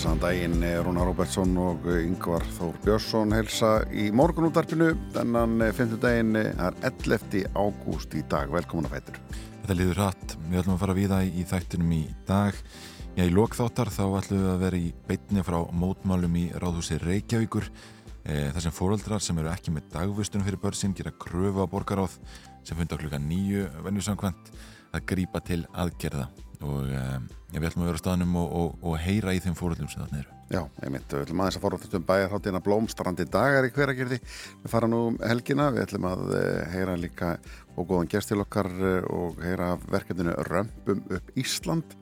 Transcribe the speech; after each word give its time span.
Blessaðan 0.00 0.20
daginn, 0.22 0.62
Rúna 0.80 1.02
Róbertsson 1.04 1.50
og 1.60 1.82
Yngvar 1.92 2.44
Þór 2.56 2.76
Björnsson 2.86 3.34
helsa 3.36 3.82
í 3.92 4.06
morgunúttarpinu 4.16 4.94
þennan 5.12 5.60
5. 5.76 5.98
daginn, 6.00 6.38
það 6.56 6.78
er 6.80 6.94
11. 7.04 7.42
ágúst 7.52 8.16
í 8.16 8.22
dag, 8.32 8.48
velkomin 8.48 8.88
að 8.88 8.94
fætur 8.94 9.20
Þetta 9.34 9.76
liður 9.76 10.00
hratt, 10.00 10.34
við 10.46 10.62
ætlum 10.62 10.78
að 10.78 10.80
fara 10.86 10.96
við 10.96 11.12
það 11.12 11.28
í 11.28 11.46
þættinum 11.52 11.92
í 11.98 12.00
dag 12.32 12.64
Já, 13.12 13.26
í 13.26 13.36
lokþáttar 13.36 13.92
þá 13.92 14.02
ætlum 14.22 14.40
við 14.40 14.50
að 14.54 14.64
vera 14.64 14.80
í 14.80 14.90
beitni 15.10 15.44
frá 15.50 15.60
mótmálum 15.84 16.40
í 16.40 16.48
Ráðhúsi 16.56 17.00
Reykjavíkur 17.04 17.68
e, 17.68 18.48
þar 18.54 18.64
sem 18.64 18.78
fóröldrar 18.80 19.26
sem 19.26 19.44
eru 19.44 19.52
ekki 19.52 19.76
með 19.76 19.90
dagvistun 19.98 20.46
fyrir 20.48 20.64
börsin 20.64 20.96
gera 20.96 21.12
kröfu 21.12 21.60
á 21.60 21.68
borgaráð 21.68 22.16
sem 22.64 22.72
funda 22.72 22.96
klukka 22.96 23.20
nýju 23.20 23.68
venjusamkvæmt 23.84 24.54
að 24.96 25.10
grípa 25.12 25.44
til 25.44 25.66
aðgerða 25.76 26.30
og 26.60 26.90
já, 26.90 27.06
við 27.54 27.70
ætlum 27.70 27.86
að 27.86 27.90
vera 27.90 28.00
á 28.00 28.04
staðnum 28.04 28.36
og, 28.40 28.52
og, 28.60 28.76
og 28.84 29.00
heyra 29.00 29.34
í 29.34 29.40
þeim 29.42 29.56
fóröldrum 29.58 29.90
sem 29.90 30.02
þarna 30.04 30.22
eru. 30.24 30.36
Já, 30.50 30.64
einmitt, 30.82 31.06
við 31.06 31.20
ætlum 31.22 31.40
aðeins 31.44 31.56
að 31.60 31.62
fara 31.62 31.78
um 31.96 32.06
bæjarháttina 32.08 32.60
blómstrandi 32.66 33.26
dagar 33.30 33.68
í 33.68 33.70
hveragerði. 33.70 34.16
Við 34.64 34.72
fara 34.72 34.88
nú 34.90 35.04
um 35.12 35.18
helgina, 35.22 35.68
við 35.70 35.84
ætlum 35.84 36.08
að 36.10 36.32
eh, 36.40 36.64
heyra 36.72 36.96
líka 36.98 37.36
og 37.76 37.86
góðan 37.86 38.10
gestil 38.10 38.40
okkar 38.42 38.66
eh, 38.66 39.06
og 39.14 39.38
heyra 39.44 39.76
verkefninu 39.92 40.34
Römpum 40.50 41.04
upp 41.06 41.30
Ísland. 41.38 41.94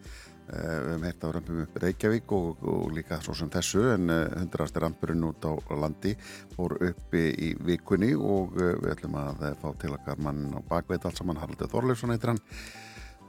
Eh, 0.48 0.64
við 0.64 0.88
hefum 0.94 1.06
heitt 1.10 1.28
á 1.28 1.32
rampum 1.36 1.62
upp 1.66 1.78
Reykjavík 1.84 2.36
og, 2.38 2.66
og 2.72 2.88
líka 2.97 3.20
svo 3.20 3.36
sem 3.36 3.52
þessu 3.52 3.84
en 3.92 4.08
hundrasti 4.16 4.80
rampurinn 4.80 5.28
út 5.28 5.44
á 5.44 5.52
landi 5.77 6.16
fór 6.56 6.78
uppi 6.88 7.27
í 7.36 7.54
vikunni 7.69 8.14
og 8.16 8.56
við 8.56 8.94
ætlum 8.94 9.20
að 9.27 9.50
fá 9.60 9.69
til 9.77 9.92
okkar 9.92 10.25
mann 10.25 10.47
á 10.56 10.60
bakveit 10.72 11.04
allt 11.04 11.20
saman. 11.20 11.44
Haraldur 11.44 11.69
Þorleifsson 11.69 12.16
heitir 12.16 12.32
hann 12.32 12.47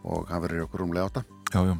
og 0.03 0.30
hann 0.31 0.44
verður 0.45 0.67
okkur 0.67 0.86
umlega 0.86 1.09
átta. 1.09 1.25
Já, 1.53 1.61
já, 1.66 1.75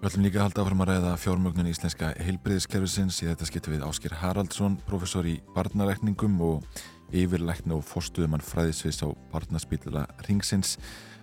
við 0.00 0.08
ætlum 0.10 0.26
líka 0.26 0.40
að 0.40 0.46
halda 0.48 0.64
áfram 0.64 0.84
að 0.84 0.90
ræða 0.92 1.12
fjármögnun 1.24 1.70
íslenska 1.70 2.14
heilbriðiskerfisins 2.24 3.20
í 3.22 3.28
þetta 3.28 3.50
skiptum 3.50 3.76
við 3.76 3.86
Áskir 3.88 4.16
Haraldsson, 4.22 4.80
professor 4.88 5.28
í 5.28 5.38
barnarekningum 5.54 6.40
og 6.46 6.82
yfirleikna 7.10 7.76
og 7.76 7.86
fórstuðumann 7.88 8.44
fræðisvis 8.44 9.02
á 9.02 9.10
barnaspítila 9.32 10.06
Ringsins 10.28 10.76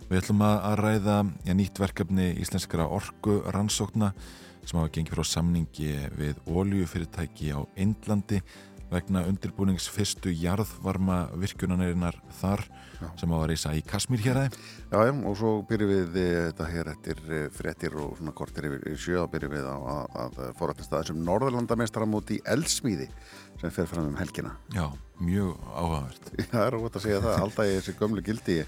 Við 0.08 0.22
ætlum 0.22 0.42
að 0.46 0.78
ræða 0.80 1.16
ja, 1.44 1.54
nýtt 1.58 1.82
verkefni 1.82 2.30
íslenskara 2.40 2.86
orgu 2.88 3.42
rannsókna 3.52 4.14
sem 4.64 4.78
hafa 4.80 4.92
gengið 4.96 5.18
frá 5.18 5.28
samningi 5.28 5.90
við 6.16 6.40
óljufyrirtæki 6.48 7.52
á 7.52 7.60
Indlandi 7.76 8.40
vegna 8.92 9.24
undirbúnings 9.28 9.88
fyrstu 9.92 10.32
jarðvarma 10.32 11.28
virkunanarinnar 11.40 12.18
þar 12.40 12.64
já. 13.02 13.08
sem 13.20 13.34
á 13.34 13.38
að 13.38 13.48
reysa 13.52 13.74
í 13.76 13.82
Kasmír 13.88 14.24
hér 14.24 14.40
aðeins. 14.42 14.60
Já, 14.88 15.00
já, 15.10 15.14
og 15.30 15.36
svo 15.40 15.52
byrjum 15.70 15.92
við 15.92 16.20
eh, 16.22 16.38
þetta 16.50 16.70
hér 16.72 16.92
eftir 16.94 17.24
eh, 17.28 17.48
frettir 17.54 17.98
og 18.00 18.14
svona 18.20 18.36
kortir 18.38 18.70
yfir 18.70 19.00
sjö 19.00 19.24
og 19.24 19.32
byrjum 19.34 19.56
við 19.58 19.68
að, 19.72 19.90
að 20.24 20.40
fórættast 20.60 20.94
að 20.94 21.04
þessum 21.04 21.26
Norðurlandamestaramóti 21.28 22.40
Elsmíði 22.48 23.10
sem 23.62 23.74
fer 23.74 23.90
fram 23.90 24.12
um 24.12 24.20
helgina. 24.20 24.54
Já, 24.76 24.86
mjög 25.20 25.58
áhugavert. 25.74 26.32
Það 26.54 26.68
er 26.68 26.78
óvægt 26.78 27.00
að 27.00 27.08
segja 27.08 27.24
það, 27.26 27.42
alltaf 27.48 27.68
ég 27.68 27.82
þessi 27.82 27.98
gömlu 28.00 28.24
gildi 28.24 28.62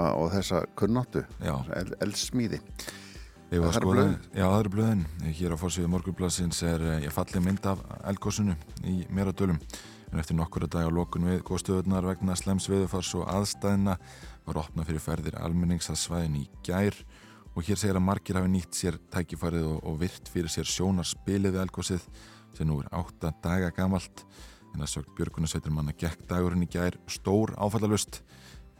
og 0.00 0.26
þessa 0.34 0.64
kunnáttu, 0.80 1.24
El, 1.44 1.94
Elsmíði. 2.00 2.62
Það 3.50 3.76
er 3.80 3.84
blöðin. 3.88 4.12
Já, 4.30 4.44
það 4.44 4.60
eru 4.60 4.70
blöðin. 4.70 5.00
Hér 5.34 5.54
á 5.54 5.56
fórsvíðu 5.58 5.88
morgunblassins 5.90 6.60
er 6.62 6.84
ég 7.00 7.08
eh, 7.08 7.14
fallið 7.14 7.42
mynd 7.42 7.64
af 7.66 7.80
elgósunu 8.06 8.54
í 8.86 9.00
Meradölum. 9.10 9.58
En 10.12 10.22
eftir 10.22 10.38
nokkura 10.38 10.68
dag 10.70 10.86
á 10.86 10.90
lokun 10.94 11.26
við 11.26 11.42
góðstöðunar 11.48 12.06
vegna 12.06 12.36
slems 12.38 12.68
viðfars 12.70 13.10
og 13.18 13.26
aðstæðina 13.30 13.96
var 14.46 14.60
opnað 14.62 14.92
fyrir 14.92 15.02
ferðir 15.02 15.38
almennings 15.42 15.90
að 15.90 15.98
svæðin 15.98 16.38
í 16.38 16.44
gær 16.66 16.94
og 17.56 17.66
hér 17.66 17.80
segir 17.82 17.98
að 17.98 18.06
margir 18.06 18.38
hafi 18.38 18.52
nýtt 18.54 18.78
sér 18.78 19.00
tækifærið 19.10 19.66
og, 19.66 19.82
og 19.82 19.98
virt 20.04 20.30
fyrir 20.30 20.54
sér 20.54 20.70
sjónarspilið 20.70 21.56
við 21.56 21.62
elgósið 21.64 22.06
sem 22.54 22.70
nú 22.70 22.78
er 22.84 22.90
átta 22.94 23.34
daga 23.42 23.74
gamalt 23.74 24.24
en 24.76 24.84
að 24.84 24.92
sögt 24.94 25.14
Björgunarsveitur 25.18 25.74
manna 25.74 25.94
gekk 25.98 26.22
dagurinn 26.30 26.66
í 26.66 26.70
gær 26.70 26.98
stór 27.10 27.56
áfallalust 27.58 28.22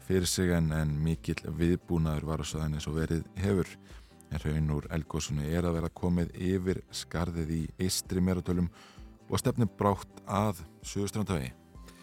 fyrir 0.07 0.27
sig 0.27 0.51
en, 0.55 0.71
en 0.75 0.95
mikill 1.03 1.39
viðbúnaður 1.59 2.27
var 2.31 2.43
á 2.43 2.45
söðan 2.47 2.79
eins 2.79 2.87
og 2.87 2.99
verið 2.99 3.27
hefur 3.39 3.75
en 4.31 4.43
raun 4.45 4.75
úr 4.77 4.87
Elgósunni 4.95 5.49
er 5.51 5.67
að 5.67 5.79
vera 5.79 5.93
komið 6.01 6.35
yfir 6.39 6.83
skarðið 6.95 7.55
í 7.57 7.63
eistri 7.83 8.23
meratölum 8.23 8.69
og 9.31 9.39
stefnir 9.39 9.69
brátt 9.79 10.23
að 10.27 10.63
Suðustrandavegi, 10.87 11.51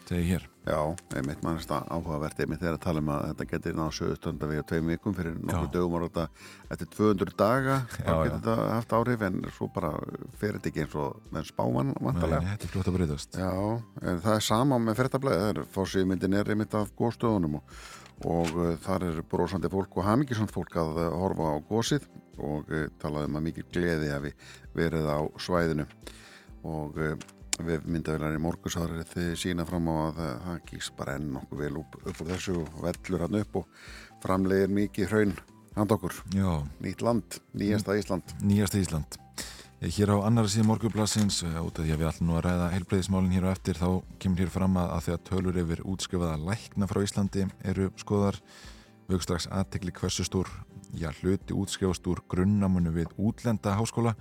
segi 0.08 0.28
hér. 0.30 0.44
Já, 0.68 0.80
einmitt 1.16 1.40
mannist 1.44 1.70
að 1.72 1.86
áhugavert 1.88 2.40
einmitt 2.44 2.60
þegar 2.60 2.76
að 2.76 2.82
tala 2.84 3.00
um 3.00 3.10
að 3.14 3.22
þetta 3.30 3.46
getur 3.52 3.76
náðu 3.78 3.94
Suðustrandavegi 3.98 4.60
á 4.60 4.68
tveim 4.68 4.90
vikum 4.92 5.14
fyrir 5.16 5.36
nokkuð 5.40 5.70
dögum 5.76 6.04
þetta 6.04 6.26
eftir 6.74 6.90
200 6.96 7.36
daga 7.40 7.76
þá 7.94 8.10
getur 8.10 8.34
þetta 8.34 8.56
haft 8.74 8.94
áhrif 8.98 9.24
en 9.28 9.38
svo 9.56 9.70
bara 9.72 9.92
fer 10.40 10.58
þetta 10.58 10.72
ekki 10.72 10.84
eins 10.84 10.98
og 11.00 11.22
með 11.32 11.48
spáman 11.48 11.94
vantarlega. 11.96 12.42
Nei, 12.44 12.50
þetta 12.52 12.68
er 12.68 12.74
flott 12.74 12.90
að 12.92 12.98
breytast. 12.98 13.40
Já, 13.40 13.54
það 14.04 14.34
er 14.34 14.44
sama 14.48 14.80
með 14.84 15.00
fyrirtablaði 15.00 15.40
það 15.44 15.54
er 15.54 15.62
fórsýðmyndin 15.78 16.38
er 16.42 16.52
einmitt 16.52 16.76
af 16.76 16.92
góðstöðunum 17.00 17.60
og 17.62 17.80
og 18.26 18.54
uh, 18.56 18.70
þar 18.82 19.06
er 19.08 19.18
brósandi 19.30 19.70
fólk 19.70 19.98
og 19.98 20.06
hafmyggisand 20.06 20.52
fólk 20.54 20.78
að 20.80 21.02
uh, 21.04 21.08
horfa 21.20 21.52
á 21.54 21.56
gósið 21.68 22.08
og 22.38 22.70
uh, 22.72 22.86
talaði 23.02 23.30
um 23.30 23.38
að 23.38 23.44
mikið 23.48 23.68
gleði 23.74 24.12
hafi 24.12 24.32
verið 24.74 25.10
á 25.10 25.18
svæðinu. 25.38 25.86
Og 26.68 26.98
við 26.98 27.86
myndavilar 27.86 28.34
í 28.34 28.40
morgusáður 28.42 29.06
þið 29.12 29.30
sína 29.38 29.66
fram 29.66 29.86
á 29.90 29.94
að 30.08 30.18
það 30.18 30.58
gís 30.72 30.90
bara 30.98 31.14
enn 31.18 31.30
nokkuð 31.36 31.62
vel 31.62 31.78
upp, 31.82 31.94
upp 32.02 32.24
úr 32.24 32.32
þessu 32.32 32.56
og 32.64 32.82
vellur 32.82 33.24
hann 33.26 33.38
upp 33.42 33.62
og 33.62 33.86
framlegir 34.24 34.74
mikið 34.80 35.14
hraun. 35.14 35.38
Hand 35.78 35.94
okkur, 35.94 36.18
Já. 36.34 36.50
nýtt 36.82 37.06
land 37.06 37.40
nýjasta 37.54 37.94
Ísland. 37.98 38.36
Nýjasta 38.42 38.82
Ísland 38.82 39.27
Hér 39.78 40.10
á 40.10 40.26
annara 40.26 40.50
síðan 40.50 40.72
morgublassins 40.72 41.36
út 41.46 41.76
af 41.78 41.84
því 41.86 41.92
að 41.94 42.00
við 42.00 42.08
ætlum 42.08 42.26
nú 42.26 42.34
að 42.34 42.48
ræða 42.48 42.64
heilbreyðismálinn 42.72 43.34
hér 43.36 43.44
á 43.46 43.54
eftir 43.54 43.78
þá 43.78 43.90
kemur 44.18 44.40
hér 44.42 44.50
fram 44.50 44.74
að, 44.74 44.88
að 44.90 45.04
því 45.04 45.12
að 45.14 45.20
tölur 45.28 45.58
yfir 45.62 45.82
útskrifaða 45.92 46.40
lækna 46.48 46.88
frá 46.90 46.98
Íslandi 47.04 47.44
eru 47.62 47.86
skoðar 48.02 48.40
vög 49.06 49.22
strax 49.22 49.46
aðtekli 49.54 49.94
hversu 49.94 50.26
stór 50.26 50.50
já, 50.98 51.12
hluti 51.20 51.54
útskrifast 51.54 52.10
úr 52.10 52.24
grunnamunum 52.26 52.96
við 52.96 53.14
útlenda 53.22 53.76
háskóla. 53.78 54.16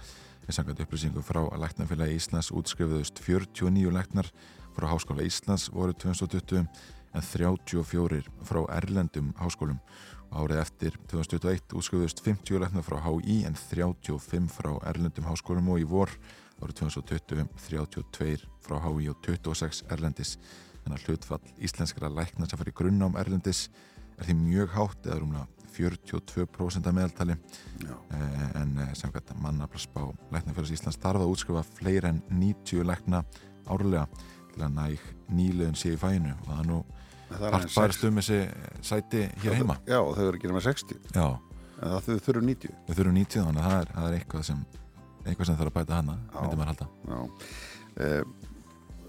En 0.46 0.54
sangat 0.54 0.84
upplýsingum 0.86 1.26
frá 1.26 1.42
læknafélagi 1.58 2.20
Íslands 2.22 2.52
útskrifuðust 2.54 3.18
49 3.26 3.96
læknar 3.98 4.30
frá 4.78 4.92
Háskóla 4.94 5.26
Íslands 5.26 5.72
voru 5.74 5.98
2020 5.98 6.70
en 7.18 7.26
34 7.34 8.30
frá 8.46 8.62
erlendum 8.78 9.34
háskólum 9.42 9.82
Árið 10.36 10.60
eftir 10.60 10.96
2021 11.08 11.74
útskjöfust 11.80 12.20
50 12.26 12.60
læknar 12.60 12.84
frá 12.84 13.00
HÍ 13.06 13.46
en 13.48 13.56
35 13.56 14.50
frá 14.52 14.74
Erlendum 14.90 15.28
háskólum 15.30 15.70
og 15.72 15.80
í 15.80 15.86
vor. 15.88 16.12
Árið 16.60 16.82
2020 16.84 17.48
32 17.64 18.48
frá 18.66 18.80
HÍ 18.84 19.08
og 19.14 19.22
26 19.24 19.86
Erlendis. 19.94 20.36
Þannig 20.84 20.98
að 20.98 21.06
hlutfall 21.08 21.54
íslenskara 21.64 22.12
læknar 22.12 22.50
sem 22.50 22.60
fær 22.60 22.72
í 22.72 22.76
grunnám 22.76 23.16
Erlendis 23.20 23.70
er 24.18 24.28
því 24.28 24.38
mjög 24.42 24.76
hátt 24.76 25.08
eða 25.08 25.22
rúmlega 25.22 25.48
42% 25.78 26.90
af 26.90 26.96
meðaltali. 26.96 27.38
Eh, 27.88 28.46
en 28.62 28.78
eh, 28.84 28.94
samkvæmt 28.98 29.36
mannaflarsbá 29.42 30.10
Læknarfélags 30.34 30.74
Íslands 30.74 31.00
þarf 31.00 31.24
að 31.24 31.34
útskjöfa 31.36 31.64
fleira 31.78 32.12
en 32.12 32.24
90 32.32 32.84
lækna 32.88 33.24
árlega 33.68 34.08
til 34.54 34.64
að 34.66 34.74
næg 34.76 35.12
nýleðin 35.30 35.78
sé 35.78 35.94
í 35.94 36.00
fæinu 36.00 36.34
og 36.34 36.50
það 36.50 36.64
er 36.64 36.72
nú 37.32 37.52
Allt 37.52 37.76
bærst 37.76 38.04
um 38.08 38.20
þessi 38.22 38.40
sæti 38.86 39.24
hér 39.44 39.58
heima? 39.60 39.78
Já, 39.88 40.00
þau 40.00 40.26
eru 40.28 40.40
ekki 40.40 40.52
með 40.54 40.68
60 40.70 41.14
Já. 41.16 41.28
en 41.28 41.94
það 41.94 42.08
þau 42.08 42.20
þurfu 42.28 42.44
90 42.50 42.76
Þau 42.88 42.94
þurfu 43.00 43.16
90 43.18 43.46
þannig 43.46 43.64
að 43.64 43.72
það 43.72 43.80
er, 43.80 43.94
það 43.96 44.10
er 44.10 44.18
eitthvað 44.20 44.46
sem 44.50 44.66
eitthvað 45.28 45.50
sem 45.50 45.58
þarf 45.60 45.72
að 45.72 45.78
bæta 45.80 45.98
hana 46.00 46.18
myndi 46.38 46.60
maður 46.60 46.70
halda. 46.72 46.88
Eh, 47.98 48.22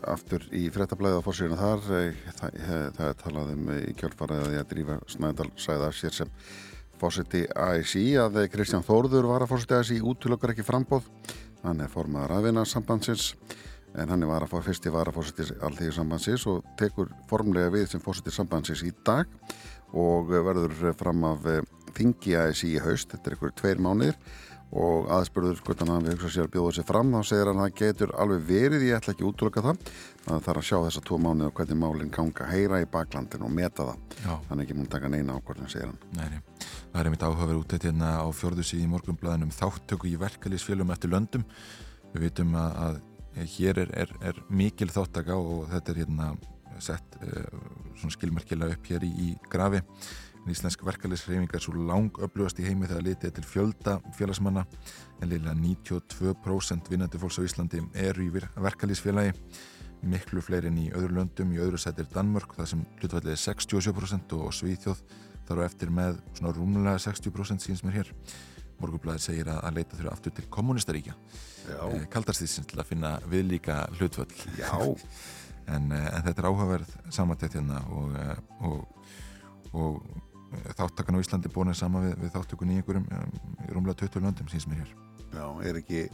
Aftur 0.09 0.45
í 0.55 0.65
frettablaðið 0.71 1.21
á 1.21 1.27
fórsíðuna 1.27 1.59
þar 1.59 1.89
eh, 1.99 2.19
það, 2.39 2.59
það 2.97 3.09
er 3.09 3.17
talað 3.23 3.53
um 3.55 3.71
í 3.75 3.95
kjálfaraði 3.99 4.61
að 4.61 4.69
drífa 4.73 4.99
Snædal 5.11 5.49
sæða 5.59 5.89
sér 5.95 6.15
sem 6.21 6.31
fórsiti 6.99 7.45
ASI 7.55 8.05
að 8.19 8.41
Kristján 8.53 8.87
Þórður 8.87 9.31
var 9.31 9.45
að 9.45 9.53
fórsiti 9.53 9.79
ASI 9.79 9.99
útlökar 10.03 10.55
ekki 10.55 10.67
frambóð 10.67 11.07
hann 11.65 11.83
er 11.83 11.91
formaður 11.91 12.37
aðvinarsambandsins 12.39 13.33
en 13.95 14.13
hann 14.13 14.23
er 14.23 14.45
að 14.45 14.59
fyrsti 14.67 14.93
var 14.93 15.09
að 15.09 15.19
fórsettir 15.19 15.55
allþýðir 15.65 15.97
sambandsins 15.97 16.47
og 16.51 16.67
tekur 16.81 17.11
formlega 17.31 17.73
við 17.75 17.89
sem 17.93 18.05
fórsettir 18.05 18.37
sambandsins 18.37 18.85
í 18.87 18.93
dag 19.07 19.27
og 19.97 20.29
verður 20.29 20.93
fram 20.99 21.25
af 21.25 21.49
eh, 21.49 21.65
þingi 21.97 22.37
aðeins 22.37 22.65
í 22.69 22.77
haust, 22.83 23.11
þetta 23.13 23.31
er 23.31 23.39
ykkur 23.39 23.57
tveir 23.57 23.81
mánuðir 23.83 24.19
og 24.69 25.07
aðspurður 25.17 25.63
hvernig 25.65 25.95
hann 25.95 26.05
við 26.05 26.19
hugsa 26.19 26.31
sér 26.35 26.45
að 26.45 26.53
bjóða 26.59 26.73
sér 26.77 26.87
fram 26.91 27.13
þá 27.15 27.23
segir 27.25 27.49
hann 27.49 27.61
að 27.63 27.71
það 27.71 27.79
getur 27.79 28.11
alveg 28.21 28.43
verið 28.51 28.85
ég 28.85 28.99
ætla 28.99 29.15
ekki 29.15 29.25
að 29.25 29.31
útlöka 29.31 29.63
það 29.65 29.79
það 30.27 30.43
þarf 30.45 30.61
að 30.61 30.67
sjá 30.69 30.77
þessa 30.85 31.03
tvo 31.09 31.19
mánu 31.25 31.47
og 31.47 31.55
hvernig 31.57 31.81
málinn 31.81 32.13
ganga 32.13 32.49
heyra 32.51 32.83
í 32.85 32.89
baklandin 32.93 33.47
og 33.49 33.55
meta 33.57 33.87
það 33.89 34.19
Já. 34.27 34.35
þannig 34.51 34.67
ekki 34.67 34.77
mun 34.77 34.91
taka 34.93 35.13
neina 35.15 35.39
ákvörðin, 35.39 35.73
segir 35.73 35.89
hann 35.89 35.99
Nei. 36.19 36.43
Það 36.93 37.01
er 37.01 37.09
einmitt 37.09 37.25
áhugaverð 37.25 37.63
út 37.63 37.77
hérna 37.79 38.13
á 38.21 38.27
fjörðu 38.35 38.65
síði 38.67 38.85
í 38.85 38.93
morgunblæðinum 38.93 39.55
þáttöku 39.57 40.09
í 40.09 40.17
verkalýsfélum 40.21 40.93
eftir 40.95 41.13
löndum. 41.13 41.45
Við 42.15 42.25
vitum 42.25 42.55
að, 42.57 42.79
að 42.85 43.01
hér 43.47 43.83
er, 43.85 43.93
er, 44.05 44.15
er 44.31 44.41
mikil 44.51 44.91
þáttaka 44.93 45.37
og 45.37 45.69
þetta 45.73 45.93
er 45.93 46.01
hérna 46.03 46.31
sett 46.83 47.19
uh, 47.23 48.09
skilmerkilega 48.11 48.77
upp 48.77 48.91
hér 48.91 49.07
í, 49.07 49.11
í 49.11 49.29
grafi. 49.51 49.83
En 50.39 50.53
íslensk 50.55 50.85
verkalýsreyfing 50.87 51.51
er 51.53 51.63
svo 51.63 51.75
lang 51.77 52.15
upplöfast 52.23 52.61
í 52.63 52.69
heimi 52.69 52.87
þegar 52.89 53.05
litið 53.05 53.35
til 53.37 53.45
fjölda 53.45 53.97
félagsmanna. 54.17 54.63
En 55.21 55.33
liðlega 55.33 55.57
92% 55.59 56.93
vinnandi 56.93 57.21
fólks 57.21 57.41
á 57.43 57.47
Íslandi 57.47 57.83
eru 57.99 58.29
í 58.29 58.31
verkalýsfélagi 58.33 59.35
miklu 60.07 60.43
fleiri 60.45 60.71
en 60.71 60.79
í 60.79 60.91
öðru 60.95 61.17
löndum 61.19 61.51
í 61.55 61.59
öðru 61.63 61.81
sættir 61.81 62.07
Danmörk 62.13 62.55
það 62.55 62.71
sem 62.73 62.85
hlutvallið 63.01 63.35
er 63.35 63.41
67% 63.43 64.37
og 64.39 64.53
Svíþjóð 64.55 65.03
þar 65.49 65.63
á 65.65 65.67
eftir 65.67 65.91
með 65.95 66.21
svona 66.37 66.55
rúmulega 66.55 67.03
60% 67.03 67.65
síns 67.65 67.83
mér 67.83 68.01
hér 68.01 68.13
Morgublaðið 68.79 69.25
segir 69.25 69.51
að, 69.51 69.59
að 69.67 69.81
leita 69.81 69.99
þurfa 69.99 70.15
aftur 70.15 70.37
til 70.37 70.47
kommunistaríkja 70.55 71.17
eh, 71.17 72.07
kaldarstýðsins 72.13 72.71
til 72.71 72.79
að 72.79 72.91
finna 72.93 73.17
viðlíka 73.31 73.83
hlutvall 73.99 74.31
Já, 74.59 74.73
en, 75.75 75.93
eh, 75.93 76.09
en 76.17 76.25
þetta 76.27 76.43
er 76.43 76.49
áhugaverð 76.49 76.97
samantætt 77.15 77.59
hérna 77.59 77.83
og, 77.95 78.17
eh, 78.19 78.41
og, 78.69 79.13
og 79.73 80.01
eh, 80.57 80.73
þáttakan 80.79 81.21
á 81.21 81.23
Íslandi 81.23 81.53
búin 81.53 81.73
er 81.73 81.79
sama 81.79 82.03
við, 82.07 82.17
við 82.23 82.35
þáttökun 82.37 82.73
í 82.73 82.81
einhverjum 82.81 83.09
um, 83.19 83.39
í 83.67 83.71
rúmlega 83.77 84.03
20 84.05 84.25
löndum 84.25 84.51
síns 84.53 84.69
mér 84.71 84.85
hér. 84.85 84.93
Já, 85.29 85.45
er 85.69 85.81
ekki 85.83 86.05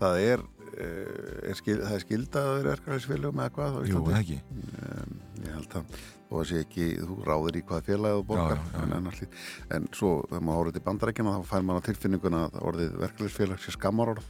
það 0.00 0.22
er, 0.26 0.46
er 0.80 1.60
er 1.90 2.02
skilda 2.04 2.46
að 2.46 2.56
vera 2.60 2.74
erkæðisfélögum 2.76 3.44
eða 3.44 3.54
hvað 3.56 3.76
á 3.76 3.80
Jú, 3.90 4.02
ekki. 4.20 4.40
Um, 4.84 5.20
ég 5.44 5.54
held 5.56 5.78
að 5.80 6.00
og 6.30 6.40
það 6.40 6.48
sé 6.50 6.64
ekki, 6.64 6.88
þú 7.04 7.16
ráðir 7.26 7.60
í 7.60 7.64
hvað 7.68 7.86
félagið 7.88 8.20
þú 8.20 8.26
borgar 8.30 8.60
Já, 8.60 8.66
já, 8.70 8.80
já. 8.80 8.96
En, 8.96 9.38
en, 9.76 9.88
svo 9.96 10.12
þegar 10.28 10.44
maður 10.46 10.60
árið 10.64 10.76
til 10.76 10.84
bandarækjana 10.88 11.38
þá 11.38 11.48
fær 11.50 11.64
maður 11.66 11.88
tilfinninguna 11.88 12.44
að 12.46 12.60
orðið 12.70 13.00
verkefliðsfélag 13.04 13.64
sé 13.64 13.74
skammar 13.74 14.14
orð 14.14 14.28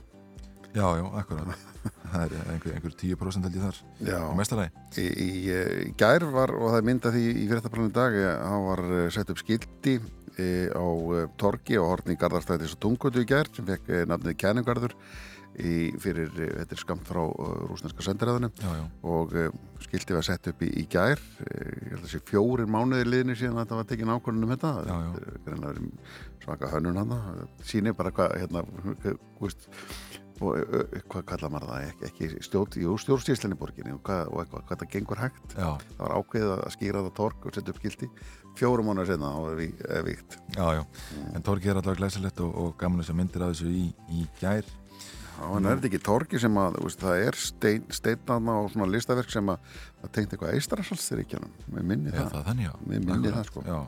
Já, 0.70 0.86
já, 0.94 1.02
akkurat. 1.18 1.62
Það 2.12 2.22
er 2.22 2.50
einhver, 2.52 2.74
einhver 2.76 2.92
10% 2.94 3.46
held 3.46 3.56
ég 3.58 3.64
þar 3.64 3.78
Já, 4.06 4.18
á 4.22 4.32
mestalagi. 4.38 4.84
Í, 5.02 5.06
í, 5.10 5.30
eh, 5.50 5.70
í 5.88 5.92
gær 5.98 6.26
var 6.30 6.52
og 6.54 6.70
það 6.70 6.78
er 6.78 6.86
myndað 6.86 7.16
því 7.16 7.24
í 7.32 7.46
fyrirtaplanum 7.50 7.90
í 7.90 7.94
dag 7.96 8.18
eh, 8.20 8.36
hann 8.46 8.66
var 8.68 8.82
eh, 8.86 9.08
sett 9.14 9.32
upp 9.34 9.40
skildi 9.42 9.96
e, 10.38 10.46
á 10.70 10.86
torgi 11.40 11.78
og 11.80 11.88
hortni 11.90 12.16
í 12.16 12.20
Garðarstæðis 12.20 12.76
og 12.76 12.82
Tungutu 12.84 13.24
í 13.24 13.28
gær 13.28 13.50
sem 13.54 13.66
fekk 13.66 13.90
e, 13.90 14.04
nafnið 14.10 14.38
Kæningarður 14.40 14.94
í, 15.58 15.90
fyrir, 16.00 16.30
e, 16.38 16.48
þetta 16.60 16.76
er 16.76 16.82
skamt 16.82 17.08
frá 17.08 17.20
e, 17.26 17.48
rúsneska 17.70 18.04
sendiræðinu 18.06 18.50
og 19.02 19.34
uh, 19.34 19.48
skildi 19.82 20.14
var 20.14 20.26
sett 20.26 20.46
upp 20.52 20.62
í, 20.62 20.70
í 20.82 20.86
gær. 20.90 21.20
Ég 21.50 21.90
held 21.94 22.04
að 22.04 22.12
sé 22.12 22.22
fjórir 22.30 22.70
mánuðir 22.70 23.10
liðni 23.10 23.36
síðan 23.38 23.58
þetta 23.62 23.80
var 23.80 23.88
tekin 23.90 24.12
ákvörðun 24.14 24.46
um 24.46 24.54
þetta. 24.54 24.72
Já, 24.86 24.96
já. 25.06 25.10
Þetta 25.48 25.72
er 25.72 25.82
svaka 26.44 26.70
hönnun 26.74 27.00
hann 27.02 27.16
sýnir 27.66 27.96
bara 27.98 28.12
hvað 28.14 28.36
hérna, 28.40 28.64
og 30.40 30.56
hvað 31.10 31.24
kallar 31.28 31.50
maður 31.52 31.68
það? 31.68 31.86
Ekki, 31.90 32.06
ekki 32.08 32.44
stjórn, 32.46 32.76
jú, 32.80 32.94
stjórnstíslinni 33.02 33.58
borginni 33.60 33.92
og 33.92 34.00
hvað, 34.06 34.30
og 34.32 34.40
eitthvað, 34.42 34.62
hvað 34.70 34.80
það 34.82 34.92
gengur 34.94 35.20
hægt. 35.20 35.52
Já, 35.52 35.68
það 35.90 36.00
var 36.00 36.14
ákveðið 36.16 36.52
að 36.54 36.70
skýra 36.76 37.02
það 37.04 37.14
tork 37.18 37.44
og 37.50 37.56
setja 37.58 37.74
upp 37.74 37.80
skildi 37.82 38.08
fjórum 38.58 38.88
mánuðir 38.88 39.10
senna 39.12 39.30
er 39.50 39.58
vi- 39.60 39.74
er 39.88 40.02
víkt 40.06 40.38
já, 40.56 40.66
já. 40.80 40.82
En 41.34 41.42
Torgi 41.42 41.68
er 41.70 41.76
allavega 41.76 42.00
glæsilegt 42.00 42.40
og, 42.40 42.54
og 42.56 42.72
gaman 42.80 43.00
þess 43.02 43.12
að 43.12 43.20
myndir 43.20 43.44
að 43.44 43.52
þessu 43.54 43.68
í, 43.70 43.84
í 44.16 44.24
gær 44.40 44.64
en 45.40 45.66
er 45.66 45.78
þetta 45.78 45.88
ekki 45.90 46.02
torki 46.04 46.40
sem 46.42 46.60
að, 46.60 46.78
veist, 46.84 47.00
það 47.00 47.24
er 47.26 47.38
stein, 47.40 47.86
steinana 47.94 48.58
og 48.60 48.70
svona 48.72 48.90
listaverk 48.90 49.32
sem 49.32 49.52
að, 49.52 49.72
að 50.02 50.12
tengt 50.16 50.34
eitthvað 50.34 50.54
eistrasalsþyríkjanum, 50.58 51.56
með 51.74 51.88
minni 51.92 52.14
það. 52.14 52.30
það 52.34 52.46
þannig, 52.50 52.78
Mér 52.90 53.06
minnir 53.08 53.36
það, 53.36 53.48
sko. 53.50 53.64
Já, 53.64 53.78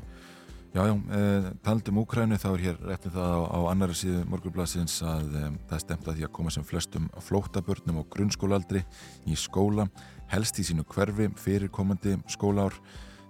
já, 0.73 0.83
já 0.89 0.95
e, 1.19 1.53
taldum 1.67 2.03
Úkrænu 2.03 2.41
þá 2.41 2.49
er 2.53 2.65
hér 2.67 2.83
réttum 2.89 3.15
það 3.19 3.37
á, 3.37 3.41
á 3.53 3.61
annari 3.75 3.99
síðu 4.01 4.25
morgurblassins 4.33 4.99
að 5.05 5.39
e, 5.39 5.47
það 5.69 5.79
er 5.79 5.85
stemt 5.87 6.11
að 6.11 6.19
því 6.19 6.29
að 6.29 6.35
koma 6.41 6.57
sem 6.57 6.67
flestum 6.69 7.09
flóttabörnum 7.29 8.03
og 8.03 8.11
grunnskólaaldri 8.17 8.85
í 9.29 9.39
skóla, 9.39 9.89
helst 10.33 10.61
í 10.63 10.67
sínu 10.69 10.87
hverfi 10.89 11.33
fyrir 11.41 11.73
komandi 11.73 12.19
skólaár 12.33 12.79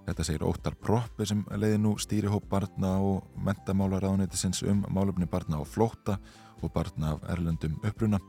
Þetta 0.03 0.23
segir 0.27 0.43
Óttar 0.43 0.75
Proppi 0.83 1.25
sem 1.29 1.45
leiði 1.55 1.77
nú 1.79 1.93
stýrihóp 2.01 2.49
barna 2.51 2.97
og 2.99 3.23
mentamálaráðunetisins 3.45 4.59
um 4.67 4.81
málefni 4.91 5.27
barna 5.31 5.61
á 5.61 5.63
flótta 5.63 6.17
og 6.63 6.73
barna 6.73 7.13
af 7.13 7.23
erlendum 7.33 7.77
uppruna. 7.83 8.19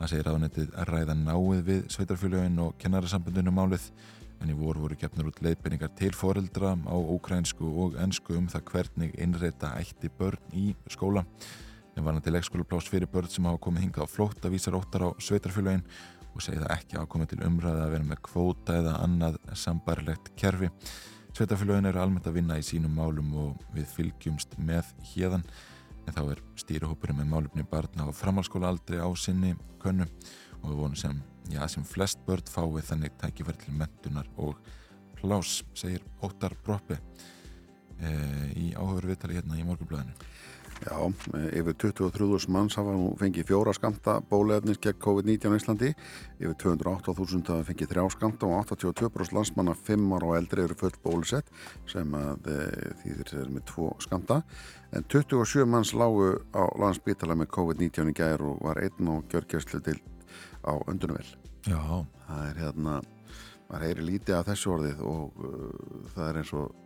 Það 0.00 0.12
segir 0.12 0.26
ráðunetið 0.28 0.70
að 0.80 0.90
ræða 0.94 1.16
náið 1.18 1.62
við 1.66 1.80
sveitarfélögin 1.92 2.60
og 2.64 2.76
kennarasambundinu 2.80 3.52
málið 3.52 3.90
en 4.40 4.52
í 4.52 4.56
voru 4.56 4.86
voru 4.86 4.96
gefnur 4.96 5.28
út 5.28 5.42
leiðbendingar 5.44 5.92
til 5.98 6.14
foreldra 6.16 6.72
á 6.72 6.96
ókrænsku 6.96 7.68
og 7.84 7.98
ennsku 8.00 8.38
um 8.38 8.46
það 8.48 8.64
hvernig 8.70 9.18
innreita 9.20 9.74
ætti 9.76 10.08
börn 10.16 10.56
í 10.56 10.70
skóla. 10.88 11.26
En 11.96 12.06
var 12.06 12.14
hann 12.14 12.24
til 12.24 12.32
leikskólaplás 12.32 12.88
fyrir 12.88 13.10
börn 13.12 13.28
sem 13.28 13.44
hafa 13.44 13.60
komið 13.60 13.88
hingað 13.88 14.08
á 14.08 14.12
flótta 14.14 14.52
vísar 14.52 14.78
óttar 14.78 15.04
á 15.04 15.08
sveitarfélögin 15.20 15.84
og 16.34 16.44
segir 16.44 16.62
það 16.64 16.74
ekki 16.78 16.96
hafa 16.96 17.10
komið 17.12 17.32
til 17.34 17.44
umræða 17.44 17.84
að 17.84 17.94
vera 17.96 18.08
með 18.08 18.22
kvóta 18.30 18.76
eða 18.80 18.98
annað 19.04 19.40
sambarilegt 19.52 20.32
kerfi. 20.40 20.70
Sveitafélögin 21.34 21.90
eru 21.90 22.00
almennt 22.02 22.26
að 22.26 22.40
vinna 22.40 22.56
í 22.58 22.64
sínum 22.66 22.96
málum 22.96 23.34
og 23.38 23.66
við 23.74 23.92
fylgjumst 23.94 24.56
með 24.58 24.88
hérðan 25.12 25.44
en 26.10 26.16
þá 26.16 26.34
er 26.34 26.40
stýrihópurinn 26.58 27.20
með 27.20 27.30
málumni 27.30 27.64
barna 27.70 28.08
á 28.08 28.10
framhalskóla 28.10 28.70
aldrei 28.72 28.98
á 28.98 29.06
sinni 29.14 29.54
könnu 29.82 30.06
og 30.60 30.66
við 30.66 30.78
vonum 30.82 30.98
sem, 30.98 31.16
já, 31.52 31.62
sem 31.70 31.86
flest 31.86 32.20
börn 32.26 32.50
fái 32.50 32.82
þannig 32.88 33.14
tækifæri 33.20 33.62
til 33.62 33.76
mentunar 33.78 34.28
og 34.36 34.58
plás, 35.20 35.60
segir 35.76 36.02
Óttar 36.24 36.56
Broppi 36.64 36.96
e, 36.96 38.10
í 38.58 38.72
áhugur 38.74 39.10
viðtali 39.12 39.38
hérna 39.38 39.58
í 39.60 39.66
morgunblöðinu. 39.68 40.16
Já, 40.80 40.96
yfir 41.52 41.74
23.000 41.76 42.48
manns 42.54 42.76
hafa 42.80 42.94
nú 42.96 43.10
fengið 43.20 43.50
fjóra 43.50 43.74
skamta 43.76 44.16
bólefnis 44.30 44.80
gegn 44.80 45.00
COVID-19 45.04 45.52
á 45.52 45.58
Íslandi. 45.58 45.90
Yfir 46.40 46.54
208.000 46.62 47.52
hafa 47.52 47.66
fengið 47.68 47.92
þrjá 47.92 48.04
skamta 48.14 48.48
og 48.48 48.70
82% 48.70 49.36
landsmanna 49.36 49.74
5 49.76 50.14
ára 50.16 50.30
og 50.30 50.38
eldri 50.38 50.64
eru 50.64 50.78
full 50.80 50.96
bólusett 51.04 51.52
sem 51.90 52.16
að 52.16 52.48
e, 52.48 52.60
þýðir 53.02 53.34
þeir 53.34 53.50
með 53.56 53.66
tvo 53.72 53.90
skamta. 54.00 54.40
En 54.96 55.04
27 55.04 55.68
manns 55.68 55.92
lágu 55.92 56.32
á 56.56 56.64
landsbytala 56.80 57.36
með 57.36 57.52
COVID-19 57.58 58.14
í 58.14 58.16
gæðir 58.16 58.46
og 58.48 58.64
var 58.64 58.80
einn 58.80 59.12
og 59.12 59.28
gjörgjörslu 59.28 59.82
til 59.84 60.00
á 60.64 60.72
öndunvel. 60.88 61.28
Já, 61.68 61.80
Það 62.30 62.46
er 62.46 62.60
hérna, 62.62 63.00
maður 63.68 63.84
heyri 63.88 64.04
lítið 64.06 64.36
af 64.36 64.48
þessu 64.50 64.70
orðið 64.76 65.00
og 65.10 65.40
uh, 65.42 66.04
það 66.14 66.28
er 66.28 66.38
eins 66.40 66.52
og 66.54 66.79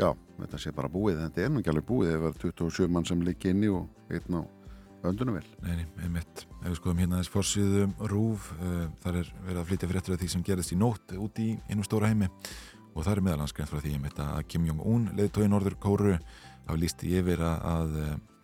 já, 0.00 0.08
þetta 0.40 0.62
sé 0.62 0.72
bara 0.76 0.90
búið, 0.92 1.20
þetta 1.26 1.44
er 1.44 1.52
nú 1.52 1.60
ekki 1.60 1.72
alveg 1.74 1.86
búið 1.90 2.14
það 2.14 2.30
er 2.30 2.40
27 2.46 2.90
mann 2.94 3.06
sem 3.08 3.22
liggi 3.26 3.52
inni 3.52 3.70
og 3.72 4.10
einn 4.10 4.40
á 4.40 4.42
öndunum 5.10 5.38
vel 5.38 5.46
neini, 5.64 5.86
einmitt. 6.04 6.44
Ef 6.60 6.66
við 6.66 6.78
skoðum 6.80 7.04
hérna 7.04 7.20
þess 7.20 7.32
fórsýðum 7.32 7.94
rúf, 8.10 8.50
uh, 8.58 8.82
þar 9.04 9.20
er 9.22 9.30
verið 9.46 9.62
að 9.62 9.70
flytja 9.70 9.90
fréttur 9.92 10.16
af 10.16 10.20
því 10.20 10.32
sem 10.34 10.44
gerðist 10.44 10.74
í 10.74 10.80
nótt 10.80 11.14
út 11.16 11.40
í 11.40 11.50
einu 11.70 11.86
stóra 11.86 12.10
heimi 12.10 12.28
og 12.90 13.04
það 13.04 13.12
er 13.14 13.22
meðalansgrein 13.28 13.70
frá 13.70 13.80
því 13.80 13.94
einmitt 13.96 14.20
að 14.20 14.42
Kim 14.50 14.66
Jong-un, 14.68 15.06
leiðtói 15.16 15.46
Norður 15.48 15.78
Kóru, 15.80 16.16
hafa 16.66 16.80
lísti 16.80 17.14
yfir 17.20 17.40
að, 17.46 17.62
að 17.70 17.94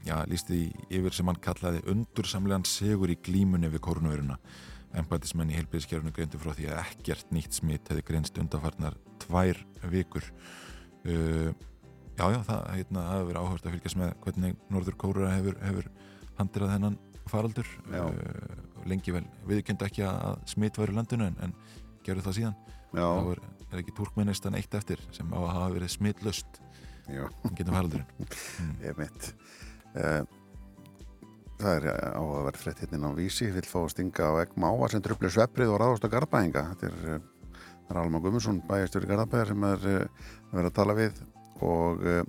já, 0.07 0.17
lísti 0.31 0.61
yfir 0.89 1.17
sem 1.17 1.29
hann 1.29 1.43
kallaði 1.43 1.83
undursamlegan 1.93 2.67
segur 2.69 3.13
í 3.13 3.19
glímunni 3.27 3.71
við 3.73 3.83
kórunveruna. 3.87 4.39
Embætismenn 4.97 5.51
í 5.53 5.59
heilbyrðiskerfunu 5.59 6.15
greindu 6.15 6.41
frá 6.41 6.55
því 6.57 6.71
að 6.71 6.79
ekkert 6.85 7.35
nýtt 7.35 7.59
smitt 7.59 7.91
hefði 7.91 8.07
greinst 8.07 8.39
undarfarnar 8.41 8.97
tvær 9.27 9.59
vikur. 9.93 10.31
Uh, 11.07 11.51
já, 12.17 12.25
já, 12.33 12.39
það 12.49 12.63
hérna, 12.73 13.09
hafi 13.13 13.27
verið 13.31 13.43
áhört 13.43 13.67
að 13.67 13.77
fylgjast 13.77 14.01
með 14.01 14.15
hvernig 14.25 14.57
Norður 14.75 14.99
Kóra 15.03 15.33
hefur, 15.35 15.59
hefur 15.63 15.91
handirað 16.41 16.73
þennan 16.75 16.99
faraldur. 17.31 17.73
Uh, 17.91 18.07
lengi 18.87 19.15
vel 19.15 19.25
viðkynnt 19.49 19.85
ekki 19.87 20.07
að 20.07 20.41
smitt 20.51 20.79
væri 20.79 20.95
í 20.95 20.99
landinu 20.99 21.29
en, 21.31 21.37
en 21.43 21.55
gerðu 22.07 22.27
það 22.29 22.39
síðan. 22.41 22.57
Já, 22.97 23.07
Þá 23.07 23.31
er, 23.35 23.45
er 23.67 23.83
ekki 23.83 23.97
túrkmennistan 23.99 24.57
eitt 24.59 24.75
eftir 24.79 25.03
sem 25.15 25.31
á 25.35 25.39
að 25.43 25.53
hafa 25.53 25.75
verið 25.75 25.95
smittlust 25.97 26.61
getum 27.07 27.77
faraldurinn. 27.77 28.29
ég 28.87 28.99
mitt 28.99 29.31
uh, 29.95 30.23
Það 31.57 31.73
er 31.73 31.87
áhugaverð 32.19 32.61
frétt 32.61 32.83
hérna 32.85 33.09
á 33.09 33.17
vísi. 33.17 33.47
Vill 33.49 33.65
fá 33.65 33.79
að 33.81 33.93
stinga 33.95 34.29
á 34.29 34.33
egg 34.43 34.51
máa 34.61 34.91
sem 34.93 35.01
trubli 35.05 35.31
sveprið 35.33 35.73
og 35.73 35.81
ráðast 35.81 36.05
á 36.05 36.13
garðbæðinga 36.13 36.65
þetta 36.73 36.91
er, 36.91 37.23
er 37.89 38.01
Alma 38.03 38.21
Gummarsson 38.21 38.59
bæjastjóri 38.69 39.09
garðabæðar 39.09 39.53
sem 39.55 39.65
er 39.71 39.87
að 40.51 40.61
vera 40.61 40.71
að 40.71 40.79
tala 40.79 40.97
við 40.99 41.21
og 41.65 42.07
uh, 42.07 42.23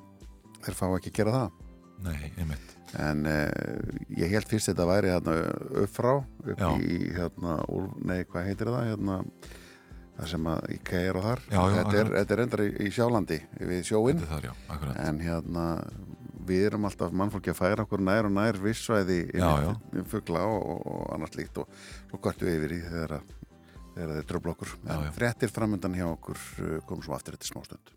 þeir 0.65 0.79
fá 0.79 0.87
ekki 0.89 1.13
að 1.13 1.19
gera 1.21 1.35
það 1.37 1.63
Nei, 2.07 2.31
einmitt. 2.37 2.73
en 3.01 3.23
uh, 3.29 3.93
ég 4.17 4.33
held 4.35 4.49
fyrst 4.49 4.71
þetta 4.71 4.89
væri 4.89 5.13
hérna 5.13 5.37
upp 5.83 5.93
frá 5.93 6.11
upp 6.17 6.59
Já. 6.59 6.69
í 6.77 6.99
hérna, 7.15 7.61
úr, 7.73 7.87
nei 8.05 8.21
hvað 8.25 8.51
heitir 8.51 8.73
það 8.73 8.91
hérna 8.91 9.21
það 10.17 10.29
sem 10.33 10.49
að 10.49 10.69
í 10.73 10.77
kæir 10.85 11.17
og 11.19 11.25
þar 11.27 11.41
Já, 11.47 11.57
já, 11.57 11.73
þetta, 11.77 11.97
er, 12.01 12.11
þetta 12.17 12.35
er 12.35 12.43
endar 12.45 12.63
í, 12.63 12.69
í 12.85 12.91
sjálandi 12.93 13.39
við 13.59 13.81
sjóin 13.91 14.21
Þetta 14.23 14.39
er 14.39 14.61
þar, 14.69 14.93
en 15.07 15.19
hérna 15.25 15.65
við 16.47 16.69
erum 16.69 16.87
alltaf 16.87 17.15
mannfólki 17.15 17.51
að 17.51 17.59
færa 17.59 17.83
okkur 17.83 18.03
nær 18.03 18.29
og 18.29 18.33
nær 18.35 18.59
vissvæði 18.61 19.19
já. 19.35 19.49
fuggla 20.11 20.45
og, 20.47 20.85
og 20.87 21.03
annars 21.15 21.35
líkt 21.35 21.59
og 21.61 21.67
svo 22.07 22.21
gortu 22.23 22.47
yfir 22.47 22.77
í 22.77 22.81
þegar, 22.85 23.17
þeir 23.97 24.27
tröfla 24.29 24.55
okkur 24.55 24.73
en 24.85 25.07
já. 25.07 25.13
fréttir 25.17 25.53
framöndan 25.53 25.97
hjá 25.97 26.07
okkur 26.13 26.39
uh, 26.39 26.77
komum 26.87 27.03
svo 27.05 27.17
aftur 27.17 27.37
eftir 27.37 27.51
smástund 27.51 27.96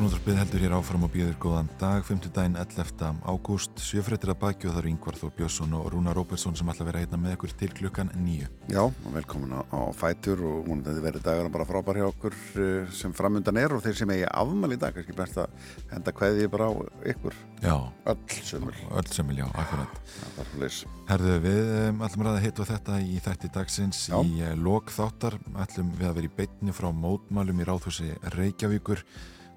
Morgunúðarpið 0.00 0.38
heldur 0.40 0.62
hér 0.64 0.72
áfram 0.78 1.02
og 1.04 1.10
býður 1.12 1.34
góðan 1.36 1.66
dag, 1.76 1.98
5. 2.08 2.30
daginn 2.32 2.54
11. 2.56 3.18
ágúst, 3.28 3.82
sjöfrættir 3.84 4.30
að 4.32 4.38
baki 4.40 4.68
og 4.70 4.72
það 4.72 4.78
eru 4.80 4.90
Yngvar 4.94 5.16
Þór 5.20 5.32
Björnsson 5.36 5.74
og 5.76 5.88
Rúna 5.92 6.14
Róbertsson 6.16 6.54
sem 6.56 6.68
ætla 6.72 6.86
að 6.86 6.88
vera 6.88 7.00
hérna 7.02 7.18
með 7.20 7.34
ykkur 7.34 7.50
til 7.60 7.74
klukkan 7.76 8.12
nýju. 8.16 8.46
Já, 8.72 8.80
og 8.80 9.10
velkomin 9.12 9.52
á, 9.52 9.60
á 9.60 9.92
Fætur 9.92 10.40
og 10.48 10.70
hún 10.70 10.80
þetta 10.86 11.02
verið 11.04 11.26
dagar 11.26 11.50
bara 11.52 11.66
frábær 11.68 11.98
hjá 12.00 12.06
okkur 12.06 12.32
uh, 12.32 12.94
sem 12.96 13.12
framundan 13.18 13.60
er 13.60 13.74
og 13.76 13.82
þeir 13.84 13.98
sem 13.98 14.12
eigi 14.14 14.30
afmæli 14.30 14.78
í 14.78 14.80
dag, 14.80 14.96
kannski 14.96 15.16
best 15.18 15.36
að 15.42 15.66
henda 15.90 16.14
kveði 16.16 16.46
bara 16.54 16.70
á 16.72 16.74
ykkur, 17.12 17.36
Já, 17.60 17.74
öll 18.08 18.38
sömul 18.48 18.72
öll 18.88 19.10
sem 19.12 19.28
vilja, 19.28 19.50
akkurat. 19.52 20.00
það 20.22 20.40
er 20.46 20.62
leys. 20.62 20.78
Herðu, 21.10 21.34
við 21.44 21.74
um, 21.82 22.00
ætlum 22.06 22.24
að 22.24 22.30
ræða 22.30 22.46
hitt 22.46 22.62
og 22.64 22.70
þetta 22.70 23.02
í 23.04 23.20
þætti 23.26 23.52
dagsins 23.58 24.00
Já. 24.08 24.16
í 24.24 24.40
uh, 24.46 24.56
lok 24.56 24.88
þáttar, 24.96 25.36
ætlum 25.60 25.92
við 26.00 26.08
að 26.08 26.16
vera 26.22 26.30
í 26.30 26.32
beitni 26.40 26.76
frá 26.78 26.88
mótmælum 26.88 27.60
í 27.60 27.68
ráðhúsi 27.68 28.08
Reykjavíkur. 28.38 29.04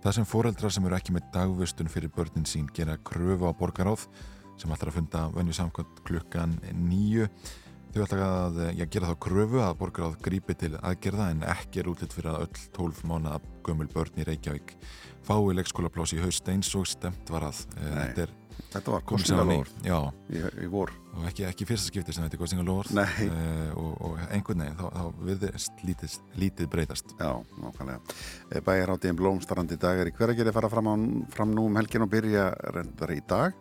Það 0.03 0.15
sem 0.17 0.25
foreldrar 0.27 0.73
sem 0.75 0.87
eru 0.87 0.95
ekki 0.97 1.13
með 1.15 1.27
dagvistun 1.31 1.91
fyrir 1.91 2.11
börnin 2.11 2.47
sín 2.49 2.65
gera 2.75 2.97
kröfu 3.07 3.47
á 3.47 3.55
borgaráð 3.55 4.09
sem 4.59 4.71
ætlar 4.75 4.91
að 4.91 4.97
funda 4.97 5.21
venju 5.31 5.55
samkvæmt 5.55 6.01
klukkan 6.03 6.57
nýju. 6.75 7.29
Þau 7.93 8.01
ætla 8.03 8.27
að 8.27 8.59
já, 8.73 8.83
gera 8.91 9.13
þá 9.13 9.15
kröfu 9.23 9.61
að 9.63 9.77
borgaráð 9.79 10.17
grípi 10.25 10.57
til 10.59 10.73
aðgerða 10.81 11.29
en 11.31 11.45
ekki 11.53 11.79
er 11.79 11.89
útlitt 11.93 12.15
fyrir 12.17 12.33
að 12.33 12.47
öll 12.49 12.65
12 12.75 13.03
mánuða 13.07 13.39
gömul 13.63 13.87
börn 13.93 14.19
í 14.19 14.27
Reykjavík 14.27 14.75
fái 15.23 15.55
leikskólaplási 15.55 16.19
í 16.19 16.23
haust 16.25 16.51
eins 16.51 16.73
og 16.75 16.89
stemt 16.89 17.31
var 17.31 17.47
að. 17.47 17.63
Eh. 17.77 17.93
Þetta 17.93 18.25
er 18.25 18.35
Þetta 18.73 18.93
var 18.95 19.03
kostningalóður 19.05 19.71
Já, 19.85 19.97
í, 20.33 20.39
í 20.65 20.69
og 21.13 21.25
ekki, 21.29 21.45
ekki 21.45 21.67
fyrsta 21.69 21.91
skipti 21.91 22.15
sem 22.15 22.25
þetta 22.25 22.37
er 22.37 22.41
kostningalóður 22.41 22.89
Nei. 22.97 23.27
uh, 23.27 23.71
og, 23.77 23.91
og 24.07 24.23
einhvern 24.33 24.63
veginn 24.63 24.79
þá, 24.79 24.85
þá 24.97 25.25
viðist 25.29 25.83
lítið, 25.85 26.17
lítið 26.41 26.71
breytast 26.73 27.13
Já, 27.19 27.29
nákvæmlega. 27.61 28.17
Bæjar 28.65 28.95
átíðin 28.95 29.19
blómstarandi 29.21 29.77
dagar 29.81 30.09
í 30.09 30.15
hveragerði 30.17 30.55
fara 30.55 30.71
fram, 30.73 30.89
á, 30.89 30.95
fram 31.35 31.53
nú 31.53 31.67
um 31.69 31.77
helgin 31.77 32.05
og 32.07 32.11
byrja 32.13 32.49
reyndar 32.73 33.13
í 33.13 33.21
dag. 33.29 33.53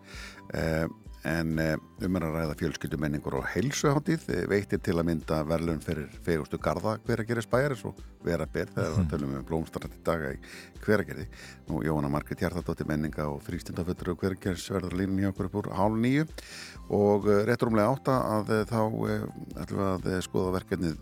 Eh, 0.57 0.87
en 1.29 1.59
eh, 1.63 1.77
um 2.03 2.19
að 2.19 2.29
ræða 2.35 2.57
fjölskyldumenningur 2.61 3.37
og 3.39 3.47
heilsuháttið 3.53 4.27
veitir 4.51 4.81
til 4.83 4.97
að 4.99 5.07
mynda 5.11 5.43
verðlun 5.47 5.83
fyrir 5.83 6.11
fegustu 6.27 6.59
garda 6.63 6.97
hveragerðis 7.07 7.49
bæjaris 7.51 7.85
og 7.87 8.01
vera 8.27 8.47
ber 8.47 8.71
þegar 8.75 8.97
við 8.97 9.09
tölum 9.13 9.37
um 9.39 9.47
blómstarandi 9.47 10.03
daga 10.07 10.33
í 10.35 10.41
hveragerði. 10.83 11.29
Nú 11.69 11.83
Jóhanna 11.87 12.11
Margrét 12.11 12.43
Hjartadóttir 12.43 12.89
menninga 12.91 13.29
og 13.31 13.43
frístundafötur 13.47 14.15
og 14.15 14.23
hveragerðis 14.23 14.71
verður 14.75 14.99
línu 14.99 15.23
hjá 15.23 15.31
okkur 15.31 15.51
upp 15.51 15.59
úr 15.63 15.71
hálf 15.79 15.99
nýju 16.03 16.27
og 16.93 17.29
eh, 17.31 17.45
rétt 17.49 17.63
rúmlega 17.63 17.95
átta 17.95 18.19
að 18.39 18.55
eh, 18.57 18.65
þá 18.69 18.81
eh, 18.83 19.27
ætlum 19.63 19.83
við 19.83 19.89
að 19.93 20.11
eh, 20.11 20.23
skoða 20.27 20.57
verkefnið 20.59 20.99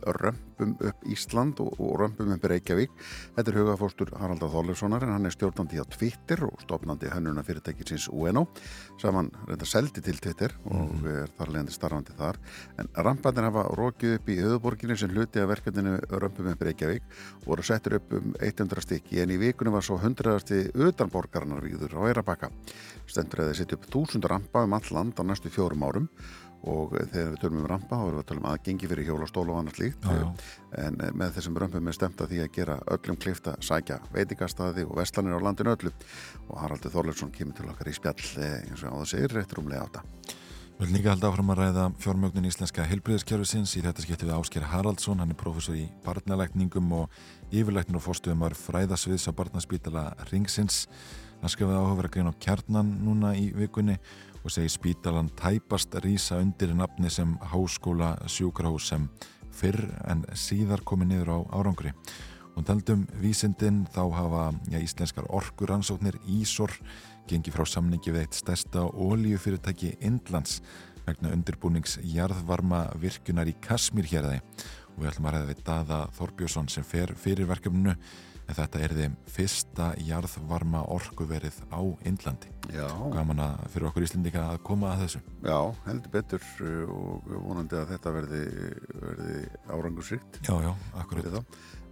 Römpum 0.61 0.77
upp 0.87 1.05
Ísland 1.09 1.61
og, 1.61 1.81
og 1.81 1.97
Römpum 2.01 2.33
upp 2.35 2.45
Reykjavík. 2.45 2.91
Þetta 3.37 3.51
er 3.51 3.59
hugafóstur 3.59 4.11
Haraldar 4.21 4.51
Þorleifssonar 4.53 5.05
en 5.07 5.15
hann 5.15 5.29
er 5.29 5.33
stjórnandi 5.33 5.81
á 5.81 5.85
Twitter 5.89 6.45
og 6.45 6.61
stofnandi 6.61 7.09
hönnuna 7.09 7.45
fyrirtækisins 7.47 8.09
UNO 8.13 8.47
saman 9.01 9.31
reynda 9.49 9.69
seldi 9.69 10.03
til 10.05 10.21
Twitter 10.21 10.53
og 10.69 11.07
er 11.09 11.33
þar 11.39 11.53
leiðandi 11.55 11.77
starfandi 11.77 12.17
þar. 12.19 12.41
En 12.81 12.91
rampandir 12.97 13.49
hafa 13.49 13.65
rókið 13.79 14.19
upp 14.19 14.29
í 14.29 14.39
höfuborginni 14.41 14.99
sem 15.01 15.15
hluti 15.15 15.41
af 15.41 15.49
verkefninu 15.55 15.97
Römpum 16.11 16.53
upp 16.53 16.67
Reykjavík 16.69 17.09
og 17.41 17.49
voru 17.55 17.67
settur 17.67 17.97
upp 18.01 18.13
um 18.19 18.35
100 18.41 18.85
stykki 18.85 19.23
en 19.25 19.33
í 19.33 19.41
vikunum 19.41 19.79
var 19.79 19.87
svo 19.87 19.97
100 19.97 20.77
utanborgarnar 20.77 21.65
víður 21.65 21.97
á 21.97 22.01
Eirabakka. 22.11 22.53
Stendur 23.09 23.47
eða 23.47 23.57
setja 23.57 23.81
upp 23.81 23.89
1000 23.89 24.29
rampa 24.29 24.67
um 24.67 24.77
all 24.77 24.93
land 24.93 25.17
á 25.17 25.25
næstu 25.25 25.49
fjórum 25.53 25.89
árum 25.89 26.09
og 26.69 26.93
þegar 27.13 27.31
við 27.33 27.39
tölum 27.41 27.63
um 27.63 27.69
rampa 27.71 27.97
þá 27.97 28.03
erum 28.05 28.17
við 28.19 28.23
að 28.23 28.27
tala 28.31 28.43
um 28.43 28.49
aðgengi 28.51 28.91
fyrir 28.91 29.09
hjólastóla 29.09 29.55
og 29.55 29.61
annað 29.61 29.79
slíkt. 29.79 30.05
Já, 30.05 30.19
já. 30.21 30.27
en 30.85 31.01
eh, 31.01 31.15
með 31.23 31.33
þessum 31.39 31.57
römpum 31.63 31.89
er 31.89 31.97
stemt 31.97 32.21
að 32.21 32.35
því 32.35 32.43
að 32.45 32.51
gera 32.59 32.77
öllum 32.97 33.21
klift 33.21 33.49
að 33.49 33.65
sækja 33.65 34.01
veitingastæði 34.13 34.85
og 34.89 34.99
vestlanir 35.01 35.41
á 35.41 35.45
landinu 35.47 35.73
öllu. 35.73 35.95
Og 36.49 36.61
Haraldur 36.61 36.93
Þorleifsson 36.93 37.33
kemur 37.33 37.57
til 37.57 37.71
okkar 37.73 37.89
í 37.89 37.97
spjall 37.97 38.29
eh, 38.43 38.61
eins 38.67 38.85
og 38.85 38.93
á 38.93 38.99
það 39.01 39.11
segir 39.15 39.37
rétt 39.39 39.57
rúmlega 39.57 39.89
átta. 39.89 40.05
Við 40.81 40.87
viljum 40.89 40.97
líka 40.97 41.13
halda 41.13 41.29
áfram 41.29 41.51
að 41.53 41.59
ræða 41.61 41.83
fjármögnun 42.01 42.47
íslenska 42.49 42.85
heilbriðiskerfisins 42.89 43.75
í 43.77 43.83
þetta 43.85 44.01
skipti 44.01 44.25
við 44.25 44.37
Ásker 44.39 44.65
Haraldsson, 44.65 45.21
hann 45.21 45.35
er 45.35 45.37
professor 45.37 45.77
í 45.77 45.83
barnalækningum 46.07 46.95
og 46.97 47.19
yfirlæknir 47.53 47.99
og 47.99 48.05
fórstuðumar 48.07 48.57
fræðasviðs 48.57 49.29
á 49.29 49.37
barnaspítala 49.37 50.07
Ringsins. 50.31 50.87
Hann 51.43 51.53
skrifaði 51.53 51.83
áhugaverð 51.83 52.15
grein 52.15 52.33
á 52.33 52.41
kjarnan 52.41 52.95
núna 53.05 53.35
í 53.37 53.51
vikunni 53.57 53.99
og 54.45 54.53
segi 54.53 54.71
spítalan 54.73 55.29
tæpast 55.37 55.95
rísa 56.05 56.41
undir 56.41 56.73
nafni 56.75 57.11
sem 57.11 57.37
háskóla 57.53 58.15
sjúkrahús 58.27 58.89
sem 58.89 59.09
fyrr 59.53 59.83
en 60.09 60.25
síðar 60.35 60.85
komið 60.87 61.13
niður 61.13 61.33
á 61.35 61.39
árangri. 61.61 61.93
Og 62.57 62.65
taldum 62.67 63.07
vísindin 63.21 63.85
þá 63.95 64.03
hafa 64.17 64.45
já, 64.73 64.81
íslenskar 64.81 65.29
orkuransóknir 65.31 66.19
Ísor 66.29 66.73
gengi 67.29 67.53
frá 67.55 67.65
samningi 67.69 68.13
við 68.13 68.25
eitt 68.25 68.39
stærsta 68.39 68.87
ólíufyrirtæki 68.91 69.95
Indlands 70.01 70.61
vegna 71.07 71.33
undirbúnings 71.35 71.99
jarðvarma 72.03 72.89
virkunar 73.01 73.49
í 73.49 73.55
Kasmír 73.63 74.09
hérði 74.11 74.41
og 74.41 74.99
við 75.03 75.13
ætlum 75.13 75.31
að 75.31 75.37
ræða 75.37 75.51
við 75.51 75.63
Dada 75.69 76.01
Þorbjörnsson 76.19 76.69
sem 76.73 76.87
fer 76.87 77.15
fyrir 77.19 77.49
verkefninu 77.51 77.95
en 78.51 78.57
þetta 78.59 78.81
er 78.83 78.95
þeim 78.99 79.13
fyrsta 79.31 79.89
jarðvarma 80.03 80.81
orkuverið 80.91 81.61
á 81.71 81.81
Indlandi. 82.09 82.51
Já, 82.75 82.87
Gaman 83.15 83.43
að 83.45 83.61
fyrir 83.73 83.89
okkur 83.91 84.05
Íslendika 84.07 84.43
að 84.53 84.61
koma 84.67 84.93
að 84.93 85.05
þessu. 85.07 85.21
já, 85.47 85.59
heldur 85.87 86.13
betur 86.15 86.45
eh, 86.67 86.91
og 86.91 87.31
vonandi 87.47 87.79
að 87.79 87.93
þetta 87.95 88.13
verði, 88.19 88.43
verði 89.07 89.37
árangursrikt 89.71 90.41
Já, 90.47 90.55
já, 90.67 90.73
akkurat. 91.01 91.41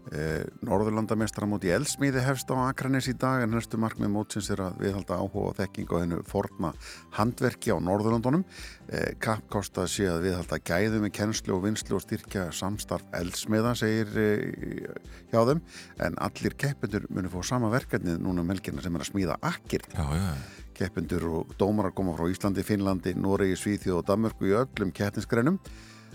Eh, 0.09 0.45
Norðurlandamestramóti 0.65 1.69
Elsmíði 1.75 2.23
hefst 2.25 2.49
á 2.49 2.57
Akranes 2.65 3.11
í 3.11 3.15
dag 3.19 3.43
en 3.45 3.53
næstu 3.53 3.77
markmið 3.81 4.13
mótsins 4.15 4.49
er 4.55 4.63
að 4.65 4.79
viðhalda 4.81 5.19
áhuga 5.21 5.51
og 5.51 5.57
þekking 5.59 5.91
á 5.93 5.97
hennu 6.01 6.21
forna 6.29 6.71
handverki 7.19 7.75
á 7.75 7.77
Norðurlandunum. 7.77 8.45
Eh, 8.89 9.13
Kappkostað 9.21 9.91
sé 9.93 10.07
að 10.09 10.25
viðhalda 10.29 10.61
gæðu 10.65 11.03
með 11.05 11.13
kennslu 11.19 11.57
og 11.59 11.67
vinslu 11.67 11.99
og 11.99 12.05
styrkja 12.07 12.47
samstarf 12.57 13.05
Elsmiða, 13.19 13.75
segir 13.77 14.15
eh, 14.23 14.87
hjá 15.29 15.43
þeim, 15.51 15.61
en 16.07 16.17
allir 16.25 16.57
keppendur 16.57 17.05
munu 17.13 17.33
fá 17.33 17.43
sama 17.45 17.73
verkefnið 17.75 18.23
núna 18.25 18.47
um 18.47 18.55
helgina 18.55 18.85
sem 18.85 18.97
er 18.97 19.05
að 19.05 19.13
smíða 19.13 19.37
akkir. 19.45 19.85
Já, 19.93 20.07
já, 20.09 20.25
já. 20.31 20.65
Keppendur 20.79 21.25
og 21.35 21.55
dómarar 21.59 21.93
koma 21.93 22.15
frá 22.15 22.29
Íslandi, 22.31 22.63
Finnlandi, 22.65 23.13
Noregi, 23.19 23.57
Svíþjóð 23.59 24.01
og 24.01 24.09
Danmörku 24.09 24.47
í 24.47 24.57
öllum 24.57 24.93
keppnisgreinum. 24.95 25.59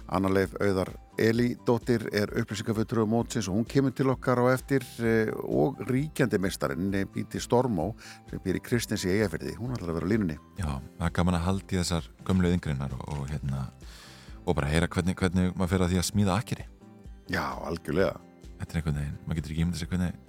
Anna-Leif 0.07 0.55
Auðar 0.61 0.91
Elídóttir 1.21 2.07
er 2.11 2.31
upplýsingafutur 2.41 3.03
á 3.03 3.05
mótsins 3.07 3.47
og 3.47 3.59
hún 3.59 3.67
kemur 3.69 3.93
til 3.95 4.09
okkar 4.11 4.41
á 4.41 4.45
eftir 4.53 4.85
eh, 5.05 5.29
og 5.45 5.79
ríkjandi 5.87 6.39
meistarinn 6.41 6.91
Bíti 7.13 7.41
Stormó 7.41 7.91
sem 8.29 8.41
býr 8.43 8.57
í 8.59 8.63
Kristins 8.65 9.05
í 9.05 9.13
Eyjafyrði. 9.13 9.55
Hún 9.59 9.75
ætlar 9.75 9.93
að 9.93 9.99
vera 9.99 10.09
á 10.09 10.11
línunni. 10.13 10.37
Já, 10.57 10.71
það 10.97 11.07
er 11.07 11.15
gaman 11.19 11.39
að 11.39 11.47
haldi 11.47 11.79
þessar 11.79 12.11
gömlu 12.25 12.53
yngrinnar 12.57 12.97
og, 12.97 13.07
og 13.13 13.31
hérna 13.31 13.67
og 14.43 14.57
bara 14.57 14.71
heyra 14.73 14.89
hvernig, 14.91 15.15
hvernig 15.19 15.53
maður 15.55 15.73
fer 15.75 15.85
að 15.85 15.93
því 15.93 16.01
að 16.01 16.07
smíða 16.09 16.37
akkeri. 16.41 16.69
Já, 17.31 17.45
algjörlega. 17.63 18.32
Þetta 18.63 18.77
er 18.77 18.79
einhvern 18.79 18.99
veginn, 19.01 19.15
maður 19.27 19.37
getur 19.39 19.51
ekki 19.51 19.63
ímyndið 19.63 19.81
sér 19.81 19.89
hvernig, 19.91 20.19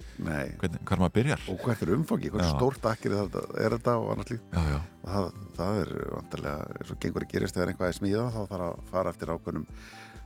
hvernig, 0.59 0.79
hvar 0.89 0.99
maður 0.99 1.13
byrjar. 1.15 1.43
Og 1.53 1.61
hvert 1.63 1.83
er 1.85 1.91
umfangi, 1.95 2.31
hvert 2.33 2.43
Já. 2.43 2.49
stórt 2.51 2.87
akkir 2.89 3.13
er 3.15 3.29
þetta, 3.29 3.43
er 3.63 3.75
og 3.93 4.09
annars 4.11 4.31
líkt. 4.33 4.49
Já, 4.51 4.65
já, 4.73 4.79
Og 5.05 5.13
það, 5.13 5.27
það 5.55 5.79
er 5.83 5.93
vantarlega, 6.09 6.65
eins 6.75 6.91
og 6.91 6.99
gengur 7.05 7.23
að 7.23 7.31
gerist 7.31 7.55
þegar 7.55 7.71
einhvað 7.71 7.91
er 7.93 7.97
smíðað, 7.99 8.27
þá 8.35 8.41
þarf 8.51 8.65
að 8.65 8.91
fara 8.91 9.13
eftir 9.15 9.31
ákveðnum 9.31 9.69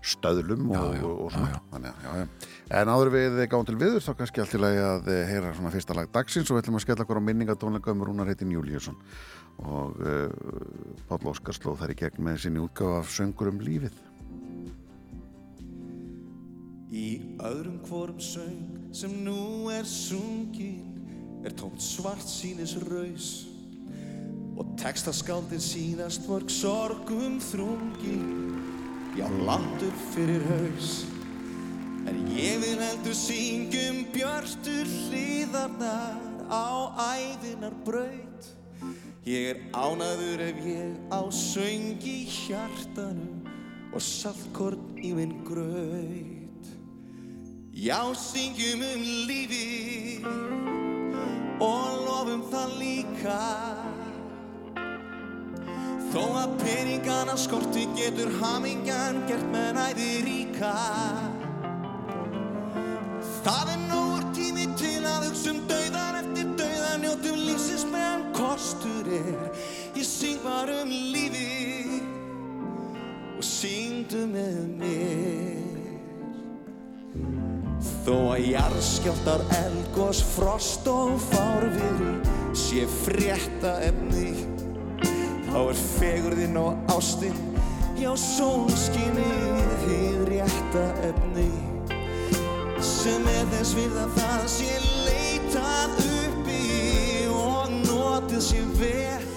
stöðlum 0.09 0.65
og, 0.71 0.95
Já, 0.95 1.03
og, 1.03 1.21
og 1.27 1.31
svona. 1.35 1.61
Þannig, 1.69 1.93
að, 1.93 2.03
já, 2.07 2.23
já. 2.23 2.51
En 2.79 2.91
áður 2.95 3.13
við 3.13 3.39
gáum 3.51 3.69
til 3.69 3.77
viður, 3.77 4.05
þá 4.07 4.11
kannski 4.23 4.41
allt 4.41 4.57
í 4.57 4.61
lagi 4.63 4.83
að 4.87 5.09
eh, 5.13 5.23
heyra 5.29 5.53
svona 5.57 5.73
fyrsta 5.75 5.97
lag 5.99 6.11
dagsins 6.15 6.49
og 6.49 6.57
við 6.57 6.63
ætlum 6.63 6.79
að 6.79 6.85
skella 6.87 7.05
okkur 7.05 7.21
á 7.21 7.27
minningatónleika 7.29 7.93
um 7.93 8.05
Rúnar 8.07 8.31
heitin 8.31 8.53
Júlíusson 8.55 8.95
og 9.59 9.99
uh, 9.99 10.31
Páll 11.09 11.27
Óskar 11.27 11.57
slóð 11.57 11.81
þær 11.83 11.91
í 11.91 11.99
gegn 11.99 12.23
með 12.23 12.45
sinni 12.45 12.63
útgáfa 12.63 13.01
af 13.03 13.11
söngur 13.11 13.51
um 13.51 13.59
lífið. 13.59 13.99
Í 16.89 17.37
öðrum 17.45 17.77
hvorum 17.85 18.17
söng 18.17 18.93
sem 18.97 19.11
nú 19.21 19.69
er 19.69 19.85
sungin 19.85 20.89
er 21.45 21.53
tómt 21.53 21.83
svart 21.85 22.25
sínis 22.25 22.73
raus 22.87 23.45
og 24.57 24.71
textaskáldin 24.81 25.61
sínast 25.61 26.25
mörg 26.25 26.49
sorgum 26.49 27.37
þrungin. 27.39 28.57
Já 29.13 29.29
landur 29.29 29.93
fyrir 30.15 30.41
haus. 30.49 31.05
Ég 32.33 32.57
vil 32.63 32.81
heldur 32.81 33.13
syngjum 33.13 34.01
björstu 34.09 34.81
hlýðarnar 34.89 36.17
á 36.49 36.89
æðinar 37.13 37.77
braut. 37.85 38.49
Ég 39.29 39.53
er 39.53 39.61
ánaður 39.77 40.41
ef 40.47 40.65
ég 40.65 40.97
á 41.13 41.21
söng 41.29 42.01
í 42.01 42.17
hjartanu 42.25 43.29
og 43.93 44.01
saltkorn 44.01 44.97
í 44.97 45.13
minn 45.13 45.37
graut 45.45 46.38
Já, 47.73 48.13
syngjum 48.15 48.81
um 48.81 49.01
lífi 49.27 50.23
og 51.61 51.89
lofum 52.05 52.41
það 52.49 52.71
líka. 52.79 53.41
Þó 56.09 56.23
að 56.41 56.55
peningana 56.63 57.35
skorti 57.37 57.85
getur 57.93 58.33
hamingjan 58.41 59.21
gert 59.29 59.45
með 59.53 59.69
næði 59.77 60.09
ríka. 60.25 60.73
Það 63.45 63.73
er 63.75 63.85
nógur 63.85 64.25
tími 64.33 64.65
til 64.73 65.05
að 65.05 65.29
hugsa 65.29 65.53
um 65.53 65.61
dauðan 65.69 66.19
eftir 66.23 66.51
dauðan 66.63 67.05
njótum 67.05 67.39
lífsins 67.45 67.85
meðan 67.93 68.25
kostur 68.33 69.13
er. 69.13 69.49
Ég 69.93 70.09
syng 70.09 70.41
bara 70.41 70.81
um 70.81 70.89
lífi 70.89 72.01
og 73.37 73.45
syngdu 73.45 74.25
með 74.33 74.63
mér 74.81 75.59
Þó 77.79 78.15
að 78.33 78.45
jarðskjáltar, 78.49 79.45
elgos, 79.59 80.23
frost 80.35 80.87
og 80.91 81.15
fárviðri 81.29 82.19
sé 82.57 82.85
frétta 82.89 83.77
efni 83.85 84.33
þá 85.49 85.59
er 85.61 85.79
fegurðinn 85.79 86.57
og 86.59 86.91
ástinn 86.93 87.37
já 87.99 88.09
sólskinnið 88.19 89.71
hið 89.85 90.19
rétta 90.29 90.85
efni 91.07 91.47
sem 92.85 93.25
er 93.31 93.47
þess 93.53 93.75
við 93.77 93.97
að 94.03 94.17
það 94.17 94.43
sé 94.55 94.77
leitað 95.07 96.01
uppi 96.05 96.63
og 97.33 97.73
notið 97.83 98.43
sé 98.49 98.63
vel 98.79 99.29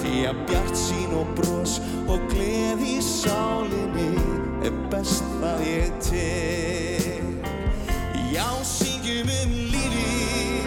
því 0.00 0.14
að 0.30 0.42
bjart 0.50 0.80
sín 0.84 1.18
og 1.20 1.34
bros 1.38 1.78
og 2.06 2.24
gleð 2.32 2.86
í 2.86 2.98
sálinni 3.04 4.10
er 4.66 4.82
best 4.92 5.46
að 5.52 5.66
ég 5.68 6.02
til 6.10 7.07
já 8.38 8.64
syngjum 8.64 9.28
um 9.42 9.52
lífi 9.72 10.66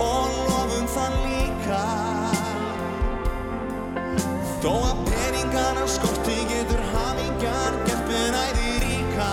og 0.00 0.30
lofum 0.48 0.86
það 0.94 1.14
líka. 1.26 1.82
Þó 4.64 4.72
að 4.88 5.04
peningana 5.12 5.86
skorti 5.94 6.40
getur 6.50 6.82
hamingjan 6.90 7.78
gert 7.86 8.10
með 8.10 8.26
næði 8.34 8.74
ríka 8.82 9.30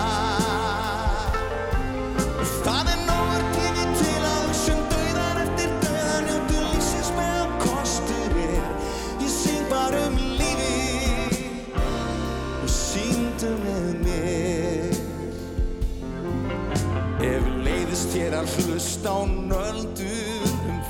að 18.42 18.54
hlusta 18.66 19.10
á 19.14 19.22
nöldun 19.22 20.54
um, 20.66 20.80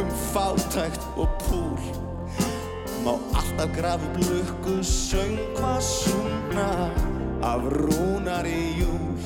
um 0.00 0.08
fátækt 0.32 1.00
og 1.16 1.28
púl. 1.46 1.80
Má 3.04 3.14
alltaf 3.32 3.70
grafi 3.76 4.08
blökku 4.16 4.82
söngva 4.84 5.80
sungna 5.80 6.90
af 7.42 7.64
rúnari 7.72 8.76
júl. 8.80 9.16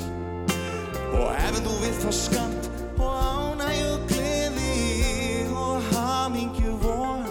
Og 1.18 1.34
ef 1.34 1.58
þú 1.66 1.74
vilt 1.82 2.00
fá 2.04 2.12
skamt 2.14 2.70
og 3.02 3.10
ánægju 3.10 3.92
gleði 4.12 5.50
og 5.50 5.82
hamingju 5.90 6.78
von 6.84 7.26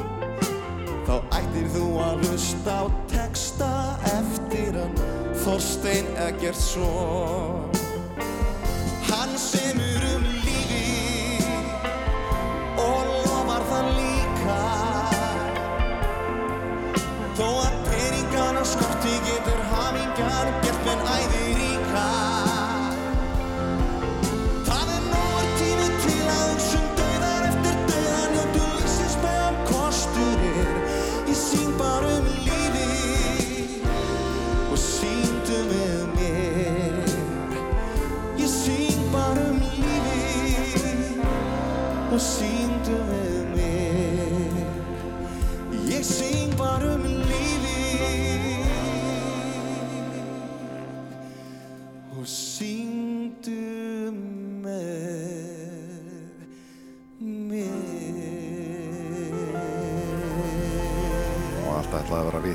þá 1.08 1.16
ættir 1.40 1.72
þú 1.76 1.88
að 2.04 2.26
hlusta 2.28 2.80
á 2.84 2.86
texta 3.08 3.74
eftir 4.20 4.76
hann 4.76 4.96
Þorstein 5.42 6.12
Eggertsson 6.28 7.71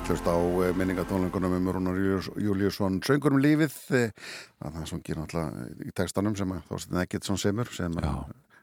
að 0.06 0.12
vitlust 0.14 0.28
á 0.30 0.38
minningatónleikunum 0.78 1.54
um 1.56 1.68
Rúnar 1.74 1.96
Júliusson 2.38 3.00
söngur 3.02 3.34
um 3.34 3.40
lífið 3.42 3.74
eh, 3.98 4.12
að 4.62 4.76
það 4.76 4.84
sungir 4.86 5.18
náttúrulega 5.18 5.64
í 5.82 5.94
textanum 5.98 6.36
sem 6.38 6.52
að 6.54 6.60
Þorstein 6.68 7.00
Eggertsson 7.00 7.40
semur 7.42 7.72
sem 7.74 7.96
Já. 7.98 8.12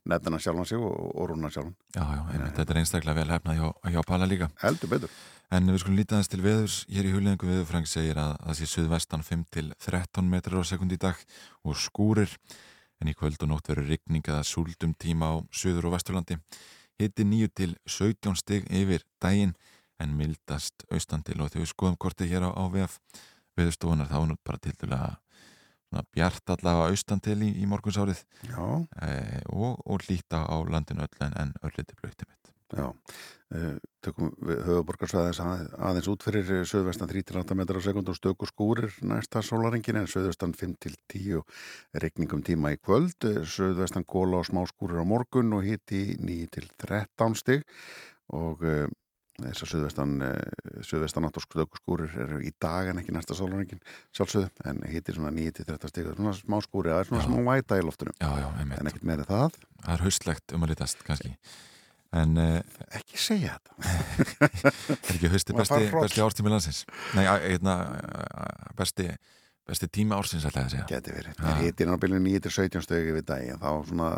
nefnina 0.07 0.39
sjálfan 0.39 0.69
sig 0.69 0.79
og, 0.79 0.93
og 0.93 1.27
Rúnar 1.33 1.51
sjálfan 1.51 1.73
Já, 1.97 1.99
já, 1.99 2.21
einmitt, 2.31 2.53
þetta 2.55 2.73
er 2.73 2.79
einstaklega 2.79 3.17
vel 3.17 3.33
hefnað 3.33 3.59
hjá, 3.59 3.67
hjá 3.91 4.05
Palla 4.07 4.29
líka. 4.29 4.47
heldur 4.61 4.93
betur 4.93 5.17
En 5.51 5.67
við 5.67 5.81
skulum 5.83 5.99
lítið 5.99 6.15
aðeins 6.15 6.31
til 6.31 6.41
veðurs. 6.41 6.77
Hér 6.89 7.05
í 7.05 7.11
huljengu 7.13 7.45
veðurfræng 7.45 7.85
segir 7.85 8.17
að 8.17 8.31
það 8.39 8.55
sé 8.57 8.69
suðvestan 8.71 9.25
5 9.27 9.43
til 9.53 9.67
13 9.83 10.31
metrar 10.31 10.63
á 10.63 10.65
sekund 10.65 10.95
í 10.95 10.97
dag 10.97 11.19
og 11.67 11.75
skúrir. 11.77 12.31
En 13.03 13.11
í 13.11 13.13
kvöld 13.13 13.43
og 13.43 13.51
nótt 13.51 13.69
verður 13.69 13.91
rigning 13.91 14.25
eða 14.25 14.47
súldum 14.47 14.95
tíma 14.97 15.29
á 15.29 15.35
söður 15.53 15.91
og 15.91 15.93
vesturlandi. 15.99 16.39
Hitti 16.97 17.27
9 17.27 17.51
til 17.53 17.75
17 17.85 18.39
stig 18.39 18.65
yfir 18.71 19.05
daginn 19.21 19.53
en 20.01 20.15
mildast 20.17 20.85
austan 20.89 21.23
til. 21.25 21.39
Og 21.41 21.51
þegar 21.51 21.65
við 21.65 21.73
skoðum 21.73 21.99
kortið 21.99 22.33
hér 22.33 22.47
á, 22.47 22.51
á 22.53 22.63
VF 22.73 22.97
veðurstofunar 23.57 24.09
þá 24.09 24.17
er 24.21 24.29
nú 24.31 24.39
bara 24.43 24.63
til 24.63 24.75
dæla 24.81 25.01
bjart 26.13 26.49
allavega 26.49 26.89
austan 26.89 27.21
til 27.21 27.37
í, 27.45 27.51
í 27.61 27.67
morgunsárið. 27.69 28.23
Já, 28.49 28.63
e, 29.05 29.43
og, 29.53 29.77
og 29.85 30.07
líta 30.09 30.41
á 30.41 30.55
landinu 30.65 31.05
öll 31.05 31.27
en, 31.27 31.37
en 31.37 31.53
ölliti 31.61 31.97
blöyti 31.99 32.25
mitt. 32.25 32.53
já. 32.73 32.89
Eh, 33.53 33.75
tökum 34.01 34.31
við 34.41 34.63
höfuborgarsvæðis 34.65 35.39
að, 35.43 35.67
aðeins 35.77 36.07
út 36.09 36.23
fyrir 36.25 36.47
eh, 36.55 36.63
söðvestan 36.65 37.09
3-8 37.11 37.57
metrar 37.57 37.77
á 37.77 37.85
sekund 37.85 38.09
og 38.09 38.17
stöku 38.17 38.47
skúrir 38.49 38.95
næsta 39.05 39.43
sólaringin 39.45 39.99
en 39.99 40.09
söðvestan 40.09 40.55
5-10 40.57 41.43
regningum 42.01 42.41
tíma 42.41 42.73
í 42.73 42.79
kvöld. 42.81 43.19
Eh, 43.29 43.43
söðvestan 43.45 44.07
góla 44.09 44.41
og 44.41 44.49
smá 44.49 44.63
skúrir 44.71 45.03
á 45.03 45.05
morgun 45.05 45.53
og 45.53 45.67
hitti 45.67 46.17
9-13 46.17 47.37
stig. 47.37 47.67
Og 48.33 48.63
uh, 48.65 48.87
þessar 49.41 49.69
söðvestan 49.71 50.11
uh, 50.21 50.31
söðvestan 50.85 51.25
átt 51.27 51.39
og 51.39 51.45
stöku 51.47 51.79
skúrir 51.81 52.13
eru 52.25 52.39
í 52.45 52.51
dag 52.61 52.91
en 52.91 53.01
ekki 53.01 53.15
næsta 53.15 53.33
sólaringin 53.37 53.81
sjálfsögðu 54.13 54.49
en 54.69 54.81
hitti 54.91 55.15
svona 55.15 55.31
9-13 55.33 55.89
stig. 55.89 56.09
Svona 56.13 56.33
smá 56.37 56.57
skúrir, 56.65 56.93
það 56.93 57.01
er 57.03 57.09
svona 57.09 57.23
Já. 57.23 57.27
smá 57.31 57.45
væta 57.49 57.79
í 57.81 57.85
loftunum 57.87 58.17
Já, 58.21 58.31
já, 58.43 58.47
en 58.61 58.91
ekkert 58.91 59.07
meira 59.09 59.25
það, 59.29 59.57
Það 59.83 59.93
er 59.97 60.05
haustlegt 60.05 60.53
um 60.57 60.65
að 60.67 60.73
litast 60.75 61.01
kannski. 61.07 61.33
En 62.13 62.37
uh, 62.37 62.59
ekki 62.93 63.17
segja 63.17 63.55
þetta. 63.57 63.71
Er 65.09 65.15
ekki 65.17 65.31
hausti 65.33 65.55
besti, 65.57 65.79
besti 65.97 66.21
árstími 66.21 66.51
landsins? 66.53 66.83
Nei, 67.17 67.23
a- 67.25 67.39
hérna, 67.41 67.73
besti 68.77 69.07
besti 69.67 69.87
tími 69.87 70.15
ársins 70.15 70.45
ætlaði 70.47 70.65
að 70.65 70.73
segja 70.73 70.87
Geti 70.89 71.13
verið. 71.15 71.39
Já. 71.39 71.53
Hittin 71.61 71.91
á 71.91 71.95
bylju 72.01 72.19
9-17 72.25 72.83
stögi 72.83 73.15
við 73.15 73.25
daginn, 73.29 73.59
þá 73.61 73.69
svona 73.87 74.09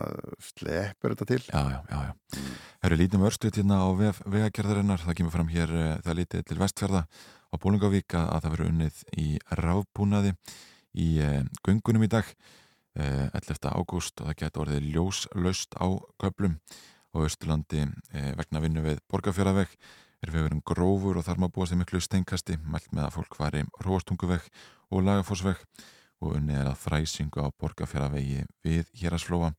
sleppur 0.41 1.13
þetta 1.13 1.27
til. 1.29 1.41
Já, 1.45 1.61
já, 1.69 1.79
já, 1.91 1.99
já. 2.07 2.43
Það 2.81 2.89
eru 2.89 2.99
lítið 3.01 3.21
mörstuð 3.21 3.59
hérna 3.59 3.79
á 3.81 3.87
vegagerðarinnar, 4.25 5.03
það 5.05 5.17
kemur 5.19 5.35
fram 5.35 5.51
hér 5.53 5.75
uh, 5.75 5.89
það 6.05 6.19
lítið 6.21 6.45
til 6.49 6.59
vestfjörða 6.61 7.03
á 7.05 7.55
Bólingavík 7.61 8.17
að, 8.17 8.29
að 8.33 8.45
það 8.45 8.55
verður 8.55 8.71
unnið 8.71 9.03
í 9.21 9.27
ráfbúnaði 9.61 10.33
í 10.95 11.09
uh, 11.21 11.41
göngunum 11.67 12.07
í 12.07 12.11
dag 12.11 12.31
uh, 12.99 13.27
11. 13.37 13.69
ágúst 13.69 14.21
og 14.21 14.31
það 14.31 14.39
getur 14.41 14.65
orðið 14.65 14.89
ljóslaust 14.95 15.77
á 15.77 15.87
köplum 16.21 16.57
á 17.13 17.17
Östurlandi 17.21 17.85
uh, 17.85 18.31
vegna 18.39 18.63
vinnu 18.63 18.85
við 18.85 19.03
Borgarfjörðaveg 19.11 19.77
er 20.25 20.33
vegurinn 20.33 20.63
grófur 20.65 21.19
og 21.19 21.25
þar 21.27 21.41
má 21.43 21.49
búast 21.53 21.75
í 21.75 21.79
miklu 21.79 22.01
steinkasti 22.01 22.57
mælt 22.63 22.89
með 22.95 23.07
að 23.07 23.15
fólk 23.19 23.37
fari 23.37 23.63
Róastunguveg 23.85 24.47
og 24.95 25.03
Lagafossveg 25.03 25.63
og 26.23 26.37
unnið 26.37 26.61
er 26.61 26.69
að 26.71 26.79
fræsingu 26.79 27.43
á 27.43 27.47
borgarfjörðavegi 27.59 28.45
við 28.63 28.85
Hérasflóa 29.01 29.51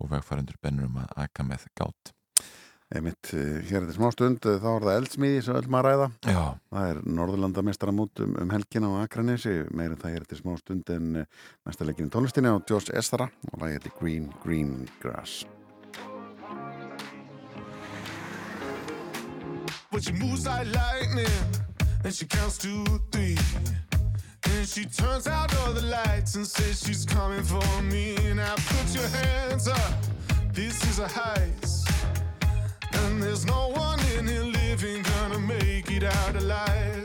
og 0.00 0.10
vegfærandur 0.10 0.58
bennur 0.62 0.88
um 0.88 0.98
að 1.04 1.12
aka 1.24 1.46
með 1.46 1.68
gátt. 1.78 2.14
Einmitt, 2.90 3.30
eh, 3.30 3.60
hér 3.68 3.76
er 3.76 3.84
þetta 3.86 3.94
smá 3.94 4.08
stund, 4.10 4.46
eh, 4.50 4.58
þá 4.58 4.70
er 4.72 4.82
það 4.82 4.96
eldsmiði 4.98 5.42
sem 5.44 5.54
öllum 5.54 5.76
að 5.78 5.84
ræða. 5.86 6.08
Já, 6.26 6.58
Það 6.74 6.88
er 6.90 6.96
Norðurlandamestaramót 7.06 8.22
um, 8.24 8.34
um 8.42 8.50
helgina 8.50 8.90
á 8.90 9.06
Akranesi, 9.06 9.54
meira 9.70 9.94
en 9.94 10.02
það 10.02 10.16
er 10.16 10.24
þetta 10.24 10.40
smá 10.40 10.58
stund 10.58 10.90
en 10.90 11.16
eh, 11.22 11.24
næsta 11.68 11.86
leikin 11.86 12.10
í 12.10 12.10
tónlistinni 12.10 12.50
á 12.50 12.58
Josh 12.66 12.90
Estara 12.90 13.30
og 13.52 13.62
lagið 13.62 13.78
þetta 13.78 14.00
Green 14.00 14.26
Green 14.42 14.88
Grass. 15.00 15.44
But 19.92 20.02
she 20.02 20.12
moves 20.12 20.46
like 20.46 20.66
lightning, 20.74 21.30
and 22.04 22.12
she 22.12 22.26
counts 22.26 22.58
to 22.58 22.84
three. 23.12 23.38
And 24.44 24.66
she 24.68 24.84
turns 24.84 25.26
out 25.26 25.54
all 25.58 25.72
the 25.72 25.82
lights 25.82 26.34
and 26.34 26.46
says 26.46 26.82
she's 26.84 27.04
coming 27.04 27.42
for 27.42 27.82
me. 27.82 28.16
Now 28.34 28.54
put 28.56 28.94
your 28.94 29.08
hands 29.08 29.68
up, 29.68 29.94
this 30.52 30.82
is 30.88 30.98
a 30.98 31.06
heist. 31.06 31.90
And 32.92 33.22
there's 33.22 33.44
no 33.46 33.68
one 33.68 34.00
in 34.16 34.26
here 34.26 34.42
living 34.42 35.02
gonna 35.02 35.38
make 35.38 35.90
it 35.90 36.04
out 36.04 36.36
alive. 36.36 37.04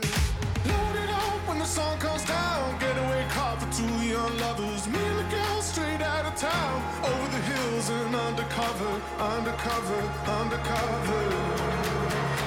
Load 0.64 0.96
it 1.04 1.10
up 1.10 1.48
when 1.48 1.58
the 1.58 1.64
sun 1.64 1.98
comes 1.98 2.24
down. 2.24 2.78
Getaway 2.78 3.26
car 3.30 3.56
for 3.60 3.72
two 3.72 3.94
young 4.06 4.36
lovers. 4.38 4.86
Me 4.88 4.98
and 4.98 5.18
the 5.18 5.36
girl 5.36 5.62
straight 5.62 6.02
out 6.02 6.24
of 6.26 6.34
town. 6.36 6.82
Over 7.04 7.28
the 7.36 7.42
hills 7.50 7.90
and 7.90 8.14
undercover, 8.14 9.00
undercover, 9.18 10.00
undercover. 10.40 11.22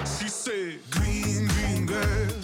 She 0.05 0.27
said, 0.27 0.79
Green, 0.91 1.47
green 1.47 1.85
grass, 1.85 2.38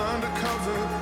undercover, 0.00 0.99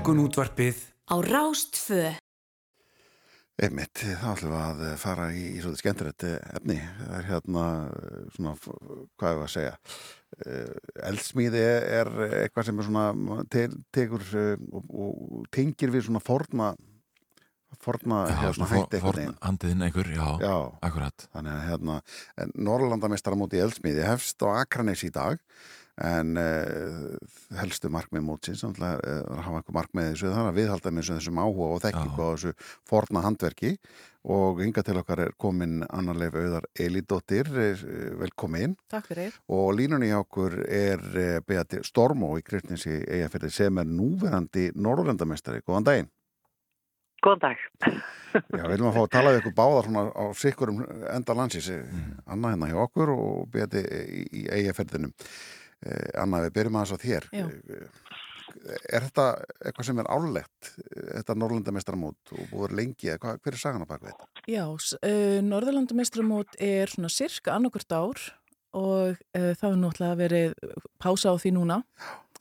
Morgun 0.00 0.22
útvarpið 0.24 0.78
Á 1.12 1.20
Rástfö. 1.20 2.14
Einmitt, 3.60 4.00
þá 4.00 4.30
ætlum 4.32 4.54
við 4.54 4.84
að 4.88 4.94
fara 5.02 5.26
í, 5.36 5.42
í 5.44 5.58
svolítið 5.60 5.80
skemmtilegt 5.82 6.24
eh, 6.24 6.38
efni. 6.56 6.76
Það 7.02 7.16
er 7.18 7.26
hérna, 7.28 7.64
eh, 7.98 8.22
svona, 8.32 8.54
hvað 8.64 9.28
er 9.28 9.36
það 9.36 9.42
að 9.44 9.50
segja? 9.52 9.74
Eh, 10.40 10.94
Eldsmíði 11.10 11.64
er 11.98 12.10
eitthvað 12.38 12.68
sem 12.70 12.80
er 12.80 12.88
svona, 12.88 13.42
te 13.52 13.66
tekur 13.92 14.24
eh, 14.40 14.62
og, 14.72 14.88
og 15.04 15.44
tengir 15.52 15.92
við 15.92 16.06
svona 16.08 16.22
forna, 16.24 16.70
forna, 17.84 18.22
já 18.30 18.38
hérna, 18.40 18.54
svona 18.56 18.70
hætti 18.70 18.80
for, 18.80 18.96
eitthvað 18.96 19.04
forn 19.10 19.20
neginn. 19.20 19.36
andiðin 19.50 19.84
einhver, 19.90 20.10
já, 20.16 20.30
Já, 20.46 20.54
akkurat. 20.88 21.28
þannig 21.36 21.58
að 21.58 21.68
hérna, 21.74 21.98
Norrlandamestaramóti 22.70 23.60
í 23.60 23.66
Eldsmíði 23.66 24.08
hefst 24.08 24.48
á 24.48 24.64
Akranes 24.64 25.04
í 25.04 25.12
dag 25.12 25.36
en 26.00 26.36
uh, 26.40 27.16
helstu 27.60 27.90
markmið 27.92 28.24
mótsins 28.24 28.62
er 28.64 28.78
að 28.82 29.40
hafa 29.44 29.60
eitthvað 29.60 29.76
markmið 29.76 30.12
þessu 30.12 30.30
þar 30.34 30.50
að 30.50 30.60
viðhalda 30.60 30.92
með 30.96 31.10
þessum 31.14 31.40
áhuga 31.42 31.66
og 31.74 31.82
þekkingu 31.84 32.20
á 32.24 32.28
þessu 32.30 32.54
forna 32.88 33.24
handverki. 33.26 33.74
Og 34.30 34.58
hinga 34.60 34.82
til 34.84 34.98
okkar 35.00 35.22
er 35.24 35.30
komin 35.40 35.78
annarleif 35.88 36.34
auðar 36.36 36.66
Elidóttir, 36.76 37.48
eh, 37.56 37.80
velkomin. 38.20 38.74
Takk 38.92 39.06
fyrir. 39.08 39.32
og 39.48 39.72
línunni 39.72 40.10
hjá 40.10 40.20
okkur 40.20 40.58
er 40.68 41.40
Beati 41.40 41.80
Stormó 41.80 42.34
í 42.36 42.44
Kristnesi 42.44 43.00
eigafyrði 43.00 43.50
sem 43.50 43.78
er 43.78 43.88
núverandi 43.88 44.72
Norrlandamestari, 44.76 45.62
góðan 45.64 45.88
daginn. 45.88 46.10
Góðan 47.24 47.40
dag. 47.40 47.56
Já, 48.32 48.62
við 48.64 48.68
viljum 48.74 48.90
að 48.90 48.94
fá 48.96 49.00
að 49.02 49.14
tala 49.14 49.32
við 49.32 49.40
ykkur 49.40 49.56
báðar 49.56 49.88
svona 49.88 50.04
á 50.08 50.24
sikkurum 50.38 50.82
enda 51.10 51.34
landsins. 51.36 51.70
Mm. 51.72 52.12
Anna 52.32 52.52
hérna 52.52 52.68
hjá 52.70 52.78
okkur 52.84 53.12
og 53.12 53.48
Beati 53.52 53.82
í, 53.82 54.22
í 54.40 54.44
eigafyrðinum 54.60 55.12
Anna, 56.20 56.42
við 56.44 56.56
byrjum 56.58 56.80
aðeins 56.80 56.92
á 56.92 56.98
þér 57.00 57.28
Já. 57.32 57.46
Er 58.90 59.04
þetta 59.06 59.24
eitthvað 59.62 59.86
sem 59.86 60.00
er 60.02 60.08
álegt 60.10 60.70
þetta 60.90 61.36
Norrlandamestaramót 61.38 62.32
og 62.34 62.50
búið 62.50 62.74
lengi 62.80 63.12
eða 63.12 63.20
hvað, 63.22 63.38
hver 63.44 63.56
er 63.56 63.62
sagan 63.62 63.84
á 63.86 63.88
baka 63.88 64.10
þetta? 64.10 64.28
Já, 64.50 64.64
uh, 64.66 65.38
Norðurlandamestramót 65.46 66.58
er 66.58 66.90
svona 66.92 67.12
cirka 67.14 67.54
annarkvört 67.54 67.94
ár 67.94 68.24
og 68.76 69.14
uh, 69.14 69.52
það 69.54 69.54
hefur 69.54 69.78
náttúrulega 69.84 70.18
verið 70.18 70.56
pása 71.02 71.32
á 71.32 71.34
því 71.40 71.54
núna. 71.56 71.80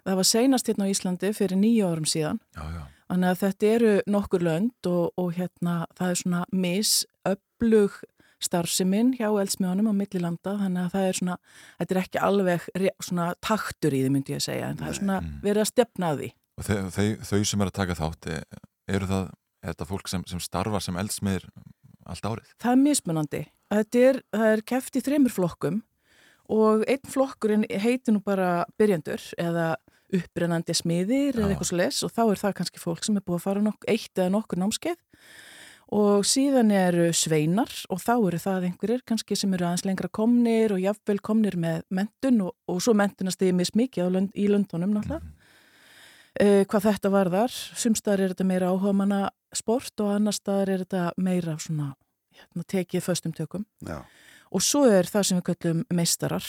Það 0.02 0.20
var 0.20 0.30
seinast 0.30 0.70
hérna 0.70 0.90
á 0.90 0.92
Íslandi 0.94 1.32
fyrir 1.38 1.60
nýju 1.60 1.90
árum 1.90 2.10
síðan. 2.10 2.42
Já, 2.58 2.64
já, 2.74 2.84
Þannig 3.10 3.32
að 3.32 3.42
þetta 3.42 3.70
eru 3.74 3.94
nokkur 4.14 4.46
lönd 4.46 4.90
og, 4.90 5.06
og 5.18 5.34
hérna 5.38 5.76
það 5.98 6.12
er 6.12 6.20
svona 6.24 6.42
misöflug 6.54 8.00
starfseminn 8.44 9.14
hjá 9.18 9.28
eldsmjónum 9.30 9.90
á 9.92 9.94
millilanda 9.96 10.56
þannig 10.62 10.86
að 10.86 10.94
það 10.96 11.08
er 11.08 11.20
svona, 11.20 11.38
þetta 11.82 11.96
er 11.96 12.02
ekki 12.04 12.22
alveg 12.30 12.68
svona 13.04 13.28
taktur 13.44 13.96
í 13.96 14.04
því 14.06 14.14
myndi 14.16 14.36
ég 14.36 14.42
að 14.42 14.48
segja 14.48 14.70
en 14.70 14.80
það 14.80 14.92
er 14.92 15.00
svona 15.00 15.20
verið 15.44 15.64
að 15.64 15.72
stefna 15.74 16.14
að 16.14 16.24
því. 16.24 16.32
og 16.60 16.68
þau, 16.68 16.78
þau, 16.96 17.08
þau 17.30 17.40
sem 17.52 17.62
er 17.66 17.72
að 17.72 17.78
taka 17.80 18.00
þátt 18.00 18.30
e- 18.32 18.64
eru 18.90 19.10
það, 19.10 19.28
er 19.64 19.74
þetta 19.74 19.90
fólk 19.92 20.12
sem, 20.12 20.26
sem 20.30 20.42
starfar 20.44 20.84
sem 20.84 20.98
eldsmiðir 21.00 21.46
allt 22.10 22.26
árið? 22.26 22.56
Það 22.62 22.72
er 22.72 22.82
mismunandi. 22.84 23.44
Þetta 23.70 24.04
er, 24.08 24.20
er 24.50 24.64
keft 24.66 24.98
í 24.98 25.04
þreymur 25.06 25.34
flokkum 25.34 25.84
og 26.50 26.86
einn 26.90 27.12
flokkurinn 27.14 27.68
heitir 27.70 28.16
nú 28.16 28.24
bara 28.26 28.66
byrjandur 28.80 29.22
eða 29.38 29.76
upprennandi 30.16 30.74
smiðir 30.74 31.36
Já. 31.36 31.44
eða 31.44 31.52
eitthvað 31.54 31.70
svo 31.70 31.78
les 31.78 32.00
og 32.06 32.14
þá 32.16 32.24
er 32.24 32.42
það 32.42 32.56
kannski 32.60 32.82
fólk 32.82 33.06
sem 33.06 33.20
er 33.20 33.26
búið 33.26 33.38
að 33.38 33.46
fara 33.46 33.62
nokk, 33.66 33.86
eitt 33.86 34.18
eða 34.18 34.34
nokkur 34.34 34.62
námskeið 34.64 34.98
og 35.96 36.26
síðan 36.28 36.70
eru 36.76 37.08
sveinar 37.18 37.72
og 37.90 38.02
þá 38.04 38.14
eru 38.16 38.40
það 38.42 38.68
einhverjir 38.68 39.02
kannski 39.10 39.38
sem 39.40 39.54
eru 39.58 39.66
aðeins 39.66 39.86
lengra 39.88 40.10
komnir 40.14 40.76
og 40.76 40.82
jafnvel 40.84 41.18
komnir 41.26 41.58
með 41.58 41.82
mentun 41.90 42.44
og, 42.46 42.54
og 42.70 42.82
svo 42.84 42.94
mentunast 42.98 43.42
þið 43.42 43.56
mis 43.58 43.74
mikið 43.78 44.12
lönd, 44.14 44.32
í 44.38 44.46
löndunum 44.52 44.94
náttúrulega. 44.94 45.34
uh, 46.44 46.62
hvað 46.70 46.88
þetta 46.92 47.14
varðar. 47.14 47.58
Sumstaðar 47.82 48.26
er 48.26 48.36
þetta 48.36 48.50
meira 48.52 48.70
áhuga 48.70 48.94
manna 49.02 49.22
sport 49.56 50.06
og 50.06 50.14
annar 50.14 50.38
staðar 50.38 50.76
er 50.76 50.86
þetta 50.86 51.10
meira 51.18 51.58
svona 51.58 51.94
hérna, 52.38 52.66
tekið 52.70 53.06
föstum 53.06 53.34
tökum. 53.34 53.66
Já. 53.82 54.04
Og 54.54 54.66
svo 54.66 54.86
er 54.90 55.10
það 55.10 55.26
sem 55.26 55.40
við 55.40 55.48
kallum 55.50 55.86
meistarar 55.94 56.46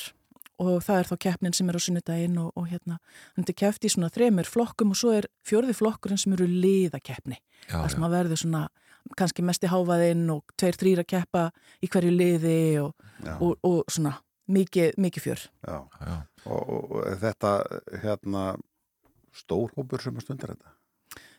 og 0.61 0.83
það 0.85 0.99
er 0.99 1.09
þá 1.09 1.17
keppnin 1.25 1.57
sem 1.57 1.69
er 1.73 1.77
á 1.77 1.81
sunnudaginn 1.81 2.37
og, 2.43 2.53
og 2.61 2.69
hérna, 2.69 2.99
hann 3.33 3.49
er 3.49 3.57
keppt 3.57 3.87
í 3.89 3.93
svona 3.93 4.11
þremur 4.13 4.49
flokkum 4.49 4.93
og 4.93 5.01
svo 5.01 5.15
er 5.17 5.29
fjörði 5.49 5.73
flokkurinn 5.79 6.21
sem 6.21 6.37
eru 6.37 6.45
liðakeppni. 6.45 7.41
Það 7.71 7.89
sem 7.95 8.05
að 8.05 8.17
verður 8.19 8.43
svona 8.43 8.63
kannski 9.19 9.45
mest 9.47 9.65
í 9.65 9.71
háfaðinn 9.71 10.27
og 10.35 10.55
tveir, 10.61 10.79
þrýra 10.81 11.07
keppa 11.09 11.47
í 11.83 11.91
hverju 11.91 12.13
liði 12.15 12.59
og, 12.83 13.07
og, 13.39 13.55
og 13.67 13.81
svona 13.91 14.17
mikið, 14.51 14.99
mikið 15.01 15.27
fjör. 15.29 15.47
Já. 15.67 15.79
Já. 16.01 16.19
Og, 16.47 16.61
og, 16.61 16.93
og 16.99 17.17
þetta 17.21 17.55
hérna 18.03 18.45
stórhópur 19.37 20.03
sem 20.03 20.17
að 20.17 20.27
stundar 20.27 20.55
þetta? 20.55 20.77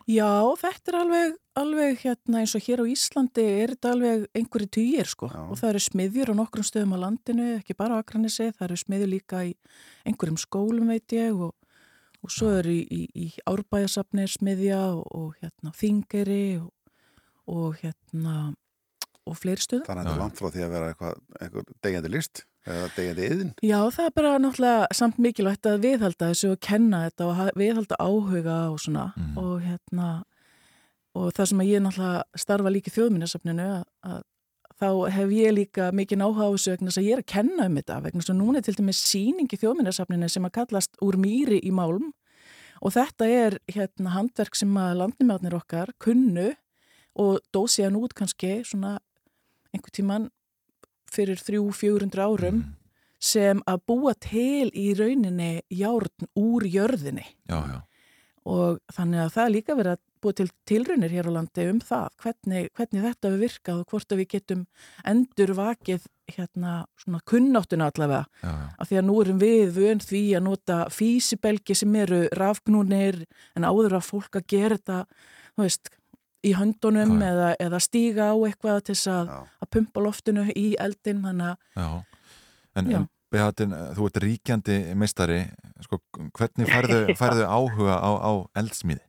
Já, 0.09 0.27
þetta 0.57 0.91
er 0.91 0.97
alveg, 0.97 1.33
alveg 1.61 1.99
hérna 2.01 2.41
eins 2.41 2.55
og 2.57 2.63
hér 2.65 2.81
á 2.81 2.85
Íslandi 2.89 3.43
er 3.45 3.73
þetta 3.75 3.91
alveg 3.93 4.23
einhverju 4.37 4.69
týjir 4.73 5.09
sko 5.09 5.29
Já. 5.29 5.41
og 5.45 5.59
það 5.59 5.69
eru 5.69 5.81
smiðjur 5.85 6.31
á 6.33 6.39
nokkrum 6.39 6.65
stöðum 6.65 6.95
á 6.97 7.03
landinu, 7.03 7.47
ekki 7.59 7.77
bara 7.77 7.99
á 7.99 8.01
Akranesi, 8.01 8.49
það 8.49 8.65
eru 8.67 8.79
smiðjur 8.81 9.11
líka 9.11 9.43
í 9.45 9.53
einhverjum 10.09 10.39
skólum 10.41 10.89
veit 10.89 11.15
ég 11.15 11.37
og, 11.37 11.53
og 12.25 12.33
svo 12.33 12.49
eru 12.57 12.73
í, 12.73 12.81
í, 12.89 13.03
í 13.13 13.27
árbæjasafni 13.45 14.25
er 14.25 14.33
smiðja 14.33 14.81
og, 14.95 15.05
og 15.05 15.37
hérna 15.43 15.75
þingeri 15.77 16.45
og, 16.63 16.71
og 17.51 17.75
hérna 17.81 18.35
og 19.29 19.35
fleiri 19.37 19.61
stöðum. 19.61 19.85
Þannig 19.85 20.01
að 20.01 20.07
þetta 20.07 20.15
er 20.17 20.23
langt 20.23 20.39
frá 20.39 20.47
því 20.55 20.63
að 20.65 20.71
vera 20.73 20.87
eitthvað, 20.91 21.19
eitthvað 21.45 21.67
degjandi 21.85 22.09
list 22.15 22.41
eða 22.65 22.87
degjandi 22.95 23.27
yðin. 23.31 23.51
Já, 23.65 23.77
það 23.93 24.07
er 24.07 24.15
bara 24.17 24.31
náttúrulega 24.41 24.87
samt 24.97 25.19
mikilvægt 25.21 25.69
að 25.69 25.83
viðhalda 25.85 26.29
þessu 26.31 26.49
og 26.55 26.59
kenna 26.65 27.03
þetta 27.09 27.27
og 27.29 27.35
ha- 27.37 27.53
viðhalda 27.61 27.99
áhuga 28.01 28.57
og 28.73 28.79
svona 28.81 29.05
Mm. 29.17 29.37
og 29.37 29.61
hérna 29.61 30.09
og 31.15 31.31
það 31.35 31.45
sem 31.51 31.59
að 31.61 31.69
ég 31.71 31.81
náttúrulega 31.85 32.23
starfa 32.39 32.71
líka 32.71 32.89
í 32.91 32.95
þjóðminnarsafninu 32.97 33.65
að, 33.67 33.83
að 34.07 34.21
þá 34.81 34.89
hef 35.13 35.29
ég 35.37 35.53
líka 35.53 35.91
mikið 35.93 36.23
áhuga 36.25 36.47
á 36.47 36.51
þessu 36.55 36.71
vegna 36.73 36.89
þess 36.89 37.01
að 37.01 37.07
ég 37.09 37.13
er 37.17 37.21
að 37.21 37.29
kenna 37.35 37.65
um 37.69 37.75
þetta 37.77 37.97
vegna 38.05 38.21
þess 38.23 38.33
að 38.33 38.39
núna 38.41 38.57
er 38.57 38.65
til 38.65 38.77
dæmis 38.79 39.01
síning 39.11 39.51
í 39.53 39.59
þjóðminnarsafninu 39.61 40.29
sem 40.31 40.47
að 40.47 40.55
kallast 40.57 40.97
úr 41.05 41.17
mýri 41.21 41.59
í 41.61 41.71
málm 41.75 42.09
og 42.81 42.93
þetta 42.95 43.27
er 43.29 43.59
hérna 43.69 44.15
handverk 44.15 44.55
sem 44.57 44.73
að 44.81 44.95
landnumjátnir 45.03 45.53
okkar 45.59 45.91
kunnu 46.01 46.55
og 47.15 47.39
dósi 47.53 47.83
hann 47.83 47.97
út 47.99 48.13
kannski 48.17 48.61
svona 48.67 48.97
einhver 49.73 49.91
tíman 49.91 50.29
fyrir 51.11 51.39
þrjú, 51.39 51.71
fjórundra 51.75 52.27
árum 52.29 52.61
Mm. 52.61 52.75
sem 53.19 53.59
að 53.67 53.81
búa 53.87 54.13
til 54.19 54.71
í 54.73 54.93
rauninni 54.97 55.61
járn 55.69 56.27
úr 56.35 56.63
jörðinni 56.65 57.25
Já, 57.49 57.59
já. 57.67 57.81
og 58.45 58.79
þannig 58.91 59.19
að 59.25 59.33
það 59.35 59.45
er 59.45 59.53
líka 59.55 59.75
verið 59.77 59.91
að 59.91 59.99
búa 60.21 60.33
til 60.37 60.47
tilraunir 60.65 61.09
hér 61.13 61.29
á 61.29 61.31
landi 61.35 61.67
um 61.69 61.79
það 61.79 62.07
hvernig, 62.23 62.69
hvernig 62.77 63.03
þetta 63.05 63.29
við 63.29 63.39
virkað 63.45 63.79
og 63.81 63.85
hvort 63.93 64.11
að 64.11 64.17
við 64.21 64.27
getum 64.33 64.65
endur 65.05 65.53
vakið 65.53 66.07
hérna 66.31 66.73
svona 66.97 67.19
kunnáttuna 67.25 67.91
allavega 67.91 68.25
Já, 68.41 68.51
af 68.79 68.89
því 68.89 68.97
að 69.01 69.07
nú 69.07 69.21
erum 69.21 69.39
við 69.39 69.71
vön 69.77 69.99
því 70.01 70.23
að 70.37 70.43
nota 70.49 70.77
físibelgi 70.89 71.75
sem 71.75 71.95
eru 71.95 72.27
rafknúnir 72.37 73.25
en 73.55 73.63
áður 73.67 73.97
að 73.99 74.07
fólk 74.09 74.35
að 74.41 74.47
gera 74.47 74.77
þetta 74.77 75.05
þú 75.57 75.65
veist, 75.67 75.89
í 76.47 76.53
höndunum 76.57 77.17
Já, 77.21 77.27
eða, 77.31 77.49
eða 77.67 77.79
stíga 77.83 78.31
á 78.33 78.35
eitthvað 78.47 78.83
til 78.87 78.95
þess 78.95 79.11
að, 79.13 79.33
að 79.61 79.71
pumpa 79.75 80.05
loftinu 80.05 80.45
í 80.55 80.67
eldin 80.81 81.23
þannig 81.25 81.51
að 81.51 81.81
Já, 81.81 81.89
en, 82.75 82.91
Já. 82.91 82.99
en 83.01 83.09
Beatin, 83.31 83.71
þú 83.95 84.09
ert 84.09 84.19
ríkjandi 84.25 84.77
meistari, 84.99 85.45
sko, 85.85 86.01
hvernig 86.35 86.67
færðu, 86.67 86.99
færðu 87.21 87.47
áhuga 87.47 87.95
á, 88.03 88.11
á 88.19 88.31
eldsmíði? 88.59 89.05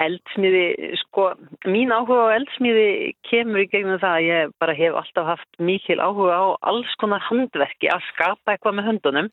Eldsmiði, 0.00 0.92
sko, 1.00 1.30
mín 1.68 1.92
áhuga 1.92 2.32
á 2.32 2.36
eldsmiði 2.36 2.88
kemur 3.28 3.64
í 3.64 3.68
gegnum 3.72 4.00
það 4.00 4.16
að 4.16 4.26
ég 4.28 4.56
bara 4.60 4.76
hef 4.76 4.96
alltaf 5.00 5.30
haft 5.34 5.60
mikil 5.60 5.98
áhuga 6.00 6.36
á 6.36 6.44
alls 6.72 6.96
konar 7.00 7.24
handverki 7.28 7.92
að 7.92 8.04
skapa 8.12 8.56
eitthvað 8.56 8.78
með 8.78 8.88
höndunum 8.90 9.30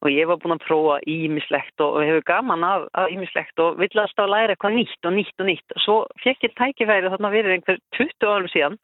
og 0.00 0.08
ég 0.12 0.28
var 0.30 0.40
búin 0.40 0.56
að 0.56 0.64
prófa 0.64 0.96
ímislegt 1.10 1.84
og, 1.84 2.00
hefur 2.04 2.24
gaman 2.28 2.64
af 2.64 3.12
ímislegt 3.12 3.60
og 3.60 3.78
vill 3.80 4.02
alltaf 4.02 4.30
læra 4.30 4.54
eitthvað 4.54 4.78
nýtt 4.78 5.08
og 5.08 5.16
nýtt 5.16 5.44
og 5.44 5.48
nýtt. 5.50 5.76
Svo 5.84 5.96
fekk 6.24 6.48
ég 6.48 6.56
tækifæri 6.56 7.12
þarna 7.12 7.32
fyrir 7.34 7.56
einhver 7.56 7.80
20 7.98 8.30
árum 8.30 8.52
síðan, 8.52 8.78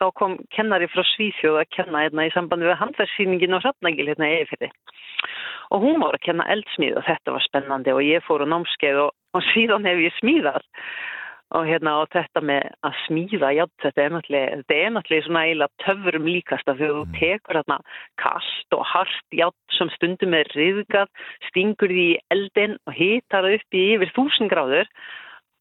þá 0.00 0.06
kom 0.18 0.38
kennari 0.54 0.88
frá 0.90 1.04
Svíþjóð 1.12 1.60
að 1.60 1.72
kenna 1.76 2.04
hérna 2.06 2.26
í 2.26 2.34
sambandi 2.34 2.70
við 2.70 2.80
handverksýningin 2.80 3.56
og 3.58 3.64
hrattnægil 3.66 4.08
hérna 4.10 4.30
í 4.30 4.38
Eifirði 4.40 4.72
og 5.72 5.80
hún 5.80 6.02
var 6.02 6.16
að 6.16 6.26
kenna 6.26 6.48
eldsmíð 6.52 6.98
og 7.00 7.06
þetta 7.06 7.34
var 7.36 7.44
spennandi 7.46 7.94
og 7.94 8.04
ég 8.04 8.24
fór 8.26 8.44
á 8.44 8.46
námskeið 8.52 9.00
og, 9.06 9.14
og 9.36 9.44
síðan 9.52 9.88
hef 9.88 10.02
ég 10.02 10.16
smíðað 10.18 10.66
og 11.56 11.66
hérna 11.68 11.96
og 12.02 12.10
þetta 12.14 12.42
með 12.48 12.68
að 12.86 12.98
smíða 13.06 13.50
já, 13.56 13.64
þetta 13.84 14.04
er 14.04 14.14
náttúrulega, 14.16 14.60
þetta 14.60 14.78
er 14.78 14.94
náttúrulega 14.94 15.26
svona 15.26 15.42
eiginlega 15.46 15.84
töfrum 15.84 16.28
líkasta 16.28 16.76
þegar 16.78 16.98
þú 16.98 17.04
tekur 17.18 17.58
hérna 17.60 17.78
kast 18.22 18.76
og 18.76 18.84
hart 18.92 19.36
ját 19.42 19.76
sem 19.78 19.90
stundum 19.96 20.38
er 20.38 20.52
riðgað 20.56 21.10
stingur 21.50 21.92
því 21.92 22.08
eldin 22.34 22.78
og 22.86 22.96
hitar 22.96 23.46
það 23.46 23.58
upp 23.58 23.78
í 23.78 23.84
yfir 23.96 24.14
þúsund 24.16 24.52
gráður 24.52 24.90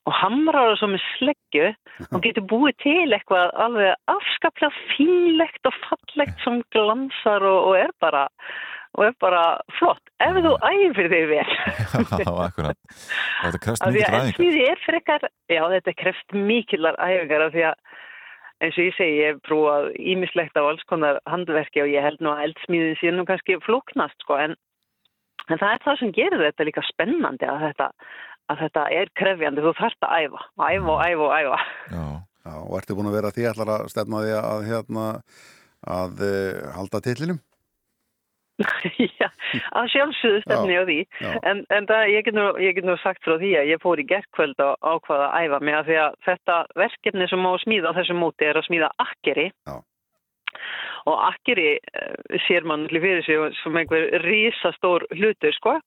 og 0.09 0.17
hamrar 0.17 0.71
það 0.71 0.79
svo 0.79 0.89
með 0.91 1.07
sleggju 1.15 1.67
og 2.07 2.23
getur 2.25 2.47
búið 2.49 2.77
til 2.81 3.07
eitthvað 3.13 3.51
alveg 3.65 4.13
afskaplega 4.15 4.85
fínlegt 4.95 5.69
og 5.69 5.77
fallegt 5.85 6.45
sem 6.45 6.61
glansar 6.73 7.45
og, 7.45 7.59
og 7.71 7.81
er 7.83 7.93
bara 8.01 8.25
og 8.97 9.03
er 9.07 9.13
bara 9.23 9.43
flott 9.77 10.11
ef 10.23 10.39
þú 10.45 10.53
æfir 10.67 11.09
þig 11.11 11.27
vel 11.31 11.51
Já, 12.25 12.31
akkurat. 12.45 12.79
Og 13.45 13.55
þetta 13.55 13.61
því 13.63 13.91
mikið 13.95 14.07
að 14.07 14.15
ræðingar. 14.15 14.71
er 14.71 14.81
frekar, 14.85 15.27
já 15.51 15.61
þetta 15.75 15.97
kreft 16.01 16.35
mikillar 16.35 16.97
æfingar 16.99 17.45
af 17.47 17.53
því 17.55 17.67
að 17.69 17.77
eins 18.61 18.77
og 18.77 18.85
ég 18.85 18.97
segi, 18.97 19.21
ég 19.21 19.31
hef 19.31 19.45
brúað 19.47 19.87
ímislegt 19.97 20.59
á 20.59 20.61
alls 20.61 20.83
konar 20.89 21.21
handverki 21.29 21.81
og 21.81 21.89
ég 21.89 22.05
held 22.05 22.19
nú 22.21 22.33
að 22.33 22.43
eldsmíðin 22.49 22.99
sé 22.99 23.13
nú 23.13 23.25
kannski 23.29 23.57
flóknast 23.65 24.19
sko 24.21 24.37
en, 24.37 24.57
en 25.47 25.61
það 25.61 25.71
er 25.71 25.85
það 25.87 26.01
sem 26.01 26.11
gerir 26.17 26.43
þetta 26.45 26.67
líka 26.69 26.83
spennandi 26.91 27.49
að 27.49 27.63
þetta, 27.69 27.87
að 28.53 28.65
þetta 28.65 28.83
er 28.99 29.13
krefjandi, 29.17 29.65
þú 29.65 29.73
þarft 29.79 30.05
að 30.05 30.27
æfa, 30.27 30.43
æfa 30.67 30.93
og 30.93 31.01
æfa 31.07 31.25
og 31.25 31.33
æfa. 31.39 31.63
Já, 31.95 32.05
Já, 32.41 32.57
og 32.57 32.77
ertu 32.79 32.95
búin 32.97 33.09
að 33.11 33.17
vera 33.19 33.29
því 33.35 33.43
ætlar 33.51 33.71
að 33.75 33.89
stefna 33.93 34.21
því 34.23 34.31
að 34.39 34.63
hérna 34.65 35.07
að 35.81 36.23
uh, 36.25 36.69
halda 36.77 37.01
tillinum? 37.05 37.39
já, 39.21 39.27
að 39.77 39.91
sjálfsögðu 39.93 40.41
stefni 40.45 40.77
á 40.77 40.83
því 40.87 40.97
Já. 41.03 41.29
en, 41.51 41.63
en 41.73 41.87
það, 41.89 42.07
ég, 42.13 42.25
get 42.27 42.37
nú, 42.37 42.47
ég 42.61 42.75
get 42.77 42.87
nú 42.87 42.97
sagt 43.01 43.23
frá 43.25 43.37
því 43.41 43.53
að 43.61 43.71
ég 43.73 43.83
fór 43.83 44.01
í 44.01 44.07
gerðkvöld 44.09 44.65
og 44.65 44.89
ákvaða 44.93 45.29
að 45.29 45.47
æfa 45.47 45.61
mig 45.67 45.77
að 45.77 45.87
því 45.89 45.99
að 46.05 46.17
þetta 46.27 46.57
verkefni 46.83 47.29
sem 47.31 47.45
má 47.45 47.51
smíða 47.63 47.93
á 47.93 47.97
þessu 47.99 48.17
móti 48.17 48.49
er 48.49 48.59
að 48.59 48.67
smíða 48.69 48.91
akkeri 49.05 49.47
Já. 49.51 49.75
og 51.11 51.23
akkeri 51.29 51.69
uh, 51.77 52.41
sér 52.47 52.67
mann 52.69 52.89
fyrir 52.91 53.23
sig 53.27 53.61
sem 53.61 53.81
einhver 53.81 54.09
rísastór 54.25 55.07
hlutur 55.17 55.57
sko 55.57 55.79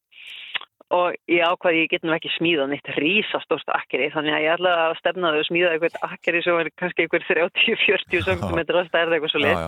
og 0.92 1.16
ég 1.30 1.40
ákvaði 1.46 1.80
ég 1.84 1.90
get 1.94 2.04
nú 2.04 2.12
ekki 2.14 2.30
smíða 2.36 2.66
neitt 2.68 2.88
rísastórt 2.98 3.70
akkeri 3.72 4.10
þannig 4.12 4.36
að 4.36 4.44
ég 4.44 4.54
ætla 4.58 4.74
að 4.84 4.96
stefna 5.00 5.32
þau 5.32 5.40
að 5.40 5.48
smíða 5.48 5.72
eitthvað 5.72 5.98
akkeri 6.10 6.42
sem 6.44 6.60
er 6.60 6.70
kannski 6.80 7.06
einhver 7.06 7.26
30-40 7.30 8.26
cm 8.28 8.60
að 8.60 8.88
stærða 8.90 9.16
eitthvað 9.16 9.32
svo 9.32 9.44
leið 9.44 9.58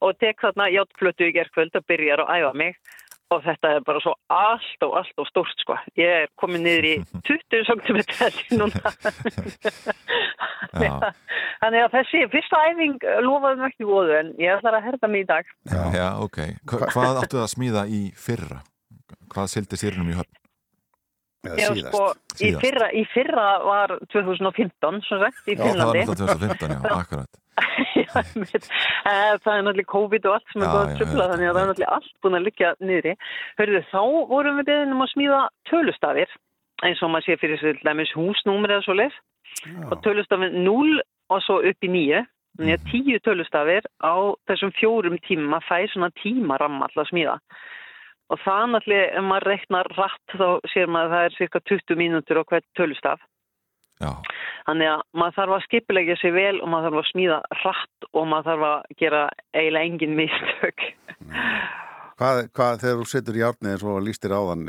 og 0.00 0.18
tek 0.24 0.44
þarna 0.44 0.70
játflötu 0.72 1.28
í 1.28 1.34
gerðkvöld 1.36 1.80
og 1.80 1.88
byrjar 1.90 2.24
að 2.24 2.32
æfa 2.38 2.52
mig 2.64 2.78
og 3.32 3.40
þetta 3.44 3.70
er 3.76 3.84
bara 3.86 4.00
svo 4.04 4.12
allt 4.32 4.84
og 4.86 4.96
allt 5.00 5.20
og 5.22 5.26
stórt 5.26 5.62
sko. 5.62 5.76
Ég 5.98 6.10
er 6.24 6.28
komin 6.38 6.62
niður 6.64 6.86
í 6.86 6.94
20 7.28 7.64
cm 7.70 7.98
núna. 8.60 8.92
Þannig 11.64 11.80
að 11.80 11.96
þessi 11.96 12.22
fyrsta 12.32 12.60
æfing 12.68 13.08
lofaði 13.24 13.60
mér 13.60 13.72
ekki 13.72 13.88
góðu 13.88 14.16
en 14.20 14.32
ég 14.42 14.54
ætlar 14.58 14.78
að 14.78 14.86
herða 14.90 15.10
mig 15.10 15.24
í 15.24 15.28
dag. 15.32 15.50
Já, 15.72 15.82
já, 15.96 16.06
ok. 16.20 16.40
Hva, 16.68 16.88
hvað 16.92 17.20
áttu 17.22 17.38
það 17.38 17.46
að 17.46 17.52
smíða 17.56 17.84
í 17.88 18.02
fyrra? 18.18 18.60
Hvað 19.32 19.52
sildi 19.54 19.80
sérunum 19.80 20.12
í 20.12 20.18
höfn? 20.20 20.43
Eða 21.44 21.70
síðast? 21.74 21.88
sko, 21.94 22.04
í, 22.14 22.36
Síðast. 22.40 22.60
fyrra, 22.64 22.88
í 22.92 23.02
fyrra 23.14 23.46
var 23.64 23.94
2015, 24.14 25.00
svo 25.08 25.18
sagt, 25.22 25.42
í 25.48 25.54
Já, 25.54 25.62
það 25.62 25.64
var 25.64 25.98
Finnlandi. 25.98 26.04
náttúrulega 26.08 26.58
2015, 26.58 26.74
já, 26.74 26.94
akkurat. 27.00 27.40
Já, 27.94 28.10
einmitt. 28.20 28.66
Eh, 29.06 29.34
það 29.44 29.52
er 29.58 29.62
náttúrulega 29.66 29.92
COVID 29.94 30.26
og 30.30 30.34
allt 30.38 30.48
sem 30.52 30.62
er 30.62 30.66
Já, 30.66 30.72
búin 30.74 30.84
að 30.84 30.98
já, 30.98 31.28
þannig 31.30 31.48
að 31.50 31.54
það 31.54 31.62
er 31.62 31.68
náttúrulega 31.70 31.94
allt 31.98 32.14
búin 32.24 32.38
að 32.38 32.46
liggja 32.48 32.72
niðri. 32.80 33.14
Hörðu, 33.60 33.82
þá 33.92 34.00
vorum 34.32 34.58
við 34.60 34.68
beðin 34.70 34.94
um 34.96 35.04
að 35.06 35.12
smíða 35.14 35.40
tölustafir 35.70 36.34
eins 36.84 37.02
og 37.06 37.12
maður 37.14 37.26
sé 37.28 37.36
fyrir 37.40 37.60
sér 37.62 37.76
til 37.78 37.86
dæmis 37.86 38.10
húsnúmer 38.18 38.74
eða 38.74 38.84
svo 38.88 38.96
leið 38.98 39.14
og 39.88 40.00
tölustafin 40.04 40.56
0 40.66 40.96
og 41.32 41.44
svo 41.46 41.60
upp 41.70 41.86
í 41.86 41.90
9 41.94 42.24
þannig 42.58 42.74
að 42.74 42.88
10 42.90 43.22
tölustafir 43.24 43.86
á 44.02 44.14
þessum 44.50 44.72
fjórum 44.80 45.14
tímum 45.24 45.54
maður 45.54 45.68
fæ 45.70 45.78
svona 45.94 46.10
tímaramma 46.20 46.88
alltaf 46.88 47.04
að 47.06 47.10
smíða 47.12 47.36
og 48.32 48.40
það 48.44 48.64
náttúrulega 48.72 49.12
ef 49.18 49.28
maður 49.28 49.48
reiknar 49.50 49.92
rætt 49.98 50.36
þá 50.38 50.48
sér 50.72 50.90
maður 50.90 51.06
að 51.10 51.14
það 51.14 51.28
er 51.28 51.38
cirka 51.38 51.64
20 51.72 52.00
mínútur 52.00 52.40
á 52.40 52.48
hvert 52.48 52.68
tölustaf 52.78 53.22
Já, 54.02 54.10
Þannig 54.64 54.90
að 54.90 55.02
maður 55.20 55.36
þarf 55.36 55.54
að 55.54 55.64
skipilegja 55.66 56.16
sig 56.18 56.32
vel 56.34 56.56
og 56.56 56.70
maður 56.72 56.86
þarf 56.88 57.00
að 57.00 57.10
smíða 57.10 57.38
hratt 57.60 58.06
og 58.10 58.28
maður 58.30 58.46
þarf 58.48 58.66
að 58.70 59.00
gera 59.02 59.22
eiginlega 59.52 59.88
engin 59.90 60.14
mistök. 60.18 60.86
Hvað, 62.14 62.40
hvað 62.54 62.80
þegar 62.84 62.98
þú 63.00 63.06
setur 63.10 63.38
járnið 63.40 63.72
eins 63.74 63.84
og 63.90 64.00
lístir 64.06 64.34
áðan 64.34 64.68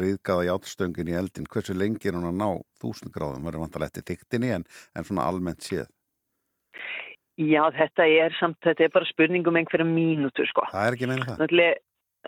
riðgaða 0.00 0.46
járnstöngin 0.48 1.12
í 1.12 1.16
eldin, 1.16 1.48
hversu 1.48 1.76
lengi 1.78 2.10
er 2.10 2.18
hún 2.18 2.28
að 2.28 2.40
ná 2.42 2.48
þúsund 2.82 3.14
gráðum? 3.14 3.46
Verður 3.46 3.64
vantalegt 3.64 4.00
í 4.02 4.06
þyktinni 4.10 4.50
en, 4.58 4.66
en 4.98 5.06
svona 5.08 5.28
almennt 5.30 5.64
séð? 5.64 5.88
Já, 7.40 7.62
þetta 7.72 8.04
er 8.04 8.34
samt, 8.36 8.58
þetta 8.66 8.84
er 8.84 8.92
bara 8.92 9.08
spurning 9.08 9.46
um 9.48 9.56
einhverja 9.56 9.86
mínútur, 9.88 10.44
sko. 10.50 10.66
Það 10.74 10.88
er 10.90 10.98
ekki 10.98 11.08
meina 11.08 11.28
það? 11.30 11.38
Náttúrulega, 11.40 11.78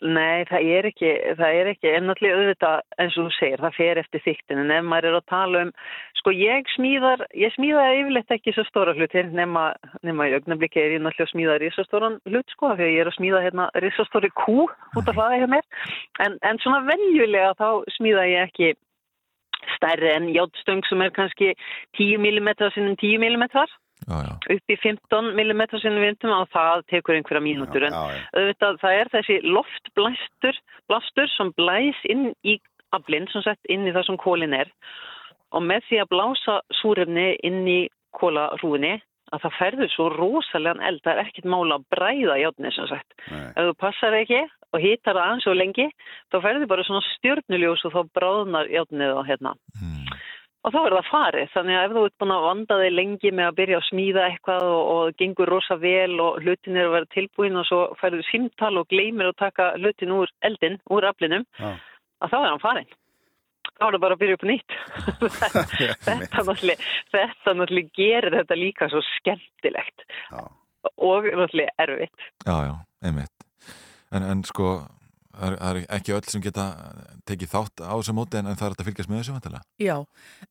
nei, 0.02 0.44
það 0.48 0.70
er 0.76 0.88
ekki, 0.90 1.11
það 1.38 1.59
er 1.59 1.70
ekki, 1.70 1.90
en 1.94 2.09
náttúrulega 2.09 2.40
auðvitað, 2.40 2.80
eins 3.02 3.18
og 3.18 3.28
þú 3.28 3.35
segir, 3.37 3.62
það 3.62 3.76
fer 3.78 4.00
eftir 4.02 4.22
þyktin, 4.24 4.62
en 4.64 4.72
ef 4.74 4.87
maður 4.88 5.09
er 5.11 5.18
að 5.18 5.26
tala 5.30 5.62
um, 5.66 5.72
sko, 6.20 6.35
ég 6.35 6.70
smíðar, 6.74 7.24
ég 7.38 7.54
smíðar 7.54 7.98
yfirleitt 8.00 8.35
ekki 8.37 8.54
svo 8.57 8.64
stóra 8.68 8.96
hlutir, 8.96 9.30
nema, 9.37 9.66
nema 10.07 10.28
í 10.30 10.35
augnablikki 10.38 10.83
er 10.83 10.96
ég 10.96 11.04
náttúrulega 11.04 11.28
að 11.28 11.35
smíða 11.35 11.59
risastóran 11.62 12.18
hlut, 12.30 12.57
sko, 12.57 12.72
þegar 12.74 12.94
ég 12.94 13.04
er 13.04 13.12
að 13.12 13.18
smíða 13.18 13.44
hérna 13.46 13.68
risastóri 13.85 14.33
kú 14.44 14.66
út 14.66 15.12
af 15.12 15.14
hlaði 15.14 15.44
hjá 15.44 15.48
mér, 15.54 15.70
en, 16.26 16.40
en 16.42 16.62
svona 16.64 16.83
venjulega 16.90 17.54
þá 17.61 17.68
smíða 17.98 18.26
ég 18.33 18.50
ekki 18.50 18.74
stærri 19.76 20.11
en 20.12 20.28
játtstöng 20.35 20.85
sem 20.88 21.00
er 21.00 21.14
kannski 21.14 21.54
10 21.98 22.18
mm 22.20 22.50
sinum 22.74 22.96
10 23.00 23.22
mm 23.22 23.46
Já, 24.04 24.16
já. 24.26 24.35
upp 24.57 24.72
í 24.74 24.76
15 24.83 25.30
mm 25.38 25.62
sinni 25.80 26.02
vindum 26.02 26.35
og 26.37 26.48
það 26.52 26.83
tekur 26.92 27.16
einhverja 27.16 27.40
mínútur 27.44 27.87
en 27.88 27.94
Já, 27.94 28.02
já. 28.12 28.20
auðvitað 28.37 28.80
það 28.83 28.98
er 29.00 29.11
þessi 29.14 29.37
loftblastur 29.54 30.59
blastur 30.90 31.30
sem 31.37 31.52
blæs 31.57 32.02
inn 32.12 32.26
í 32.44 32.59
aflinn 32.92 33.26
sem 33.33 33.42
sett 33.46 33.70
inn 33.72 33.87
í 33.88 33.94
það 33.94 34.07
sem 34.11 34.18
kólin 34.20 34.54
er 34.59 34.68
og 35.54 35.62
með 35.62 35.87
því 35.88 36.02
að 36.02 36.11
blása 36.12 36.59
súrefni 36.83 37.26
inn 37.46 37.62
í 37.70 37.80
kólarúinni 38.18 38.96
að 39.35 39.40
það 39.46 39.57
ferður 39.59 39.90
svo 39.94 40.09
rosalega 40.12 40.85
eld 40.90 41.00
það 41.02 41.14
er 41.16 41.22
ekkert 41.24 41.48
mála 41.54 41.78
að 41.80 41.87
bræða 41.94 42.37
játni 42.42 42.70
sem 42.76 42.87
sagt 42.90 43.16
Nei. 43.30 43.48
ef 43.57 43.70
þú 43.70 43.74
passar 43.80 44.18
ekki 44.20 44.42
og 44.74 44.83
hýtar 44.83 45.14
það 45.16 45.24
aðeins 45.24 45.48
og 45.50 45.57
lengi 45.59 45.87
þá 46.30 46.37
ferður 46.44 46.68
bara 46.74 46.85
svona 46.87 47.02
stjörnuljós 47.14 47.85
og 47.88 47.94
þá 47.96 48.00
bráðnar 48.18 48.70
játnið 48.74 49.16
og 49.16 49.26
hérna 49.30 49.54
Mm. 49.74 49.93
Og 50.64 50.72
þá 50.72 50.81
er 50.81 50.96
það 50.96 51.09
farið. 51.11 51.48
Þannig 51.55 51.77
að 51.77 51.85
ef 51.85 51.94
þú 51.94 52.03
ert 52.09 52.16
búin 52.22 52.35
að 52.35 52.44
vanda 52.48 52.79
þig 52.81 52.92
lengi 52.94 53.33
með 53.37 53.48
að 53.50 53.57
byrja 53.61 53.79
að 53.79 53.87
smíða 53.90 54.27
eitthvað 54.31 54.66
og, 54.70 54.83
og 54.94 55.16
gengur 55.20 55.53
rosa 55.53 55.77
vel 55.81 56.14
og 56.24 56.40
hlutin 56.40 56.79
er 56.79 56.88
að 56.88 56.94
vera 56.96 57.11
tilbúin 57.14 57.61
og 57.61 57.68
svo 57.68 57.81
færðu 58.00 58.24
símtal 58.31 58.74
og 58.81 58.88
gleymir 58.92 59.31
að 59.31 59.40
taka 59.44 59.70
hlutin 59.77 60.14
úr 60.16 60.33
eldin, 60.48 60.79
úr 60.88 61.09
aflinum, 61.11 61.44
Já. 61.61 61.74
að 62.24 62.33
þá 62.33 62.38
er 62.40 62.48
hann 62.48 62.64
farin. 62.64 62.92
Þá 63.74 63.85
er 63.85 63.96
það 63.96 64.03
bara 64.07 64.16
að 64.16 64.22
byrja 64.22 64.38
upp 64.38 64.48
nýtt. 64.48 64.74
þetta 67.14 67.57
náttúrulega 67.59 67.96
gerir 67.98 68.38
þetta 68.40 68.61
líka 68.61 68.90
svo 68.92 69.05
skemmtilegt 69.18 70.07
Já. 70.31 70.42
og 70.96 71.29
náttúrulega 71.29 71.77
erfitt. 71.85 72.29
Já, 72.46 72.57
já, 72.70 72.74
einmitt. 73.05 73.48
En, 74.14 74.22
en 74.22 74.44
sko, 74.46 74.77
það 75.38 75.64
er, 75.68 75.81
ekki 75.99 76.14
öll 76.16 76.27
sem 76.31 76.44
geta 76.44 76.66
tekið 77.29 77.53
þátt 77.55 77.83
á 77.85 77.94
þessu 77.94 78.14
móti 78.16 78.40
en, 78.40 78.51
það 78.53 78.66
er 78.68 78.77
að 78.77 78.88
fylgjast 78.88 79.11
með 79.11 79.20
þessu 79.23 79.37
vantilega. 79.37 79.64
Já, 79.83 79.97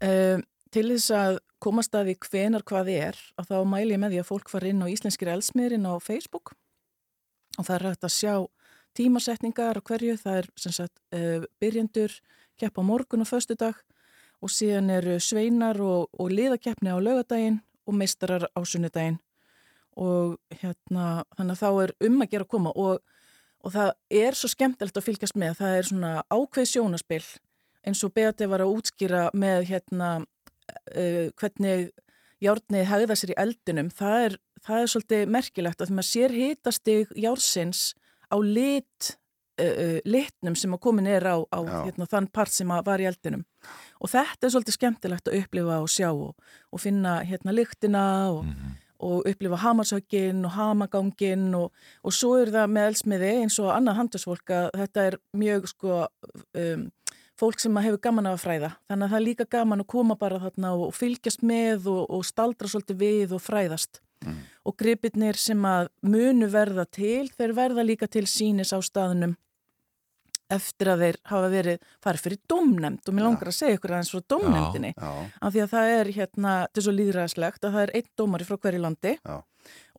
um, 0.09 0.43
til 0.73 0.85
þess 0.89 1.13
að 1.17 1.39
komast 1.63 1.95
að 1.95 2.09
því 2.09 2.17
hvenar 2.27 2.65
hvað 2.67 2.91
er 2.93 3.21
og 3.39 3.47
þá 3.49 3.55
mæli 3.69 3.95
ég 3.95 4.01
með 4.01 4.15
því 4.15 4.21
að 4.23 4.29
fólk 4.31 4.51
fara 4.51 4.69
inn 4.71 4.83
á 4.83 4.91
Íslenskir 4.91 5.31
elsmiðurinn 5.31 5.87
á 5.87 5.93
Facebook 6.03 6.53
og 7.57 7.67
það 7.67 7.75
er 7.75 7.87
hægt 7.89 8.07
að 8.07 8.15
sjá 8.17 8.35
tímasetningar 8.97 9.79
og 9.79 9.89
hverju, 9.89 10.17
það 10.21 10.39
er 10.41 10.49
sagt 10.63 10.99
uh, 11.15 11.45
byrjendur, 11.61 12.13
kepp 12.59 12.77
á 12.77 12.83
morgun 12.85 13.25
og 13.25 13.29
föstudag 13.29 13.79
og 14.43 14.51
síðan 14.51 14.91
eru 14.93 15.19
sveinar 15.23 15.79
og, 15.81 16.09
og 16.19 16.33
liðakeppni 16.33 16.91
á 16.91 16.97
laugadaginn 16.99 17.61
og 17.87 17.97
meistarar 17.97 18.49
á 18.51 18.59
sunnudaginn 18.65 19.19
og 19.99 20.37
hérna 20.61 21.23
þannig 21.37 21.53
að 21.53 21.61
þá 21.61 21.69
er 21.83 21.93
um 22.07 22.21
að 22.23 22.31
gera 22.31 22.47
að 22.47 22.53
koma 22.53 22.73
og, 22.73 23.01
og 23.63 23.73
það 23.73 23.89
er 24.23 24.37
svo 24.37 24.49
skemmtilegt 24.51 24.99
að 24.99 25.07
fylgjast 25.07 25.39
með, 25.39 25.57
það 25.61 25.77
er 25.77 25.89
svona 25.89 26.13
ákveð 26.27 26.69
sjónaspill 26.73 27.25
eins 27.83 28.03
og 28.05 28.13
Beati 28.15 28.47
var 28.47 28.63
að 28.63 28.77
útskýra 28.77 29.25
með 29.35 29.67
hérna 29.71 30.09
uh, 30.21 31.27
hvernig 31.39 31.91
járnið 32.43 32.87
hegða 32.89 33.17
sér 33.19 33.33
í 33.33 33.39
eldinum, 33.39 33.89
það 33.93 34.27
er, 34.27 34.37
það 34.63 34.79
er 34.83 34.93
svolítið 34.93 35.33
merkilegt 35.35 35.81
að 35.81 35.89
því 35.89 35.97
maður 35.97 36.09
sér 36.09 36.37
hitastig 36.37 37.13
jársins 37.19 37.83
á 38.27 38.35
lit, 38.43 39.13
uh, 39.63 39.99
litnum 40.07 40.57
sem 40.59 40.75
að 40.75 40.83
komin 40.83 41.09
er 41.11 41.27
á, 41.27 41.37
á 41.39 41.59
hérna, 41.85 42.07
þann 42.09 42.29
part 42.35 42.55
sem 42.55 42.71
að 42.71 42.87
var 42.87 43.03
í 43.03 43.07
eldinum. 43.11 43.45
Og 44.03 44.11
þetta 44.11 44.47
er 44.47 44.55
svolítið 44.55 44.79
skemmtilegt 44.79 45.29
að 45.29 45.39
upplifa 45.39 45.79
og 45.83 45.91
sjá 45.91 46.09
og, 46.11 46.33
og 46.71 46.83
finna 46.83 47.19
hérna 47.27 47.55
lyktina 47.55 48.05
og, 48.33 48.47
og 49.03 49.27
upplifa 49.29 49.59
hamarshöggin 49.63 50.43
og 50.47 50.55
hamagangin 50.55 51.49
og, 51.59 51.71
og 52.03 52.15
svo 52.15 52.37
er 52.41 52.53
það 52.53 52.73
með 52.75 52.89
elsmiði 52.91 53.31
eins 53.43 53.59
og 53.61 53.71
annað 53.75 53.99
handelsfólk 53.99 54.53
að 54.55 54.69
þetta 54.81 55.07
er 55.09 55.19
mjög 55.43 55.67
sko 55.73 55.99
um, 56.05 56.87
fólk 57.39 57.59
sem 57.59 57.77
hefur 57.83 58.01
gaman 58.01 58.29
af 58.29 58.37
að 58.37 58.43
fræða. 58.45 58.71
Þannig 58.89 59.05
að 59.05 59.13
það 59.13 59.19
er 59.19 59.27
líka 59.27 59.49
gaman 59.57 59.83
að 59.83 59.91
koma 59.95 60.17
bara 60.19 60.41
þarna 60.41 60.73
og, 60.77 60.87
og 60.89 60.97
fylgjast 60.97 61.45
með 61.45 61.91
og, 61.91 62.03
og 62.07 62.25
staldra 62.27 62.71
svolítið 62.71 62.99
við 63.03 63.37
og 63.37 63.43
fræðast. 63.43 64.01
Og 64.63 64.77
gripirnir 64.79 65.35
sem 65.35 65.65
að 65.67 65.89
munu 66.07 66.47
verða 66.47 66.85
til 66.87 67.25
þeir 67.33 67.51
verða 67.57 67.83
líka 67.83 68.07
til 68.07 68.23
sínis 68.29 68.71
á 68.71 68.79
staðunum 68.79 69.33
eftir 70.55 70.91
að 70.93 71.03
þeir 71.05 71.19
hafa 71.31 71.49
verið 71.53 71.87
farið 72.03 72.25
fyrir 72.27 72.41
domnemnd 72.53 73.09
og 73.09 73.17
mér 73.17 73.27
langar 73.27 73.51
að 73.51 73.57
segja 73.57 73.79
ykkur 73.79 73.95
aðeins 73.95 74.13
frá 74.13 74.25
domnemndinni 74.33 74.93
af 74.99 75.53
því 75.53 75.63
að 75.63 75.73
það 75.73 75.93
er 75.97 76.11
hérna, 76.17 76.53
þetta 76.65 76.81
er 76.81 76.87
svo 76.87 76.95
líðræðslegt 76.97 77.67
að 77.67 77.75
það 77.77 77.85
er 77.85 77.95
einn 77.99 78.09
dómari 78.21 78.47
frá 78.47 78.57
hverju 78.57 78.83
landi 78.83 79.15
Já. 79.17 79.35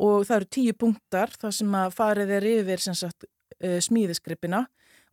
og 0.07 0.27
það 0.29 0.37
eru 0.39 0.51
tíu 0.59 0.79
punktar 0.85 1.37
þar 1.39 1.57
sem 1.59 1.79
að 1.81 1.99
farið 1.99 2.35
er 2.39 2.49
yfir 2.55 2.85
sagt 2.87 3.29
uh, 3.29 3.79
smíðisgripina. 3.85 4.65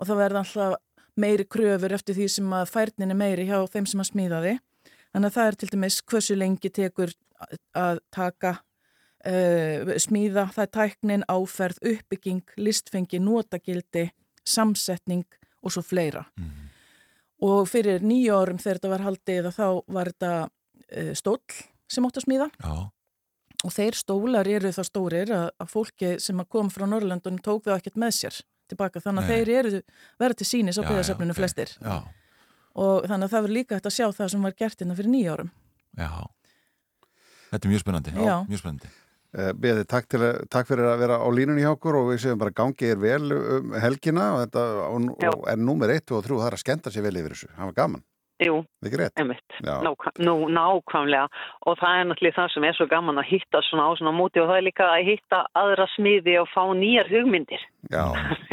Og 0.02 0.08
það 0.10 0.22
verða 0.24 0.42
alltaf 0.42 0.80
meiri 1.20 1.46
kröfur 1.46 1.94
eftir 1.94 2.16
því 2.18 2.28
sem 2.32 2.54
að 2.56 2.70
færnin 2.72 3.14
er 3.14 3.18
meiri 3.20 3.46
hjá 3.46 3.60
þeim 3.70 3.88
sem 3.90 4.02
að 4.02 4.14
smíða 4.14 4.40
því 4.42 4.54
þannig 5.12 5.28
að 5.28 5.38
það 5.38 5.50
er 5.50 5.58
til 5.60 5.70
dæmis 5.72 5.98
hversu 6.08 6.38
lengi 6.38 6.72
tekur 6.72 7.14
að 7.78 8.00
taka 8.14 8.54
uh, 9.28 9.94
smíða, 10.02 10.48
það 10.56 10.64
er 10.64 10.72
tæknin, 10.78 11.28
áferð, 11.32 11.82
uppbygging, 11.94 12.56
listfengi, 12.62 13.22
notagildi, 13.24 14.08
samsetning 14.48 15.26
og 15.62 15.74
svo 15.74 15.84
fleira. 15.86 16.26
Og 17.42 17.68
fyrir 17.70 18.04
nýju 18.06 18.34
árum 18.38 18.60
þegar 18.62 18.80
þetta 18.80 18.90
var 18.92 19.06
haldið 19.06 19.52
þá 19.56 19.68
var 19.88 20.12
þetta 20.14 20.32
uh, 20.48 21.14
stóll 21.18 21.42
sem 21.92 22.06
átt 22.08 22.20
að 22.22 22.26
smíða 22.28 22.48
Já, 22.62 22.74
og 23.66 23.74
þeir 23.76 23.98
stólar 23.98 24.48
eru 24.48 24.72
það 24.74 24.88
stórir 24.88 25.32
að, 25.36 25.48
að 25.60 25.72
fólki 25.74 26.12
sem 26.24 26.40
að 26.42 26.50
kom 26.54 26.70
frá 26.74 26.86
Norrlöndunum 26.88 27.42
tók 27.44 27.66
það 27.66 27.82
ekkert 27.82 28.00
með 28.02 28.14
sér 28.20 28.40
tilbaka 28.72 29.02
þannig 29.04 29.26
að 29.26 29.28
Nei. 29.28 29.34
þeir 29.36 29.52
eru 29.60 29.82
verða 30.22 30.38
til 30.40 30.48
sínis 30.48 30.80
á 30.80 30.82
Já, 30.82 30.88
byggðasöfnunu 30.88 31.34
já, 31.34 31.36
ok. 31.36 31.40
flestir 31.42 31.74
já, 31.76 31.98
og 32.80 33.08
þannig 33.10 33.26
að 33.28 33.34
það 33.34 33.44
verður 33.46 33.58
líka 33.58 33.76
hægt 33.78 33.90
að 33.90 33.98
sjá 33.98 34.06
það 34.22 34.32
sem 34.34 34.48
var 34.48 34.56
gert 34.62 34.86
innan 34.86 35.00
fyrir 35.02 35.12
nýju 35.12 35.34
árum. 35.36 35.52
já. 35.98 36.12
Þetta 37.52 37.68
er 37.68 37.72
mjög 37.74 37.82
spennandi. 37.84 38.12
Já. 38.16 38.36
Mjög 38.48 38.60
spennandi. 38.62 38.90
Uh, 39.32 39.52
Beði, 39.56 39.86
takk, 39.88 40.10
til, 40.12 40.20
að- 40.28 40.42
takk 40.52 40.68
fyrir 40.68 40.90
að 40.92 41.02
vera 41.06 41.18
á 41.24 41.28
línunni 41.32 41.64
hjá 41.64 41.72
okkur 41.72 41.96
og 42.02 42.10
við 42.12 42.24
séum 42.26 42.40
bara 42.42 42.52
gangið 42.52 42.96
er 42.98 43.00
vel 43.00 43.32
um 43.32 43.76
helgina 43.80 44.26
og, 44.36 44.42
þetta, 44.44 44.64
og, 44.92 45.12
og 45.32 45.46
er 45.48 45.62
númer 45.62 45.94
1 45.96 46.12
og 46.18 46.26
3 46.26 46.40
það 46.42 46.48
er 46.50 46.58
að 46.58 46.64
skemmta 46.66 46.92
sér 46.92 47.06
vel 47.08 47.20
yfir 47.22 47.36
þessu. 47.38 47.52
Það 47.56 47.70
var 47.70 47.78
gaman, 47.80 48.04
Jú, 48.42 48.56
einmitt. 49.22 49.56
Nákvæmlega 49.62 51.28
og 51.70 51.76
það 51.78 51.98
er 52.00 52.08
náttúrulega 52.10 52.38
það 52.40 52.54
sem 52.56 52.66
er 52.66 52.78
svo 52.78 52.88
gaman 52.90 53.22
að 53.22 53.28
hitta 53.30 53.62
svona 53.68 53.86
á 53.86 53.92
svona 54.00 54.14
móti 54.18 54.42
og 54.42 54.50
það 54.50 54.58
er 54.58 54.66
líka 54.66 54.88
að 54.90 55.10
hitta 55.12 55.42
aðra 55.62 55.86
smiði 55.94 56.40
og 56.42 56.50
fá 56.50 56.64
nýjar 56.74 57.12
hugmyndir. 57.12 57.62
Já, 57.94 58.06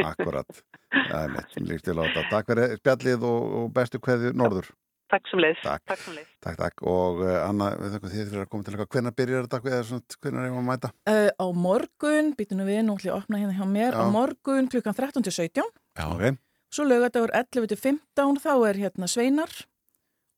akkurat. 0.05 0.61
Það 1.09 1.23
er 1.23 1.33
mitt, 1.35 1.57
líkt 1.69 1.85
til 1.85 1.97
á 2.01 2.05
þetta. 2.05 2.23
Takk 2.33 2.47
fyrir 2.49 2.77
spjallið 2.79 3.25
og, 3.29 3.43
og 3.59 3.67
bestu 3.77 4.01
kveðju 4.01 4.31
norður. 4.37 4.69
Takk 5.09 5.29
sem 5.31 5.41
leiðis. 5.41 5.61
Takk. 5.65 5.85
Takk 5.89 6.03
sem 6.05 6.17
leiðis. 6.19 6.33
Takk, 6.45 6.59
takk. 6.61 6.83
Og 6.89 7.23
uh, 7.25 7.37
Anna, 7.47 7.71
við 7.81 7.95
þakkum 7.95 8.11
því 8.13 8.25
fyrir 8.29 8.43
að 8.43 8.51
koma 8.53 8.67
til 8.67 8.75
eitthvað. 8.75 8.91
Hvenær 8.93 9.15
byrjar 9.17 9.47
þetta? 9.47 9.61
Eða 9.71 9.87
svona, 9.89 10.19
hvenær 10.19 10.45
erum 10.45 10.59
við 10.59 10.61
að 10.61 10.69
mæta? 10.69 10.91
Uh, 11.09 11.31
á 11.33 11.47
morgun, 11.65 12.29
býtum 12.37 12.61
við 12.69 12.83
nú 12.85 12.97
ætlum 12.99 13.09
ég 13.09 13.15
að 13.15 13.23
opna 13.23 13.41
hérna 13.41 13.57
hjá 13.57 13.67
mér, 13.73 13.97
Já. 13.97 14.03
á 14.05 14.05
morgun 14.13 14.69
klukkan 14.69 14.99
13 14.99 15.25
til 15.25 15.35
17, 15.39 15.73
Já, 15.97 16.05
Ok. 16.13 16.39
svo 16.77 16.85
lögadagur 16.85 17.33
11 17.33 17.71
til 17.73 17.81
15, 17.81 18.41
þá 18.45 18.53
er 18.69 18.81
hérna 18.85 19.09
Sveinar 19.09 19.55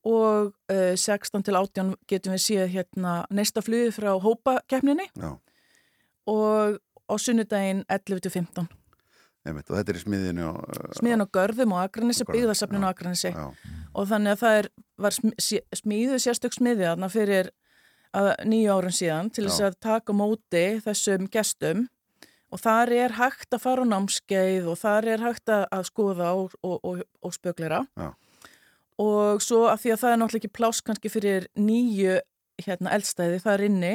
og 0.06 0.54
uh, 0.70 0.94
16 0.94 1.42
til 1.44 1.58
18 1.58 1.94
getum 2.08 2.36
við 2.36 2.44
séð 2.46 2.70
hérna 2.72 3.16
næsta 3.28 3.60
flugi 3.66 3.90
frá 3.92 4.14
hópakeppninni 4.22 5.10
Já, 5.18 5.34
og 6.30 6.78
á 7.10 7.14
sunnudaginn 7.18 7.82
11 7.90 8.22
til 8.22 8.30
15. 8.38 8.70
einmitt. 9.46 9.70
Og 9.70 9.78
þetta 9.78 9.92
er 9.92 9.98
í 9.98 10.02
smiðinu 10.02 10.46
og... 10.50 10.58
Uh, 11.00 11.24
Görðum 11.34 11.74
og 11.76 11.82
Akranesi, 11.84 12.24
Á 12.24 12.26
Görðum, 12.26 12.36
byggðasafninu 12.36 12.84
já. 12.84 12.88
á 12.88 12.92
Akranesi. 12.94 13.32
Já, 13.34 13.46
og 13.94 14.10
þannig 14.10 14.34
að 14.34 14.42
það 14.42 14.58
er, 14.60 14.68
var 15.04 15.16
sm- 15.16 15.36
sé- 15.40 15.80
smíðuð 15.80 16.22
sérstök 16.26 16.56
smiðið 16.56 16.88
þarna 16.90 17.10
fyrir 17.12 17.50
að, 18.16 18.30
nýju 18.50 18.76
árun 18.76 18.96
síðan 18.96 19.32
til 19.34 19.46
þess 19.48 19.66
að 19.68 19.78
taka 19.86 20.16
móti 20.16 20.64
þessum 20.84 21.28
gestum. 21.32 21.88
Og 22.50 22.58
þar 22.58 22.90
er 22.96 23.12
hægt 23.14 23.54
að 23.54 23.62
fara 23.62 23.84
á 23.86 23.90
námskeið 23.92 24.64
og 24.72 24.80
þar 24.80 25.06
er 25.12 25.22
hægt 25.22 25.52
að, 25.54 25.84
skoða 25.86 26.32
og, 26.34 26.56
og, 26.66 26.80
og, 26.82 27.04
og 27.22 27.36
spöglera. 27.36 27.84
Og 29.00 29.38
svo 29.40 29.68
að 29.70 29.84
því 29.84 29.92
að 29.94 30.00
það 30.02 30.14
er 30.14 30.18
náttúrulega 30.20 30.42
ekki 30.42 30.56
pláss 30.58 30.82
kannski 30.84 31.12
fyrir 31.12 31.46
nýju 31.56 32.18
hérna, 32.60 32.90
eldstæði 32.96 33.38
þar 33.40 33.62
inni 33.68 33.92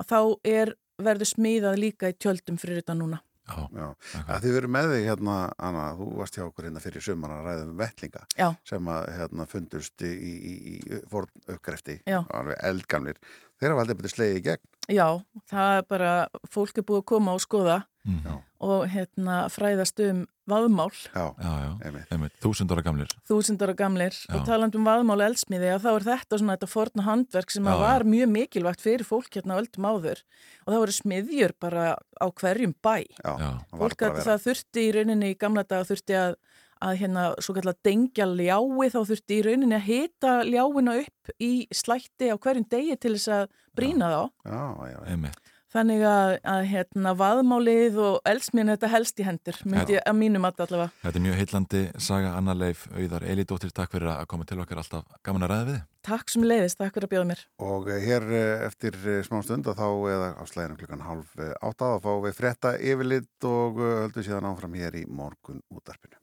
að 0.00 0.06
þá 0.12 0.20
er 0.48 0.72
verður 1.00 1.28
smíðað 1.32 1.80
líka 1.82 2.12
í 2.12 2.16
tjöldum 2.16 2.60
fyrir 2.60 2.80
þetta 2.80 2.96
núna 2.96 3.18
Þið 3.50 4.56
verið 4.56 4.72
með 4.76 4.94
þig 4.94 5.06
hérna, 5.10 5.36
Anna, 5.58 5.84
þú 5.98 6.08
varst 6.20 6.38
hjá 6.38 6.44
okkur 6.46 6.68
hérna 6.68 6.82
fyrir 6.84 7.04
sumar 7.04 7.34
að 7.36 7.46
ræða 7.48 7.66
um 7.66 7.76
vettlinga 7.80 8.24
Já. 8.38 8.48
sem 8.68 8.90
að 8.94 9.08
hérna 9.18 9.46
fundust 9.50 10.06
í, 10.06 10.10
í, 10.10 10.32
í, 10.40 10.74
í 10.78 11.00
forn 11.10 11.30
uppgrefti, 11.50 12.00
Já. 12.08 12.20
alveg 12.36 12.60
eldgamlir. 12.70 13.20
Þeir 13.60 13.74
hafa 13.74 13.84
aldrei 13.84 13.98
betið 14.00 14.14
slegið 14.14 14.38
í 14.40 14.44
gegn. 14.48 14.66
Já, 14.90 15.06
það 15.50 15.76
er 15.76 15.88
bara, 15.90 16.12
fólk 16.50 16.80
er 16.80 16.86
búið 16.88 17.02
að 17.02 17.08
koma 17.12 17.34
og 17.36 17.42
skoða 17.44 17.80
Mm. 18.00 18.20
Já. 18.24 18.34
og 18.64 18.86
hérna 18.88 19.34
fræðast 19.52 20.00
um 20.06 20.22
vaðmál, 20.48 20.88
Já, 21.12 21.34
Já, 21.36 21.50
já, 21.60 21.72
einmitt. 21.84 22.06
einmitt, 22.10 22.32
þúsund 22.40 22.72
ára 22.72 22.82
gamlir 22.86 23.10
þúsundara 23.28 23.74
gamlir 23.76 24.14
Já. 24.16 24.36
og 24.38 24.46
taland 24.48 24.74
um 24.78 24.86
vaðmál 24.88 25.18
og 25.20 25.26
eldsmiði 25.28 25.68
að 25.74 25.84
þá 25.84 25.90
er 25.98 26.06
þetta 26.08 26.38
svona 26.40 26.56
þetta 26.56 26.70
forna 26.72 27.04
handverk 27.04 27.52
sem 27.52 27.68
Já, 27.68 27.74
var 27.82 28.06
mjög 28.08 28.32
mikilvægt 28.32 28.80
fyrir 28.80 29.04
fólk 29.04 29.28
hérna 29.36 29.52
á 29.52 29.60
öldum 29.60 29.84
áður 29.92 30.22
og 30.64 30.72
það 30.72 30.80
voru 30.80 30.96
smiðjur 30.96 31.54
bara 31.60 31.84
á 32.16 32.26
hverjum 32.40 32.72
bæ. 32.80 32.96
Já, 33.20 33.32
Já. 33.36 33.50
Fólk 33.76 34.06
að 34.08 34.22
það 34.24 34.42
þurfti 34.48 34.86
í 34.88 34.92
rauninni 34.96 35.30
í 35.34 35.38
gamla 35.44 35.62
daga 35.68 35.84
þurfti 35.92 36.16
að, 36.24 36.34
að 36.80 36.96
hérna 37.04 37.28
svo 37.44 37.54
kallar 37.60 37.76
dengja 37.84 38.24
ljái 38.32 38.88
þá 38.96 39.00
þurfti 39.12 39.36
í 39.36 39.44
rauninni 39.44 39.76
að 39.76 39.88
hita 39.92 40.34
ljáina 40.48 40.96
upp 41.04 41.34
í 41.36 41.52
slætti 41.68 42.32
á 42.32 42.36
hverjum 42.40 42.64
degi 42.72 42.96
til 42.96 43.12
þess 43.18 43.28
að 43.28 43.48
brína 43.76 44.08
þá. 44.08 44.22
Já, 44.48 44.64
já, 44.88 44.92
já. 44.96 45.00
Einmitt, 45.12 45.49
Þannig 45.70 46.00
að, 46.02 46.32
að 46.50 46.64
hérna 46.66 47.10
vaðmálið 47.14 47.98
og 48.02 48.16
eldsmíðin 48.26 48.72
þetta 48.72 48.88
helst 48.90 49.20
í 49.22 49.26
hendur, 49.26 49.58
myndi 49.62 49.94
ég 49.94 50.02
að 50.02 50.16
mínum 50.18 50.46
að 50.48 50.64
allavega. 50.64 50.90
þetta 51.04 51.20
er 51.20 51.24
mjög 51.26 51.36
heillandi 51.38 51.82
saga 52.02 52.32
Anna 52.34 52.56
Leif, 52.58 52.80
auðar 52.90 53.26
Elidóttir, 53.30 53.70
takk 53.76 53.94
fyrir 53.94 54.10
að 54.10 54.24
koma 54.32 54.48
til 54.50 54.58
okkar 54.64 54.80
alltaf 54.82 55.04
gaman 55.22 55.46
að 55.46 55.52
ræða 55.52 55.68
við 55.68 55.76
þig. 55.76 55.84
Takk 56.10 56.32
sem 56.34 56.46
leiðist, 56.48 56.78
takk 56.80 56.96
fyrir 56.96 57.06
að 57.06 57.12
bjóða 57.14 57.28
mér. 57.30 57.44
Og 57.62 57.90
eh, 57.92 58.00
hér 58.02 58.26
eh, 58.34 58.64
eftir 58.66 58.98
eh, 59.04 59.20
smá 59.28 59.38
stund 59.46 59.70
að 59.70 59.78
þá 59.78 59.88
eða 60.16 60.32
á 60.34 60.44
slæðinu 60.50 60.80
klukkan 60.80 61.06
halv 61.06 61.38
eh, 61.38 61.52
átta 61.60 61.92
þá 61.92 62.08
fáum 62.08 62.24
við 62.26 62.40
frétta 62.40 62.74
yfirlit 62.80 63.50
og 63.52 63.78
höldum 63.84 64.26
síðan 64.26 64.50
áfram 64.50 64.74
hér 64.80 64.98
í 64.98 65.04
morgun 65.06 65.62
útarpinu. 65.70 66.18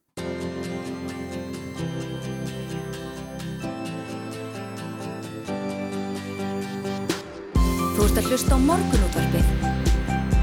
Þú 7.98 8.06
ert 8.06 8.20
að 8.22 8.28
hlusta 8.30 8.54
á 8.54 8.60
morgunútvarpið 8.62 9.48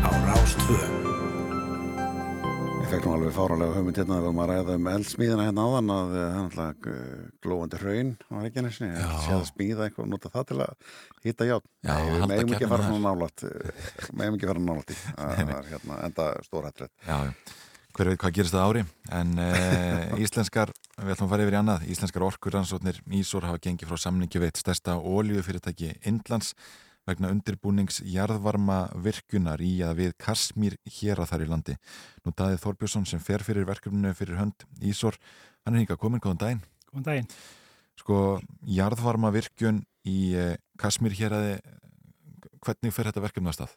á 0.02 0.10
Rástvö. 0.26 0.78
Ég 2.82 2.88
fekk 2.90 3.04
nú 3.06 3.12
alveg 3.14 3.36
fáralega 3.36 3.76
hugmynd 3.76 4.00
hérna 4.00 4.16
þegar 4.18 4.34
maður 4.34 4.50
ræða 4.50 4.74
um 4.80 4.88
eldsmíðina 4.90 5.46
hérna 5.46 5.66
áðan 5.68 5.92
að 5.94 6.10
það 6.10 6.24
er 6.24 6.40
alltaf 6.40 6.88
glóandi 7.46 7.80
hraun 7.80 8.10
á 8.18 8.34
Reykjanesinni. 8.42 8.90
Já. 8.90 9.06
Ég 9.06 9.22
sé 9.22 9.36
að 9.36 9.46
smíða 9.52 9.86
eitthvað 9.86 10.04
og 10.04 10.10
nota 10.16 10.32
það 10.34 10.48
til 10.50 10.58
að 10.64 10.74
hýta 11.28 11.48
játn. 11.52 11.68
Já, 11.86 11.94
Nei, 11.94 12.10
við 12.10 12.26
meðum 12.32 12.54
ekki 12.58 12.66
að 12.66 12.74
fara 12.74 12.82
þar. 12.82 12.90
svona 12.90 13.06
nálat. 13.14 13.46
meðum 14.18 14.38
ekki 14.40 14.48
að 14.48 14.52
fara 14.52 14.64
nálat 14.66 14.90
í. 14.90 14.98
Það 15.14 15.54
er 15.54 15.70
hérna 15.70 16.00
enda 16.08 16.28
stórhættilegt. 16.48 16.94
Já, 17.06 17.16
já. 17.30 17.32
hver 17.94 18.10
veit 18.10 18.22
hvað 18.24 18.36
gerist 18.40 18.56
það 18.58 18.66
ári 18.66 18.84
en 19.14 19.36
e, 19.38 19.50
íslenskar, 20.26 20.74
við 20.98 21.14
ætlum 21.14 21.28
að 21.28 21.36
fara 21.36 21.44
yfir 21.46 21.54
í 21.54 21.60
annað 21.62 21.84
íslenskar 21.94 22.26
orkuransóknir 22.26 22.98
Ísor 23.14 23.46
hafa 23.46 23.62
gengið 23.62 23.92
frá 23.92 24.00
samningi 24.08 24.42
veitt 24.42 24.58
stærsta 24.58 24.96
oljufyrirtæki 24.98 25.92
Indlands 26.10 26.56
vegna 27.08 27.30
undirbúnings 27.34 28.00
jarðvarma 28.08 28.78
virkunar 29.04 29.62
í 29.64 29.76
að 29.84 30.00
við 30.00 30.14
Kasmír 30.20 30.78
hér 30.98 31.22
að 31.22 31.30
þar 31.32 31.44
í 31.44 31.48
landi. 31.50 31.76
Nú 32.24 32.32
daðið 32.36 32.62
Þorbjörnsson 32.64 33.08
sem 33.08 33.22
fer 33.22 33.44
fyrir 33.46 33.68
verkefninu 33.68 34.14
fyrir 34.16 34.40
hönd 34.40 34.66
Ísor, 34.80 35.18
hann 35.64 35.76
er 35.76 35.84
hinga 35.84 35.98
komin, 36.00 36.22
góðan 36.24 36.42
daginn. 36.42 36.64
Góðan 36.90 37.08
daginn. 37.10 37.32
Sko, 38.00 38.20
jarðvarma 38.66 39.30
virkun 39.34 39.84
í 40.08 40.34
e, 40.34 40.54
Kasmír 40.80 41.14
hér 41.18 41.36
að 41.36 41.48
hvernig 42.64 42.94
fer 42.94 43.10
þetta 43.10 43.24
verkefni 43.24 43.52
að 43.52 43.58
stað? 43.60 43.74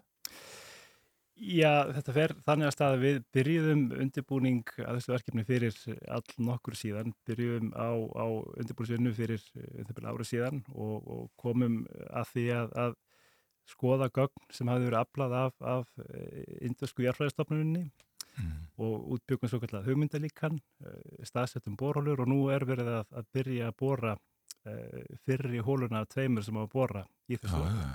Já, 1.38 1.86
þetta 1.94 2.14
fer 2.16 2.32
þannig 2.48 2.66
að 2.66 2.74
stað 2.74 2.96
að 2.96 3.04
við 3.04 3.18
byrjuðum 3.36 3.82
undirbúning 4.02 4.72
að 4.82 4.98
þessu 4.98 5.12
verkefni 5.12 5.44
fyrir 5.46 5.76
all 6.16 6.24
nokkur 6.42 6.78
síðan, 6.80 7.14
byrjuðum 7.30 7.70
á, 7.78 7.94
á 7.94 8.26
undirbúningsvinnu 8.58 9.14
fyrir 9.14 9.44
uh, 9.62 10.08
árið 10.10 10.32
síðan 10.32 10.64
og, 10.74 10.96
og 11.06 11.28
komum 11.38 11.84
að 12.10 12.32
því 12.32 12.48
að, 12.58 12.74
að 12.86 12.98
skoða 13.68 14.10
gögn 14.14 14.52
sem 14.54 14.70
hafði 14.72 14.90
verið 14.90 15.00
aflað 15.02 15.38
af, 15.44 15.56
af 15.62 15.88
indusku 16.62 17.06
jarfræðistofnuninni 17.08 17.90
Mm. 18.38 18.68
og 18.78 19.08
útbyggum 19.16 19.50
svo 19.50 19.58
kallar 19.64 19.86
hugmyndalíkan, 19.88 20.60
uh, 20.86 21.24
staðsettum 21.26 21.74
borhólur 21.74 22.20
og 22.22 22.30
nú 22.30 22.36
er 22.54 22.66
verið 22.70 22.92
að, 23.00 23.08
að 23.18 23.32
byrja 23.34 23.70
að 23.72 23.78
bora 23.80 24.12
uh, 24.14 25.16
fyrri 25.26 25.62
hóluna 25.66 26.04
af 26.04 26.12
tveimur 26.14 26.46
sem 26.46 26.60
á 26.60 26.62
að 26.62 26.70
bora 26.76 27.02
í 27.26 27.40
þessu. 27.42 27.64
Já. 27.66 27.88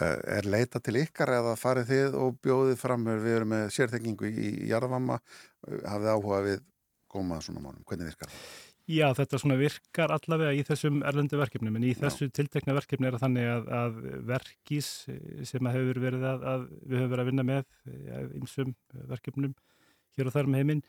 Eh, 0.00 0.16
Er 0.38 0.46
leita 0.46 0.80
til 0.80 1.00
ykkar 1.02 1.32
eða 1.34 1.52
farið 1.58 1.88
þið 1.90 2.16
og 2.22 2.36
bjóðið 2.46 2.76
fram 2.78 3.04
við 3.10 3.32
erum 3.34 3.52
með 3.52 3.64
sérþekkingu 3.74 4.28
í 4.30 4.50
jarðvamma 4.70 5.16
hafið 5.66 6.12
áhuga 6.14 6.42
við 6.46 6.60
koma 7.10 7.40
að 7.40 7.48
svona 7.48 7.64
málum, 7.64 7.82
hvernig 7.84 8.12
virkar 8.12 8.30
það? 8.30 8.44
Já, 8.88 9.06
þetta 9.14 9.38
svona 9.38 9.56
virkar 9.60 10.10
allavega 10.14 10.54
í 10.56 10.62
þessum 10.66 11.02
erlendu 11.06 11.38
verkefnum, 11.38 11.76
en 11.76 11.84
í 11.84 11.92
þessu 11.94 12.30
tiltekna 12.34 12.74
verkefni 12.74 13.06
er 13.06 13.18
þannig 13.20 13.46
að, 13.52 13.68
að 13.80 14.00
verkís 14.26 14.88
sem 15.46 15.66
að 15.68 15.76
hefur 15.76 16.00
verið 16.06 16.24
að, 16.26 16.46
að 16.54 16.64
við 16.88 16.98
höfum 16.98 17.12
verið 17.12 17.22
að 17.22 17.30
vinna 17.30 17.44
með 17.46 17.62
einsum 18.40 18.74
verkefnum 19.12 19.54
hér 20.18 20.26
og 20.26 20.34
þar 20.34 20.50
með 20.50 20.62
heiminn, 20.64 20.82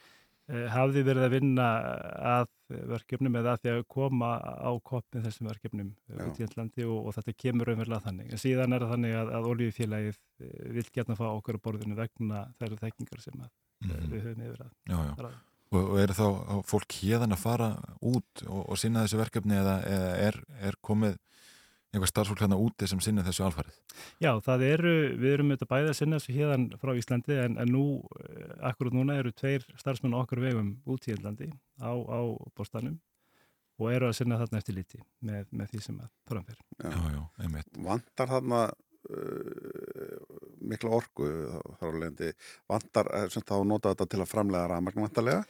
eh, 0.50 0.66
hafði 0.74 1.04
verið 1.12 1.28
að 1.28 1.36
vinna 1.36 1.68
að 2.40 2.48
verkefnum 2.96 3.36
eða 3.38 3.54
að 3.54 3.62
því 3.66 3.74
að 3.76 3.84
koma 3.92 4.32
á 4.42 4.72
koppin 4.82 5.26
þessum 5.28 5.52
verkefnum 5.52 5.92
Já. 6.10 6.24
út 6.26 6.40
í 6.42 6.46
Índlandi 6.48 6.86
og, 6.88 7.06
og 7.12 7.16
þetta 7.20 7.38
kemur 7.44 7.70
raunverulega 7.70 8.06
þannig. 8.08 8.32
En 8.34 8.42
síðan 8.42 8.74
er 8.74 8.86
það 8.86 8.94
þannig 8.96 9.16
að, 9.22 9.32
að 9.38 9.50
oljufélagið 9.54 10.18
eh, 10.42 10.58
vil 10.80 10.88
gætna 10.96 11.20
fá 11.20 11.26
okkur 11.36 11.60
á 11.62 11.64
borðinu 11.68 12.00
vegna 12.00 12.46
þær 12.58 12.78
þekkingar 12.88 13.22
sem 13.28 13.38
að, 13.46 13.52
Mhm. 13.82 14.12
við 14.12 14.22
höfum 14.28 14.42
yfir 14.46 14.60
að 14.62 14.68
já, 14.92 14.98
já. 15.02 15.14
ræða. 15.26 15.38
Og, 15.72 15.82
og 15.82 16.00
eru 16.02 16.16
þá 16.18 16.26
fólk 16.68 16.96
hérðan 17.00 17.32
að 17.32 17.44
fara 17.46 17.68
út 18.04 18.42
og, 18.44 18.64
og 18.66 18.80
sinna 18.80 19.06
þessu 19.06 19.22
verkefni 19.22 19.56
eða, 19.56 19.78
eða 19.88 20.10
er, 20.28 20.40
er 20.68 20.76
komið 20.84 21.16
einhver 21.92 22.08
starfsfólk 22.08 22.40
hérna 22.44 22.58
úti 22.60 22.88
sem 22.88 23.00
sinna 23.04 23.24
þessu 23.26 23.44
alfarið? 23.46 23.78
Já, 24.24 24.32
það 24.44 24.66
eru, 24.68 24.94
við 25.20 25.34
erum 25.36 25.52
auðvitað 25.52 25.72
bæði 25.74 25.90
að 25.92 25.98
sinna 26.00 26.20
þessu 26.20 26.36
hérðan 26.38 26.68
frá 26.80 26.92
Íslandi 26.96 27.40
en, 27.44 27.58
en 27.60 27.72
nú, 27.72 27.86
eh, 28.24 28.54
akkurat 28.70 28.96
núna 28.96 29.18
eru 29.20 29.34
tveir 29.36 29.66
starfsmenn 29.80 30.16
okkur 30.22 30.44
vegum 30.44 30.76
út 30.88 31.08
í 31.08 31.16
Íslandi 31.16 31.50
á, 31.84 31.92
á 31.92 32.20
bóstanum 32.56 33.00
og 33.82 33.92
eru 33.92 34.08
að 34.08 34.18
sinna 34.22 34.40
þarna 34.40 34.62
eftir 34.62 34.78
líti 34.78 35.02
með, 35.26 35.50
með 35.52 35.74
því 35.74 35.84
sem 35.88 36.00
að 36.00 36.14
framfer. 36.32 36.64
Já, 36.80 36.98
já, 37.16 37.22
einmitt. 37.44 37.72
Vantar 37.90 38.32
þarna 38.36 38.62
uh, 38.70 40.41
mikla 40.62 40.94
orku 41.02 41.30
þar 41.80 41.96
á 41.98 42.02
lendi, 42.06 42.34
vantar 42.70 43.10
eh, 43.18 43.30
sem 43.34 43.46
þá 43.46 43.56
nota 43.68 43.94
þetta 43.94 44.10
til 44.14 44.22
að 44.24 44.32
framlega 44.34 44.70
rafmagn 44.72 45.06
vantarlega? 45.08 45.46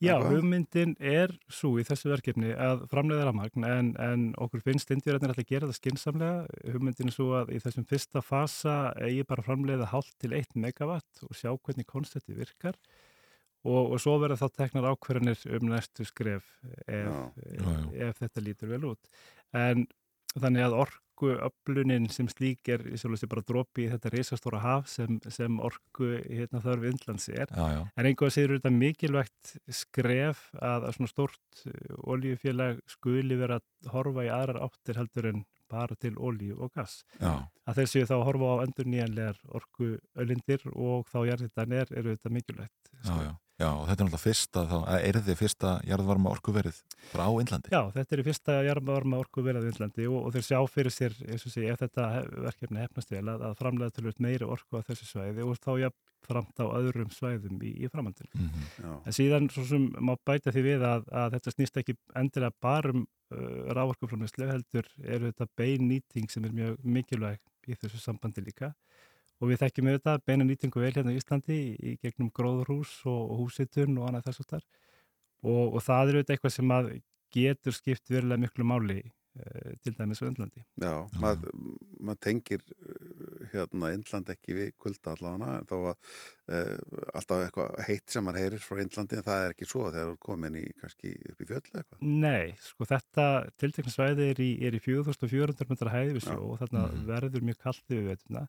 Já, 0.00 0.14
hugmyndin 0.24 0.94
er 0.96 1.34
svo 1.52 1.74
í 1.76 1.82
þessu 1.84 2.08
verkefni 2.08 2.54
að 2.56 2.86
framleiða 2.88 3.26
rafmagn 3.28 3.66
en, 3.68 3.90
en 4.00 4.22
okkur 4.40 4.62
finnst 4.64 4.88
indvíðarnir 4.94 5.34
alltaf 5.34 5.44
að 5.44 5.50
gera 5.50 5.68
það 5.68 5.76
skinsamlega. 5.76 6.62
Hugmyndin 6.72 7.10
er 7.12 7.16
svo 7.18 7.26
að 7.36 7.52
í 7.52 7.60
þessum 7.60 7.84
fyrsta 7.90 8.22
fasa 8.24 8.76
eigi 8.96 9.26
bara 9.28 9.44
framleiða 9.44 9.90
hálft 9.92 10.16
til 10.24 10.32
1 10.38 10.56
megawatt 10.56 11.20
og 11.28 11.36
sjá 11.36 11.52
hvernig 11.52 11.84
koncepti 11.90 12.32
virkar 12.38 12.78
og, 13.60 13.92
og 13.92 14.00
svo 14.00 14.16
verða 14.22 14.40
þá 14.40 14.56
teknar 14.62 14.88
ákverðanir 14.94 15.44
um 15.58 15.68
næstu 15.68 16.08
skref 16.08 16.48
ef, 16.86 17.04
Já, 17.04 17.20
já, 17.36 17.60
já. 17.68 18.08
ef 18.08 18.24
þetta 18.24 18.46
lítur 18.46 18.72
vel 18.72 18.86
út. 18.94 19.12
En 19.52 19.84
þannig 20.32 20.64
að 20.64 20.78
orku 21.20 21.36
öflunin 21.44 22.06
sem 22.12 22.28
slík 22.32 22.68
er 22.72 22.80
í 22.88 22.96
sjálf 22.98 23.20
bara 23.28 23.42
dropi 23.44 23.84
í 23.84 23.90
þetta 23.92 24.10
reysastóra 24.14 24.60
haf 24.62 24.88
sem, 24.88 25.18
sem 25.28 25.58
orku 25.60 26.08
hérna, 26.24 26.60
þörf 26.64 26.86
Indlands 26.88 27.28
er. 27.28 27.50
Já, 27.52 27.66
já, 27.74 27.80
En 28.00 28.06
einhvað 28.08 28.32
séður 28.32 28.56
þetta 28.58 28.72
mikilvægt 28.72 29.52
skref 29.68 30.46
að, 30.56 30.86
að 30.88 30.94
svona 30.96 31.12
stórt 31.12 31.64
oljufélag 32.08 32.80
skuli 32.88 33.36
vera 33.40 33.60
að 33.60 33.90
horfa 33.92 34.24
í 34.26 34.30
aðrar 34.32 34.62
áttir 34.64 35.00
heldur 35.00 35.30
en 35.32 35.44
bara 35.70 35.94
til 36.00 36.16
olju 36.18 36.56
og 36.58 36.72
gass. 36.74 37.04
já, 37.20 37.44
Að 37.68 37.82
þessu 37.82 38.06
þá 38.08 38.16
horfa 38.26 38.48
á 38.58 38.62
endur 38.64 38.88
nýjanlegar 38.90 39.38
orku 39.54 39.92
ölindir 40.18 40.64
og 40.74 41.06
þá 41.12 41.20
jarðitan 41.28 41.76
er, 41.76 41.92
eru 41.94 42.16
þetta 42.16 42.32
mikilvægt. 42.34 42.90
já, 43.04 43.36
já. 43.60 43.68
Þetta 43.70 43.94
er 43.94 44.08
náttúrulega 44.08 44.22
fyrsta, 44.24 44.64
þá, 44.70 44.76
eða 44.80 45.00
er 45.10 45.18
þið 45.28 45.38
fyrsta 45.40 45.72
jarðvarma 45.88 46.32
orkuverið 46.34 46.80
frá 47.10 47.24
Indlandi? 47.28 47.72
Já, 47.74 47.80
þetta 47.94 48.16
er 48.16 48.22
fyrsta 48.26 48.56
jarðvarma 48.66 49.20
orku 49.20 49.44
verið 49.46 49.66
í 49.66 49.72
Índlandi 49.74 50.06
og, 50.10 50.20
og 50.26 50.36
þeir 50.36 50.46
sjá 50.48 50.58
fyrir 50.72 50.94
sér, 50.94 51.16
eins 51.28 51.46
og 51.46 51.54
sé, 51.54 51.66
ef 51.68 51.82
þetta 51.84 52.08
verkefni 52.46 52.84
hefnast 52.84 53.12
vel 53.14 53.26
að, 53.28 53.44
að 53.50 53.58
framlega 53.60 53.96
tölvöld 53.96 54.24
meiri 54.24 54.48
orku 54.48 54.80
á 54.80 54.86
þessu 54.88 55.08
svæði 55.10 55.46
og 55.46 55.60
þá 55.60 55.72
jafn 55.86 55.98
framt 56.30 56.60
á 56.60 56.66
öðrum 56.68 57.12
svæðum 57.14 57.62
í, 57.64 57.72
í 57.84 57.88
framhaldinu. 57.92 58.30
Mm 58.36 58.66
Já, 58.80 58.90
En 59.08 59.16
síðan 59.16 59.48
svo 59.52 59.64
sem 59.68 59.86
má 59.98 60.14
bæta 60.26 60.52
því 60.52 60.62
við 60.66 60.84
að, 60.86 61.06
að 61.22 61.36
þetta 61.36 61.54
snýst 61.54 61.80
ekki 61.80 61.96
endilega 62.20 62.52
bara 62.60 62.92
um 62.94 63.04
uh, 63.04 63.72
rávorkuframleyslu 63.76 64.48
heldur 64.50 64.88
eru 65.00 65.30
þetta 65.30 65.48
bein 65.56 65.88
nýting 65.88 66.30
sem 66.32 66.44
er 66.44 66.54
mjög 66.56 66.84
mikilvæg 66.84 67.40
í 67.68 67.76
þessu 67.78 68.00
sambandi 68.02 68.44
líka 68.44 68.72
og 69.40 69.48
við 69.50 69.62
þekkjum 69.64 69.90
auðvitað 69.92 70.24
beina 70.28 70.44
nýtingu 70.48 70.82
vel 70.84 70.92
hérna 70.96 71.14
í 71.14 71.20
Íslandi 71.20 71.60
í, 71.76 71.94
gegnum 72.02 72.30
gróðurhús 72.36 72.96
og, 73.08 73.22
og 73.32 73.44
húsitun 73.46 73.96
og 74.00 74.08
annað 74.10 74.28
þess 74.30 74.44
að 74.44 74.50
þar 74.54 74.66
og, 75.42 75.64
og 75.78 75.80
það 75.86 76.02
er 76.12 76.18
auðvitað 76.20 76.36
eitthvað 76.36 76.56
sem 76.58 76.76
að 76.76 76.92
getur 77.32 77.72
skipt 77.76 78.10
verulega 78.10 78.42
miklu 78.42 78.64
máli 78.66 78.98
uh, 79.04 79.72
til 79.84 79.94
dæmis 79.96 80.20
á 80.20 80.26
Índlandi. 80.26 80.64
já 80.82 80.92
maður 81.22 81.52
mað 82.02 82.18
tengir 82.26 82.64
uh, 82.74 83.46
hérna 83.54 83.92
Indland 83.94 84.28
ekki 84.34 84.56
við 84.58 84.72
kulda 84.82 85.14
allavega 85.14 85.60
þó 85.70 85.76
að 85.78 85.94
uh, 85.94 87.06
alltaf 87.16 87.44
eitthvað 87.46 87.78
heitt 87.86 88.10
sem 88.12 88.26
maður 88.26 88.42
heyrir 88.42 88.64
frá 88.66 88.82
Indlandi 88.82 89.18
en 89.20 89.26
það 89.30 89.44
er 89.46 89.54
ekki 89.54 89.68
svo 89.70 89.84
þegar 89.88 90.10
þú 90.10 90.16
er 90.16 90.20
komin 90.26 90.58
í 90.60 90.64
kannski 90.82 91.14
upp 91.32 91.40
í 91.40 91.48
fjöll 91.48 91.62
eitthvað. 91.62 92.02
Nei, 92.26 92.50
sko 92.66 92.88
þetta 92.90 93.26
tilteknarsvæði 93.62 94.28
er 94.34 94.42
í, 94.44 94.50
er 94.68 94.76
í 94.76 94.82
4400 94.84 95.70
metrar 95.70 95.94
hæði 95.94 96.18
við 96.18 96.26
sjó 96.28 96.38
og 96.50 96.58
þarna 96.64 96.84
Mhm. 96.90 97.06
verður 97.14 97.46
mjög 97.48 97.62
kallt 97.64 97.86
við 97.94 98.10
veituna 98.10 98.44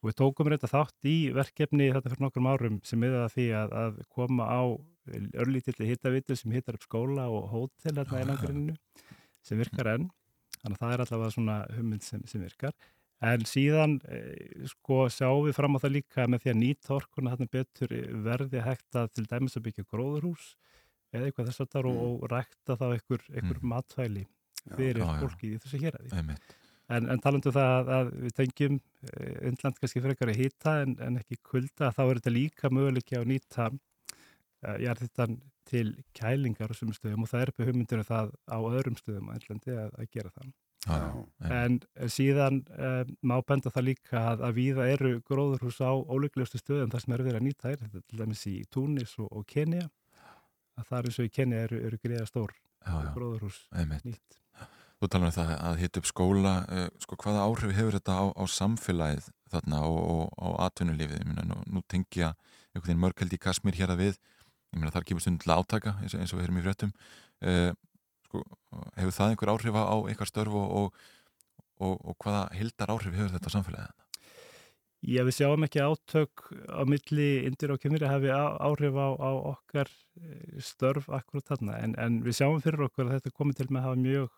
og 0.00 0.08
við 0.10 0.16
tókum 0.20 0.48
reynda 0.48 0.68
þátt 0.70 1.08
í 1.10 1.16
verkefni 1.36 1.90
þetta 1.92 2.12
fyrir 2.12 2.24
nokkrum 2.24 2.48
árum 2.50 2.78
sem 2.88 3.00
miðaði 3.02 3.24
að 3.26 3.34
því 3.34 3.48
að, 3.60 3.74
að 3.82 3.98
koma 4.16 4.46
á 4.48 4.60
örlítilli 5.42 5.88
hittavitu 5.90 6.36
sem 6.38 6.52
hittar 6.54 6.78
upp 6.78 6.86
skóla 6.86 7.26
og 7.32 7.50
hótel 7.52 7.92
hérna 7.98 8.06
í 8.06 8.22
já. 8.22 8.28
langrinu 8.30 8.76
sem 9.44 9.60
virkar 9.60 9.92
enn 9.96 10.08
þannig 10.60 10.76
að 10.76 10.80
það 10.84 10.94
er 10.96 11.02
allavega 11.04 11.34
svona 11.36 11.58
hugmynd 11.76 12.04
sem, 12.06 12.24
sem 12.30 12.42
virkar 12.44 12.74
en 13.20 13.44
síðan 13.48 13.98
e, 14.08 14.18
sko 14.70 15.02
sjáum 15.12 15.44
við 15.48 15.56
fram 15.58 15.76
á 15.76 15.82
það 15.82 15.94
líka 15.98 16.24
með 16.30 16.44
því 16.44 16.52
að 16.54 16.60
nýta 16.62 16.94
orkuna 16.96 17.34
þarna 17.34 17.50
betur 17.52 17.92
eh, 17.92 18.06
verði 18.24 18.62
hægt 18.64 18.96
að 18.96 19.10
til 19.16 19.26
dæmis 19.28 19.58
að 19.60 19.66
byggja 19.68 19.84
gróðurhús 19.92 20.46
eða 21.12 21.26
eitthvað 21.28 21.50
þess 21.50 21.64
að 21.66 21.70
þar 21.74 21.88
og, 21.90 21.98
Mm. 22.00 22.06
og 22.06 22.30
rækta 22.32 22.76
þá 22.80 22.86
einhver, 22.94 23.24
einhver 23.34 23.60
Mm. 23.60 23.68
matvæli 23.74 24.24
Já, 24.24 24.74
fyrir 24.76 25.04
fólki 25.20 25.50
í 25.50 25.58
þessu 25.60 25.80
héræði. 25.82 26.36
En, 26.96 27.10
en 27.12 27.22
talandu 27.22 27.52
það 27.54 27.70
að, 27.74 27.92
að 27.96 28.10
við 28.24 28.34
tengjum 28.38 28.80
eh, 28.80 29.36
Indland 29.50 29.78
kannski 29.80 30.02
frekar 30.04 30.32
að 30.32 30.42
hýta 30.42 30.76
en, 30.84 30.96
en 31.04 31.20
ekki 31.20 31.40
kulda, 31.46 31.92
þá 31.96 32.02
er 32.06 32.20
þetta 32.20 32.34
líka 32.34 32.72
möguleiki 32.72 33.18
á 33.18 33.22
að 33.22 33.30
nýta 33.34 33.68
uh, 33.70 34.76
jarðhittan 34.82 35.38
til 35.70 35.86
kælingar 36.16 36.72
á 36.72 36.74
sumum 36.74 36.96
stöðum 36.96 37.26
og 37.26 37.30
það 37.30 37.44
er 37.44 37.52
upp 37.52 37.62
hugmyndir 37.68 38.02
um 38.02 38.08
það 38.08 38.34
á 38.50 38.58
öðrum 38.58 38.98
stöðum 38.98 39.30
á 39.30 39.36
Indlandi 39.36 39.76
að, 39.76 39.94
að 39.94 40.10
gera 40.16 40.34
það. 40.34 40.50
Já, 40.80 40.96
já. 40.96 41.50
En 41.52 41.76
eh, 42.00 42.08
síðan 42.08 42.62
um, 42.72 43.10
má 43.28 43.36
benda 43.44 43.72
það 43.72 43.90
líka 43.90 44.20
að, 44.32 44.44
að 44.48 44.54
víða 44.56 44.86
eru 44.88 45.10
gróðurhús 45.28 45.80
á 45.84 45.92
óleiklegustu 45.92 46.60
stöðum 46.60 46.92
þar 46.92 47.04
sem 47.04 47.16
eru 47.16 47.26
verið 47.28 47.40
að 47.40 47.46
nýta 47.46 47.68
þær, 47.68 47.82
þetta 47.84 48.00
er 48.00 48.06
til 48.08 48.20
dæmis 48.22 48.44
í 48.48 48.56
Túnis 48.72 49.12
og, 49.20 49.28
og 49.28 49.44
Kenya, 49.50 49.86
að 50.80 50.88
það 50.88 50.98
er 50.98 51.10
eins 51.10 51.20
og 51.20 51.28
í 51.28 51.34
Kenya 51.36 51.64
eru, 51.66 51.82
eru 51.90 52.00
greiða 52.00 52.26
stór 52.30 52.54
já, 52.56 52.94
já, 52.94 53.10
gróðurhús 53.18 53.60
einmitt. 53.76 54.08
nýtt. 54.08 54.40
Þú 55.00 55.08
talar 55.08 55.30
um 55.30 55.32
það 55.32 55.50
að 55.56 55.78
hitta 55.80 56.00
upp 56.02 56.08
skóla, 56.10 56.54
uh, 56.68 56.88
sko 57.00 57.16
hvaða 57.22 57.44
áhrif 57.46 57.76
hefur 57.78 57.96
þetta 57.96 58.16
á, 58.20 58.24
á 58.36 58.44
samfélagið 58.52 59.30
þarna 59.50 59.78
og, 59.88 60.26
og 60.36 60.58
atvinnulífið, 60.66 61.22
ég 61.22 61.30
meina 61.30 61.46
nú, 61.48 61.56
nú 61.72 61.80
tengja 61.88 62.34
einhvern 62.74 62.84
veginn 62.90 63.00
mörg 63.02 63.22
held 63.22 63.32
í 63.34 63.40
Kasmir 63.40 63.78
hér 63.78 63.94
að 63.94 64.02
við, 64.04 64.18
ég 64.70 64.82
meina 64.82 64.92
þar 64.94 65.06
kemur 65.08 65.24
stundin 65.24 65.40
til 65.42 65.54
átaka 65.56 65.96
eins 66.04 66.14
eins 66.14 66.34
og 66.34 66.38
við 66.42 66.50
erum 66.50 66.60
í 66.60 66.66
fréttum, 66.66 66.92
uh, 67.48 67.70
sko 68.28 68.44
hefur 69.00 69.16
það 69.16 69.32
einhver 69.32 69.52
áhrif 69.54 69.80
á, 69.80 69.82
á 69.88 69.96
einhver 70.04 70.30
störf 70.30 70.60
og, 70.60 70.76
og, 70.82 71.00
og, 71.80 71.96
og 72.12 72.20
hvaða 72.20 72.44
hildar 72.60 72.92
áhrif 72.94 73.16
hefur 73.16 73.32
þetta 73.34 73.50
á 73.50 73.56
samfélagið? 73.56 73.96
Já, 75.00 75.22
við 75.24 75.32
sjáum 75.38 75.64
ekki 75.64 75.80
átök 75.80 76.42
á 76.68 76.84
milli 76.84 77.28
indir 77.48 77.72
og 77.72 77.80
kemur 77.80 78.02
að 78.04 78.12
hafi 78.18 78.32
á- 78.36 78.60
áhrif 78.68 78.98
á, 79.00 79.08
á 79.16 79.30
okkar 79.54 79.88
eh, 80.20 80.60
störf 80.60 81.08
akkurat 81.08 81.48
þarna, 81.48 81.78
en, 81.80 81.94
en 81.96 82.18
við 82.20 82.36
sjáum 82.36 82.60
fyrir 82.60 82.84
okkur 82.84 83.08
að 83.08 83.14
þetta 83.16 83.32
komið 83.32 83.62
til 83.62 83.68
með 83.70 83.80
að 83.80 83.86
hafa 83.88 84.00
mjög 84.04 84.28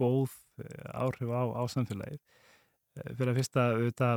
góð 0.00 0.36
eh, 0.64 0.90
áhrif 0.96 1.32
á, 1.32 1.42
á 1.56 1.62
samfélagið. 1.70 2.20
Eh, 2.96 3.10
Fyrir 3.14 3.32
að 3.32 3.40
fyrsta, 3.40 3.66
þetta 3.84 4.12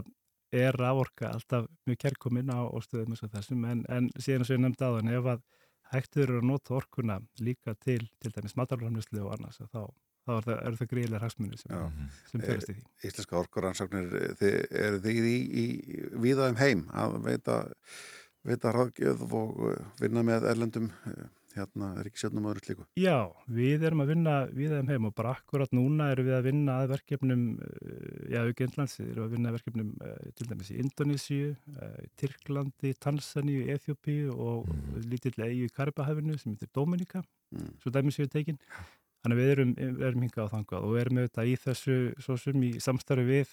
er 0.54 0.78
raforka 0.78 1.34
alltaf 1.34 1.68
mjög 1.90 2.00
kærkominn 2.06 2.54
á, 2.54 2.62
á 2.66 2.78
stöðum 2.86 3.16
eins 3.16 3.26
og 3.26 3.34
þessum, 3.34 3.68
en, 3.70 3.84
en 3.90 4.10
síðan 4.22 4.46
og 4.46 4.54
ég 4.54 4.64
nefndi 4.64 4.86
á 4.86 4.96
þann, 4.96 5.14
ef 5.18 5.30
að 5.34 5.44
hægt 5.94 6.18
eru 6.22 6.40
að 6.40 6.50
nota 6.50 6.78
orkuna 6.78 7.20
líka 7.42 7.76
til, 7.82 8.02
til 8.22 8.34
dæmis 8.34 8.56
matalramlislu 8.58 9.22
og 9.26 9.36
annars, 9.36 9.60
þá, 9.62 9.84
þá 10.26 10.34
er 10.38 10.48
það, 10.48 10.80
það 10.80 10.92
gríðilega 10.94 11.24
hagsmunni 11.26 11.60
sem, 11.62 12.02
sem 12.32 12.44
fyrst 12.44 12.72
í 12.72 12.78
því. 12.78 12.86
Íslenska 13.10 13.40
orkuransóknir, 13.42 14.18
þið, 14.42 14.58
eru 14.88 15.02
þið 15.06 15.30
í, 15.30 15.38
í 15.64 15.66
víða 16.26 16.50
um 16.54 16.60
heim 16.62 16.84
að 17.04 17.18
veita, 17.28 17.60
veita 18.48 18.74
ráðgjöð 18.76 19.26
og 19.30 19.64
vinna 20.02 20.26
með 20.26 20.50
erlendum 20.54 20.92
hérna 21.56 21.90
ríkisjöfnum 22.06 22.46
og 22.46 22.54
öðru 22.56 22.64
slíku? 22.66 22.86
Já, 23.00 23.18
við 23.50 23.84
erum 23.88 24.02
að 24.04 24.08
vinna 24.14 24.34
við 24.52 24.74
þeim 24.78 24.90
heim 24.94 25.06
og 25.10 25.14
bara 25.16 25.34
akkurat 25.38 25.72
núna 25.76 26.12
erum 26.14 26.26
við 26.28 26.36
að 26.38 26.44
vinna 26.48 26.78
að 26.84 26.94
verkefnum, 26.94 27.44
eh, 27.62 28.32
já, 28.34 28.40
auki 28.48 28.64
Indlands, 28.68 28.98
við 29.00 29.12
erum 29.14 29.26
að 29.28 29.36
vinna 29.38 29.50
að 29.52 29.58
verkefnum 29.60 29.92
eh, 30.02 30.32
til 30.36 30.48
dæmis 30.48 30.72
í 30.74 30.80
Indonísíu, 30.84 31.56
eh, 31.82 32.06
Tyrklandi, 32.18 32.94
Tansaníu, 33.00 33.68
Eþjópíu 33.76 34.34
og 34.38 34.68
Mhm. 34.68 35.10
lítill 35.10 35.38
eigu 35.44 35.66
í 35.68 35.72
Karibahafinu 35.72 36.38
sem 36.40 36.54
heitir 36.56 36.70
Dominika, 36.74 37.24
Mm. 37.54 37.74
svo 37.80 37.92
dæmis 37.92 38.18
við 38.18 38.30
tekin. 38.32 38.58
Þannig 39.24 39.38
að 39.38 39.40
við 39.40 39.52
erum, 39.56 39.76
erum 40.02 40.22
hingað 40.22 40.50
á 40.50 40.54
þangað 40.54 40.84
og 40.84 40.98
erum 41.00 41.18
auðvitað 41.18 41.48
í 41.48 41.56
þessu, 41.56 42.14
svo 42.20 42.36
sem 42.38 42.54
í 42.62 42.72
samstarfi 42.82 43.24
við 43.26 43.48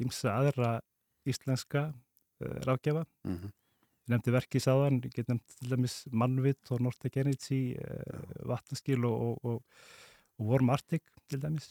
ímsa 0.00 0.30
aðra 0.38 0.80
íslenska 1.26 1.92
ráðgjafa 2.40 3.04
Mm 3.26 3.36
-hmm. 3.36 3.50
Nefndi 4.10 4.32
verkið 4.34 4.64
sáðan, 4.64 5.00
ég 5.04 5.14
get 5.14 5.28
nefnt 5.30 5.56
til 5.58 5.70
dæmis 5.70 5.96
Mannvitt 6.10 6.72
og 6.74 6.82
Nordic 6.82 7.18
Energy, 7.20 7.76
uh, 7.76 8.44
vatnaskil 8.48 9.04
og, 9.08 9.20
og, 9.20 9.54
og, 9.54 9.88
Warm 10.40 10.70
Arctic 10.72 11.02
til 11.28 11.42
dæmis. 11.42 11.68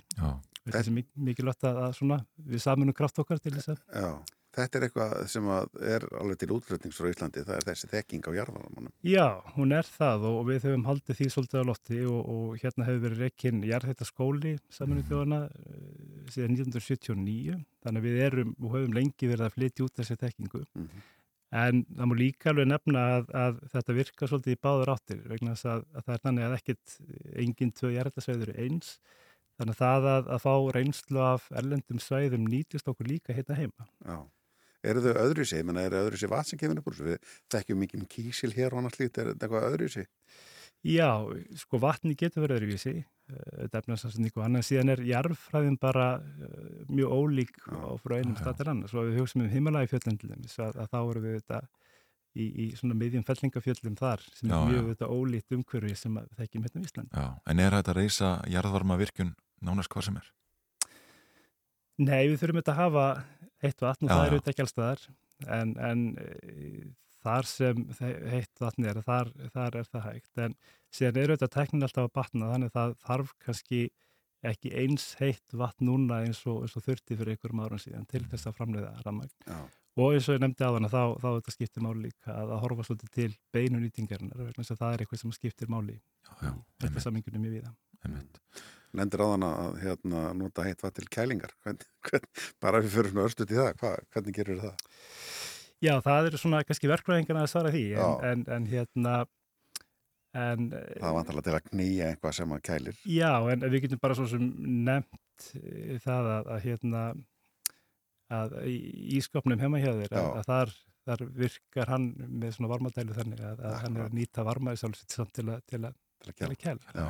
Þetta 0.70 0.84
er 0.84 0.94
mik 0.94 1.08
mikilvægt 1.18 1.66
að, 1.66 1.80
að 1.88 1.96
svona, 1.98 2.20
við 2.52 2.62
samunum 2.62 2.94
kraft 2.94 3.18
okkar 3.24 3.40
til 3.42 3.56
þess 3.56 3.72
að 3.74 3.80
Já, 3.98 4.12
þetta 4.60 4.78
er 4.78 4.86
eitthvað 4.86 5.16
sem 5.34 5.50
er 5.96 6.06
alveg 6.20 6.40
til 6.42 6.50
útflutnings 6.54 7.00
frá 7.00 7.10
Íslandi, 7.10 7.44
það 7.48 7.58
er 7.58 7.68
þessi 7.70 7.90
þekking 7.90 8.30
á 8.30 8.32
jarðvarmannum. 8.38 8.94
Já, 9.10 9.26
hún 9.56 9.76
er 9.76 9.90
það 9.90 10.28
og, 10.30 10.38
og 10.42 10.48
við 10.52 10.68
höfum 10.68 10.88
haldið 10.90 11.20
því 11.20 11.30
svolítið 11.34 11.66
á 11.66 11.70
lofti 11.72 12.00
og, 12.06 12.20
og 12.36 12.64
hérna 12.64 12.88
hefur 12.90 13.06
verið 13.08 13.24
reikinn 13.26 13.64
jarðhætta 13.72 14.10
skóli 14.10 14.56
saminu 14.74 15.06
þjóðana 15.10 15.44
uh, 15.50 15.86
síðan 16.34 16.58
1979 16.60 17.58
þannig 17.86 18.04
að 18.04 18.10
við 18.10 18.26
erum 18.28 18.54
og 18.60 18.76
höfum 18.76 19.00
lengi 19.00 19.32
verið 19.32 19.48
að 19.48 19.56
flytja 19.58 19.88
út 19.88 19.98
þessi 20.02 20.20
þekkingu 20.26 20.66
Mm 20.70 20.86
-hmm. 20.86 21.08
En 21.50 21.84
það 21.90 22.10
má 22.10 22.16
líka 22.20 22.52
alveg 22.52 22.68
nefna 22.70 23.06
að, 23.16 23.30
að 23.44 23.62
þetta 23.74 23.96
virkar 23.98 24.32
svolítið 24.32 24.56
í 24.56 24.60
báður 24.62 24.92
áttir 24.94 25.22
vegna 25.30 25.56
þess 25.56 25.70
að, 25.74 25.86
að 25.94 26.06
það 26.06 26.16
er 26.16 26.26
þannig 26.26 26.48
að 26.48 26.58
ekkit 26.60 26.98
engin 27.46 27.72
tvö 27.80 27.94
jarðhættasvæður 27.96 28.52
eru 28.54 28.66
eins 28.66 28.92
þannig 29.60 29.74
að 29.76 29.80
það 29.80 30.10
að, 30.14 30.34
að 30.36 30.44
fá 30.46 30.54
reynslu 30.78 31.24
af 31.26 31.48
erlendum 31.62 32.04
svæðum 32.04 32.46
nýtist 32.50 32.92
okkur 32.92 33.10
líka 33.10 33.36
hérna 33.36 33.58
heima 33.58 33.90
Já. 34.06 34.20
Eru 34.90 35.02
þau 35.04 35.18
öðru 35.26 35.44
sér? 35.44 35.66
Menna, 35.68 35.82
eru 35.90 36.00
öðru 36.00 36.20
sér 36.22 36.32
vatn 36.32 36.54
sem 36.54 36.60
kemur 36.62 36.80
upp 36.80 36.86
úr 36.88 36.96
þessu? 36.96 37.08
Við 37.10 37.34
þekkjum 37.52 37.82
mikið 37.84 38.00
um 38.00 38.12
kísil 38.14 38.52
hér 38.56 38.72
og 38.72 38.80
annars 38.80 39.00
lítið, 39.02 39.20
er 39.20 39.32
þetta 39.34 39.48
eitthvað 39.48 39.66
öðru 39.74 39.90
sér? 39.92 40.08
Já, 40.88 41.12
sko 41.60 41.80
vatni 41.84 42.16
getur 42.16 42.46
verið 42.46 42.62
öðruvísi, 42.62 42.94
uh, 43.04 43.50
þetta 43.66 43.82
efnarsafsending 43.82 44.38
og 44.38 44.46
annað, 44.46 44.68
síðan 44.70 44.94
er 44.94 45.02
jarðfræðin 45.10 45.76
bara 45.82 46.08
uh, 46.22 46.70
mjög 46.88 47.16
ólík 47.18 47.60
á 47.68 47.92
frá 48.00 48.16
einum 48.20 48.38
til 48.40 48.70
annars. 48.72 48.96
Og 48.96 49.10
við 49.10 49.20
hugsaum 49.20 49.44
um 49.44 49.52
himalagi 49.52 50.00
dæmis 50.08 50.56
að, 50.60 50.80
að 50.80 50.92
þá 50.94 51.00
erum 51.02 51.28
við 51.28 51.38
þetta 51.42 51.62
í, 52.38 52.46
í 52.48 52.66
svona 52.78 52.98
miðjum 52.98 53.26
fellingafjöllum 53.28 53.98
þar 54.00 54.24
sem 54.36 54.52
Já, 54.52 54.58
er 54.58 54.72
mjög 54.72 54.90
þetta 54.94 55.10
ólíkt 55.14 55.56
umhverfi 55.58 55.96
sem 55.98 56.20
að 56.20 56.28
við 56.30 56.42
þekkjum 56.44 56.68
hérna 56.68 56.82
í 56.82 56.90
Ísland. 56.90 57.16
já, 57.16 57.28
en 57.52 57.64
er 57.64 57.78
þetta 57.78 57.94
að 57.94 58.00
reysa 58.00 58.32
jarðvarma 58.54 59.00
virkun 59.00 59.34
nánast 59.66 59.92
hvað 59.94 60.08
sem 60.08 60.20
er? 60.22 60.30
Nei, 62.00 62.22
við 62.30 62.38
þurfum 62.42 62.62
þetta 62.62 62.76
að 62.76 62.82
hafa 62.84 63.06
heitt 63.64 63.84
vatn 63.84 64.08
og 64.08 64.12
Já, 64.12 64.16
það 64.16 64.26
eru 64.28 64.40
þetta 64.40 64.54
ekki 64.54 64.66
allstaðar 64.66 65.06
en, 65.58 65.74
en 65.90 66.06
e, 66.22 66.84
þar 67.30 67.50
sem 67.50 67.82
heitt 68.34 68.62
vatn 68.62 68.90
er, 68.90 69.00
þar, 69.06 69.32
þar 69.54 69.80
er 69.80 69.90
það 69.90 70.06
hægt 70.10 70.44
en 70.46 70.56
síðan 70.94 71.24
eru 71.24 71.36
þetta 71.38 71.52
teknin 71.56 71.88
alltaf 71.88 72.10
að 72.10 72.16
batna 72.20 72.54
þannig 72.54 72.72
að 72.72 72.78
það 72.78 72.96
þarf 73.06 73.34
kannski 73.46 73.82
ekki 74.50 74.72
eins 74.82 75.12
heitt 75.20 75.58
vatn 75.62 75.90
núna 75.90 76.22
eins 76.26 76.40
og, 76.48 76.64
eins 76.64 76.78
og 76.80 76.86
þurfti 76.86 77.18
fyrir 77.20 77.36
einhverjum 77.36 77.62
árum 77.66 77.82
síðan 77.82 78.08
til 78.10 78.24
þess 78.32 78.48
að 78.48 78.56
framleiða 78.60 78.94
rammagn 79.04 79.34
Já. 79.44 79.60
og 80.00 80.16
eins 80.16 80.30
og 80.30 80.38
ég 80.38 80.44
nefndi 80.46 80.64
á 80.64 80.72
þannig 80.76 80.94
þá, 80.94 81.04
þá 81.20 81.28
þetta 81.28 81.56
skiptir 81.56 81.86
máli 81.86 82.06
líka 82.08 82.36
að, 82.36 82.54
að 82.56 82.64
horfa 82.64 82.88
svolítið 82.88 83.14
til 83.18 83.30
beinu 83.56 83.84
nýtingarinnar 83.84 84.44
vegna 84.46 84.64
þess 84.64 84.76
að 84.76 84.82
það 84.84 84.96
er 84.96 85.04
eitthvað 85.04 85.24
sem 85.24 85.36
skiptir 85.36 85.72
máli 85.72 85.98
Já, 86.40 86.52
þetta 86.86 87.04
samingunum 87.04 87.44
mjög 87.44 87.58
viða. 87.60 87.74
Nendir 88.96 89.22
á 89.22 89.28
þann 89.28 89.46
að 89.46 89.76
hérna, 89.84 90.22
nota 90.38 90.66
heitt 90.66 90.82
vatn 90.82 90.98
til 90.98 91.10
kælingar. 91.14 91.52
Hvern, 91.62 91.82
hvern, 92.08 92.28
bara 92.64 92.80
ef 92.80 92.88
við 92.88 92.96
fyrir 92.96 93.12
svona 93.12 93.26
örstuð 93.28 93.54
í 93.54 93.60
það, 93.60 93.72
Hva, 93.82 93.92
hvernig 94.16 94.38
gerur 94.40 94.62
það? 94.64 94.86
Já, 95.80 95.94
það 96.04 96.30
eru 96.30 96.40
svona 96.42 96.64
kannski 96.68 96.90
verkfræðingarna 96.92 97.46
að 97.46 97.52
svara 97.54 97.74
því 97.74 97.84
en, 97.96 98.16
en, 98.30 98.42
en 98.58 98.66
hérna 98.68 99.14
en 100.38 100.66
Það 100.74 101.08
er 101.10 101.16
vantalega 101.16 101.46
til 101.48 101.56
að 101.58 101.68
knýja 101.72 102.10
eitthvað 102.12 102.36
sem 102.38 102.52
að 102.54 102.60
kælir. 102.68 102.98
já, 103.10 103.32
en 103.54 103.64
við 103.72 103.86
getum 103.86 104.02
bara 104.04 104.18
svo 104.20 104.28
sem 104.30 104.44
nefnt 104.86 105.48
eh, 105.58 105.96
það 106.04 106.30
að, 106.36 106.52
að 106.54 106.66
hérna 106.68 107.04
að 108.30 108.54
í 108.70 108.76
ískapnum 109.18 109.58
heima 109.64 109.80
hjá 109.82 109.90
þér 110.04 110.14
að, 110.20 110.28
að 110.38 110.50
þar, 110.52 110.74
þar 111.10 111.24
virkar 111.40 111.90
hann 111.96 112.10
með 112.30 112.54
svona 112.58 112.70
varmadælu 112.76 113.16
þannig 113.18 113.42
að, 113.42 113.64
að 113.66 113.80
hann 113.86 113.98
er 113.98 114.06
að 114.06 114.18
nýta 114.20 114.46
varma 114.46 114.76
í 114.76 114.82
sjálfsitt 114.84 115.16
samt 115.18 115.34
til 115.40 115.48
að, 115.50 115.64
til 115.72 115.82
að, 115.88 115.98
Til 116.20 116.34
að 116.34 116.38
til 116.52 116.56
kæla. 116.60 117.04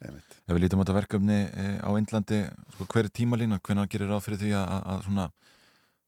Ef 0.00 0.50
við 0.50 0.62
lítum 0.64 0.80
á 0.80 0.82
þetta 0.82 0.94
verkefni 0.96 1.36
e, 1.46 1.64
á 1.78 1.90
Indlandi, 1.94 2.38
sko, 2.74 2.86
hver 2.90 3.06
er 3.06 3.12
tímalína, 3.14 3.58
hvernig 3.62 3.90
gerir 3.92 4.08
ráð 4.10 4.24
fyrir 4.24 4.40
því 4.40 4.50
að, 4.58 5.04
svona, 5.04 5.26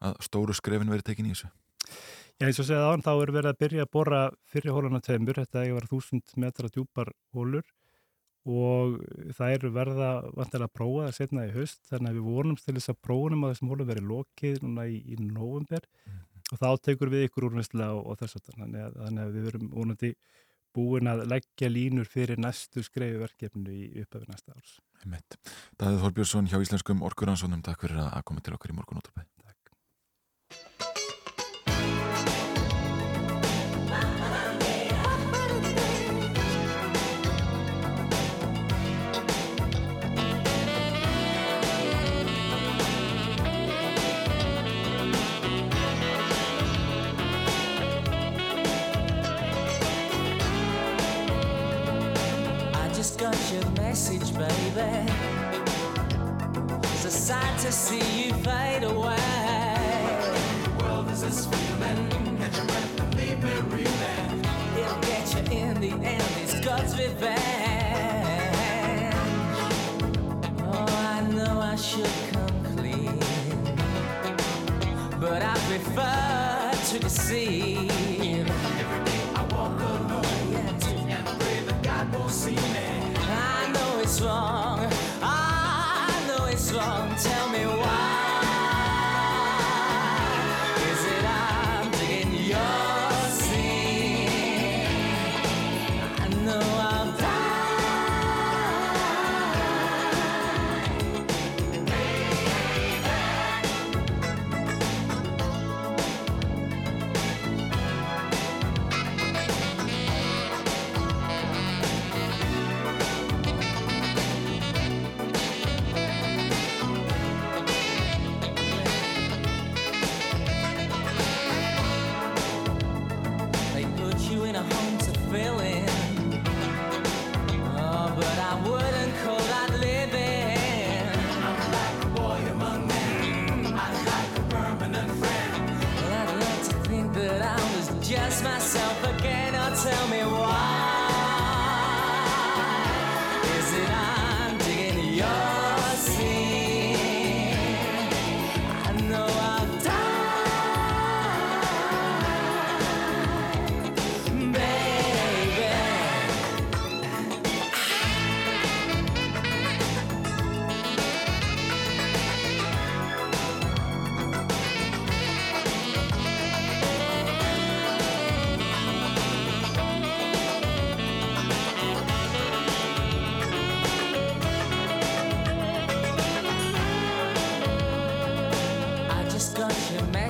að 0.09 0.18
stóru 0.26 0.57
skrefin 0.57 0.90
verið 0.92 1.09
tekin 1.11 1.28
í 1.28 1.34
þessu? 1.34 1.53
Já, 2.40 2.48
eins 2.48 2.59
og 2.59 2.66
segja 2.66 2.88
án, 2.90 3.05
þá 3.05 3.12
er 3.14 3.32
verið 3.36 3.53
að 3.53 3.61
byrja 3.62 3.86
að 3.86 3.92
bora 3.94 4.22
fyrir 4.50 4.74
hólana 4.74 5.00
tveimur, 5.05 5.38
þetta 5.38 5.64
er 5.68 5.86
þúsund 5.90 6.34
metra 6.42 6.70
djúpar 6.72 7.12
hólur 7.36 7.66
og 8.48 8.96
það 9.36 9.57
eru 9.57 9.70
verða 9.70 10.09
vantilega 10.34 10.66
að 10.66 10.74
prófa 10.74 11.05
það 11.07 11.16
setna 11.20 11.46
í 11.46 11.53
höst 11.55 11.84
þannig 11.86 12.11
að 12.11 12.16
við 12.16 12.24
vonum 12.26 12.59
til 12.59 12.74
þess 12.74 12.90
að 12.90 13.03
prófunum 13.07 13.44
að 13.46 13.53
þessum 13.53 13.70
hólum 13.70 13.90
verið 13.92 14.09
lokið 14.11 14.57
núna 14.64 14.86
í, 14.90 14.96
í 15.07 15.18
november 15.22 15.86
og 16.50 16.59
þá 16.59 16.68
tekur 16.88 17.12
við 17.12 17.28
ykkur 17.28 17.46
úrvinnslega 17.48 17.94
og, 17.94 18.09
og 18.11 18.18
þess 18.18 18.40
að 18.40 18.48
þannig 18.57 18.86
að, 18.88 18.96
þannig 19.05 19.22
að 19.22 19.36
við 19.36 19.46
verum 19.46 19.68
vonandi 19.76 20.12
búin 20.72 21.11
að 21.12 21.26
leggja 21.28 21.70
línur 21.70 22.09
fyrir 22.09 22.40
næstu 22.40 22.82
skreiðu 22.82 23.20
verkefnu 23.22 23.76
í 23.76 23.84
upphafið 24.03 24.32
næsta 24.32 24.57
árs. 24.57 24.78
Daðið 25.78 26.03
Þorbjörnsson 26.07 26.48
hjá 26.48 26.59
Íslenskum 26.64 27.05
Orkuransónum, 27.07 27.62
takk 27.66 27.84
fyrir 27.84 28.00
að 28.07 28.24
koma 28.28 28.42
til 28.44 28.57
okkur 28.57 28.72
í 28.72 28.78
morgunóttabæð. 28.78 29.28
Message, 54.23 54.39
baby. 54.39 55.12
It's 56.83 57.05
a 57.05 57.11
sight 57.11 57.59
to 57.61 57.73
see 57.73 58.27
you 58.27 58.35
fade 58.35 58.85
away. 58.85 59.16
World 60.81 61.11
is 61.11 61.23
this 61.23 61.47
feeling. 61.47 62.39
Catch 62.39 62.57
your 62.57 62.66
breath 62.66 63.01
and 63.01 63.14
leave 63.16 63.43
me 63.43 63.51
reeling. 63.77 64.45
It'll 64.77 65.01
get 65.01 65.35
you 65.35 65.59
in 65.59 65.81
the 65.81 65.91
end. 66.07 66.25
It's 66.43 66.61
God's 66.61 66.97
revenge. 66.99 67.43
Oh, 70.61 70.87
I 71.14 71.20
know 71.33 71.61
I 71.61 71.77
should 71.77 72.11
come 72.33 72.77
clean, 72.77 73.18
but 75.20 75.43
I 75.43 75.55
prefer 75.68 76.73
to 76.91 76.99
deceive. 76.99 77.91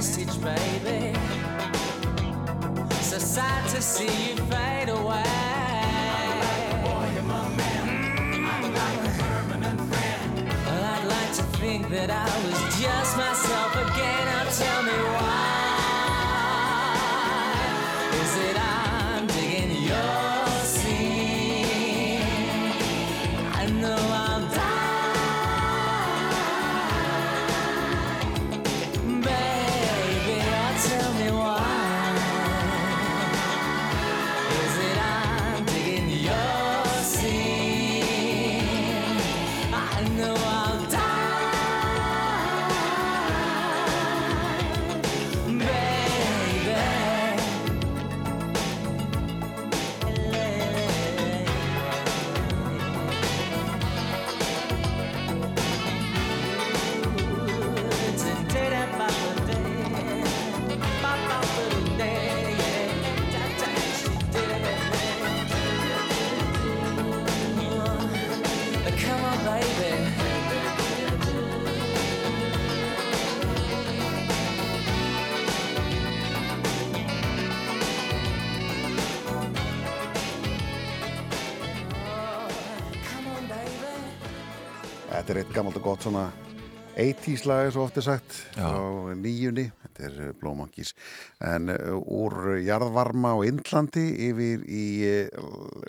Message, 0.03 0.43
baby. 0.43 1.17
So 3.03 3.19
sad 3.19 3.69
to 3.71 3.81
see 3.81 4.31
you 4.31 4.37
fade 4.51 4.89
away. 4.89 5.23
Like 6.43 6.85
boy, 6.85 7.07
you're 7.15 7.23
my 7.23 7.49
man. 7.57 8.45
I'm 8.51 8.75
like 8.81 8.99
a 8.99 9.23
permanent 9.23 9.81
friend. 9.81 10.49
Well, 10.67 10.85
I'd 10.95 11.07
like 11.07 11.33
to 11.37 11.45
think 11.61 11.89
that 11.91 12.11
I 12.11 12.27
was 12.45 12.62
gott 85.93 86.07
svona 86.07 86.31
80's 86.97 87.43
lag 87.49 87.67
eins 87.67 87.77
og 87.77 87.87
oft 87.87 87.99
er 88.01 88.05
sagt 88.07 88.37
Já. 88.57 88.65
á 88.65 88.81
nýjunni, 89.13 89.67
þetta 89.83 90.05
er 90.07 90.31
Blow 90.41 90.55
Monkeys 90.57 90.95
en 91.45 91.69
uh, 91.69 91.99
úr 92.01 92.63
jarðvarma 92.65 93.35
á 93.37 93.45
Indlandi 93.45 94.05
yfir 94.31 94.63
í 94.65 94.85
uh, 95.05 95.43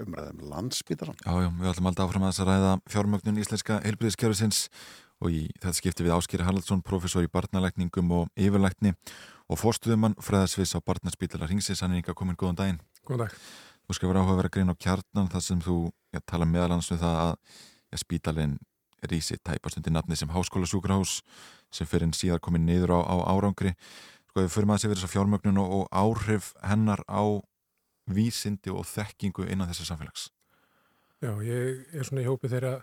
umræðum 0.04 0.42
landsbytaran 0.52 1.22
Já, 1.24 1.32
já, 1.46 1.48
við 1.56 1.70
ætlum 1.72 1.88
alltaf 1.92 2.10
áfram 2.10 2.26
að 2.28 2.34
þess 2.34 2.44
að 2.44 2.52
ræða 2.52 2.74
fjármögnun 2.96 3.40
íslenska 3.46 3.80
heilbriðiskerfisins 3.86 4.60
og 5.24 5.32
í 5.32 5.46
þetta 5.54 5.76
skipti 5.80 6.08
við 6.08 6.18
Áskýri 6.18 6.50
Haraldsson, 6.50 6.84
professor 6.84 7.24
í 7.24 7.32
barnalækningum 7.32 8.12
og 8.18 8.28
yfirlækni 8.36 8.92
og 9.48 9.62
fórstuðumann 9.62 10.20
fræðasvis 10.20 10.76
á 10.76 10.84
barnaspítalar 10.84 11.48
Ringsins, 11.48 11.80
hann 11.80 11.96
er 11.96 12.04
ykkar 12.04 12.18
komin 12.20 12.36
góðan 12.36 12.60
daginn. 12.60 12.84
Góðan 13.08 13.30
dag. 13.30 13.40
Þú 13.88 13.96
skal 13.96 14.12
vera 14.12 14.24
áhuga 14.24 14.36
að 14.36 14.42
vera 14.42 14.54
grein 14.58 14.74
á 14.74 14.76
kjarnan 14.76 15.32
þar 15.32 15.48
sem 15.48 15.64
þú 15.64 15.78
ja, 16.12 16.20
tala 16.28 16.50
meðal 16.50 16.74
annars 16.74 16.92
um 16.92 17.00
það 17.00 17.20
að 17.24 17.34
ja, 17.94 18.04
spítalinn 18.04 18.60
rísi 19.12 19.38
tæpast 19.44 19.80
undir 19.80 19.94
nafni 19.96 20.18
sem 20.20 20.32
háskóla 20.32 20.70
sjúkrahús 20.70 21.22
sem 21.74 21.90
fyrir 21.90 22.08
en 22.08 22.16
síðar 22.16 22.42
komið 22.44 22.66
niður 22.68 22.96
á, 22.96 23.00
á 23.04 23.16
árangri. 23.34 23.74
Sko 24.30 24.44
við 24.44 24.54
fyrir 24.54 24.70
maður 24.70 24.80
að 24.80 24.84
segja 24.84 24.96
þess 24.96 25.08
að 25.10 25.14
fjármögnun 25.16 25.62
og, 25.64 25.74
og 25.78 25.84
áhrif 25.92 26.54
hennar 26.64 27.04
á 27.10 27.24
vísindi 28.10 28.74
og 28.74 28.86
þekkingu 28.90 29.48
innan 29.48 29.70
þessar 29.72 29.94
samfélags. 29.94 30.28
Já, 31.24 31.32
ég 31.46 31.86
er 31.96 32.04
svona 32.04 32.24
í 32.24 32.28
hópi 32.28 32.52
þeirra 32.52 32.76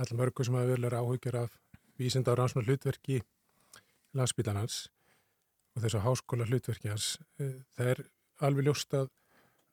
allar 0.00 0.18
mörgur 0.18 0.46
sem 0.48 0.56
hafa 0.56 0.72
verið 0.72 0.96
áhugjur 0.96 1.38
af 1.42 1.56
vísinda 2.00 2.32
á 2.32 2.38
rannsóna 2.38 2.64
hlutverki 2.64 3.20
landsbytarnans 4.16 4.86
og 5.76 5.84
þessu 5.84 6.00
háskóla 6.04 6.48
hlutverki 6.48 6.90
hans. 6.92 7.16
Eh, 7.40 7.60
Það 7.76 7.92
er 7.92 8.02
alveg 8.42 8.66
ljóst 8.68 8.96
að, 8.96 9.10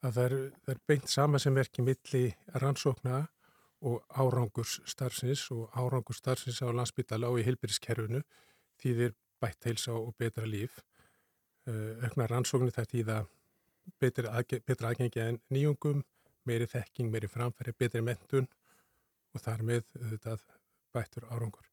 að 0.03 0.18
það, 0.18 0.26
er, 0.26 0.36
það 0.66 0.74
er 0.76 0.82
beint 0.91 1.10
sama 1.12 1.41
sem 1.41 1.55
verki 1.55 1.86
milli 1.86 2.24
rannsókna 2.55 3.22
og 3.82 4.03
árangurs 4.09 4.80
starfsins 4.89 5.45
og 5.55 5.69
árangurs 5.71 6.19
starfsins 6.19 6.61
á 6.61 6.67
landsbytala 6.71 7.30
og 7.32 7.39
í 7.39 7.45
heilbyrðiskerfinu 7.47 8.21
þýðir 8.82 9.15
bætt 9.39 9.67
heilsa 9.69 9.95
og 9.95 10.15
betra 10.19 10.45
líf. 10.47 10.82
Eh, 11.67 12.05
Ökna 12.07 12.27
rannsóknir 12.27 12.75
það 12.75 12.91
þýða 12.93 13.17
betra, 13.99 14.34
aðge- 14.36 14.61
betra 14.65 14.91
aðgengi 14.91 15.23
en 15.23 15.39
nýjungum, 15.51 16.03
meiri 16.45 16.67
þekking, 16.67 17.11
meiri 17.11 17.27
framfæri, 17.32 17.73
betri 17.77 18.01
mentun 18.01 18.47
og 19.34 19.41
þar 19.41 19.63
með 19.63 19.84
auðvitað 19.99 20.45
bættur 20.93 21.27
árangur. 21.30 21.67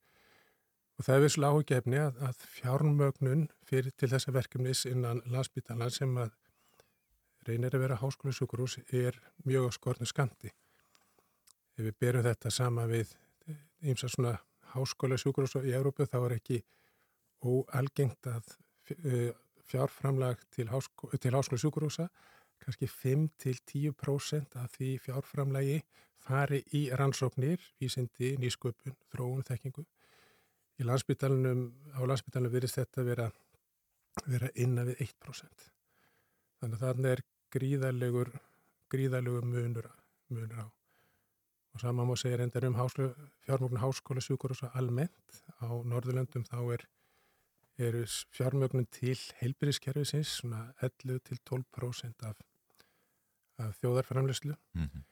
Og 0.96 1.04
það 1.04 1.16
er 1.16 1.24
visslega 1.26 1.52
áhugjefni 1.52 1.98
að, 2.00 2.20
að 2.24 2.44
fjármögnun 2.57 3.48
fyrir 3.68 3.92
til 3.96 4.09
þessa 4.09 4.32
verkefnis 4.32 4.86
innan 4.88 5.20
landsbytalan 5.26 5.92
sem 5.92 6.14
að 6.16 6.30
reynir 7.46 7.74
að 7.76 7.84
vera 7.84 7.98
háskólusjúkurús 8.00 8.78
er 8.92 9.18
mjög 9.44 9.68
á 9.68 9.70
skornu 9.76 10.09
skamti. 10.09 10.52
Ef 11.77 11.85
við 11.85 11.97
berum 12.01 12.24
þetta 12.24 12.53
sama 12.53 12.87
við 12.91 13.12
eins 13.85 14.05
og 14.07 14.12
svona 14.12 14.37
háskólusjúkurús 14.72 15.59
í 15.62 15.74
Európu 15.77 16.07
þá 16.09 16.18
er 16.22 16.37
ekki 16.39 16.62
óalgengt 17.45 18.29
að 18.31 18.55
eh, 18.97 19.35
fjárframlag 19.66 20.41
til, 20.55 20.68
háskó, 20.70 21.11
til 21.20 21.35
háskólusjúkurúsa 21.35 22.09
kannski 22.62 22.89
5-10% 22.89 24.57
af 24.57 24.72
því 24.74 24.97
fjárframlagi 25.05 25.83
fari 26.27 26.62
í 26.74 26.87
rannsóknir, 26.97 27.61
vísindi, 27.81 28.35
nýsköpun, 28.41 28.97
þróun, 29.12 29.45
þekkingu. 29.47 29.85
Í 30.81 30.87
landsbytalanum, 30.87 31.68
á 31.95 32.01
landsbytalanum 32.09 32.53
virðist 32.53 32.81
þetta 32.81 33.05
vera, 33.07 33.29
vera 34.27 34.51
innan 34.55 34.91
við 34.91 35.07
1%. 35.07 35.68
Þannig 36.61 36.81
að 36.81 36.87
þarna 36.89 37.12
er 37.14 37.22
gríðarlegur, 37.55 38.33
gríðarlegur 38.93 39.47
munur, 39.53 39.89
munur 40.33 40.64
á. 40.64 40.66
Og 41.77 41.81
sama 41.81 42.05
má 42.09 42.14
segja 42.16 42.39
reyndar 42.41 42.64
um 42.64 42.74
fjármögnu 43.45 43.77
háskóla 43.77 44.20
sjúkur 44.24 44.51
og 44.51 44.57
svo 44.57 44.68
almennt 44.72 45.43
á 45.61 45.68
Norðurlöndum 45.68 46.47
þá 46.49 46.72
er 46.72 46.87
eru 47.79 48.05
fjármögnun 48.33 48.87
til 48.89 49.18
heilbyrðiskerfisins 49.43 50.39
svona 50.39 50.72
11-12% 50.81 52.24
af, 52.24 52.41
af 53.59 53.77
þjóðarframlöslu. 53.83 54.57
Mm 54.72 54.89
-hmm. 54.89 55.05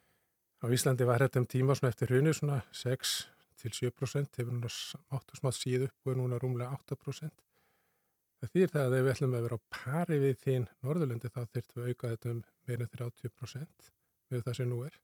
Á 0.64 0.66
Íslandi 0.72 1.04
var 1.04 1.20
þetta 1.20 1.40
um 1.40 1.46
tíma 1.46 1.74
svona 1.74 1.92
eftir 1.92 2.08
hrunu 2.08 2.32
svona 2.32 2.62
6-7% 2.72 4.38
hefur 4.38 4.52
núna 4.52 4.70
áttu 5.10 5.36
smátt 5.36 5.60
síðu 5.60 5.84
upp 5.84 6.06
og 6.06 6.12
er 6.12 6.16
núna 6.16 6.38
rúmlega 6.38 6.72
8%. 6.72 7.30
Það 8.40 8.50
þýr 8.54 8.68
það 8.72 8.86
að 8.86 8.96
ef 8.96 9.04
við 9.04 9.12
ætlum 9.12 9.34
að 9.34 9.42
vera 9.42 9.56
á 9.60 9.66
pari 9.70 10.18
við 10.18 10.36
þín 10.44 10.68
Norðurlöndi 10.82 11.28
þá 11.28 11.40
þurftum 11.44 11.82
við 11.82 11.88
auka 11.88 12.08
þetta 12.08 12.30
um 12.30 12.44
meira 12.66 12.86
30% 12.86 13.92
við 14.30 14.42
það 14.42 14.56
sem 14.56 14.68
nú 14.68 14.84
er. 14.84 14.98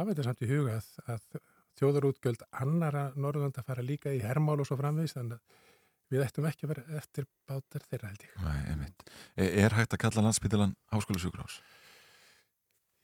Hafa 0.00 0.14
þetta 0.14 0.28
samt 0.28 0.44
í 0.44 0.50
huga 0.50 0.76
að, 0.78 0.92
að 1.12 1.40
þjóðarútgjöld 1.80 2.46
annara 2.62 3.10
Norðurlanda 3.16 3.64
fara 3.66 3.84
líka 3.84 4.14
í 4.16 4.22
hermál 4.24 4.58
og 4.58 4.68
svo 4.68 4.78
framvegist 4.80 5.18
þannig 5.18 5.36
að 5.36 5.58
við 6.10 6.24
ættum 6.24 6.48
ekki 6.48 6.66
að 6.66 6.72
vera 6.72 6.98
eftir 6.98 7.26
bátar 7.46 7.84
þeirra 7.90 8.08
held 8.10 8.24
ég. 8.26 8.40
Nei. 8.42 8.88
Er, 9.36 9.52
er 9.66 9.76
hægt 9.78 9.94
að 9.94 10.02
kalla 10.06 10.24
landsbytalan 10.26 10.74
háskólusjúkurás? 10.90 11.60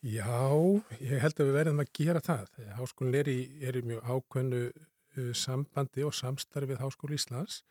Já, 0.06 0.26
ég 1.00 1.22
held 1.22 1.40
að 1.40 1.48
við 1.48 1.56
verðum 1.56 1.82
að 1.82 1.92
gera 1.96 2.22
það. 2.22 2.50
Háskólinn 2.76 3.16
er 3.20 3.30
er 3.68 3.78
í 3.78 3.84
mjög 3.86 4.10
ákveðnu 4.10 4.60
uh, 4.70 5.30
sambandi 5.34 6.04
og 6.06 6.14
samstarfi 6.14 6.72
við 6.72 6.82
Háskóli 6.82 7.18
Íslands 7.18 7.62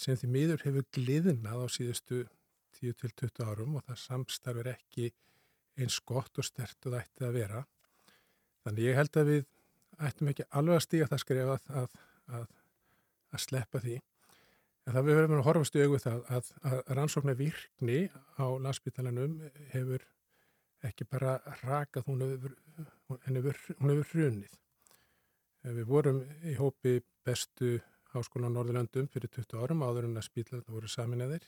sem 0.00 0.16
því 0.18 0.30
miður 0.32 0.64
hefur 0.66 0.86
gliðnað 0.96 1.62
á 1.62 1.66
síðustu 1.70 2.22
10-20 2.80 3.44
árum 3.46 3.76
og 3.78 3.84
það 3.86 4.00
samstarfi 4.02 4.64
er 4.64 4.72
ekki 4.72 5.12
eins 5.78 6.00
gott 6.08 6.40
og 6.40 6.46
stert 6.46 6.78
og 6.86 6.94
það 6.94 7.02
ætti 7.02 7.28
að 7.28 7.36
vera. 7.36 7.62
Þannig 8.62 8.88
ég 8.88 8.98
held 8.98 9.18
að 9.18 9.30
við 9.32 9.44
ættum 10.08 10.30
ekki 10.32 10.48
alveg 10.58 10.78
að 10.78 10.84
stíga 10.86 11.10
það 11.10 11.22
skrifa 11.22 11.58
að, 11.58 11.68
að, 11.82 12.48
að, 13.32 13.42
sleppa 13.42 13.82
því. 13.82 13.98
En 14.82 14.96
það 14.96 15.06
við 15.06 15.18
verðum 15.18 15.38
að 15.38 15.46
horfast 15.46 15.76
í 15.78 15.84
auðvitað 15.84 16.24
að, 16.36 16.50
að 16.70 16.92
rannsóknar 16.98 17.38
virkni 17.38 18.00
á 18.38 18.46
landsbytalanum 18.64 19.38
hefur 19.74 20.06
ekki 20.82 21.06
bara 21.06 21.36
rakað, 21.62 22.08
hún 22.08 22.24
hefur, 22.26 22.56
hún 23.06 23.38
hefur, 23.38 23.60
hún 23.78 23.94
hefur 23.94 24.10
hrunið. 24.12 24.58
Við 25.62 25.84
vorum 25.86 26.22
í 26.42 26.56
hópi 26.58 26.96
bestu 27.22 27.76
háskóla 28.12 28.50
á 28.50 28.54
Norðurlandum 28.54 29.06
fyrir 29.12 29.30
20 29.30 29.62
árum 29.62 29.84
áður 29.86 30.08
en 30.08 30.18
að 30.18 30.26
spýtlaðna 30.26 30.74
voru 30.74 30.90
saminæðir. 30.90 31.44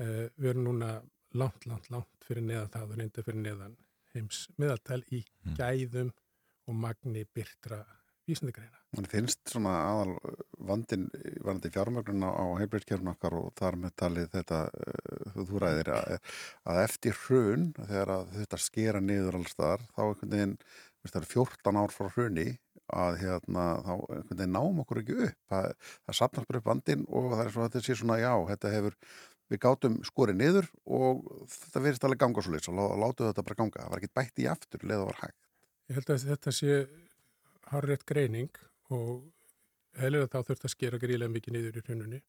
Við 0.00 0.48
erum 0.50 0.64
núna 0.70 0.94
langt, 1.36 1.66
langt, 1.68 1.90
langt 1.92 2.24
fyrir 2.24 2.46
neðan 2.46 2.72
það 2.72 2.94
og 2.94 3.02
reynda 3.02 3.26
fyrir 3.26 3.44
neðan 3.44 3.76
heims 4.14 4.46
meðaltal 4.60 5.02
í 5.12 5.24
gæðum 5.58 6.12
og 6.68 6.80
magni 6.80 7.26
byrtra 7.34 7.82
vísendegreina. 8.28 8.78
Það 8.94 9.08
finnst 9.10 9.50
svona 9.50 9.74
aðal 9.84 10.14
vandin 10.64 11.08
varandi 11.44 11.70
fjármögnuna 11.74 12.30
á 12.30 12.44
heilbreytkjörnum 12.60 13.12
okkar 13.14 13.36
og 13.40 13.50
þar 13.58 13.78
með 13.82 13.96
talið 14.00 14.28
þetta 14.32 14.60
uh, 14.70 15.38
þú 15.40 15.62
ræðir 15.64 15.90
að, 15.96 16.12
að 16.70 16.82
eftir 16.84 17.18
hrun 17.24 17.70
þegar 17.80 18.14
þetta 18.36 18.60
skera 18.62 19.02
niður 19.04 19.40
allstaðar 19.40 19.84
þá 19.90 20.02
einhvern 20.06 20.34
veginn, 20.36 20.56
það 21.04 21.20
er 21.20 21.28
14 21.34 21.82
ár 21.82 21.94
frá 21.94 22.08
hruni 22.14 22.48
að 22.94 23.20
hérna 23.24 23.66
þá 23.82 23.92
einhvern 23.96 24.38
veginn 24.38 24.56
náum 24.56 24.80
okkur 24.84 25.02
ekki 25.02 25.20
upp 25.26 25.52
það, 25.52 25.68
það 26.06 26.18
sapnast 26.20 26.48
bara 26.48 26.60
upp 26.60 26.70
vandin 26.70 27.06
og 27.08 27.30
það 27.32 27.44
er 27.44 27.54
svona 27.54 27.70
þetta 27.70 27.84
sé 27.84 27.98
svona 28.00 28.18
já, 28.20 28.32
þetta 28.52 28.74
hefur 28.74 28.98
við 29.52 29.60
gátum 29.64 29.96
skorið 30.06 30.38
niður 30.40 30.68
og 30.84 31.24
þetta 31.52 31.82
verðist 31.84 32.06
alveg 32.06 32.22
ganga 32.22 32.44
svo 32.44 32.54
leiðs 32.54 32.70
og 32.72 33.00
látu 33.00 33.26
þetta 33.26 33.46
bara 33.46 33.58
ganga, 33.60 33.82
það 33.82 33.92
var 33.92 34.02
ekki 34.02 34.14
bætt 34.20 34.40
í 34.42 34.46
aftur 34.50 34.86
leða 34.88 35.08
var 35.10 35.20
hægt. 35.22 35.40
Ég 35.88 35.98
held 35.98 36.12
að 36.14 36.28
þetta 36.30 36.54
sé 36.54 36.78
harrið 37.72 38.06
greining 38.08 38.62
og 38.94 39.26
heilir 40.00 40.24
að 40.24 40.32
þá 40.32 40.48
þurft 40.48 40.68
að 40.68 40.74
skera 40.74 41.00
gríðlega 41.02 41.34
mikið 41.34 41.56
niður 41.56 41.78
í 41.80 41.84
hrununni 41.84 42.22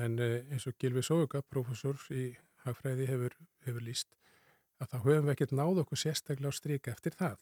en 0.00 0.16
eins 0.22 0.66
og 0.70 0.76
Gilvi 0.80 1.02
Sóuga, 1.04 1.42
professor 1.42 1.98
í 2.14 2.30
hagfræði 2.64 3.06
hefur, 3.10 3.36
hefur 3.66 3.84
líst 3.84 4.16
að 4.80 4.92
þá 4.92 4.98
höfum 5.04 5.26
við 5.28 5.32
ekkert 5.34 5.56
náð 5.56 5.82
okkur 5.82 6.00
sérstaklega 6.00 6.52
á 6.52 6.56
stryka 6.56 6.92
eftir 6.94 7.16
það. 7.16 7.38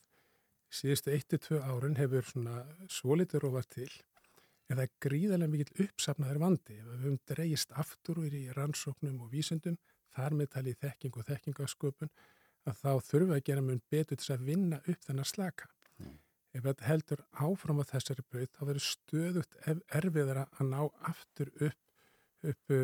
Síðustu 0.75 1.13
1-2 1.15 1.61
árun 1.65 1.97
hefur 1.99 2.27
svona 2.29 2.63
svolitur 2.93 3.47
ofar 3.49 3.69
til 3.71 3.89
en 4.69 4.77
það 4.77 4.85
er 4.85 4.95
gríðarlega 5.05 5.53
mikill 5.53 5.87
uppsafnaður 5.87 6.41
vandi. 6.43 6.77
Við 6.77 7.03
höfum 7.05 7.19
dreyist 7.31 7.75
aftur 7.83 8.21
úr 8.23 8.37
í 8.37 8.45
rannsóknum 8.57 9.23
og 9.25 9.33
vísundum, 9.33 9.79
þar 10.15 10.37
með 10.37 10.51
talið 10.55 10.79
þekking 10.85 11.19
og 11.19 11.29
þekkingasköpun, 11.29 12.13
að 12.69 12.81
þá 12.83 12.91
þurfum 13.09 13.33
við 13.33 13.37
að 13.39 13.45
gera 13.49 13.65
mun 13.65 13.85
betur 13.91 14.21
til 14.21 14.35
að 14.35 14.49
vinna 14.49 14.81
upp 14.85 15.05
þennar 15.07 15.31
slaka. 15.31 15.71
Mm. 15.99 16.17
Ef 16.57 16.65
þetta 16.65 16.89
heldur 16.89 17.25
áfram 17.45 17.81
á 17.81 17.85
þessari 17.91 18.25
breyt, 18.29 18.53
þá 18.57 18.63
verður 18.65 18.87
stöðugt 18.89 19.59
erfiðara 19.69 20.47
að 20.59 20.71
ná 20.73 20.81
aftur 21.11 21.53
upp, 21.69 21.81
upp 22.53 22.77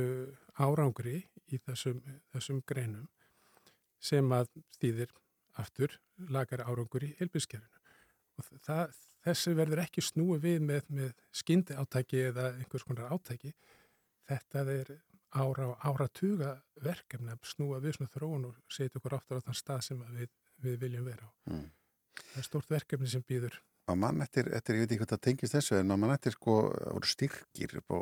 árangri 0.61 1.23
í 1.51 1.61
þessum, 1.65 2.01
þessum 2.33 2.61
greinum 2.69 3.09
sem 4.05 4.33
að 4.37 4.51
stýðir 4.77 5.15
aftur 5.61 5.97
lagar 6.29 6.65
árangur 6.67 7.07
í 7.07 7.15
helbískerfinu. 7.21 7.74
Og 8.39 8.51
það, 8.67 8.95
þessu 9.27 9.55
verður 9.59 9.85
ekki 9.85 10.05
snúi 10.05 10.39
við 10.43 10.63
með, 10.67 10.87
með 10.89 11.13
skyndi 11.35 11.77
átæki 11.79 12.23
eða 12.31 12.51
einhvers 12.59 12.87
konar 12.87 13.13
átæki. 13.15 13.55
Þetta 14.29 14.65
er 14.75 14.95
ára 15.35 15.69
og 15.73 15.87
áratuga 15.87 16.55
verkefni 16.83 17.35
að 17.35 17.47
snúa 17.51 17.81
við 17.83 17.99
svona 17.99 18.13
þróun 18.13 18.49
og 18.51 18.59
setja 18.73 19.01
okkur 19.01 19.17
áttur 19.19 19.41
á 19.43 19.47
þann 19.47 19.59
stað 19.59 19.87
sem 19.89 20.03
við, 20.15 20.33
við 20.63 20.81
viljum 20.85 21.09
vera 21.09 21.27
á. 21.27 21.31
Mm. 21.51 21.71
Það 22.21 22.41
er 22.41 22.49
stort 22.49 22.71
verkefni 22.71 23.11
sem 23.11 23.25
býður. 23.27 23.57
Að 23.85 23.99
mann 24.01 24.25
eftir, 24.25 24.47
eftir, 24.57 24.79
ég 24.79 24.85
veit 24.85 24.93
ekki 24.95 25.03
hvað 25.03 25.11
það 25.11 25.25
tengist 25.27 25.55
þessu, 25.59 25.75
en 25.77 25.93
að 25.93 25.99
mann 26.01 26.15
eftir 26.15 26.33
sko 26.33 26.55
voru 26.73 27.09
styrkir 27.11 27.75
á, 27.85 27.99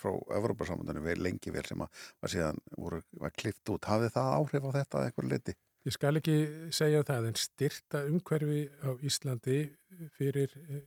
frá 0.00 0.10
Evróparsamundinu 0.40 1.04
vel 1.04 1.20
lengi 1.22 1.52
vel 1.54 1.62
sem 1.68 1.84
að 1.84 2.00
var 2.24 2.32
síðan 2.32 2.58
voru, 2.74 2.98
var 3.22 3.34
klift 3.38 3.70
út. 3.70 3.86
Hafið 3.86 4.16
það 4.16 4.32
áhrif 4.40 4.66
á 4.66 4.70
þetta 4.80 5.04
eitthvað 5.06 5.30
liti? 5.30 5.54
Ég 5.88 5.94
skal 5.96 6.18
ekki 6.20 6.34
segja 6.76 7.00
það, 7.08 7.30
en 7.30 7.38
styrta 7.40 8.02
umhverfi 8.04 8.64
á 8.84 8.90
Íslandi 9.00 9.60
fyrir 10.12 10.52
e, 10.60 10.80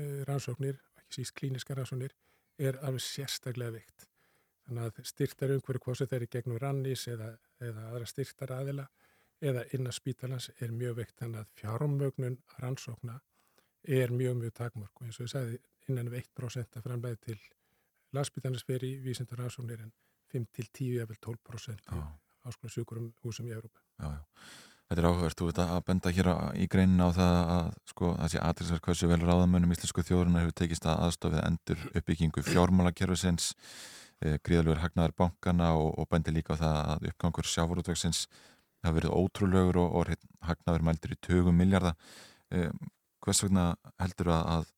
e, 0.00 0.04
rannsóknir, 0.28 0.78
ekki 1.02 1.18
síst 1.18 1.34
klíniska 1.36 1.76
rannsóknir, 1.76 2.14
er 2.56 2.78
alveg 2.80 3.04
sérstaklega 3.04 3.74
vikt. 3.74 4.06
Þannig 4.64 4.86
að 4.86 5.10
styrtar 5.10 5.52
umhverfi 5.56 5.84
hvort 5.84 6.00
þeir 6.00 6.16
eru 6.22 6.30
gegnum 6.32 6.60
rannis 6.62 7.04
eða, 7.12 7.34
eða 7.60 7.84
aðra 7.90 8.08
styrtar 8.08 8.54
aðila 8.56 8.86
eða 9.44 9.66
innan 9.76 9.96
spítalans 9.96 10.48
er 10.56 10.72
mjög 10.72 10.96
veikt. 11.02 11.18
Þannig 11.20 11.42
að 11.42 11.52
fjármögnun 11.60 12.40
rannsókna 12.64 13.18
er 14.00 14.12
mjög 14.12 14.40
mjög 14.40 14.56
takmörk 14.56 15.00
og 15.00 15.08
eins 15.08 15.20
og 15.20 15.28
ég 15.28 15.34
sagði 15.34 15.60
innan 15.88 16.08
við 16.12 16.24
1% 16.24 16.80
að 16.80 16.88
framlega 16.88 17.20
til 17.28 17.38
landsspítalans 18.16 18.64
veri 18.68 18.94
vísindar 19.04 19.44
rannsóknir 19.44 19.84
en 19.84 19.94
5-10 20.32 20.96
eða 20.96 21.12
vel 21.12 21.22
12% 21.28 21.92
á 21.92 22.29
áskonar 22.50 22.74
sjúkurum 22.74 23.06
húsum 23.24 23.48
í 23.48 23.54
Európa. 23.56 23.80
Já, 24.00 24.10
já. 24.18 24.20
Þetta 24.90 25.02
er 25.04 25.06
áhugavert, 25.06 25.38
þú 25.38 25.46
veit 25.46 25.58
að 25.62 25.80
benda 25.86 26.10
hér 26.10 26.28
á- 26.34 26.50
í 26.58 26.66
greinin 26.66 26.98
á 26.98 27.08
það 27.14 27.36
að 27.54 27.66
sko, 27.92 28.08
það 28.18 28.30
sé 28.32 28.38
aðtilsverð 28.42 28.80
hversu 28.88 29.08
vel 29.12 29.20
ráðamönnum 29.22 29.74
íslensku 29.76 30.02
þjóðurinn 30.02 30.38
hefur 30.40 30.56
tekist 30.58 30.88
að 30.90 31.02
aðstofið 31.06 31.44
endur 31.46 31.84
uppbyggingu 32.00 32.42
fjármálakerfisins 32.48 33.52
e, 34.18 34.32
gríðalvegur 34.42 34.82
hagnaðar 34.82 35.14
bankana 35.14 35.68
og, 35.78 35.92
og 35.94 36.08
bendi 36.10 36.34
líka 36.34 36.58
á 36.58 36.62
það 36.64 36.80
að 36.96 37.06
uppgangur 37.12 37.50
sjávarútvegsins 37.52 38.24
hafa 38.82 38.96
verið 38.98 39.14
ótrúlegur 39.14 39.78
og, 39.78 39.94
og 40.00 40.10
hagnaður 40.48 40.86
mældur 40.90 41.14
í 41.14 41.20
20 41.22 41.54
miljarda 41.54 41.94
e, 42.50 42.66
hvers 43.22 43.44
vegna 43.46 43.68
heldur 44.02 44.32
að, 44.34 44.42
að 44.56 44.68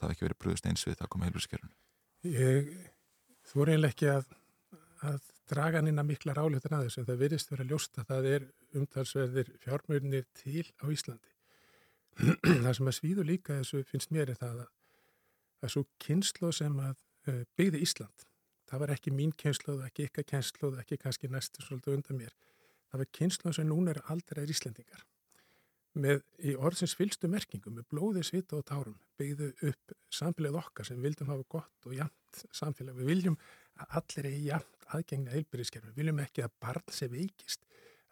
það 0.00 0.14
ekki 0.14 0.28
verið 0.30 0.40
bröðust 0.46 0.70
eins 0.72 0.86
við 0.88 0.96
það 0.96 1.08
að 1.10 1.12
koma 1.12 1.28
heilbríðskerfinu? 1.28 1.74
Ég, 2.32 2.72
þú 3.52 3.66
er 3.66 3.74
eiginlega 3.74 3.92
ekki 3.92 4.10
að, 4.16 4.32
að 5.12 5.27
draga 5.50 5.80
að 5.82 6.06
mikla 6.06 6.34
ráleitin 6.36 6.76
að 6.76 6.86
þessu 6.86 7.00
en 7.00 7.08
það 7.08 7.20
virðist 7.22 7.50
vera 7.52 7.66
ljóst 7.68 7.98
að 7.98 8.08
það 8.12 8.28
er 8.34 8.46
umtalsverðir 8.78 9.50
fjármjörnir 9.64 10.24
til 10.36 10.64
á 10.82 10.86
Íslandi. 10.92 11.34
það 12.64 12.72
sem 12.78 12.90
að 12.90 12.96
svíðu 12.96 13.26
líka 13.26 13.58
þessu 13.60 13.84
finnst 13.86 14.10
mér 14.14 14.32
er 14.32 14.38
það 14.40 14.64
að, 14.64 14.72
að 15.62 15.74
svo 15.74 15.84
kynslu 16.02 16.50
sem 16.54 16.80
að 16.82 16.96
uh, 17.30 17.44
byggði 17.58 17.82
Ísland, 17.86 18.26
það 18.68 18.82
var 18.82 18.94
ekki 18.96 19.14
mín 19.14 19.34
kynslu, 19.38 19.78
ekki 19.86 20.08
ykkar 20.08 20.26
kynslu, 20.32 20.72
ekki 20.82 20.98
kannski 21.04 21.30
næstu 21.32 21.64
svolítið 21.64 21.98
undan 21.98 22.20
mér. 22.22 22.34
Það 22.88 23.02
var 23.02 23.12
kynslu 23.20 23.54
sem 23.54 23.68
núna 23.68 23.94
er 23.94 24.02
aldrei 24.12 24.44
Íslandingar. 24.48 25.04
Með 25.98 26.20
í 26.46 26.52
orðsins 26.54 26.94
fylstu 26.94 27.30
merkingu, 27.30 27.72
með 27.74 27.88
blóði, 27.90 28.22
svita 28.26 28.58
og 28.58 28.66
tárum, 28.68 28.98
byggðu 29.18 29.48
upp 29.70 29.94
samfélagið 30.14 30.58
okkar 30.60 30.86
sem 30.86 31.00
vildum 31.02 31.30
hafa 31.32 31.46
gott 31.56 31.88
og 31.88 31.96
jæmt 31.96 32.42
samfélag. 32.54 32.98
Við 32.98 33.08
viljum 33.08 33.38
að 33.82 33.96
allir 34.00 34.28
er 34.28 34.36
jæmt 34.50 34.77
aðgengna 34.96 35.34
heilbyrðiskerfi. 35.34 35.92
Við 35.92 36.02
viljum 36.02 36.22
ekki 36.24 36.44
að 36.46 36.54
barn 36.62 36.94
sem 36.94 37.12
veikist 37.12 37.68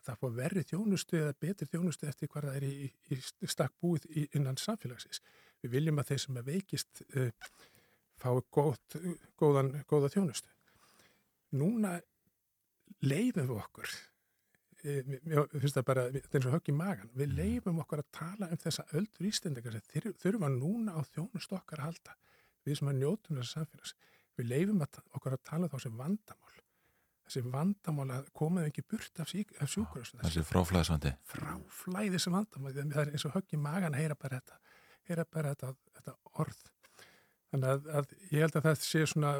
það 0.06 0.18
fór 0.22 0.34
verri 0.36 0.64
þjónustu 0.66 1.20
eða 1.20 1.36
betri 1.42 1.68
þjónustu 1.70 2.08
eftir 2.10 2.30
hvað 2.30 2.48
það 2.48 2.58
er 2.58 2.66
í, 2.66 2.90
í, 3.10 3.18
stakk 3.50 3.74
búið 3.82 4.06
innan 4.26 4.58
samfélagsins. 4.60 5.22
Við 5.64 5.72
viljum 5.78 6.02
að 6.02 6.10
þeir 6.10 6.22
sem 6.22 6.40
er 6.40 6.46
veikist 6.46 7.02
uh, 7.06 7.30
fái 8.20 8.34
góð, 8.54 8.98
góðan, 9.40 9.72
góða 9.90 10.12
þjónustu. 10.14 10.52
Núna 11.56 11.96
leifum 13.06 13.48
við 13.50 13.56
okkur, 13.56 13.94
uh, 14.84 15.00
mér 15.10 15.48
finnst 15.56 15.80
það 15.80 15.88
bara, 15.90 16.06
þetta 16.14 16.30
er 16.30 16.40
eins 16.40 16.50
og 16.50 16.58
högg 16.58 16.70
í 16.70 16.76
magan, 16.76 17.14
við 17.16 17.34
leifum 17.40 17.82
okkur 17.84 18.04
að 18.04 18.12
tala 18.20 18.50
um 18.52 18.62
þessa 18.62 18.86
öldur 18.92 19.30
ístendingar 19.30 19.78
sem 19.78 20.14
þurfa 20.22 20.52
núna 20.52 20.98
á 20.98 21.00
þjónustu 21.14 21.58
okkar 21.58 21.82
að 21.82 21.90
halda, 21.90 22.18
við 22.66 22.80
sem 22.80 22.92
að 22.92 23.02
njótum 23.02 23.40
þessa 23.40 23.60
samfélags. 23.60 23.96
Við 24.36 24.52
leifum 24.52 24.84
okkur 24.84 25.34
að 25.34 25.44
tala 25.48 25.66
um 25.66 25.72
þá 25.72 25.82
sem 25.86 25.98
vandamál 25.98 26.62
þessi 27.26 27.42
vandamál 27.50 28.06
að 28.14 28.30
komaðu 28.36 28.70
ekki 28.70 28.84
burt 28.86 29.20
af, 29.22 29.32
af 29.34 29.72
sjúkurhúsinu. 29.72 30.22
Þessi 30.22 30.44
fráflæðisvandi. 30.46 31.12
Fráflæði 31.26 32.22
sem 32.22 32.36
vandamál, 32.36 32.72
það 32.76 33.02
er 33.02 33.12
eins 33.12 33.26
og 33.26 33.34
högg 33.34 33.56
í 33.56 33.60
magan 33.60 33.96
að 33.96 34.04
heyra 34.04 34.18
bara 34.22 34.40
þetta, 34.40 34.78
heyra 35.10 35.26
bara 35.36 35.54
þetta, 35.54 35.72
þetta 35.98 36.16
orð. 36.44 36.62
Þannig 37.50 37.72
að, 37.72 37.90
að 37.98 38.14
ég 38.30 38.46
held 38.46 38.58
að 38.60 38.68
það 38.68 38.80
sé 38.86 39.04
svona 39.10 39.32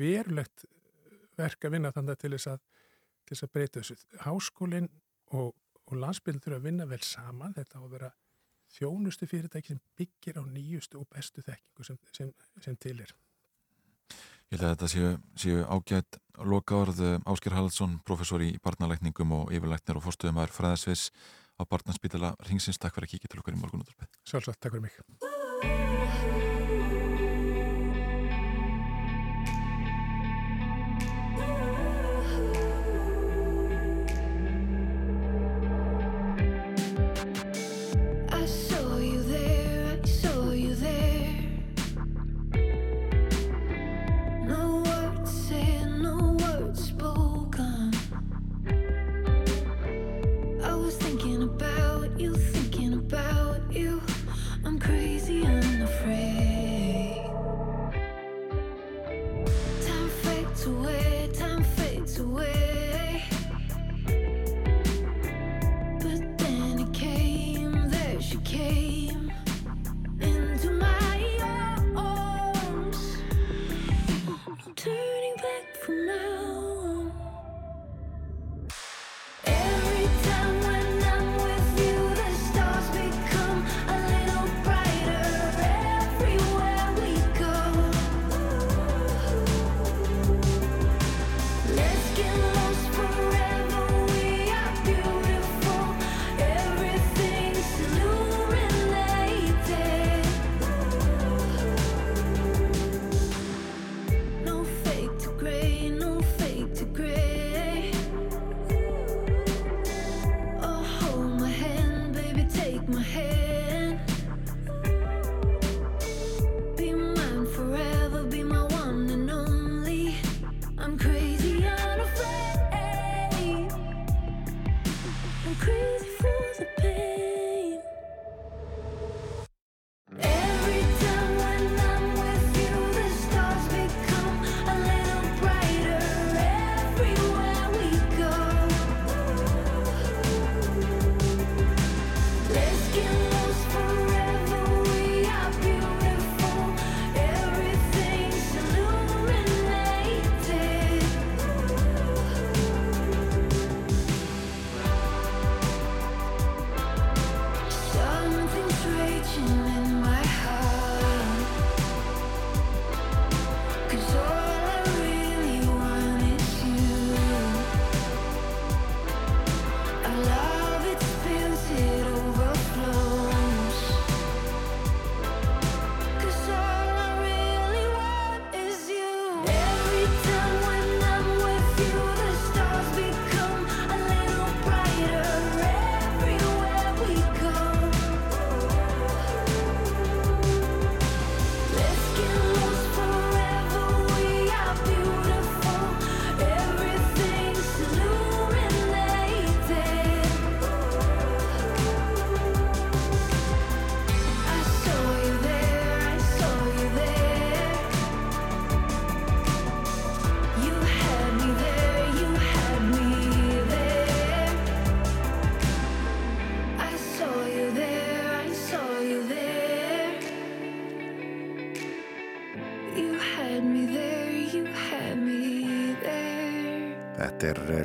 verulegt 0.00 0.66
verk 1.38 1.66
að 1.66 1.76
vinna 1.76 1.94
þannig 1.94 2.20
til 2.20 2.32
þess 2.34 2.50
að, 2.54 2.64
til 3.24 3.36
þess 3.36 3.46
að 3.46 3.54
breyta 3.54 3.80
þessu. 3.80 3.96
Háskólinn 4.26 4.90
og, 5.38 5.54
og 5.86 6.02
landsbyrjum 6.02 6.44
þurfa 6.44 6.60
að 6.60 6.68
vinna 6.68 6.88
vel 6.90 7.02
saman, 7.06 7.54
þetta 7.56 7.78
á 7.78 7.82
að 7.82 7.94
vera 7.94 8.12
þjónustu 8.74 9.26
fyrirtæki 9.30 9.74
sem 9.74 9.82
byggir 9.98 10.38
á 10.38 10.42
nýjustu 10.46 11.00
og 11.00 11.08
bestu 11.10 11.42
þekkingu 11.46 11.86
sem, 11.86 11.98
sem, 12.14 12.30
sem 12.62 12.78
til 12.80 12.98
er. 13.02 13.14
Ég 14.50 14.58
held 14.58 14.66
að 14.66 14.72
þetta 14.74 14.90
séu, 14.90 15.10
séu 15.38 15.64
ágætt 15.66 16.18
loka 16.44 16.78
orð 16.80 17.02
Ásker 17.28 17.56
Haldsson, 17.56 17.98
professor 18.06 18.42
í 18.44 18.52
barnalækningum 18.64 19.34
og 19.36 19.54
yfirlæknir 19.54 20.00
og 20.00 20.06
fórstuðumar 20.06 20.52
fræðarsvis 20.54 21.08
á 21.60 21.62
barnaspítala 21.68 22.34
Ringsins. 22.48 22.80
Takk 22.80 22.96
fyrir 22.96 23.10
að 23.10 23.16
kíkja 23.16 23.32
til 23.32 23.42
okkar 23.42 23.56
í 23.58 23.60
morgunúttarpið. 23.62 24.14
Sjálfsagt, 24.24 24.62
takk 24.62 24.78
fyrir 24.78 24.88
mig. 24.88 26.48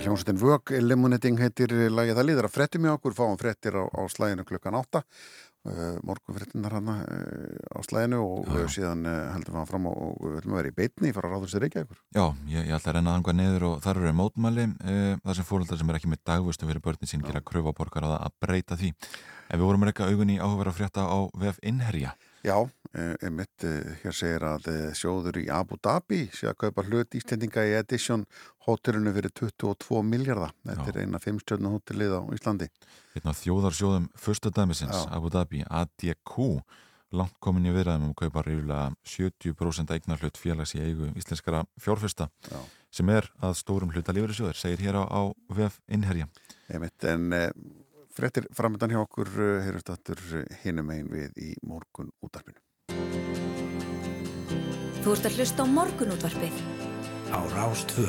Hljómsveitin 0.05 0.41
Vög, 0.41 0.75
Eliminating 0.77 1.41
heitir 1.41 1.73
lagið 1.91 2.21
að 2.21 2.53
frettum 2.53 2.85
í 2.85 2.93
okkur, 2.93 3.17
fáum 3.17 3.37
frettir 3.41 3.77
á, 3.77 3.83
á 3.83 4.01
slæginu 4.11 4.45
klukkan 4.47 4.77
átta 4.77 5.03
uh, 5.65 5.97
morgun 6.05 6.37
frettinnar 6.37 6.75
hana 6.77 6.95
uh, 7.03 7.77
á 7.77 7.79
slæginu 7.85 8.21
og 8.21 8.49
já, 8.49 8.59
já. 8.61 8.67
síðan 8.77 9.05
uh, 9.07 9.15
heldum 9.33 9.55
við 9.55 9.59
hann 9.61 9.69
fram 9.69 9.87
og, 9.89 9.97
og 10.03 10.27
við 10.27 10.37
höfum 10.39 10.55
að 10.55 10.61
vera 10.61 10.71
í 10.71 10.75
beitni 10.79 11.13
fara 11.15 11.29
að 11.29 11.35
ráður 11.35 11.53
sér 11.53 11.67
ekki 11.67 11.81
ekkur. 11.83 12.01
Já, 12.17 12.25
ég, 12.51 12.59
ég 12.69 12.77
ætla 12.77 12.91
að 12.91 12.97
renna 12.99 13.15
þangvað 13.17 13.39
niður 13.39 13.67
og 13.69 13.81
þar 13.85 14.01
eru 14.01 14.13
mótmæli 14.19 14.67
uh, 14.69 15.15
þar 15.25 15.39
sem 15.39 15.49
fóröldar 15.49 15.81
sem 15.81 15.91
er 15.91 15.99
ekki 15.99 16.13
með 16.13 16.23
dagvöstu 16.31 16.69
fyrir 16.69 16.85
börnin 16.85 17.11
sín 17.11 17.25
gera 17.25 17.43
kröfaborgar 17.45 18.07
á 18.07 18.09
það 18.13 18.21
að 18.21 18.37
breyta 18.45 18.79
því 18.79 18.93
ef 18.93 19.59
við 19.59 19.67
vorum 19.67 19.85
að 19.85 19.91
reyka 19.91 20.09
augun 20.09 20.33
í 20.33 20.39
áhuga 20.41 20.71
að 20.71 20.79
frétta 20.79 21.09
á 21.09 21.17
VF 21.33 21.61
Inherja 21.65 22.15
Já, 22.45 22.59
einmitt, 23.25 23.63
hér 24.03 24.13
segir 24.13 24.43
að 24.45 24.67
sjóður 24.93 25.39
í 25.41 25.47
Abu 25.49 25.79
Dhabi 25.81 26.27
sé 26.29 26.45
að 26.45 26.59
kaupa 26.61 26.83
hlut 26.85 27.17
ístendinga 27.17 27.63
í 27.65 27.71
Edition 27.73 28.21
hótelinu 28.65 29.13
fyrir 29.15 29.33
22 29.37 30.01
miljardar. 30.05 30.55
Þetta 30.65 30.87
er 30.91 30.99
eina 31.03 31.21
fimmstjörnu 31.21 31.71
hótelið 31.75 32.17
á 32.17 32.21
Íslandi. 32.35 32.69
Hérna 33.15 33.35
þjóðarsjóðum 33.37 34.09
fyrsta 34.19 34.51
dæmisins, 34.55 34.97
Já. 34.97 35.13
Abu 35.15 35.31
Dhabi, 35.33 35.63
ADQ, 35.69 36.39
langt 37.15 37.37
komin 37.43 37.69
í 37.69 37.73
viðræðum 37.75 38.09
um 38.09 38.17
kaupa 38.17 38.43
rífilega 38.45 38.89
70% 39.07 39.95
eignar 39.95 40.21
hlut 40.21 40.41
félags 40.41 40.75
í 40.75 40.83
eigu 40.83 41.11
íslenskara 41.15 41.63
fjárfesta 41.79 42.29
Já. 42.49 42.59
sem 42.91 43.09
er 43.13 43.29
að 43.39 43.57
stórum 43.61 43.93
hluta 43.93 44.15
lífeyrisjóður, 44.15 44.59
segir 44.59 44.87
hér 44.87 44.99
á, 44.99 45.03
á 45.07 45.21
VF 45.53 45.79
Inherja. 45.87 46.29
Einmitt, 46.69 46.99
en... 47.03 47.31
Frettir 48.15 48.45
framöndan 48.55 48.93
hjá 48.93 49.01
okkur 49.01 49.27
heyrust 49.65 49.89
aftur 49.91 50.21
hinum 50.61 50.87
einn 50.93 51.09
við 51.11 51.35
í 51.35 51.49
morgun 51.67 52.13
útvarpinu. 52.23 52.61
Þú 55.03 55.17
ert 55.17 55.27
að 55.27 55.35
hlusta 55.41 55.61
á 55.61 55.65
morgun 55.67 56.15
útvarpið. 56.15 56.84
Á 57.33 57.39
Rástvö. 57.55 58.05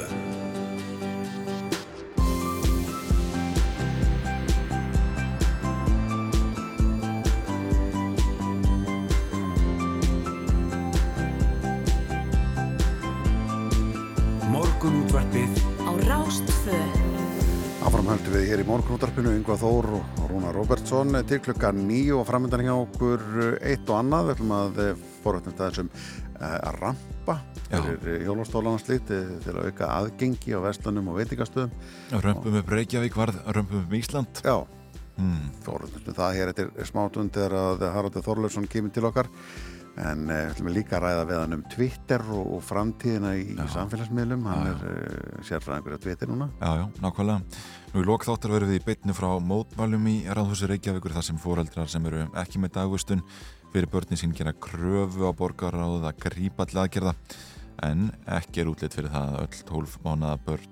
Morgun 14.53 15.01
útvarpið. 15.05 15.53
Á 15.81 15.91
Rástvö. 16.05 16.77
Áframhaldum 17.87 18.35
við 18.35 18.49
hér 18.51 18.61
í 18.61 18.67
morgunútarpinu 18.67 19.33
Yngvar 19.39 19.61
Þór 19.63 19.93
og 20.01 20.23
Rúna 20.29 20.51
Robertsson 20.53 21.15
til 21.31 21.39
klukka 21.41 21.71
nýju 21.73 22.21
og 22.21 22.27
framöndan 22.29 22.67
hjá 22.67 22.75
okkur 22.75 23.23
eitt 23.63 23.87
og 23.89 24.01
annað. 24.01 24.33
Við 24.33 24.35
ætlum 24.37 24.57
að 24.61 24.81
forrættum 25.23 25.55
þetta 25.55 25.71
þessum 25.71 25.93
að 26.43 27.07
rampa 27.27 27.43
fyrir 28.03 28.25
hjólastólan 28.27 28.79
slít 28.81 29.09
til 29.11 29.55
að 29.55 29.69
auka 29.69 29.91
aðgengi 29.99 30.55
á 30.55 30.61
vestlunum 30.63 31.11
og 31.11 31.21
veitingastöðum. 31.21 31.73
Römpum 32.23 32.59
upp 32.61 32.71
Reykjavík 32.71 33.17
varð 33.19 33.41
römpum 33.51 33.83
upp 33.83 33.95
Ísland. 33.95 34.43
Já, 34.45 34.67
hmm. 35.19 35.49
forrættum 35.67 36.15
það 36.15 36.37
hér 36.39 36.53
eftir 36.53 36.71
smátund 36.87 37.35
þegar 37.35 37.57
að 37.59 37.89
Haraldur 37.97 38.27
Þorlaursson 38.27 38.69
kemur 38.71 38.95
til 38.95 39.09
okkar. 39.09 39.31
En 39.97 40.27
við 40.29 40.51
ætlum 40.51 40.75
líka 40.77 40.99
að 40.99 41.07
ræða 41.07 41.21
við 41.25 41.39
hann 41.41 41.57
um 41.57 41.61
Twitter 41.73 42.23
og, 42.29 42.49
og 42.53 42.65
framtíðina 42.69 43.31
í, 43.41 43.47
í 43.55 43.69
samfélagsmiðlum. 43.73 44.43
Hann 44.45 44.67
já, 44.67 44.69
já. 44.69 44.75
er 44.77 44.91
uh, 44.93 45.45
sérfræðingur 45.49 45.97
á 45.97 46.05
Twitter 46.05 46.29
núna. 46.29 46.51
Já, 46.61 46.83
já, 46.83 46.85
nákvæmlega. 47.01 47.63
Nú 47.95 48.03
í 48.03 48.09
lokþáttar 48.11 48.53
verðum 48.53 48.75
við 48.75 48.83
í 48.83 48.85
beitnu 48.91 49.17
frá 49.17 49.31
mótmælum 49.41 50.11
í 50.13 50.17
Ráðhúsi 50.29 50.69
Reykjavíkur 50.69 51.17
þar 51.17 51.27
sem 51.31 51.41
fóreldrar 51.41 51.89
sem 51.89 52.11
eru 52.13 52.27
ekki 52.37 52.61
með 52.61 52.75
dagvistun 52.77 53.25
fyrir 53.77 53.91
börnin 53.93 54.17
sín 54.17 54.33
gera 54.33 54.55
kröfu 54.57 55.27
á 55.29 55.37
borgaráð 55.37 56.07
að 56.09 56.21
grípa 56.23 56.65
til 56.65 56.79
aðgerða 56.81 57.11
en 57.85 58.07
ekki 58.39 58.63
er 58.63 58.71
útlitt 58.71 58.95
fyrir 58.97 59.13
það 59.13 59.35
að 59.35 59.43
öll 59.43 59.59
12 59.69 59.97
mánuða, 60.07 60.39
börn, 60.47 60.71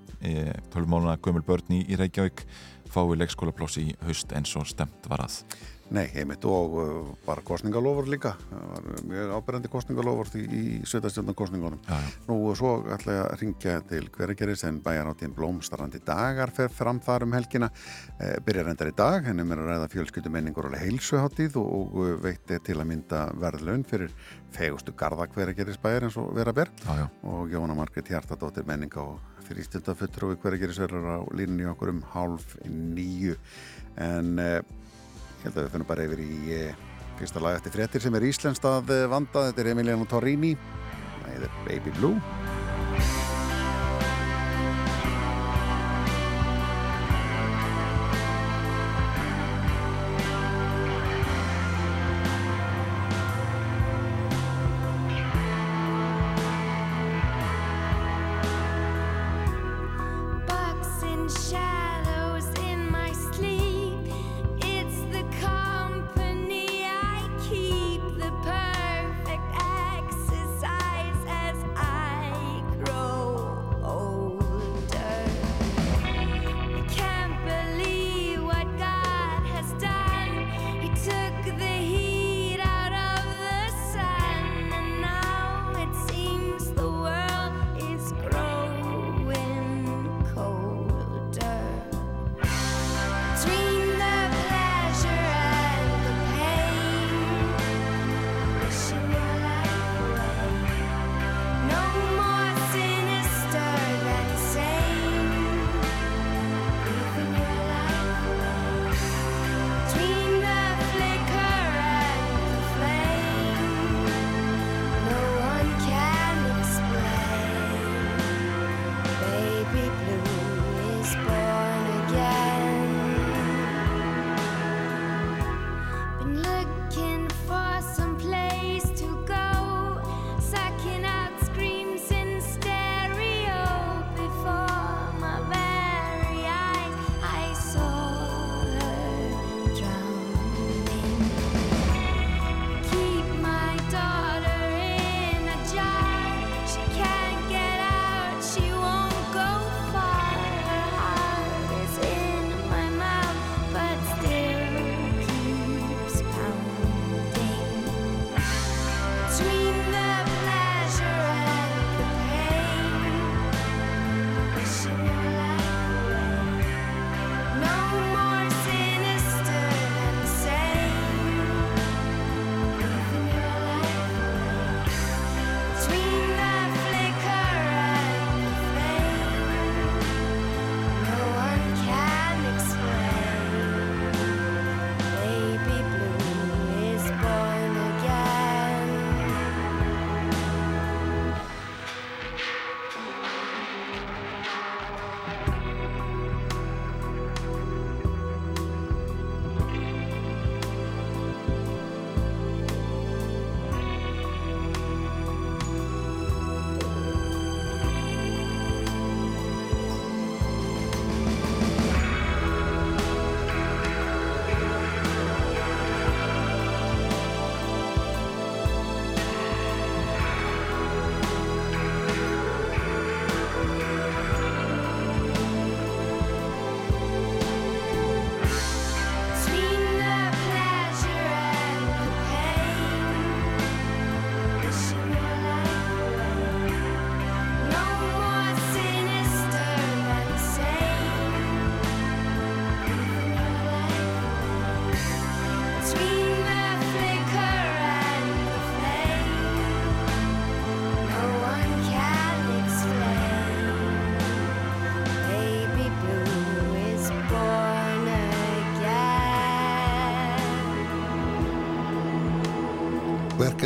12 0.73 0.89
mánuða 0.89 1.19
gömul 1.21 1.43
börn 1.45 1.75
í 1.75 1.99
Reykjavík 2.01 2.41
fái 2.89 3.19
leikskólaplósi 3.21 3.83
í 3.91 3.95
haust 4.07 4.33
eins 4.33 4.55
og 4.57 4.65
stemt 4.71 5.05
var 5.11 5.21
að. 5.27 5.37
Nei, 5.93 6.07
heimitt 6.15 6.41
og 6.49 6.75
uh, 6.81 7.09
bara 7.27 7.43
kostningalofur 7.45 8.07
líka. 8.09 8.31
Mjög 9.05 9.33
ábyrgandi 9.37 9.69
kostningalofur 9.69 10.31
í, 10.39 10.45
í 10.45 10.63
sveitastjórnarkostningunum 10.89 11.81
nú 12.25 12.37
svo 12.57 12.71
ætla 12.89 13.13
ég 13.13 13.21
að 13.21 13.43
ringja 13.43 13.75
til 13.91 14.07
hverjargeris 14.15 14.65
en 14.65 14.79
bæjaráttin 14.85 15.35
blómstarandi 15.37 16.01
dagar 16.05 16.49
fer 16.55 16.71
fram 16.73 16.97
þar 17.05 17.27
um 17.27 17.35
helgina. 17.37 17.69
E, 18.17 18.31
byrjar 18.45 18.71
endar 18.71 18.89
í 18.89 18.95
dag, 18.97 19.29
hennum 19.29 19.53
er 19.53 19.61
að 19.61 19.69
ræða 19.71 19.91
fjölskyttumenningur 19.93 20.71
og 20.71 20.77
heilsuháttíð 20.81 21.59
og, 21.61 21.93
og 21.93 22.17
veitti 22.23 22.57
til 22.65 22.79
að 22.79 22.89
mynda 22.89 23.21
verðlaun 23.43 23.85
fyrir 23.85 24.15
fegustu 24.55 24.95
garda 24.97 25.27
hverjargeris 25.35 25.77
bæjar 25.83 26.07
eins 26.07 26.17
og 26.17 26.31
vera 26.33 26.55
ber. 26.55 26.71
Já, 26.81 27.03
já. 27.03 27.07
og 27.29 27.53
Jóna 27.53 27.77
Margret 27.77 28.09
Hjartadóttir 28.09 28.65
menninga 28.65 29.05
og 29.05 29.21
fyrir 29.45 29.61
ístildafuttur 29.61 30.31
og 30.31 30.41
hverjargeris 30.41 30.81
verður 30.81 31.11
á 31.13 31.19
línni 31.37 31.69
okkur 31.69 31.93
um 31.93 32.01
hálf 32.15 32.57
nýju 32.65 33.37
en 34.01 34.39
e, 34.41 34.49
Ég 35.45 35.51
held 35.51 35.59
að 35.61 35.65
við 35.67 35.73
finnum 35.75 35.87
bara 35.91 36.05
yfir 36.07 36.21
í 36.23 36.55
eh, 36.57 36.77
fyrsta 37.19 37.41
lag 37.43 37.59
eftir 37.59 37.75
frettir 37.75 38.01
sem 38.01 38.17
er 38.17 38.25
íslenskt 38.25 38.65
að 38.65 38.95
vanda. 39.11 39.45
Þetta 39.51 39.61
er 39.61 39.69
Emiliano 39.75 40.09
Torrini. 40.09 40.55
Það 41.21 41.45
er 41.45 41.61
Baby 41.69 41.93
Blue. 41.99 42.17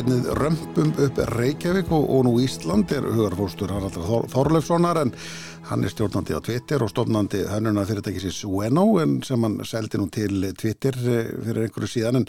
Verkefnið 0.09 0.37
Römpum 0.39 0.89
upp 1.05 1.19
Reykjavík 1.35 1.91
og, 1.93 2.05
og 2.09 2.23
nú 2.25 2.31
Ísland 2.41 2.89
er 2.95 3.05
hugarfólstur 3.05 3.69
Haraldur 3.69 4.05
Þor, 4.07 4.27
Þorleifssonar 4.31 4.97
en 5.03 5.11
hann 5.69 5.85
er 5.85 5.91
stjórnandi 5.93 6.33
á 6.33 6.41
Twitter 6.41 6.81
og 6.81 6.89
stofnandi 6.89 7.43
hönnuna 7.45 7.83
fyrirtækisins 7.85 8.41
Ueno 8.47 8.85
en 9.03 9.19
sem 9.25 9.43
hann 9.45 9.59
seldi 9.67 9.99
nú 10.01 10.07
til 10.09 10.47
Twitter 10.57 10.97
eh, 10.97 11.29
fyrir 11.45 11.67
einhverju 11.67 11.91
síðan 11.93 12.21
en, 12.21 12.27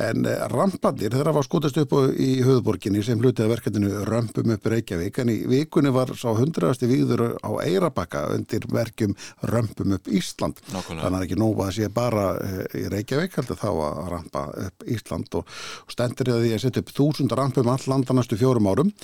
en 0.00 0.26
eh, 0.28 0.44
rampandir 0.50 1.12
þeirra 1.14 1.34
var 1.36 1.46
skotast 1.46 1.78
upp 1.80 1.94
í 2.16 2.30
höfuborginni 2.44 3.02
sem 3.04 3.20
hlutið 3.20 3.50
verkefninu 3.52 4.04
Römpum 4.08 4.54
upp 4.54 4.68
Reykjavík. 4.72 5.20
En 5.22 5.32
í 5.32 5.38
vikunni 5.50 5.92
var 5.94 6.12
sá 6.18 6.30
hundraðasti 6.36 6.88
víður 6.90 7.24
á 7.40 7.50
Eirabakka 7.62 8.26
undir 8.34 8.66
verkjum 8.70 9.16
Römpum 9.50 9.96
upp 9.96 10.08
Ísland. 10.08 10.60
Nákvæmlega. 10.70 11.04
þannig 11.04 11.18
að 11.18 11.26
ekki 11.26 11.40
nóg 11.40 11.62
að 11.64 11.72
sé 11.76 11.90
bara 11.94 12.26
eh, 12.44 12.62
í 12.80 12.84
Reykjavík 12.94 13.36
heldur 13.38 13.60
þá 13.60 13.68
að 13.70 14.00
rampa 14.14 14.44
upp 14.66 14.86
Ísland. 14.86 15.40
Og, 15.40 15.56
í 15.90 15.96
því 16.30 16.54
að 16.54 16.62
setja 16.64 16.84
upp 16.84 16.94
þúsund 16.96 17.36
rampum 17.36 17.72
all 17.72 17.82
landa 17.90 18.16
næstu 18.16 18.38
fjórum 18.40 18.70
árum. 18.70 18.94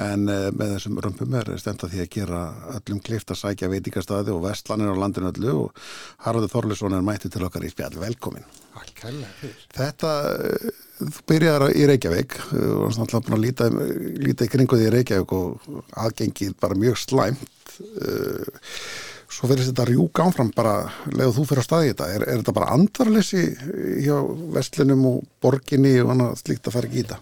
En 0.00 0.28
eh, 0.28 0.50
með 0.52 0.76
þessum 0.76 1.00
rampum 1.04 1.38
er 1.40 1.54
stend 1.62 1.86
að 1.86 1.96
því 1.96 2.04
að 2.04 2.12
gera 2.18 2.42
öllum 2.76 3.00
klift 3.04 3.32
að 3.32 3.42
sækja 3.44 3.72
veitingastæði 3.72 4.36
og 4.36 4.44
vestlanir 4.48 4.92
á 4.92 4.96
landinu 5.00 5.32
öllu. 5.32 5.56
Og 5.66 5.86
Haraldur 6.26 6.52
Þorlesson 6.52 6.98
er 6.98 7.06
mætti 7.06 7.32
til 7.32 7.46
okkar 7.46 7.64
í 7.64 7.72
spjall. 7.72 7.96
Velkomin. 8.02 8.46
Þetta, 9.72 10.10
eh, 10.38 10.82
þú 11.00 11.24
byrjar 11.30 11.64
í 11.74 11.86
Reykjavík 11.90 12.36
eh, 12.38 12.66
og 12.72 12.84
varst 12.86 13.00
náttúrulega 13.00 13.26
búin 13.26 13.38
að 13.38 13.44
líta, 13.46 13.70
líta 14.22 14.46
í 14.46 14.52
kringu 14.52 14.78
því 14.78 14.86
í 14.88 14.92
Reykjavík 14.96 15.34
og 15.36 15.80
aðgengið 16.04 16.54
bara 16.62 16.78
mjög 16.78 17.00
slæmt 17.02 17.74
eh, 17.80 18.62
svo 19.32 19.48
fyrir 19.50 19.66
þetta 19.66 19.88
rjúk 19.88 20.22
ánfram 20.22 20.52
bara 20.54 20.76
leðu 21.10 21.34
þú 21.38 21.48
fyrir 21.50 21.64
á 21.64 21.68
staði 21.68 21.90
þetta, 21.92 22.08
er, 22.14 22.26
er 22.28 22.40
þetta 22.42 22.56
bara 22.58 22.70
andvarleysi 22.76 23.42
hjá 24.04 24.16
vestlunum 24.54 25.04
og 25.08 25.26
borginni 25.42 25.96
og 26.02 26.14
annað 26.14 26.38
slíkt 26.42 26.68
að 26.68 26.76
fara 26.76 26.90
ekki 26.90 27.00
í 27.00 27.04
þetta? 27.06 27.20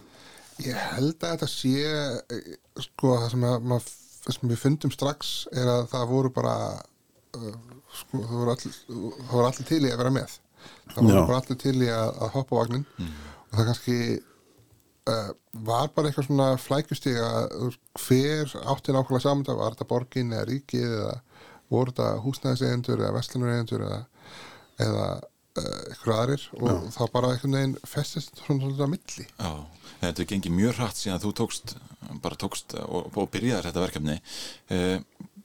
Ég 0.60 0.86
held 0.98 1.24
að 1.24 1.34
þetta 1.36 1.48
sé 1.48 2.84
sko 2.84 3.16
það 3.22 3.28
sem, 3.32 3.46
að, 3.48 3.66
mað, 3.72 3.90
sem 4.26 4.50
við 4.50 4.60
fundum 4.60 4.92
strax 4.92 5.32
er 5.54 5.70
að 5.70 5.86
það 5.94 6.10
voru 6.10 6.32
bara 6.34 6.56
uh, 7.38 7.54
sko 8.02 8.20
það 8.26 8.36
voru 8.36 8.54
allir, 8.56 8.80
allir 9.46 9.68
til 9.70 9.80
í 9.80 9.92
að 9.92 10.02
vera 10.02 10.14
með 10.18 10.36
það 10.94 11.12
Já. 11.12 11.20
bara 11.20 11.38
allir 11.40 11.60
til 11.60 11.76
í 11.78 11.88
að, 11.92 12.10
að 12.24 12.34
hoppa 12.36 12.56
á 12.56 12.60
vagnin 12.60 12.86
og 13.00 13.56
það 13.56 13.70
kannski 13.70 13.96
uh, 15.10 15.30
var 15.70 15.90
bara 15.94 16.10
eitthvað 16.10 16.28
svona 16.28 16.48
flækjustig 16.60 17.18
að 17.24 17.74
hver 18.04 18.54
átti 18.72 18.94
nákvæmlega 18.94 19.24
saman 19.26 19.46
var 19.48 19.74
þetta 19.74 19.90
borgin 19.90 20.34
eða 20.36 20.48
ríkið 20.50 20.94
eða 21.00 21.16
voru 21.70 21.92
þetta 21.92 22.22
húsnæðiseigendur 22.24 23.02
eða 23.04 23.16
vestlunareigendur 23.18 23.84
eða, 23.86 24.00
eða 24.86 25.08
uh, 25.58 25.82
eitthvað 25.90 26.22
aðrir 26.24 26.46
og 26.58 26.88
þá 26.94 27.02
bara 27.14 27.32
einhvern 27.34 27.56
veginn 27.58 27.76
festist 27.88 28.40
svona 28.40 28.64
svolítið 28.64 28.86
að 28.86 28.92
milli 28.94 29.26
Já, 29.30 29.52
þetta 30.00 30.22
er 30.22 30.30
gengið 30.32 30.56
mjög 30.56 30.76
hratt 30.78 31.00
síðan 31.00 31.22
þú 31.22 31.32
tókst, 31.42 31.76
bara 32.24 32.40
tókst 32.40 32.76
og, 32.82 33.10
og 33.12 33.30
byrjaðir 33.34 33.68
þetta 33.68 33.84
verkefni. 33.84 34.16
Eh, 34.72 34.98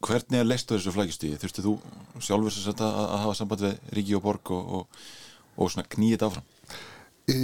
hvernig 0.06 0.42
er 0.42 0.48
leistu 0.48 0.78
þessu 0.78 0.94
flækjustíði? 0.96 1.40
Þurftu 1.42 1.66
þú 1.66 1.76
sjálfur 2.24 2.54
sem 2.54 2.68
sagt 2.68 2.84
að, 2.86 3.00
að 3.04 3.24
hafa 3.24 3.38
samband 3.40 3.66
við 3.66 3.96
Ríki 3.98 4.18
og 4.18 4.26
Borg 4.26 4.54
og, 4.56 4.76
og, 4.80 5.02
og 5.58 5.74
svona 5.74 5.88
knýið 5.96 6.16
þetta 6.16 6.30
áfram? 6.30 6.48
E, 7.32 7.38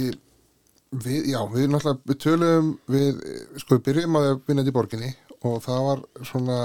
við, 1.02 1.30
já, 1.32 1.38
við 1.52 1.68
náttúrulega 1.72 2.10
við 2.12 2.20
töluðum 2.26 2.72
við, 2.94 3.22
sko 3.62 3.78
við 3.78 3.86
byrjum 3.88 4.18
að 4.20 4.28
vinna 4.46 4.64
þetta 4.64 4.74
í 4.74 4.76
borginni 4.78 5.14
og 5.42 5.62
það 5.64 5.86
var 5.88 6.04
svona 6.28 6.58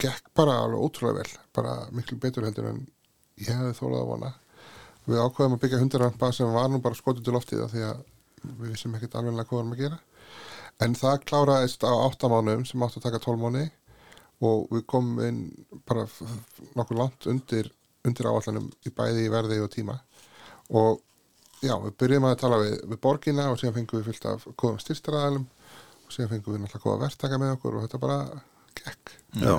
gekk 0.00 0.32
bara 0.36 0.56
alveg 0.64 0.80
ótrúlega 0.80 1.20
vel 1.20 1.42
bara 1.54 1.74
miklu 1.94 2.18
betur 2.20 2.48
heldur 2.48 2.72
en 2.72 2.80
ég 3.38 3.52
hefði 3.52 3.76
þólað 3.78 4.00
að 4.00 4.10
vona 4.10 4.32
við 5.08 5.20
ákveðum 5.20 5.56
að 5.56 5.62
byggja 5.64 5.80
hundarrampa 5.82 6.32
sem 6.32 6.52
var 6.54 6.68
nú 6.72 6.80
bara 6.84 6.98
skotið 6.98 7.26
til 7.26 7.36
loftið 7.36 7.64
því 7.72 7.86
að 7.90 8.02
við 8.44 8.74
vissum 8.74 8.94
ekkert 8.96 9.16
alveg 9.20 9.48
hvað 9.48 9.60
varum 9.60 9.74
að 9.74 9.82
gera 9.84 10.00
en 10.84 10.96
það 10.98 11.24
kláraðist 11.28 11.86
á 11.86 11.92
áttamánuðum 11.92 12.66
sem 12.68 12.84
átti 12.84 13.00
að 13.00 13.06
taka 13.08 13.22
tólmáni 13.22 13.64
og 14.44 14.66
við 14.72 14.86
komum 14.90 15.20
inn 15.24 15.40
bara 15.86 16.06
nokkuð 16.74 17.00
langt 17.00 17.28
undir, 17.30 17.70
undir 18.04 18.28
áallanum 18.28 18.70
í 18.84 18.92
bæði 18.94 19.26
í 19.26 19.32
verði 19.32 19.60
og 19.62 19.70
tíma 19.72 19.98
og 20.74 21.00
já, 21.64 21.76
við 21.84 21.94
byrjum 22.00 22.28
að 22.28 22.40
tala 22.42 22.60
við, 22.62 22.74
við 22.90 23.00
borgina 23.06 23.48
og 23.52 23.60
síðan 23.60 23.78
fengum 23.78 24.00
við 24.00 24.10
fyllt 24.10 24.28
af 24.32 24.48
góðum 24.56 24.82
styrstaraðalum 24.82 25.46
og 25.46 26.12
síðan 26.16 26.34
fengum 26.34 26.56
við 26.56 26.64
náttúrulega 26.64 26.84
góða 26.88 27.04
verktaka 27.06 27.40
með 27.40 27.56
okkur 27.56 27.78
og 27.78 27.86
þetta 27.86 28.02
bara 28.02 28.18
gekk. 28.80 29.16
Já. 29.40 29.56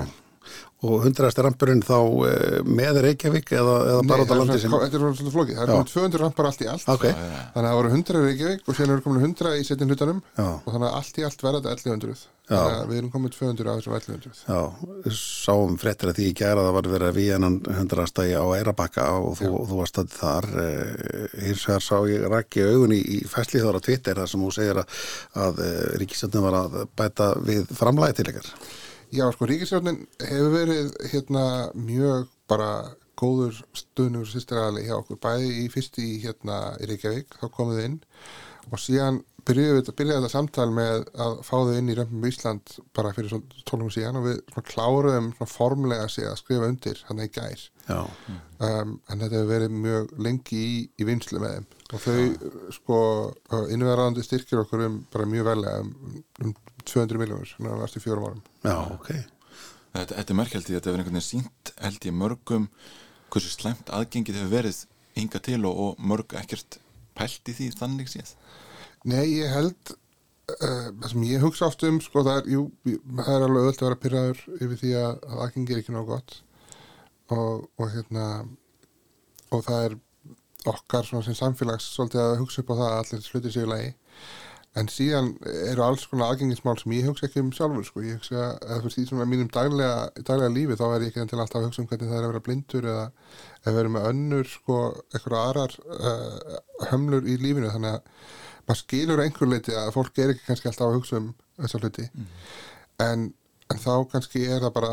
Og 0.86 1.00
hundraðasti 1.06 1.40
rampurinn 1.42 1.80
þá 1.82 1.96
eh, 2.28 2.58
með 2.68 2.98
Reykjavík 3.06 3.48
eða, 3.56 3.76
eða 3.94 4.02
bara 4.10 4.26
út 4.26 4.30
á 4.30 4.34
er 4.36 4.40
landi 4.42 4.58
svona- 4.60 4.80
Þetta 4.84 4.98
er 4.98 5.02
svona 5.02 5.16
svolítið 5.16 5.34
flókið, 5.36 5.56
það 5.56 5.64
er 5.64 5.72
komið 5.72 5.92
200 5.94 6.20
rampar 6.22 6.48
allt 6.50 6.60
í 6.62 6.68
allt. 6.68 6.88
Ok. 6.92 7.06
þannig 7.08 7.56
að 7.56 7.66
það 7.70 7.78
voru 7.80 7.92
100 7.96 8.20
í 8.20 8.24
Reykjavík 8.26 8.68
og 8.68 8.76
síðan 8.76 8.92
eru 8.96 9.04
komin 9.06 9.24
100 9.24 9.54
í 9.56 9.64
setjum 9.66 9.88
hlutanum. 9.94 10.20
Já. 10.36 10.48
og 10.52 10.68
þannig 10.74 10.88
að 10.90 10.96
allt 11.00 11.16
í 11.16 11.24
allt 11.30 11.44
verða 11.46 11.62
þetta 11.64 11.72
1100 11.88 12.26
Já. 12.46 12.54
þannig 12.60 12.76
að 12.76 12.90
við 12.92 12.98
erum 13.00 13.10
komið 13.16 13.32
200 13.40 13.70
af 13.72 13.78
þessum 13.80 13.94
1100 13.96 14.44
Já, 14.46 14.60
sáum 15.16 15.72
fréttir 15.80 16.12
að 16.12 16.18
því 16.20 16.26
í 16.30 16.34
gæra 16.38 16.62
það 16.68 16.76
var 16.76 16.88
verið 16.92 17.08
að 17.10 17.16
við 17.18 17.30
hennan 17.34 17.56
hundraðastægi 17.80 18.36
á 18.38 18.44
Eirabakka 18.60 19.06
og 19.18 19.32
þú, 19.40 19.50
þú 19.66 19.80
varst 19.80 19.98
að 19.98 20.12
þar 20.14 20.46
eh, 20.62 21.26
hins 21.48 21.64
vegar 21.66 21.82
sá 21.88 21.96
ég 22.06 22.28
rakki 22.30 22.62
augun 22.68 22.94
í, 22.94 23.00
í 23.02 23.18
fæsli 23.26 23.64
þára 23.64 23.80
Twitter 23.82 24.20
þar 24.20 24.30
sem 24.30 24.44
þú 24.46 24.52
segir 24.54 24.78
að, 24.84 25.00
að 25.42 25.62
Ríkisjöndin 26.04 26.46
var 26.46 26.58
að 26.60 26.78
bæta 27.00 27.32
við 27.48 27.66
framlæði 27.80 28.20
til 28.20 28.28
ykkar 28.30 28.52
Já, 29.14 29.26
sko, 29.32 29.46
ríkisjórnin 29.48 30.02
hefur 30.22 30.52
verið 30.54 30.92
hérna 31.12 31.44
mjög 31.78 32.30
bara 32.50 32.70
góður 33.16 33.62
stöðnur 33.76 34.28
sýstiraðali 34.28 34.84
hjá 34.88 34.98
okkur, 34.98 35.20
bæði 35.22 35.52
í 35.62 35.70
fyrst 35.72 35.96
í 36.02 36.18
hérna 36.24 36.74
í 36.82 36.90
Reykjavík, 36.90 37.38
þá 37.40 37.46
komum 37.48 37.76
þið 37.76 37.88
inn. 37.88 37.96
Og 38.66 38.82
síðan 38.82 39.22
byrjuðum 39.46 39.78
við 39.78 39.92
byrjaði 40.00 40.18
þetta 40.24 40.32
samtal 40.32 40.66
með 40.74 41.04
að 41.22 41.36
fá 41.46 41.54
þau 41.54 41.76
inn 41.78 41.90
í 41.92 41.94
Römpum 41.96 42.26
Ísland 42.26 42.72
bara 42.96 43.12
fyrir 43.14 43.30
svona 43.30 43.64
tólum 43.68 43.92
síðan 43.94 44.18
og 44.18 44.26
við 44.26 44.40
svona 44.50 44.66
kláruðum 44.72 45.28
svona 45.36 45.52
formlega 45.52 46.08
sig 46.10 46.26
að 46.26 46.38
skrifa 46.40 46.70
undir 46.72 47.02
hann 47.06 47.22
í 47.22 47.28
gær. 47.30 47.66
Já. 47.86 48.00
um, 48.66 48.96
en 49.06 49.22
þetta 49.22 49.38
hefur 49.38 49.50
verið 49.52 49.76
mjög 49.86 50.14
lengi 50.26 50.58
í, 50.58 50.78
í 50.98 51.06
vinslu 51.06 51.42
með 51.42 51.56
þeim. 51.56 51.68
Og 51.86 52.02
þau 52.02 52.72
sko 52.74 53.00
innverðandi 53.70 54.26
styrkir 54.26 54.64
okkur 54.64 54.88
um 54.88 54.98
bara 55.14 55.30
mjög 55.30 55.50
velega 55.52 55.84
um, 55.84 55.94
um 56.42 56.56
200 56.86 57.20
miljónur 57.20 57.50
svona 57.50 57.74
á 57.74 57.80
næstu 57.82 58.02
fjórum 58.02 58.28
árum. 58.28 58.42
Já, 58.64 58.76
ok. 58.94 59.10
Þetta, 59.96 60.12
þetta 60.12 60.32
er 60.32 60.38
merkjaldið, 60.40 60.76
þetta 60.76 60.90
hefur 60.90 61.02
einhvern 61.02 61.18
veginn 61.18 61.28
sínt 61.30 61.72
held 61.80 62.08
ég 62.08 62.16
mörgum 62.16 62.66
hversu 63.32 63.52
slæmt 63.52 63.92
aðgengið 63.92 64.40
hefur 64.40 64.52
verið 64.52 64.82
hinga 65.16 65.42
til 65.42 65.62
og, 65.68 65.78
og 65.84 66.02
mörg 66.02 66.34
ekkert 66.40 66.78
pælt 67.16 67.48
í 67.50 67.54
því 67.56 67.70
þannig 67.80 68.10
séð. 68.12 68.34
Nei, 69.08 69.24
ég 69.38 69.52
held 69.54 69.94
uh, 69.94 70.90
það 70.90 71.08
sem 71.12 71.26
ég 71.30 71.44
hugsa 71.44 71.70
oft 71.70 71.84
um 71.88 72.00
sko, 72.04 72.24
það 72.26 72.42
er, 72.42 72.50
jú, 72.56 72.66
það 72.84 73.32
er 73.34 73.46
alveg 73.46 73.70
öll 73.70 73.76
að 73.76 73.86
vera 73.86 74.00
pyrraður 74.02 74.42
yfir 74.58 74.80
því 74.82 74.96
að, 75.00 75.22
að 75.30 75.44
aðgengi 75.46 75.74
er 75.76 75.82
ekki 75.82 75.96
nóg 75.96 76.10
gott. 76.12 76.40
Og, 77.34 77.64
og 77.80 77.88
hérna 77.90 78.26
og 79.54 79.62
það 79.66 79.86
er 79.88 79.96
okkar 80.70 81.06
svona 81.06 81.26
sem 81.26 81.36
samfélags 81.38 81.88
svolítið 81.94 82.22
að 82.22 82.36
hugsa 82.42 82.62
upp 82.62 82.72
á 82.74 82.78
það 82.80 82.88
að 82.88 83.00
allir 83.00 83.24
sluti 83.24 83.52
sig 83.54 83.66
í 83.66 83.70
lagi 83.70 83.90
en 84.76 84.88
síðan 84.92 85.30
eru 85.70 85.84
alls 85.86 86.04
konar 86.10 86.34
aðgengismál 86.34 86.76
sem 86.80 86.92
ég 86.96 87.06
hugsa 87.08 87.26
ekki 87.28 87.40
um 87.40 87.52
sjálfur 87.54 87.86
sko. 87.86 88.02
ég 88.04 88.18
hugsa 88.18 88.48
að 88.60 88.82
þú 88.82 88.88
veist 88.88 89.00
í 89.00 89.04
svona 89.08 89.26
mínum 89.28 89.48
daglega, 89.52 90.08
daglega 90.20 90.52
lífi 90.52 90.76
þá 90.76 90.84
er 90.88 91.04
ég 91.06 91.12
ekki 91.12 91.22
enn 91.22 91.30
til 91.30 91.38
alltaf 91.40 91.60
að 91.60 91.68
hugsa 91.70 91.82
um 91.82 91.88
hvernig 91.90 92.10
það 92.10 92.18
er 92.18 92.26
að 92.26 92.32
vera 92.32 92.44
blindur 92.48 92.88
eða 92.92 93.06
við 93.66 93.80
erum 93.82 93.96
með 93.96 94.08
önnur 94.10 94.50
sko, 94.52 94.80
eitthvað 95.14 95.38
aðrar 95.40 95.76
uh, 95.96 96.58
hömlur 96.90 97.26
í 97.26 97.38
lífinu. 97.40 97.72
Þannig 97.72 97.96
að 97.96 98.26
maður 98.66 98.80
skilur 98.82 99.22
að 99.22 99.28
einhver 99.30 99.52
leiti 99.52 99.76
að 99.78 99.92
fólk 99.96 100.20
er 100.22 100.34
ekki 100.34 100.46
kannski 100.50 100.70
alltaf 100.70 100.90
að 100.90 100.98
hugsa 100.98 101.20
um 101.22 101.30
þessa 101.56 101.80
hluti. 101.82 102.08
En, 103.06 103.26
en 103.72 103.82
þá 103.82 103.92
kannski 104.12 104.44
er 104.44 104.60
það 104.66 104.74
bara 104.76 104.92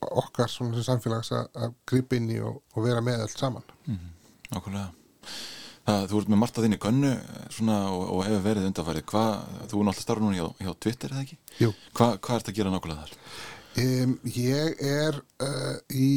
okkar 0.00 0.48
svona 0.50 0.74
sem 0.78 0.86
samfélags 0.88 1.30
að, 1.36 1.46
að 1.60 1.78
gripa 1.92 2.16
inn 2.16 2.30
í 2.32 2.40
og, 2.42 2.62
og 2.74 2.86
vera 2.88 3.04
með 3.04 3.26
allt 3.26 3.38
saman. 3.38 3.66
Nákvæmlega. 4.50 4.90
Það, 5.86 6.04
þú 6.10 6.18
ert 6.20 6.30
með 6.30 6.40
margt 6.40 6.58
að 6.58 6.66
þinni 6.66 6.78
gönnu 6.80 7.12
svona, 7.50 7.78
og, 7.90 8.02
og 8.14 8.20
hefur 8.26 8.42
verið 8.44 8.66
undanfærið. 8.68 9.06
Þú 9.10 9.22
er 9.22 9.88
náttúrulega 9.88 10.04
starf 10.04 10.22
núna 10.22 10.36
hjá, 10.36 10.46
hjá 10.60 10.74
Twitter, 10.84 11.14
eða 11.14 11.24
ekki? 11.24 11.38
Jú. 11.58 11.70
Hva, 11.96 12.08
hvað 12.20 12.36
ert 12.36 12.50
að 12.52 12.58
gera 12.58 12.74
nákvæmlega 12.74 13.06
þar? 13.06 13.14
Um, 13.80 14.12
ég 14.34 14.82
er 14.82 15.18
uh, 15.46 15.76
í 15.94 16.10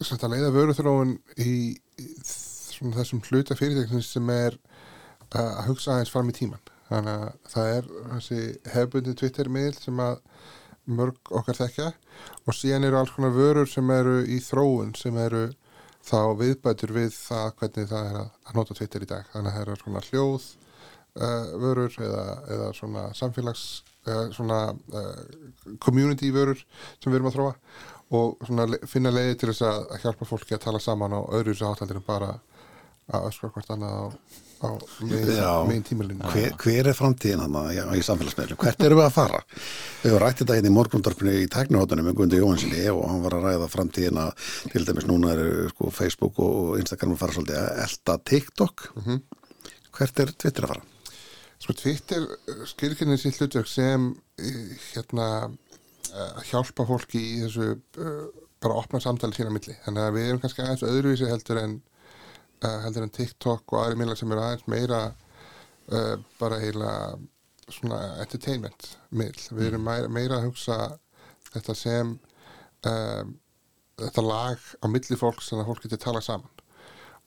svona, 0.00 0.26
að 0.26 0.34
leiða 0.34 0.52
vöruþróun 0.56 1.14
í, 1.44 1.54
í 2.00 2.08
svona, 2.24 2.96
þessum 2.98 3.22
hluta 3.28 3.56
fyrirtæknum 3.58 4.04
sem 4.04 4.34
er 4.34 4.58
uh, 4.58 5.44
að 5.44 5.66
hugsa 5.70 5.94
aðeins 5.94 6.12
fram 6.12 6.32
í 6.32 6.36
tíman. 6.36 6.72
Þannig 6.90 7.26
að 7.28 7.52
það 7.52 7.72
er 7.76 7.90
þessi 8.14 8.40
hefbundi 8.74 9.16
Twitter-miðl 9.20 9.76
sem 9.78 10.00
að 10.02 10.16
mörg 10.90 11.34
okkar 11.38 11.58
þekkja 11.60 11.92
og 12.48 12.56
síðan 12.56 12.88
eru 12.88 12.98
alls 12.98 13.12
konar 13.14 13.36
vörur 13.36 13.68
sem 13.70 13.90
eru 13.94 14.16
í 14.26 14.40
þróun 14.42 14.96
sem 14.98 15.16
eru 15.22 15.44
þá 16.06 16.20
viðbætur 16.40 16.94
við 16.96 17.12
það 17.14 17.52
hvernig 17.60 17.90
það 17.90 18.10
er 18.10 18.18
að, 18.22 18.32
nota 18.56 18.76
Twitter 18.78 19.04
í 19.04 19.10
dag. 19.10 19.30
Þannig 19.34 19.50
að 19.50 19.56
það 19.56 19.64
eru 19.66 19.78
svona 19.82 20.04
hljóð 20.08 20.48
uh, 21.20 21.46
vörur 21.64 21.96
eða, 22.08 22.24
eða 22.56 22.68
svona 22.78 23.06
samfélags 23.18 23.64
eða 24.08 24.26
svona 24.34 24.60
uh, 24.72 25.22
community 25.82 26.30
vörur 26.34 26.60
sem 27.02 27.10
við 27.10 27.20
erum 27.20 27.30
að 27.30 27.38
þróa 27.38 27.54
og 28.16 28.46
svona 28.46 28.66
finna 28.90 29.12
leiði 29.14 29.36
til 29.38 29.50
þess 29.52 29.66
að, 29.68 29.82
hjálpa 30.02 30.26
fólki 30.26 30.56
að 30.56 30.64
tala 30.64 30.80
saman 30.82 31.14
á 31.14 31.20
öðru 31.36 31.52
þessu 31.52 31.68
áttaldir 31.68 32.00
en 32.00 32.06
bara 32.06 32.30
að 33.16 33.26
öskra 33.30 33.50
hvort 33.54 33.70
annað 33.74 34.14
á, 34.60 34.68
á 34.68 34.68
megin, 35.68 35.84
tímalinu. 35.86 36.30
Hver, 36.32 36.54
hver 36.60 36.90
er 36.90 36.96
framtíðin 36.96 37.42
hann 37.44 37.56
já, 37.74 37.82
í 37.96 38.02
samfélagsmiðlum? 38.04 38.60
Hvert 38.60 38.84
erum 38.86 39.00
við 39.00 39.06
að 39.06 39.16
fara? 39.16 39.40
Við 40.02 40.12
höfum 40.12 40.22
rætt 40.24 40.42
þetta 40.42 40.58
hérna 40.58 40.70
í 40.70 40.74
morgundorfinu 40.76 41.34
í 41.38 41.48
tæknihóttunum 41.54 42.08
með 42.10 42.16
Gundi 42.20 42.40
Jóhansinni 42.40 42.84
og 42.92 43.02
hann 43.08 43.24
var 43.24 43.38
að 43.38 43.48
ræða 43.48 43.70
framtíðina 43.72 44.26
til 44.72 44.84
dæmis 44.88 45.08
núna 45.08 45.34
eru 45.34 45.68
sko, 45.72 45.92
Facebook 45.96 46.40
og 46.44 46.76
Instagram 46.82 47.16
að 47.16 47.22
fara 47.24 47.36
svolítið 47.38 47.60
að 47.62 47.82
elda 47.86 48.18
TikTok. 48.32 48.86
Hvert 49.98 50.22
er 50.24 50.34
Twitter 50.36 50.68
að 50.68 50.74
fara? 50.74 50.86
Sko 51.60 51.76
Twitter 51.76 52.28
skilkynir 52.68 53.20
sitt 53.20 53.40
hlutverk 53.40 53.68
sem 53.68 54.12
eh, 54.40 54.78
hérna 54.94 55.26
eh, 55.48 56.30
að 56.30 56.46
hjálpa 56.52 56.86
fólki 56.88 57.20
í 57.20 57.42
þessu 57.42 57.74
bara 58.60 58.76
að 58.76 58.82
opna 58.82 59.00
samtali 59.02 59.36
sína 59.36 59.52
milli. 59.52 59.76
Þannig 59.84 60.04
að 60.04 60.16
við 60.16 60.26
erum 60.28 60.40
kannski 60.42 60.64
aðeins 60.64 60.84
öðruvísi 60.84 61.28
heldur 61.30 61.60
en 61.62 61.78
heldur 62.84 63.02
en 63.06 63.10
TikTok 63.14 63.72
og 63.72 63.78
aðri 63.84 63.96
miðlar 64.00 64.18
sem 64.20 64.32
eru 64.32 64.42
aðeins 64.44 64.66
meira 64.68 64.98
uh, 65.10 66.16
bara 66.40 66.58
eiginlega 66.60 67.18
svona 67.70 68.00
entertainment 68.20 68.88
miðl. 69.14 69.44
Við 69.54 69.66
erum 69.70 69.84
meira, 69.86 70.08
meira 70.10 70.38
að 70.40 70.48
hugsa 70.50 70.76
þetta 71.54 71.74
sem 71.78 72.14
uh, 72.86 73.22
þetta 74.00 74.24
lag 74.26 74.58
á 74.82 74.86
milli 74.90 75.16
fólks 75.20 75.50
þannig 75.52 75.64
að 75.66 75.70
fólk 75.72 75.84
getur 75.86 76.02
tala 76.06 76.20
saman 76.24 76.56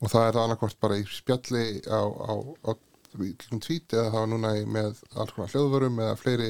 og 0.02 0.10
það 0.10 0.26
er 0.26 0.34
það 0.36 0.42
annarkvort 0.44 0.80
bara 0.82 0.96
í 1.00 1.04
spjalli 1.08 1.64
á, 1.88 2.02
á, 2.02 2.32
á 2.66 2.70
tweet 3.14 3.94
eða 3.94 4.10
þá 4.10 4.20
núna 4.26 4.50
í- 4.58 4.64
með 4.66 4.98
alls 5.14 5.32
konar 5.36 5.52
hljóðvörum 5.52 6.00
eða 6.02 6.16
fleiri, 6.18 6.48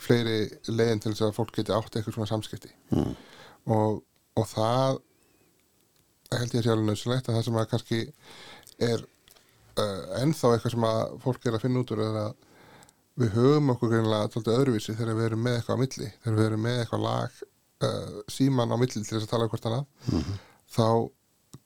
fleiri 0.00 0.38
leiðin 0.72 1.02
til 1.04 1.12
þess 1.12 1.26
að 1.28 1.34
fólk 1.36 1.52
geti 1.58 1.74
átt 1.76 1.98
eitthvað 1.98 2.16
svona 2.16 2.30
samskipti 2.32 2.70
Mm. 2.96 3.12
og, 3.76 4.00
og 4.40 4.46
það 4.48 4.98
held 6.34 6.54
ég 6.54 6.60
að 6.66 6.72
alveg 6.74 6.88
nöðsilegt 6.90 7.28
að 7.28 7.38
það 7.38 7.46
sem 7.46 7.58
að 7.58 7.68
kannski 7.72 8.00
er 8.88 9.04
uh, 9.80 10.20
ennþá 10.22 10.54
eitthvað 10.54 10.74
sem 10.74 10.88
að 10.88 11.02
fólk 11.24 11.46
er 11.48 11.58
að 11.58 11.64
finna 11.64 11.82
út 11.84 11.92
úr 11.94 12.04
er 12.04 12.18
að 12.24 12.32
við 13.18 13.32
höfum 13.34 13.72
okkur 13.74 13.94
greinlega 13.94 14.32
tóltið 14.32 14.58
öðruvísi 14.60 14.96
þegar 14.98 15.16
við 15.18 15.28
erum 15.30 15.40
með 15.42 15.56
eitthvað 15.58 15.78
á 15.78 15.82
milli. 15.82 16.10
Þegar 16.22 16.36
við 16.38 16.48
erum 16.48 16.66
með 16.68 16.82
eitthvað 16.82 17.06
lag 17.06 17.38
uh, 17.88 18.18
síman 18.30 18.74
á 18.74 18.76
milli 18.78 19.00
til 19.00 19.06
þess 19.08 19.26
að 19.26 19.32
tala 19.32 19.48
um 19.48 19.54
hvort 19.54 19.70
annað 19.70 20.36
þá 20.68 20.88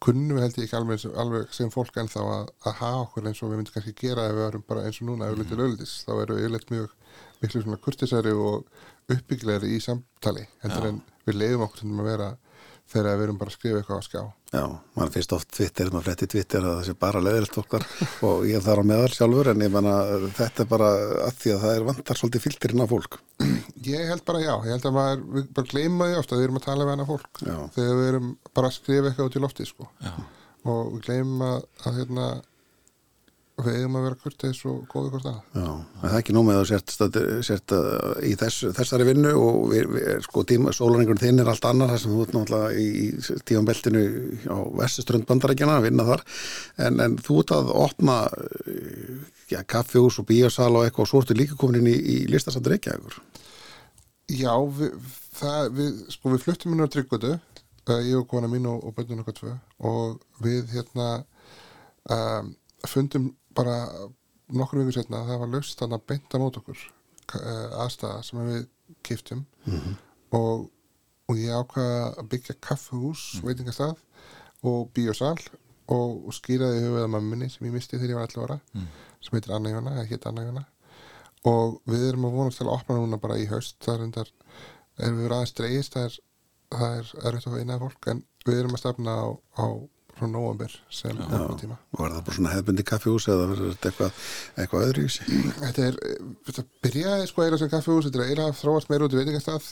kunnum 0.02 0.38
við 0.38 0.44
held 0.44 0.58
ég 0.58 0.66
ekki 0.66 0.78
alveg, 0.78 1.04
alveg 1.22 1.54
sem 1.54 1.70
fólk 1.70 1.98
ennþá 2.02 2.22
að, 2.26 2.50
að 2.66 2.78
hafa 2.80 3.02
okkur 3.04 3.28
eins 3.30 3.42
og 3.42 3.52
við 3.52 3.60
myndum 3.60 3.76
kannski 3.76 3.94
gera 3.98 4.26
ef 4.28 4.36
við 4.38 4.46
erum 4.48 4.64
bara 4.66 4.84
eins 4.86 4.98
og 5.02 5.08
núna 5.08 5.28
auðvitað 5.30 5.58
mm 5.58 5.66
auðvitað 5.66 5.94
þá 6.06 6.12
erum 6.14 6.38
við 6.38 6.46
yfirleitt 6.46 6.72
mjög 6.74 6.96
miklu 7.42 7.62
svona 7.62 7.80
kurtisæri 7.82 8.32
og 8.34 9.12
uppbygglegri 9.12 9.72
í 9.76 9.80
samtali 9.82 10.46
Já. 10.46 10.72
en 10.88 11.02
við 11.26 11.38
leiðum 11.38 11.66
okkur 11.66 11.82
til 11.82 11.92
að 11.92 12.10
vera 12.10 12.28
þegar 12.92 13.18
við 13.20 13.26
erum 13.26 13.40
bara 13.42 13.52
að 13.52 13.58
skrifa 13.58 13.82
eitthvað 13.82 14.02
á 14.02 14.08
skjá 14.08 14.22
Já, 14.52 14.66
maður 14.98 15.12
finnst 15.14 15.32
oft 15.32 15.48
Twitter, 15.56 15.88
maður 15.88 16.10
fletti 16.10 16.26
Twitter 16.34 16.60
að 16.60 16.74
það 16.76 16.82
sé 16.90 16.94
bara 17.00 17.20
leðilt 17.24 17.54
okkar 17.62 17.86
og 18.28 18.42
ég 18.44 18.60
þarf 18.66 18.84
á 18.84 18.90
meðal 18.90 19.12
sjálfur 19.14 19.48
en 19.54 19.64
ég 19.64 19.72
menna 19.72 19.94
þetta 20.36 20.64
er 20.66 20.68
bara 20.68 20.90
að 21.24 21.38
því 21.40 21.54
að 21.54 21.62
það 21.62 21.76
er 21.78 21.86
vantar 21.88 22.20
svolítið 22.20 22.44
filterinn 22.44 22.84
af 22.84 22.92
fólk. 22.92 23.16
Ég 23.82 24.04
held 24.12 24.22
bara 24.28 24.38
já, 24.44 24.52
ég 24.62 24.76
held 24.76 24.84
að 24.86 24.94
maður, 24.94 25.22
við 25.34 25.46
bara 25.56 25.70
gleyma 25.72 26.06
því 26.06 26.18
ofta 26.20 26.36
að 26.36 26.42
við 26.42 26.46
erum 26.46 26.58
að 26.60 26.66
tala 26.68 26.84
við 26.84 26.92
hana 26.92 27.06
fólk 27.08 27.40
Já. 27.42 27.56
þegar 27.74 27.96
við 27.98 28.10
erum 28.12 28.28
bara 28.54 28.68
að 28.68 28.76
skrifa 28.76 29.08
eitthvað 29.08 29.30
út 29.30 29.38
í 29.38 29.42
lofti 29.42 29.66
sko. 29.66 29.88
Já. 30.04 30.12
og 30.68 30.92
við 30.92 31.00
gleymum 31.08 31.42
að, 31.48 31.56
að 31.82 31.96
hérna, 31.98 32.26
við 33.60 33.76
eigum 33.76 33.96
að 33.98 34.04
vera 34.06 34.18
kurteis 34.22 34.60
og 34.68 34.78
góði 34.90 35.10
hvort 35.12 35.26
annað. 35.28 35.42
Já, 35.52 35.72
það 36.00 36.06
er 36.08 36.18
ekki 36.18 36.34
nóg 36.34 36.46
með 36.46 36.58
að 36.60 36.68
sért, 36.70 36.94
sért 37.46 37.74
uh, 37.76 38.12
í 38.24 38.32
þess, 38.40 38.64
þessari 38.78 39.06
vinnu 39.08 39.32
og 39.36 39.58
við, 39.72 39.90
við, 39.92 40.06
sko 40.24 40.44
tíma, 40.48 40.72
sólaringur 40.76 41.20
þinn 41.20 41.42
er 41.42 41.50
allt 41.52 41.66
annar 41.68 41.92
þar 41.92 42.00
sem 42.02 42.14
þú 42.14 42.24
ert 42.24 42.34
náttúrulega 42.36 42.80
í, 42.80 43.34
tímanbeltinu 43.48 44.04
á 44.48 44.58
Vestiströnd 44.80 45.28
bandarækjana 45.28 45.76
að 45.78 45.88
vinna 45.88 46.06
þar 46.08 46.24
en, 46.86 47.02
en 47.04 47.18
þú 47.20 47.36
ert 47.42 47.52
að 47.58 47.74
opna 47.82 48.16
uh, 48.32 49.12
já, 49.52 49.60
kaffjús 49.74 50.22
og 50.22 50.28
bíosal 50.32 50.70
og 50.72 50.86
eitthvað 50.86 51.04
og 51.04 51.12
svo 51.12 51.22
ertu 51.22 51.36
líka 51.36 51.58
komin 51.60 51.82
inn 51.82 51.92
í, 51.92 51.98
í 51.98 52.16
listasandur 52.32 52.78
ekki 52.78 52.94
ekkur. 52.94 53.20
Já, 54.32 54.54
við, 54.80 54.96
það, 55.36 55.68
við, 55.76 56.00
sko, 56.16 56.32
við 56.32 56.46
fluttum 56.46 56.72
inn 56.72 56.88
á 56.88 56.88
Tryggvötu, 56.88 57.36
uh, 57.36 58.00
ég 58.00 58.16
og 58.16 58.26
kona 58.32 58.48
mín 58.48 58.70
og, 58.72 58.80
og 58.80 58.96
bönnun 58.96 59.20
okkar 59.26 59.36
tvö 59.36 59.54
og 59.92 60.18
við 60.40 60.72
hérna 60.72 61.12
um, 62.08 62.52
fundum 62.88 63.30
bara 63.56 63.76
nokkur 64.52 64.82
vikur 64.82 64.96
setna 64.98 65.22
að 65.22 65.30
það 65.32 65.40
var 65.42 65.50
laust 65.54 65.78
þarna 65.80 65.98
beint 66.10 66.34
á 66.34 66.36
mót 66.42 66.58
okkur 66.60 66.78
uh, 67.36 67.82
aðstæða 67.84 68.22
sem 68.28 68.42
við 68.48 68.66
kiftum 69.06 69.44
Mhm. 69.66 69.96
og, 70.36 70.70
og 71.28 71.36
ég 71.38 71.52
ákvaða 71.54 72.14
að 72.18 72.28
byggja 72.32 72.54
kaffehús, 72.60 73.22
veitingastað 73.44 73.96
og 74.64 74.90
bíosal 74.96 75.36
og, 75.88 76.26
og 76.26 76.32
skýraði 76.36 76.82
höfuða 76.84 77.08
mamminni 77.12 77.48
sem 77.50 77.66
ég 77.68 77.72
misti 77.76 77.96
þegar 77.98 78.10
ég 78.14 78.20
var 78.20 78.28
11 78.28 78.44
ára 78.46 78.60
Mm. 78.74 78.86
sem 79.22 79.36
heitir 79.38 79.54
Anna 79.54 79.70
Jóna, 79.70 79.92
eða 79.96 80.08
hétt 80.10 80.26
Anna 80.26 80.44
Jóna 80.46 80.64
og 81.44 81.80
við 81.90 82.08
erum 82.08 82.24
að 82.28 82.36
vonast 82.38 82.58
til 82.58 82.66
að 82.68 82.74
opna 82.76 82.96
núna 82.98 83.18
bara 83.20 83.38
í 83.38 83.46
haust 83.50 83.78
það 83.82 83.94
er 83.94 84.04
undar, 84.06 84.28
erum 84.98 85.18
við 85.22 85.32
aðeins 85.34 85.54
dreigist 85.58 85.94
það 85.96 86.04
er, 86.08 86.18
það 86.72 86.96
er 86.98 87.12
erfitt 87.32 87.46
að 87.46 87.72
að 87.74 87.80
fólk 87.86 88.06
en 88.12 88.24
við 88.46 88.58
erum 88.60 88.74
að 88.76 88.82
stefna 88.82 89.14
á, 89.18 89.26
á 89.58 89.66
frá 90.22 90.30
nóvambir 90.30 90.74
sem 90.92 91.22
opna 91.26 91.56
tíma 91.60 91.78
er 92.06 92.14
það 92.16 92.24
bara 92.28 92.36
svona 92.38 92.54
hefbundi 92.54 92.86
kaffjús 92.88 93.28
eða 93.32 93.48
verður 93.50 93.72
þetta 93.74 93.90
eitthvað, 93.90 94.20
eitthvað 94.62 94.86
öðru 94.88 95.06
í 95.06 95.12
sig? 95.16 95.32
Þetta 95.58 95.88
er, 95.88 95.98
þetta 96.48 96.64
byrjaði 96.86 97.30
sko 97.30 97.46
eira 97.46 97.60
sem 97.60 97.72
kaffihús, 97.72 98.08
þetta 98.08 98.22
er 98.22 98.32
eira 98.32 98.48
að 98.48 98.60
þróast 98.60 98.92
meira 98.92 99.08
út 99.08 99.16
í 99.16 99.20
veitingastað 99.20 99.68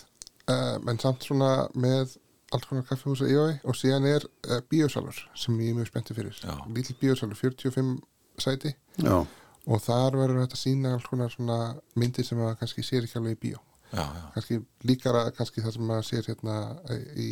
uh, 0.51 0.77
en 0.91 1.03
samt 1.03 1.27
svona 1.29 1.51
með 1.75 2.17
alls 2.51 2.67
konar 2.67 2.87
kaffihús 2.89 3.25
og 3.25 3.31
íói 3.31 3.59
og 3.63 3.79
síðan 3.79 4.09
er 4.11 4.27
uh, 4.27 4.61
bíósalur 4.71 5.19
sem 5.39 5.59
ég 5.63 5.73
er 5.73 5.81
mjög 5.81 5.93
spenntið 5.93 6.21
fyrir 6.21 6.41
lítill 6.75 6.99
bíósalur, 7.01 7.39
45 7.39 7.97
sæti 8.41 8.75
Já. 8.99 9.17
og 9.23 9.83
þar 9.85 10.19
verður 10.19 10.45
þetta 10.45 10.59
sína 10.59 10.95
alls 10.97 11.07
konar 11.09 11.31
svona 11.33 11.61
myndir 12.01 12.27
sem 12.27 12.41
að 12.43 12.57
kannski 12.63 12.85
sér 12.87 13.07
ekki 13.07 13.21
alveg 13.21 13.39
í 13.39 13.43
bíó 13.49 13.63
Já, 13.91 14.03
já. 14.03 14.27
kannski 14.35 14.61
líkara 14.87 15.31
kannski 15.35 15.63
það 15.65 15.77
sem 15.77 15.89
að 15.91 16.05
sér 16.07 16.29
hérna 16.31 16.59
eh, 16.95 17.07
í 17.19 17.31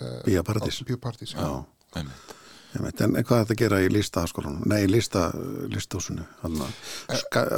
uh, 0.00 0.20
Bíóparadís. 0.26 1.34
Einmitt. 1.98 2.34
Einmitt. 2.74 3.00
En 3.04 3.14
hvað 3.14 3.38
er 3.38 3.44
þetta 3.44 3.54
að 3.54 3.60
gera 3.62 3.80
í 3.84 3.90
listaskólanum? 3.92 4.64
Nei, 4.70 4.80
í 4.84 4.90
lista, 4.90 5.28
listahúsinu, 5.70 6.24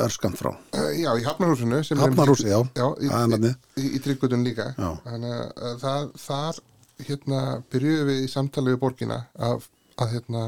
örskam 0.04 0.36
frá. 0.36 0.50
Uh, 0.76 0.90
já, 0.92 1.10
í 1.16 1.24
Hafnarhúsinu 1.24 1.80
er- 1.80 2.02
Hafnarhúsi, 2.02 2.50
já. 2.50 2.58
já 2.76 2.86
í, 3.00 3.08
í, 3.08 3.52
í, 3.80 3.86
í 3.96 4.02
tryggutun 4.04 4.44
líka 4.44 4.72
Já. 4.76 4.90
þannig 5.06 5.36
að 5.40 5.78
það, 5.84 6.10
þar 6.26 6.60
hérna 7.06 7.40
byrjuðum 7.72 8.10
við 8.10 8.22
í 8.24 8.28
samtali 8.32 8.72
við 8.74 8.82
borgina 8.84 9.18
að, 9.48 9.66
að 10.00 10.12
hérna 10.16 10.44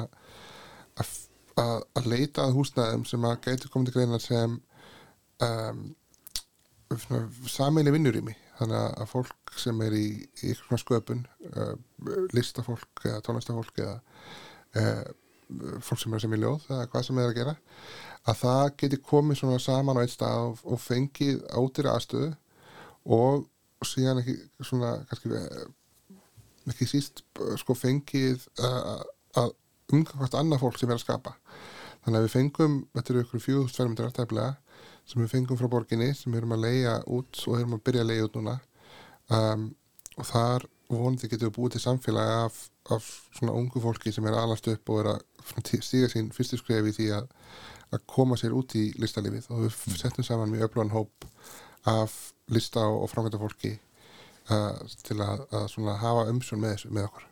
að, 0.99 1.15
að, 1.61 2.07
leita 2.09 2.45
að 2.47 2.57
húsnæðum 2.59 3.07
sem 3.09 3.25
að 3.29 3.41
gæti 3.47 3.73
komið 3.73 3.91
til 3.91 3.97
greina 3.99 4.21
sem 4.23 4.59
um, 5.45 5.83
sammeili 7.49 7.93
vinnurými 7.93 8.37
þannig 8.59 8.79
að- 8.83 9.09
fólk 9.13 9.55
sem 9.57 9.81
er 9.87 9.95
í, 9.97 10.07
í 10.43 10.51
ykkur 10.53 10.67
svona 10.67 10.83
sköpun 10.83 11.23
uh, 11.53 11.75
listafólk 12.37 13.05
eða 13.07 13.23
tónlistafólk 13.27 13.81
eða 13.85 13.97
uh, 14.79 15.07
fólk 15.81 16.03
sem 16.03 16.15
er 16.15 16.21
sem 16.25 16.35
í 16.37 16.41
ljóð 16.43 16.67
eða 16.69 16.89
hvað 16.93 17.07
sem 17.07 17.19
er 17.23 17.31
að 17.31 17.39
gera 17.39 17.55
að 18.29 18.41
það 18.43 18.65
geti 18.83 19.01
komið 19.09 19.41
svona 19.41 19.61
saman 19.63 19.97
á 19.97 20.03
einn 20.03 20.13
stað 20.13 20.43
og, 20.51 20.59
og 20.69 20.83
fengið 20.85 21.41
átýra 21.57 21.95
aðstöðu 21.97 22.33
og 23.19 23.47
síðan 23.87 24.21
ekki 24.21 24.35
svona 24.67 24.91
kannski 25.09 25.33
eh, 25.39 25.67
ekki 26.69 26.89
síst 26.91 27.23
sko 27.63 27.77
fengið 27.79 28.45
uh, 28.61 28.99
að 29.41 29.55
umgangast 29.95 30.35
annað 30.37 30.61
fólk 30.61 30.77
sem 30.77 30.91
er 30.91 30.99
að 30.99 31.05
skapa. 31.07 31.33
Þannig 32.05 32.19
að 32.19 32.25
við 32.27 32.33
fengum, 32.35 32.75
þetta 32.93 33.13
eru 33.15 33.23
ykkur 33.25 33.41
fjögust 33.41 33.79
fermyndir 33.79 34.09
aftæflega 34.11 34.51
sem 35.09 35.23
við 35.23 35.33
fengum 35.33 35.59
frá 35.59 35.69
borginni 35.73 36.11
sem 36.17 36.33
við 36.33 36.43
erum 36.43 36.57
að 36.59 36.65
leia 36.67 36.97
út 37.07 37.45
og 37.47 37.59
erum 37.59 37.77
að 37.79 37.85
byrja 37.89 38.05
að 38.05 38.11
leia 38.11 38.27
út 38.27 38.37
núna. 38.37 38.57
Um, 39.33 39.65
og 40.19 40.29
þar 40.29 40.67
vonandi 40.89 41.29
getum 41.29 41.51
við 41.51 41.57
búið 41.57 41.75
til 41.77 41.83
samfélagi 41.85 42.37
af, 42.45 42.61
af 42.97 43.09
svona 43.37 43.57
ungu 43.57 43.81
fólki 43.85 44.13
sem 44.13 44.27
er 44.29 44.37
alast 44.41 44.69
upp 44.73 44.93
og 44.93 45.03
er 45.03 45.11
að 45.15 45.83
stíga 45.85 46.09
sín 46.13 46.31
fyrstu 46.35 46.59
skref 46.61 46.89
í 46.89 46.95
því 46.97 47.09
að, 47.19 47.29
að 47.97 48.07
koma 48.11 48.39
sér 48.41 48.57
út 48.57 48.77
í 48.77 48.89
listalífið. 49.01 49.51
Og 49.53 49.67
við 49.67 50.01
settum 50.01 50.27
saman 50.27 50.53
mjög 50.53 50.69
öflugan 50.69 50.95
hóp 50.97 51.29
af 51.89 52.17
lista 52.53 52.85
og, 52.89 53.05
og 53.05 53.13
framkvæmda 53.13 53.41
fólki 53.41 53.75
uh, 54.53 54.77
til 55.05 55.21
að, 55.25 55.45
að 55.53 55.69
svona 55.73 55.97
hafa 56.01 56.29
umsjón 56.33 56.65
með 56.65 56.89
með 56.93 57.11
okkur 57.11 57.28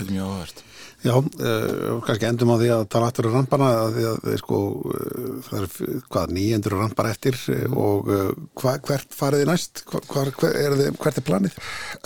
Þetta 0.00 0.08
er 0.08 0.16
mjög 0.16 0.28
áhverst. 0.34 0.62
Já, 1.00 1.14
uh, 1.16 1.98
kannski 2.04 2.28
endum 2.28 2.52
á 2.52 2.56
því 2.60 2.68
að 2.74 2.82
tala 2.92 3.08
aftur 3.08 3.28
á 3.28 3.30
rampana 3.32 3.68
að 3.86 3.94
því 3.96 4.06
að 4.10 4.38
sko, 4.40 4.60
uh, 4.88 5.34
það 5.46 5.60
er 5.60 6.00
hvað, 6.12 6.32
nýjendur 6.36 6.76
rampar 6.76 7.08
eftir 7.08 7.36
og 7.72 8.08
uh, 8.08 8.30
hva, 8.60 8.74
hvert 8.84 9.16
farið 9.16 9.44
þið 9.44 9.50
næst? 9.52 9.82
Hva, 9.88 10.02
hvar, 10.08 10.32
hver, 10.40 10.56
er 10.60 10.76
þið, 10.80 10.90
hvert 11.00 11.20
er 11.20 11.26
planið? 11.28 11.58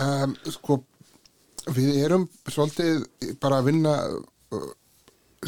um, 0.07 0.37
sko 0.59 0.79
við 1.75 2.01
erum 2.05 2.29
svolítið 2.51 3.05
bara 3.43 3.63
að 3.63 3.71
vinna 3.71 3.97
uh, 4.11 4.71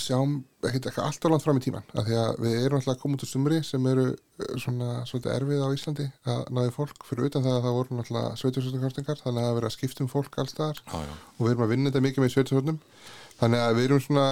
sjáum 0.02 0.36
ekkert 0.66 0.88
ekki 0.90 1.02
alltaf 1.04 1.30
langt 1.30 1.44
fram 1.44 1.60
í 1.60 1.62
tíman 1.64 1.86
af 1.94 2.06
því 2.08 2.16
að 2.20 2.40
við 2.42 2.56
erum 2.60 2.80
alltaf 2.80 2.94
að 2.94 3.00
koma 3.02 3.18
út 3.18 3.24
úr 3.26 3.30
sumri 3.30 3.60
sem 3.66 3.88
eru 3.90 4.06
uh, 4.12 4.50
svona 4.62 4.90
svolítið 5.08 5.32
erfið 5.34 5.62
á 5.62 5.68
Íslandi 5.76 6.06
að 6.32 6.42
náði 6.58 6.74
fólk. 6.74 7.06
Fyrir 7.08 7.30
utan 7.30 7.46
það 7.46 7.56
að 7.58 7.64
það 7.66 7.78
voru 7.78 8.00
alltaf 8.02 8.42
sveiturstjórnarkostningar 8.42 9.22
þannig 9.22 9.40
að 9.40 9.46
það 9.46 9.52
er 9.52 9.58
verið 9.60 9.70
að 9.70 9.76
skipta 9.76 10.04
um 10.04 10.12
fólk 10.12 10.40
já. 10.42 11.14
og 11.38 11.40
við 11.42 11.52
erum 11.52 11.64
að 11.66 11.72
vinna 11.74 11.90
þetta 11.90 12.04
mikið 12.06 12.24
með 12.24 12.34
sveiturstjórnum 12.34 12.82
þannig 13.40 13.64
að 13.64 13.78
við 13.78 13.88
erum 13.88 14.04
svona 14.06 14.26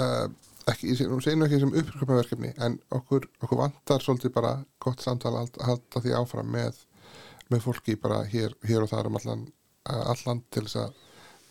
uh, 0.00 0.26
ekki, 0.70 0.90
ég 0.90 0.98
segi 0.98 1.38
nú 1.38 1.46
ekki 1.46 1.62
sem 1.62 1.74
uppsköpaverkefni 1.80 2.52
en 2.66 2.78
okkur, 2.94 3.28
okkur 3.42 3.60
vantar 3.60 4.02
svolítið 4.02 4.34
bara 4.34 4.52
gott 4.82 5.04
samtal 5.04 5.34
að 5.38 5.58
halda 5.66 6.02
því 6.02 6.14
áfram 6.18 6.50
með, 6.52 6.80
með 7.52 7.66
fólki 7.66 7.96
bara 8.00 8.22
hér, 8.30 8.56
hér 8.66 8.86
og 8.86 8.90
þar 8.90 9.10
um 9.10 9.18
allan, 9.20 9.44
allan 9.86 10.42
til 10.50 10.64
þess 10.66 10.80
að 10.82 11.02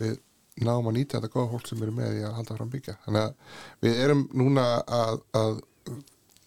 við 0.02 0.18
náum 0.64 0.88
að 0.88 0.98
nýta 1.00 1.20
þetta 1.20 1.34
góða 1.34 1.52
fólk 1.52 1.70
sem 1.70 1.82
eru 1.84 1.96
með 1.96 2.20
í 2.20 2.26
að 2.28 2.36
halda 2.40 2.58
fram 2.58 2.70
byggja. 2.72 2.98
Þannig 3.06 3.26
að 3.26 3.56
við 3.86 4.04
erum 4.06 4.22
núna 4.40 4.68
að, 5.00 5.18
að 5.36 5.58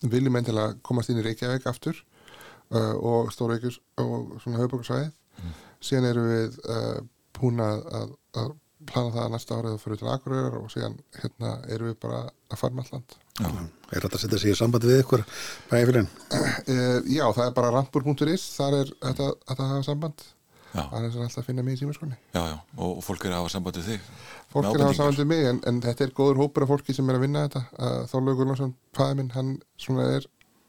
viljum 0.08 0.38
endilega 0.38 0.78
komast 0.86 1.10
inn 1.12 1.20
í 1.20 1.26
Reykjavík 1.26 1.66
aftur 1.68 1.98
uh, 1.98 2.94
og 2.96 3.32
Stórveikjus 3.34 3.80
og 4.00 4.38
svona 4.42 4.62
höfbókarsvæðið 4.62 5.12
síðan 5.84 6.08
erum 6.08 6.30
við 6.30 6.58
uh, 6.66 6.96
búin 7.38 7.62
að, 7.62 7.84
að, 8.38 8.56
plana 8.88 9.10
það 9.14 9.24
að 9.24 9.32
næsta 9.34 9.56
árið 9.58 9.72
að 9.74 9.80
fyrir 9.82 9.98
til 10.00 10.10
Akureyrar 10.12 10.56
og 10.58 10.68
síðan 10.72 10.94
hérna 11.18 11.54
erum 11.74 11.90
við 11.90 11.96
bara 12.04 12.20
að 12.26 12.60
fara 12.60 12.76
með 12.76 12.86
alland 12.88 13.16
Já. 13.38 13.48
Er 13.48 14.04
þetta 14.04 14.18
að 14.18 14.22
setja 14.22 14.38
sig 14.42 14.54
í 14.54 14.58
sambandi 14.58 14.90
við 14.90 15.02
ykkur 15.02 15.24
bæðifilin? 15.68 16.08
uh, 16.34 16.98
Já, 17.10 17.24
það 17.26 17.44
er 17.44 17.54
bara 17.58 17.72
rampur.is 17.74 18.46
þar 18.56 18.78
er 18.80 18.92
þetta 19.02 19.28
að 19.34 19.64
hafa 19.64 19.86
samband 19.86 20.26
Það 20.72 20.96
er 20.98 21.04
alltaf 21.24 21.38
að 21.40 21.46
finna 21.48 21.62
mig 21.64 21.74
í 21.74 21.80
símaskonni 21.80 22.16
Já, 22.34 22.42
já, 22.44 22.56
og, 22.76 22.98
fólk 23.02 23.24
er 23.24 23.32
að 23.32 23.40
hafa 23.40 23.52
samband 23.54 23.78
við 23.78 23.86
þig. 23.88 24.08
Fólk 24.52 24.66
er 24.66 24.68
að 24.68 24.68
hafa 24.68 24.74
ábendingar. 24.74 24.96
samband 24.98 25.20
við 25.22 25.28
mig 25.30 25.46
en, 25.48 25.60
en 25.70 25.80
þetta 25.86 26.04
er 26.04 26.12
góður 26.18 26.40
hópur 26.42 26.66
af 26.66 26.72
fólki 26.74 26.94
sem 26.96 27.08
er 27.08 27.16
að 27.18 27.24
vinna 27.24 27.44
þetta. 27.46 27.62
Þorlaugur 28.12 28.38
Gunnarsson, 28.42 28.74
fæði 28.98 29.16
minn, 29.20 29.30
hann 29.34 29.54
svona 29.80 30.08
er 30.18 30.26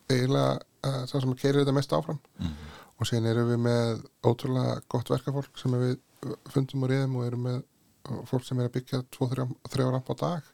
eiginlega 0.09 1.03
sá 1.09 1.15
sem 1.19 1.35
keirir 1.35 1.61
þetta 1.61 1.76
mest 1.76 1.95
áfram. 1.97 2.21
Mhm. 2.39 2.69
og 2.99 3.07
síðan 3.07 3.30
erum 3.31 3.47
við 3.47 3.59
með 3.63 3.99
ótrúlega 4.27 4.80
gott 4.91 5.07
verkafólk 5.07 5.59
sem 5.59 5.71
við 5.71 5.93
fundum 6.51 6.84
og 6.84 6.89
reyðum 6.91 7.13
og 7.15 7.27
erum 7.30 7.45
með 7.47 7.59
fólk 8.27 8.43
sem 8.43 8.59
er 8.59 8.67
að 8.67 8.73
byggja 8.76 9.03
2-3 9.15 9.91
ramp 9.91 10.09
á 10.11 10.15
dag. 10.19 10.49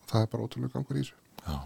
Og 0.00 0.08
það 0.10 0.24
er 0.24 0.32
bara 0.32 0.46
ótrúlega 0.46 0.72
gangur 0.74 0.98
í 0.98 1.04
þessu. 1.04 1.14
Já, 1.46 1.58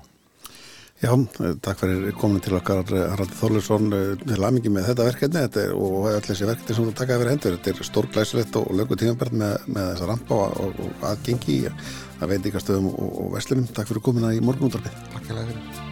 eh, 1.02 1.54
takk 1.64 1.80
fyrir 1.80 2.12
komin 2.18 2.42
til 2.44 2.56
okkar 2.58 2.84
eh, 2.94 3.06
Haraldur 3.12 3.38
Þorlaursson 3.40 3.88
til 4.24 4.40
aðmingi 4.40 4.72
með 4.72 4.90
þetta 4.90 5.08
verkefni 5.10 5.44
þetta 5.46 5.64
er, 5.64 5.72
og 5.76 6.10
öll 6.12 6.26
þessi 6.28 6.50
verkefni 6.50 6.76
sem 6.78 6.90
þú 6.90 6.96
taka 7.00 7.18
yfir 7.18 7.32
hendur 7.32 7.56
þetta 7.58 7.72
er 7.74 7.88
stór 7.90 8.10
glæsilegt 8.14 8.60
og 8.60 8.74
lögu 8.78 8.98
tímabært 9.00 9.38
með, 9.44 9.56
með 9.66 9.88
þessa 9.92 10.10
rampa 10.12 10.42
og, 10.50 10.84
og, 10.84 10.92
aðgengi 11.12 11.58
að 11.70 12.30
veitingastöðum 12.34 12.92
og, 12.92 13.16
og 13.24 13.34
veslunum 13.38 13.72
Takk 13.74 13.90
fyrir 13.90 14.06
komina 14.10 14.34
í 14.34 14.44
morgunúttarpið 14.44 15.02
Takk 15.16 15.32
fyrir 15.32 15.83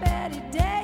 Betty 0.00 0.40
Davis 0.50 0.77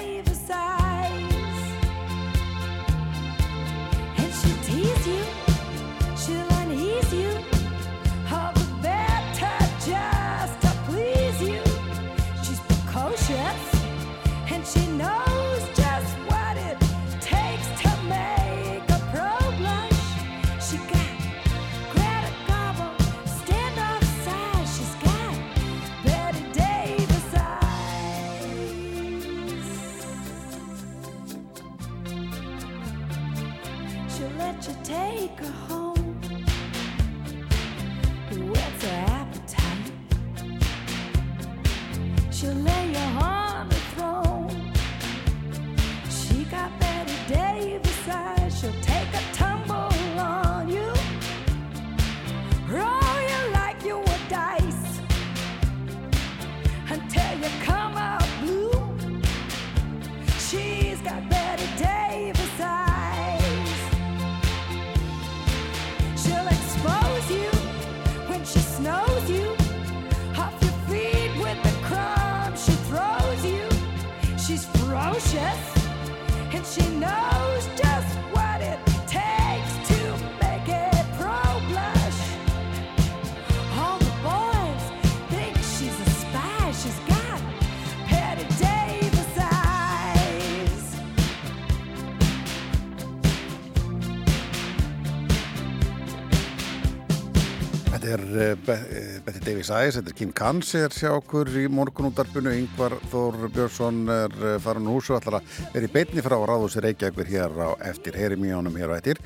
Betty 98.65 99.41
Davis 99.43 99.71
Eyes, 99.73 99.97
þetta 99.99 100.11
er 100.13 100.17
Kim 100.19 100.33
Kansi 100.37 100.81
er 100.85 100.95
sjá 100.95 101.11
okkur 101.17 101.49
í 101.59 101.65
morgunúttarpinu, 101.73 102.53
Yngvar 102.61 102.95
Þór 103.13 103.49
Björnsson 103.55 104.03
er 104.13 104.35
uh, 104.39 104.55
farin 104.63 104.89
úr 104.91 104.99
húsu, 105.01 105.15
ætlar 105.17 105.41
að 105.41 105.59
vera 105.75 105.89
í 105.89 105.93
beinni 105.95 106.25
frá 106.25 106.37
Ráðhúsi 106.39 106.83
Reykjavíkur 106.85 107.31
hér 107.31 107.57
á 107.59 107.71
eftir, 107.91 108.17
heyrim 108.19 108.47
í 108.47 108.53
honum 108.55 108.77
hér 108.79 108.95
á 108.95 108.99
eftir, 108.99 109.21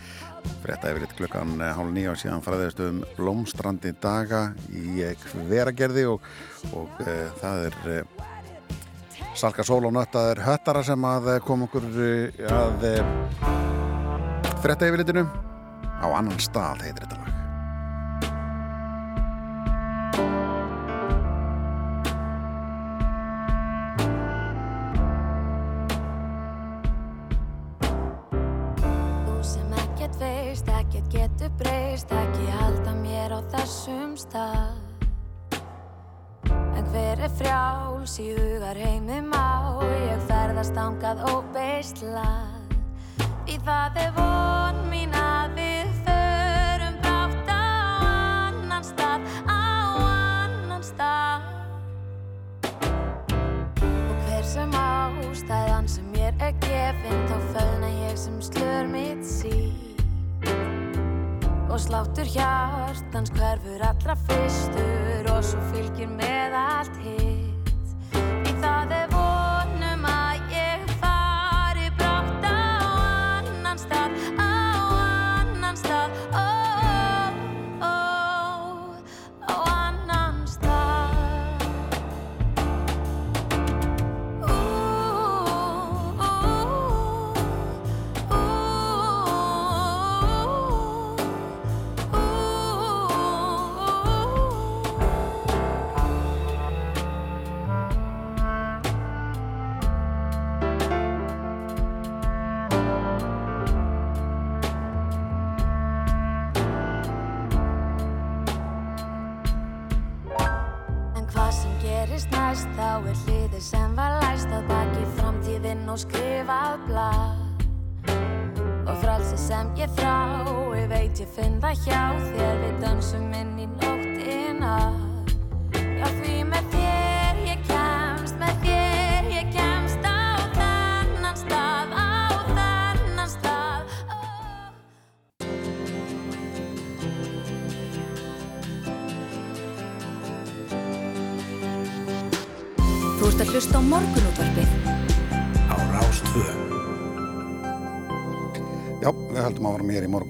frétta 0.64 0.92
yfir 0.92 1.06
eitt 1.06 1.14
klukkan 1.18 1.54
uh, 1.58 1.70
hálf 1.76 1.92
nýja 1.94 2.14
og 2.14 2.20
síðan 2.22 2.44
faraðist 2.46 2.82
um 2.84 3.02
blómstrandi 3.18 3.94
daga 4.02 4.42
í 4.72 5.04
uh, 5.06 5.28
hveragerði 5.34 6.06
og, 6.14 6.28
og 6.72 7.02
uh, 7.04 7.28
það 7.42 7.68
er 7.70 7.80
uh, 7.98 8.26
Salka 9.38 9.66
Sól 9.66 9.84
og 9.86 9.94
Nöttaður 9.94 10.42
Höttara 10.46 10.82
sem 10.86 11.04
að 11.06 11.34
kom 11.46 11.66
okkur 11.68 11.86
að 12.48 12.88
frétta 14.64 14.88
yfir 14.88 15.04
litinu 15.04 15.28
á 16.02 16.06
annan 16.10 16.38
stað 16.42 16.86
heitir 16.86 17.04
þetta 17.04 17.20
lag. 17.20 17.27
Hver 37.18 37.26
er 37.26 37.32
frjáls 37.34 38.12
í 38.22 38.28
hugar 38.30 38.78
heimi 38.78 39.16
má, 39.26 39.82
ég 39.82 40.20
ferðast 40.28 40.76
ángað 40.78 41.24
óbeislað. 41.26 42.76
Því 43.42 43.56
það 43.66 43.98
er 44.04 44.12
von 44.14 44.78
mín 44.86 45.16
að 45.18 45.56
við 45.56 45.90
förum 46.06 47.00
brátt 47.02 47.50
á 47.50 47.58
annan 48.12 48.86
stað, 48.86 49.26
á 49.50 49.66
annan 49.98 50.86
stað. 50.86 51.50
Og 53.82 54.16
hver 54.28 54.48
sem 54.54 54.78
ástæðan 54.84 55.90
sem 55.90 56.06
mér 56.14 56.38
er 56.38 56.54
gefin 56.62 57.26
þá 57.26 57.36
fölna 57.50 57.94
ég 58.06 58.14
sem 58.14 58.38
slör 58.52 58.86
mitt 58.94 59.26
sín 59.26 60.77
og 61.78 61.82
sláttur 61.84 62.26
hjartans 62.34 63.30
hverfur 63.36 63.82
allra 63.86 64.16
fyrstur 64.26 65.30
og 65.30 65.44
svo 65.46 65.62
fylgir 65.70 66.10
með 66.10 66.58
allt 66.58 66.98
hitt. 67.04 67.74
Því 68.10 68.56
það 68.64 68.96
er 68.98 69.10
vonum 69.14 69.37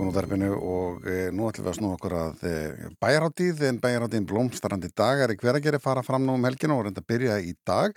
morgunútvarpinu 0.09 0.57
og 0.57 1.07
e, 1.07 1.29
nú 1.35 1.49
ætlum 1.49 1.67
við 1.67 1.71
að 1.73 1.77
snú 1.77 1.91
okkur 1.95 2.15
að 2.17 2.45
e, 2.49 2.53
bæjaráttíð, 3.03 3.63
en 3.69 3.81
bæjaráttíðin 3.83 4.29
blómstarandi 4.29 4.91
dagar 4.97 5.33
í 5.33 5.37
hverageri 5.37 5.81
fara 5.83 6.03
fram 6.03 6.25
nú 6.25 6.37
um 6.39 6.45
helgina 6.45 6.77
og 6.77 6.87
reynda 6.87 7.03
að 7.03 7.09
byrja 7.13 7.39
í 7.45 7.53
dag 7.67 7.97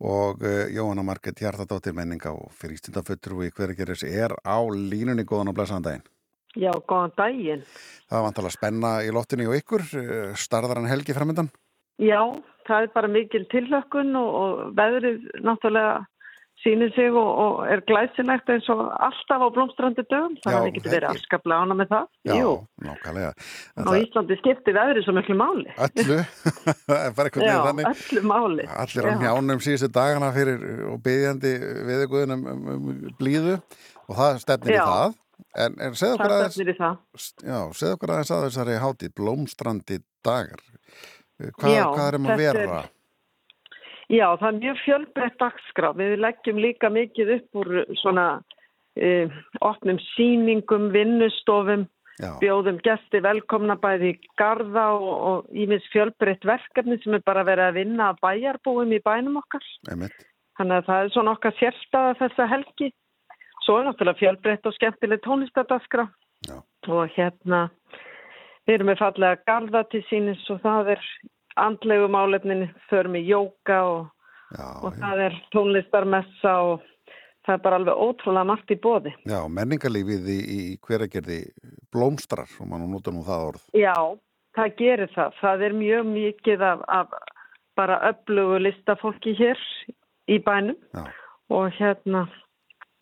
og 0.00 0.42
e, 0.42 0.52
Jóhanna 0.72 1.04
Marget 1.04 1.42
Hjartadóttir 1.42 1.94
menninga 1.94 2.32
og 2.32 2.52
fyrir 2.56 2.78
ístundaföttur 2.78 3.36
og 3.36 3.44
í 3.46 3.52
hverageris 3.52 4.04
er 4.08 4.32
á 4.32 4.58
línunni 4.64 5.26
góðan 5.28 5.52
og 5.52 5.58
blessaðan 5.58 5.88
daginn. 5.88 6.06
Já, 6.56 6.72
góðan 6.88 7.12
daginn. 7.18 7.66
Það 8.08 8.24
var 8.24 8.30
antala 8.32 8.54
spenna 8.54 8.94
í 9.04 9.12
lottinu 9.12 9.50
og 9.50 9.58
ykkur, 9.60 9.84
starðar 10.36 10.80
hann 10.80 10.90
helgi 10.90 11.16
framöndan? 11.16 11.52
Já, 12.00 12.20
það 12.66 12.86
er 12.86 12.94
bara 12.96 13.12
mikil 13.12 13.44
tilhlökkun 13.52 14.16
og, 14.16 14.32
og 14.40 14.72
veðrið 14.78 15.28
náttúrulega 15.44 16.00
sýnir 16.62 16.92
sig 16.94 17.10
og, 17.10 17.28
og 17.42 17.62
er 17.66 17.80
glæsilegt 17.88 18.50
eins 18.54 18.68
og 18.72 18.80
alltaf 19.02 19.42
á 19.42 19.48
blómstrandi 19.54 20.04
dögum, 20.06 20.36
þannig 20.44 20.58
að 20.58 20.66
við 20.68 20.76
getum 20.76 20.92
verið 20.94 21.08
afskaplega 21.10 21.64
ána 21.66 21.76
með 21.80 21.88
það. 21.92 22.04
Já, 22.28 22.34
Jú. 22.38 22.52
nákvæmlega. 22.86 23.32
Á 23.82 23.90
Íslandi 23.98 24.38
skipti 24.40 24.74
veðrið 24.76 25.06
svo 25.06 25.14
miklu 25.16 25.36
máli. 25.40 25.74
Öllu, 25.86 26.18
það 26.86 27.16
bara 27.18 27.30
eitthvað 27.32 27.48
Já, 27.48 27.56
öllu 27.92 28.22
máli. 28.30 28.68
Allir 28.84 29.08
á 29.08 29.10
Já. 29.10 29.18
njánum 29.24 29.64
síðustu 29.66 29.90
dagana 29.98 30.30
fyrir 30.36 30.62
og 30.92 31.02
byggjandi 31.06 31.52
við 31.90 32.04
ykkur 32.06 32.36
um, 32.36 32.46
um, 32.54 32.62
um 32.76 32.94
blíðu 33.18 33.58
og 33.58 34.14
það 34.22 34.40
stefnir 34.46 34.76
í 34.76 34.78
Já. 34.78 34.86
það. 34.86 35.18
En, 35.58 35.74
en 35.84 35.96
segðu 35.98 36.14
okkur 36.16 36.30
Það 36.30 36.38
aðeins, 36.38 36.58
í 36.62 36.74
það. 36.78 36.98
já, 37.44 37.56
segðu 37.76 37.94
okkur 37.96 38.10
aðeins 38.14 38.30
að 38.32 38.44
þessari 38.46 38.76
hátíð, 38.80 39.10
blómstrandi 39.18 39.98
dagar. 40.24 40.62
Hvað, 41.58 41.72
Já, 41.74 41.82
hvað 41.90 42.06
er 42.06 42.16
um 42.20 42.28
að 42.30 42.38
þetta 42.38 42.52
er- 42.52 42.58
vera? 42.62 42.82
Já, 44.12 44.26
það 44.36 44.48
er 44.48 44.58
mjög 44.60 44.80
fjölbreytt 44.84 45.38
dagskrá. 45.40 45.92
Við 45.96 46.18
leggjum 46.20 46.60
líka 46.60 46.90
mikið 46.92 47.30
upp 47.38 47.60
úr 47.62 47.70
svona 48.02 48.26
e, 48.92 49.30
opnum 49.64 50.00
sýningum, 50.12 50.90
vinnustofum, 50.92 51.86
Já. 52.20 52.34
bjóðum 52.42 52.76
gesti 52.84 53.22
velkomna 53.24 53.78
bæði 53.80 54.12
í 54.12 54.18
garda 54.36 54.90
og, 54.98 55.48
ímins 55.56 55.86
fjölbreytt 55.94 56.44
verkefni 56.44 56.98
sem 57.00 57.16
er 57.16 57.24
bara 57.24 57.46
verið 57.48 57.70
að 57.70 57.78
vinna 57.80 58.10
að 58.12 58.20
bæjarbúum 58.26 58.92
í 58.92 59.00
bænum 59.00 59.40
okkar. 59.40 59.64
Einmitt. 59.88 60.28
Þannig 60.60 60.82
að 60.82 60.88
það 60.90 61.04
er 61.04 61.12
svona 61.14 61.36
okkar 61.38 61.56
sérstaða 61.56 62.16
þessa 62.20 62.48
helgi. 62.52 62.92
Svo 63.64 63.78
er 63.78 63.86
náttúrulega 63.88 64.20
fjölbreytt 64.20 64.68
og 64.68 64.76
skemmtileg 64.76 65.22
tónlistadagskrá. 65.24 66.10
Og 66.92 67.14
hérna, 67.16 67.68
við 68.66 68.76
erum 68.76 68.92
með 68.92 69.00
fallega 69.00 69.40
garda 69.48 69.86
til 69.88 70.02
sínis 70.10 70.42
og 70.52 70.60
það 70.66 70.98
er 70.98 71.06
andlegu 71.60 72.08
málefnin, 72.12 72.68
förum 72.90 73.18
í 73.18 73.24
jóka 73.26 73.82
og, 73.88 74.08
já, 74.54 74.66
og 74.82 74.96
það 75.00 75.26
er 75.26 75.38
tónlistarmessa 75.54 76.54
og 76.70 76.88
það 77.46 77.54
er 77.54 77.62
bara 77.64 77.80
alveg 77.80 78.02
ótrúlega 78.06 78.48
margt 78.52 78.70
í 78.70 78.78
bóði. 78.78 79.14
Já, 79.26 79.40
menningarlífið 79.50 80.28
í, 80.30 80.38
í 80.42 80.60
hveragerði 80.86 81.40
blómstrar, 81.92 82.50
og 82.60 82.70
mann 82.70 82.86
notur 82.90 83.16
nú 83.16 83.24
það 83.26 83.48
orð. 83.50 83.64
Já, 83.76 83.96
það 84.56 84.76
gerir 84.78 85.14
það. 85.16 85.38
Það 85.40 85.66
er 85.68 85.78
mjög 85.80 86.10
mikið 86.12 86.66
af, 86.68 86.84
af 86.88 87.16
bara 87.76 87.98
öflugu 88.10 88.60
listafólki 88.62 89.34
hér 89.38 89.58
í 90.28 90.38
bænum 90.38 90.76
Já. 90.94 91.08
og 91.50 91.72
hérna 91.78 92.26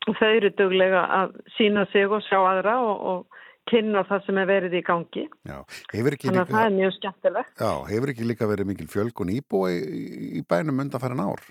þau 0.07 0.29
eru 0.29 0.51
duglega 0.57 1.03
að 1.15 1.37
sína 1.57 1.87
sig 1.93 2.09
og 2.09 2.23
sjá 2.27 2.39
aðra 2.39 2.79
og, 2.81 3.03
og 3.13 3.41
kynna 3.71 4.03
það 4.09 4.27
sem 4.27 4.39
er 4.43 4.49
verið 4.51 4.77
í 4.79 4.83
gangi. 4.87 5.25
Já, 5.47 5.57
hefur 5.93 6.17
Þannig 6.31 6.41
að 6.41 6.49
líka, 6.49 6.57
það 6.57 6.67
er 6.67 6.77
mjög 6.77 6.95
skemmtilegt. 6.97 7.53
já, 7.61 7.73
hefur 7.91 8.13
ekki 8.15 8.29
líka 8.29 8.49
verið 8.51 8.71
mikil 8.71 8.87
fjölgun 8.91 9.33
íbúa 9.37 9.73
í, 9.75 9.81
í 10.41 10.45
bænum 10.49 10.81
undanfærin 10.85 11.23
ár? 11.25 11.43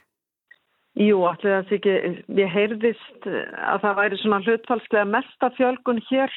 Jú, 0.99 1.21
allir 1.29 1.53
sé 1.69 1.77
ekki, 1.79 1.93
ég 2.41 2.49
heyrðist 2.51 3.27
að 3.29 3.83
það 3.85 3.99
væri 4.01 4.17
svona 4.19 4.41
hlutfalslega 4.43 5.05
mesta 5.07 5.51
fjölgun 5.55 6.01
hér 6.09 6.33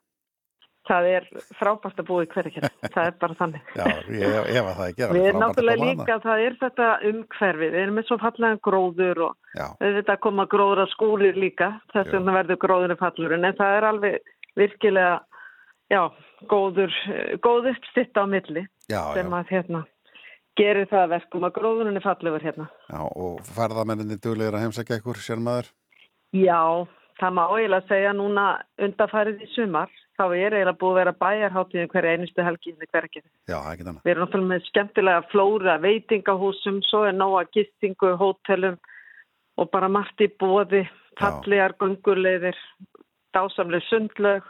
Það 0.93 1.06
er 1.09 1.27
frábært 1.56 2.01
að 2.02 2.09
búa 2.10 2.24
í 2.27 2.28
hverja 2.28 2.69
það 2.82 3.06
er 3.06 3.14
bara 3.23 3.36
þannig. 3.39 3.69
Já, 3.78 3.85
ég 4.12 4.35
ef 4.52 4.66
að 4.66 4.74
það 4.77 4.82
er 4.85 4.97
gera 4.98 5.16
Við 5.16 5.28
erum 5.28 5.39
að 5.39 5.44
náttúrulega 5.47 5.86
líka, 5.89 6.16
það 6.27 6.43
er 6.47 6.56
þetta 6.60 6.89
umhverfi, 7.10 7.69
við 7.73 7.78
erum 7.82 7.97
með 7.97 8.09
svo 8.09 8.19
fallega 8.20 8.59
gróður 8.69 9.23
og 9.28 9.56
Já. 9.56 9.66
þetta 9.86 10.16
koma 10.27 10.47
gróður 10.52 10.85
á 10.85 10.86
skúlir 10.93 11.39
líka, 11.40 11.70
þess 11.94 12.12
vegna 12.12 12.36
verður 12.36 12.60
gróðurinn 12.66 13.01
fallurinn, 13.01 13.48
en 13.48 13.56
það 13.56 13.78
er 13.78 13.89
alveg 13.89 14.35
virkilega, 14.60 15.16
já, 15.93 16.02
góður, 16.52 17.01
eh, 17.09 17.35
góð 17.40 17.73
uppstitt 17.73 18.20
á 18.20 18.24
milli 18.28 18.66
Já, 18.90 19.01
sem 19.16 19.32
já. 19.32 19.39
að 19.39 19.52
hérna 19.56 19.85
gerir 20.60 20.89
það 20.90 21.06
að 21.06 21.12
verkum 21.14 21.47
að 21.48 21.55
gróðurinn 21.56 21.97
er 21.97 22.05
fallegur 22.05 22.44
hérna. 22.44 22.69
Já, 22.93 23.01
og 23.01 23.40
ferðamenninni 23.56 24.19
duglegir 24.20 24.59
að 24.59 24.66
heimsækja 24.66 25.01
ykkur, 25.01 25.20
sér 25.24 25.40
maður? 25.40 25.70
Já, 26.36 26.60
það 27.20 27.36
má 27.39 27.44
eiginlega 27.48 27.89
segja 27.89 28.12
núna 28.16 28.47
undarfærið 28.81 29.44
í 29.47 29.48
sumar, 29.55 29.93
þá 30.23 30.36
er 30.36 30.57
eiginlega 30.57 30.78
búið 30.78 30.93
að 30.93 30.99
vera 31.01 31.15
bæjarháttíðin 31.23 31.90
hverja 31.93 32.15
einustu 32.16 32.47
helgi 32.47 32.73
í 32.73 32.89
hverja 32.93 33.23
er 33.23 33.82
þannig. 33.82 34.01
Við 34.05 34.12
erum 34.12 34.24
náttúrulega 34.24 34.51
með 34.53 34.65
skemmtilega 34.69 35.27
flóra 35.32 35.77
veitingahúsum, 35.82 36.81
svo 36.86 37.05
er 37.09 37.16
nóga 37.16 37.44
gistingu, 37.55 38.15
hótelum 38.20 38.78
og 39.61 39.70
bara 39.74 39.90
margt 39.93 40.23
í 40.23 40.31
bóði, 40.40 40.85
fallegar 41.20 41.77
gungulegðir, 41.81 42.59
dásamlega 43.36 43.89
sundlög. 43.90 44.49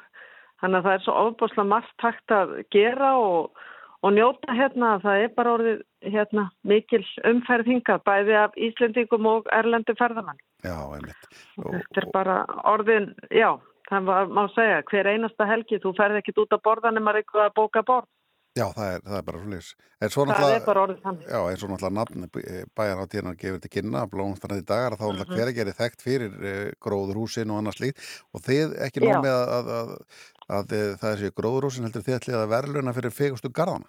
Þannig 0.63 0.79
að 0.79 0.87
það 0.87 0.97
er 0.97 1.05
svo 1.07 1.15
ofbúslega 1.27 1.71
margt 1.73 2.05
hægt 2.05 2.35
að 2.37 2.53
gera 2.71 3.17
og, 3.19 3.65
og 4.07 4.15
njóta 4.15 4.55
hérna. 4.55 4.93
Það 5.03 5.25
er 5.25 5.35
bara 5.35 5.57
orðið 5.57 5.83
hérna, 6.13 6.47
mikil 6.67 7.03
umferð 7.27 7.73
hingað, 7.73 8.05
bæði 8.07 8.39
af 8.45 8.55
Íslendingum 8.69 9.27
og 9.31 9.51
erlendu 9.55 9.97
ferðamann. 9.99 10.39
Já, 10.63 10.77
einmitt. 10.95 11.29
Þetta 11.59 12.03
er 12.05 12.09
bara 12.15 12.39
orðin, 12.71 13.11
já, 13.35 13.57
það 13.93 14.09
má- 14.09 14.33
má 14.41 14.43
segja, 14.57 14.81
hver 14.91 15.07
einasta 15.13 15.47
helgi, 15.53 15.79
þú 15.85 15.95
ferð 16.01 16.19
ekkit 16.23 16.43
út 16.47 16.57
að 16.57 16.65
borða 16.67 16.93
nema 16.97 17.13
eitthvað 17.21 17.49
að 17.51 17.55
bóka 17.61 17.83
borð. 17.93 18.09
Já, 18.53 18.67
það 18.77 18.89
er, 18.95 19.01
það 19.09 19.17
er 19.17 19.23
bara 19.25 19.39
svo 20.13 20.25
Það 20.29 20.51
er 20.53 20.65
bara 20.67 20.81
orðið 20.85 20.99
þannig. 21.07 21.29
já, 21.33 21.39
eins 21.49 21.63
og 21.65 21.71
náttúrulega 21.73 21.97
nafn 21.97 22.27
bæjarháttíðina 22.77 23.33
gefur 23.41 23.61
til 23.65 23.71
kynna, 23.73 24.03
blómstrandi 24.13 24.65
dagar, 24.69 24.93
þá 25.01 25.05
er 25.09 25.15
náttúrulega 25.17 25.31
Mhm. 25.33 25.39
hveragerði 25.39 25.75
þekkt 25.79 26.03
fyrir 26.05 26.33
uh, 26.37 26.71
gróðurhúsin 26.85 27.49
og 27.55 27.59
annars 27.63 27.79
slíkt 27.81 27.97
og 28.35 28.43
þið 28.45 28.77
ekki 28.89 29.01
nóg 29.07 29.23
með 29.25 29.37
að, 29.41 29.49
að, 29.57 29.73
að, 29.79 29.89
að 30.59 30.73
eh, 30.77 30.93
það 31.01 31.17
sé 31.23 31.31
gróðurhúsin 31.41 31.87
heldur 31.89 32.05
þið 32.05 32.19
ætlið 32.19 32.37
að 32.43 32.53
verðluna 32.53 32.93
fyrir 32.99 33.17
fegustu 33.17 33.49
garðana. 33.49 33.89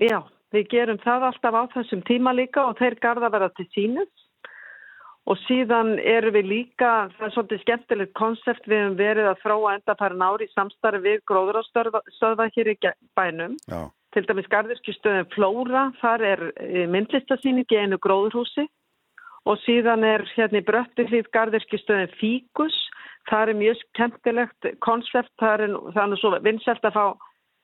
Já, 0.00 0.18
við 0.56 0.68
gerum 0.72 0.98
það 1.04 1.28
alltaf 1.28 1.52
á 1.60 1.62
þessum 1.76 2.02
tíma 2.08 2.32
líka 2.32 2.64
og 2.70 2.78
þeir 2.80 2.96
garda 3.04 3.28
verða 3.28 3.52
til 3.56 3.68
sínus 3.76 4.21
og 5.30 5.38
síðan 5.44 5.94
erum 6.02 6.34
við 6.34 6.48
líka, 6.50 6.92
það 7.16 7.26
er 7.26 7.34
svolítið 7.36 7.62
skemmtilegt 7.62 8.14
konsept, 8.18 8.66
við 8.66 8.80
hefum 8.80 8.96
verið 8.98 9.30
að 9.30 9.42
þróa 9.44 9.74
endafærin 9.76 10.24
ári 10.26 10.48
í 10.48 10.52
samstarfi 10.52 11.02
við 11.06 11.18
gróðurástöða 11.30 12.48
hér 12.56 12.72
í 12.72 12.76
bænum. 13.18 13.56
Já. 13.70 13.82
Til 14.12 14.26
dæmis 14.28 14.50
garðirkjustöðin 14.52 15.30
Flóra, 15.32 15.86
þar 16.02 16.24
er 16.28 16.40
eh, 16.60 16.86
myndlistasýning 16.90 17.70
í 17.70 17.78
einu 17.80 17.96
gróðurhúsi 18.02 18.66
og 19.48 19.58
síðan 19.64 20.04
er 20.04 20.26
hérna 20.34 20.60
í 20.60 20.66
Bröttihlíð 20.66 21.30
garðirkjustöðin 21.34 22.12
Fíkus, 22.18 22.76
það 23.30 23.54
er 23.54 23.60
mjög 23.62 23.80
skemmtilegt 23.86 24.68
konsept, 24.84 25.32
það 25.40 25.64
er, 25.64 25.74
nú 26.10 26.18
svo 26.20 26.34
vinsælt 26.44 26.84
að 26.84 26.98
fá 26.98 27.06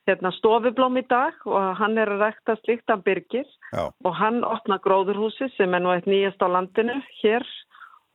hérna, 0.09 0.32
stofublóm 0.36 0.98
í 1.01 1.05
dag 1.09 1.36
og 1.47 1.78
hann 1.78 1.98
er 2.01 2.10
að 2.14 2.24
rekta 2.26 2.56
slíkt 2.62 2.90
af 2.93 3.05
Birgir 3.06 3.47
Já. 3.72 3.89
og 3.93 4.12
hann 4.18 4.43
opna 4.47 4.78
gróðurhúsi 4.85 5.51
sem 5.56 5.74
er 5.74 5.85
nú 5.85 5.93
eitt 5.94 6.09
nýjast 6.10 6.43
á 6.43 6.48
landinu 6.48 6.97
hér 7.22 7.47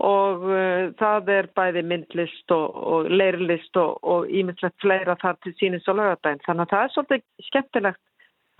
og 0.03 0.47
uh, 0.49 0.89
það 0.99 1.29
er 1.35 1.49
bæði 1.55 1.83
myndlist 1.87 2.55
og, 2.55 2.73
og 2.75 3.11
leirlist 3.11 3.77
og 3.77 4.27
ímyndslegt 4.27 4.81
fleira 4.81 5.15
þar 5.21 5.37
til 5.45 5.53
sínis 5.59 5.87
og 5.87 5.99
lögadaginn. 5.99 6.41
Þannig 6.47 6.65
að 6.65 6.73
það 6.73 6.83
er 6.83 6.93
svolítið 6.95 7.47
skemmtilegt 7.49 8.03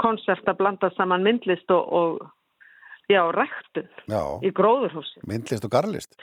konsept 0.01 0.47
að 0.49 0.60
blanda 0.61 0.91
saman 0.97 1.26
myndlist 1.26 1.73
og, 1.73 1.89
og 1.93 3.11
já, 3.11 3.23
rektun 3.35 3.89
í 4.45 4.53
gróðurhúsi. 4.55 5.26
myndlist 5.27 5.68
og 5.68 5.73
garlist. 5.73 6.15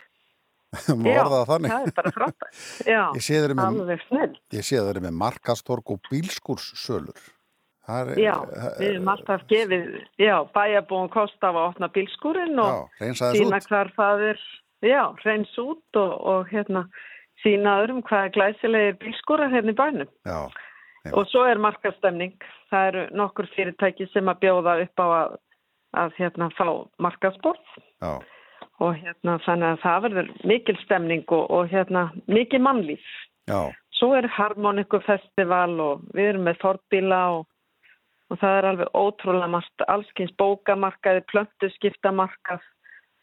Orða 0.95 1.43
það 1.49 1.67
er 1.67 1.93
bara 1.97 2.13
frábært. 2.15 2.63
Já, 2.93 3.03
Ég 3.17 3.25
sé 3.27 3.41
þeir 3.43 3.55
með, 3.59 5.05
með 5.09 5.17
markastorg 5.19 5.95
og 5.95 6.01
bílskúrssölur. 6.11 7.29
Það 7.91 8.13
er, 8.13 8.21
Já, 8.23 8.35
við 8.79 8.89
erum 8.93 9.09
alltaf 9.11 9.45
gefið, 9.51 9.87
já, 10.21 10.35
bæjarbúin 10.55 11.11
kost 11.11 11.43
af 11.43 11.57
að 11.57 11.71
opna 11.73 11.89
bílskúrin 11.91 12.61
og 12.63 13.01
Já, 13.01 13.15
sína 13.35 13.59
hvar 13.67 13.91
það 13.97 14.27
er, 14.29 14.43
já, 14.87 15.01
reyns 15.25 15.57
út 15.59 15.99
og, 15.99 16.13
og 16.31 16.53
hérna 16.53 16.85
sína 17.43 17.81
öðrum 17.83 18.05
hvað 18.07 18.29
er 18.29 18.35
glæsilegir 18.37 18.99
bílskúrar 19.03 19.51
hérna 19.51 19.75
í 19.75 19.79
bænum. 19.81 20.13
Já, 20.29 20.43
Og 21.17 21.25
svo 21.33 21.47
er 21.49 21.59
markastemning. 21.59 22.37
Það 22.71 22.89
eru 22.91 23.05
nokkur 23.17 23.49
fyrirtæki 23.57 24.07
sem 24.13 24.29
að 24.31 24.43
bjóða 24.45 24.75
upp 24.85 25.01
á 25.03 25.07
að, 25.09 25.39
að 26.05 26.19
hérna 26.21 26.51
fá 26.55 26.67
markasport 27.03 27.73
já, 27.99 28.21
og 28.81 28.97
hérna 28.97 29.37
þannig 29.45 29.75
að 29.75 29.83
það 29.85 30.03
verður 30.07 30.33
mikil 30.49 30.77
stemning 30.85 31.25
og, 31.29 31.45
og 31.51 31.71
hérna 31.73 32.09
mikil 32.27 32.63
mannlýf. 32.65 33.07
já, 33.51 33.73
Svo 34.01 34.15
er 34.17 34.29
Harmoniku 34.33 35.03
festival 35.05 35.77
og 35.85 36.05
við 36.17 36.31
erum 36.31 36.47
með 36.49 36.61
fordbíla 36.63 37.21
og, 37.35 37.43
og 38.33 38.41
það 38.41 38.57
er 38.57 38.69
alveg 38.71 38.95
ótrúlega 38.97 39.51
margt, 39.53 39.85
allskins 39.93 40.33
bókamarkaði, 40.41 41.27
plöntu 41.29 41.69
skiptamarkað. 41.77 42.65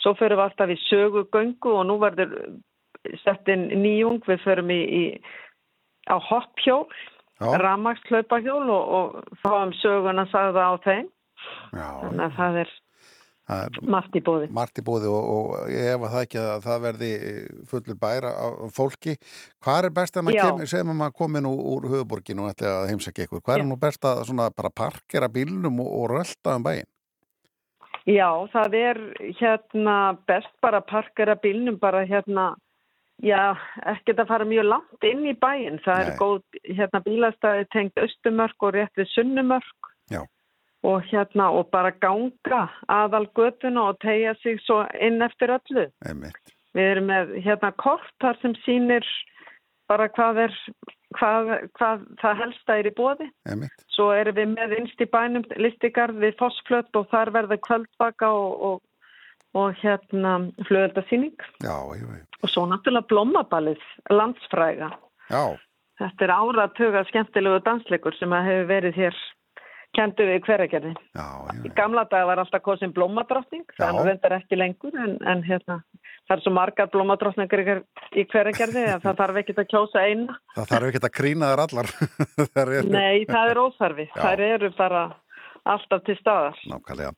Svo 0.04 0.14
förum 0.20 0.38
við 0.38 0.44
alltaf 0.46 0.70
í 0.70 0.78
sögugöngu 0.86 1.74
og 1.74 1.88
nú 1.90 1.98
verður 2.04 2.36
sett 3.24 3.50
inn 3.50 3.72
nýjung, 3.82 4.22
við 4.28 4.44
förum 4.46 4.70
í, 4.70 4.82
í 4.86 5.04
á 6.06 6.22
hoppjól, 6.22 6.86
rafmagnslaupahjól 7.42 8.70
og, 8.70 8.94
og 9.00 9.40
fáum 9.42 9.74
söguna 9.82 10.28
sagða 10.30 10.70
á 10.70 10.74
þeim. 10.86 11.10
já. 11.74 11.90
Þannig 12.04 12.26
að 12.28 12.38
það 12.38 12.62
er 12.62 12.76
Er 13.48 13.72
í 13.80 14.20
bóði. 14.20 14.50
margt 14.52 14.80
í 14.82 14.84
búði 14.84 15.08
og, 15.08 15.28
og 15.32 15.70
ég 15.72 15.86
hefa 15.94 16.10
það 16.12 16.26
ekki 16.26 16.40
að 16.42 16.66
það 16.66 16.82
verði 16.84 17.12
fullur 17.70 17.98
bæra 18.02 18.32
fólki. 18.76 19.16
Hvað 19.64 19.88
er 19.88 19.94
best 19.96 20.20
að 20.20 20.28
maður 20.28 20.42
kemur, 20.42 20.68
segjum 20.68 20.92
að 20.92 21.00
maður 21.00 21.16
komin 21.22 21.48
úr, 21.48 21.62
úr 21.72 21.88
höfuborginu 21.94 22.44
og 22.44 22.52
ætla 22.52 22.74
að 22.82 22.92
heimsækja 22.92 23.30
ykkur. 23.30 23.44
Hvað 23.46 23.56
er 23.56 23.64
Já. 23.64 23.68
nú 23.70 23.80
best 23.80 24.10
að 24.12 24.22
svona 24.28 24.50
bara 24.52 24.74
parkera 24.84 25.32
bílnum 25.32 25.80
og, 25.80 25.90
og 26.02 26.12
rölda 26.12 26.60
um 26.60 26.68
bæinn? 26.68 26.92
Já, 28.08 28.28
það 28.52 28.78
er 28.80 29.04
hérna 29.40 29.98
best 30.28 30.54
bara 30.64 30.84
að 30.84 30.90
parkera 30.92 31.40
bílnum 31.40 31.80
bara 31.80 32.06
hérna, 32.08 32.54
já, 33.24 33.56
ekkert 33.96 34.22
að 34.24 34.32
fara 34.32 34.48
mjög 34.48 34.68
langt 34.76 35.08
inn 35.08 35.24
í 35.28 35.36
bæinn. 35.40 35.80
Það 35.88 36.04
er 36.04 36.12
Nei. 36.12 36.20
góð 36.20 36.60
hérna 36.68 37.02
bílastæði 37.08 37.68
tengt 37.76 38.00
austumörk 38.04 38.64
og 38.64 38.76
rétt 38.76 39.00
við 39.00 39.12
sunnumörk. 39.16 39.92
Já. 40.12 40.24
Og 40.86 41.02
hérna, 41.10 41.50
og 41.58 41.72
bara 41.74 41.92
ganga 41.92 42.68
aðal 42.92 43.26
götuna 43.36 43.90
og 43.92 43.98
tegja 44.04 44.36
sig 44.44 44.60
svo 44.62 44.84
inn 45.02 45.24
eftir 45.26 45.56
öllu. 45.56 45.88
Einmitt. 46.06 46.54
Við 46.78 46.92
erum 46.92 47.10
með 47.10 47.34
hérna 47.42 47.72
kort 47.82 48.14
þar 48.22 48.38
sem 48.44 48.54
sýnir 48.62 49.08
bara 49.90 50.06
hvað 50.14 50.44
er, 50.46 50.56
hvað, 51.18 51.54
hvað 51.80 52.04
það 52.22 52.42
helsta 52.44 52.78
er 52.78 52.90
í 52.92 52.94
bóði. 53.00 53.30
Einmitt. 53.50 53.86
Svo 53.96 54.12
erum 54.14 54.38
við 54.38 54.54
með 54.54 54.78
innst 54.78 55.02
í 55.02 55.10
bænum 55.10 55.48
listigarð 55.58 56.22
við 56.22 56.38
Fossflöt 56.42 57.00
og 57.00 57.10
þar 57.14 57.34
verður 57.40 57.64
kvöldvaka 57.66 58.30
og, 58.30 58.68
og, 58.70 59.14
og 59.58 59.82
hérna 59.82 60.38
flöðaldasýning. 60.70 61.38
Og 62.44 62.54
svo 62.54 62.68
náttúrulega 62.70 63.10
blómaballið, 63.10 63.82
landsfræga. 64.14 64.94
Já, 65.28 65.58
Þetta 65.98 66.28
er 66.28 66.34
áratuga 66.36 67.02
skemmtilegu 67.10 67.62
dansleikur 67.66 68.16
sem 68.18 68.34
að 68.36 68.48
hefur 68.52 68.68
verið 68.70 69.00
hér 69.02 69.22
kentu 69.98 70.28
við 70.28 70.40
hveragerði. 70.46 70.94
Í 71.66 71.74
gamla 71.78 72.06
dag 72.12 72.28
var 72.30 72.42
alltaf 72.44 72.64
kosin 72.66 72.94
blómadrottning, 72.96 73.66
það 73.78 73.88
er 73.88 73.96
nú 73.98 74.04
Já. 74.04 74.08
reyndar 74.12 74.38
ekki 74.38 74.60
lengur 74.60 74.98
en, 75.04 75.16
en 75.34 75.44
hérna, 75.48 75.80
það 76.30 76.36
er 76.38 76.44
svo 76.46 76.54
margar 76.56 76.92
blómadrottningar 76.94 77.64
í, 77.66 78.26
hveragerði 78.32 78.88
að 78.96 79.06
það 79.06 79.22
þarf 79.22 79.40
ekki 79.44 79.58
að 79.58 79.70
kjósa 79.74 80.04
eina. 80.08 80.40
það 80.56 80.74
þarf 80.74 80.90
ekki 80.92 81.04
að 81.04 81.16
krýna 81.20 81.54
þær 81.54 81.64
allar. 81.68 81.94
Nei, 82.98 83.26
það 83.30 83.54
er 83.54 83.64
óþarfi. 83.64 84.12
Það 84.16 84.46
eru 84.52 84.74
bara 84.78 85.08
alltaf 85.68 86.06
til 86.08 86.16
staðar. 86.22 86.62
Nákvæmlega. 86.72 87.12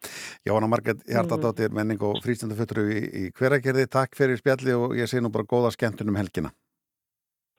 Jóhanna 0.48 0.72
Marget 0.72 1.04
Hjartadóttir, 1.10 1.74
menning 1.76 2.02
og 2.06 2.18
frístundafötru 2.24 2.88
í, 2.90 3.04
í 3.06 3.24
hveragerði. 3.38 3.86
Takk 3.92 4.18
fyrir 4.18 4.40
spjalli 4.42 4.74
og 4.78 4.98
ég 4.98 5.10
sé 5.12 5.22
nú 5.22 5.32
bara 5.34 5.48
góða 5.50 5.74
skemmtun 5.76 6.10
um 6.10 6.18
helgina. 6.20 6.54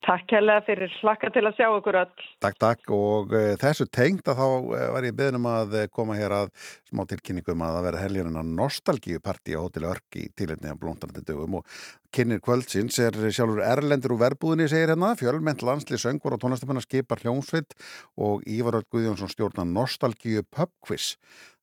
Takk 0.00 0.32
hérlega 0.32 0.62
fyrir. 0.64 0.92
Hlakka 1.02 1.28
til 1.34 1.42
að 1.44 1.58
sjá 1.58 1.66
ykkur 1.68 1.96
öll. 2.00 2.22
Takk, 2.40 2.54
takk. 2.62 2.92
Og 2.96 3.34
uh, 3.36 3.50
þessu 3.60 3.84
tengt 3.92 4.30
að 4.32 4.38
þá 4.38 4.46
uh, 4.48 4.84
var 4.94 5.06
ég 5.06 5.16
beðnum 5.18 5.48
að 5.50 5.76
uh, 5.76 5.82
koma 5.92 6.16
hér 6.16 6.32
að 6.38 6.52
smá 6.88 7.02
tilkynningum 7.10 7.64
að 7.66 7.76
það 7.76 7.86
verða 7.86 8.04
helgirinn 8.06 8.40
að 8.40 8.54
nostalgíuparti 8.62 9.58
á 9.58 9.60
Hóteli 9.60 9.90
Örk 9.90 10.16
í 10.16 10.24
tílinni 10.32 10.72
af 10.72 10.80
blóndandi 10.80 11.24
dögum. 11.28 11.58
Og 11.60 11.76
kynnir 12.16 12.40
kvöldsins 12.40 12.96
er 13.04 13.20
sjálfur 13.28 13.60
Erlendur 13.66 14.16
úr 14.16 14.22
verbúðinni 14.24 14.70
segir 14.72 14.94
hérna, 14.94 15.12
fjölmennt 15.20 15.66
landslið 15.68 16.00
söngvar 16.06 16.38
og 16.38 16.44
tónlistafinna 16.46 16.84
skipar 16.86 17.20
hljómsveit. 17.20 17.76
Og 18.16 18.40
Ívar 18.48 18.80
Öll 18.80 18.88
Guðjónsson 18.88 19.34
stjórna 19.34 19.68
nostalgíu 19.68 20.46
pubquiz 20.48 21.12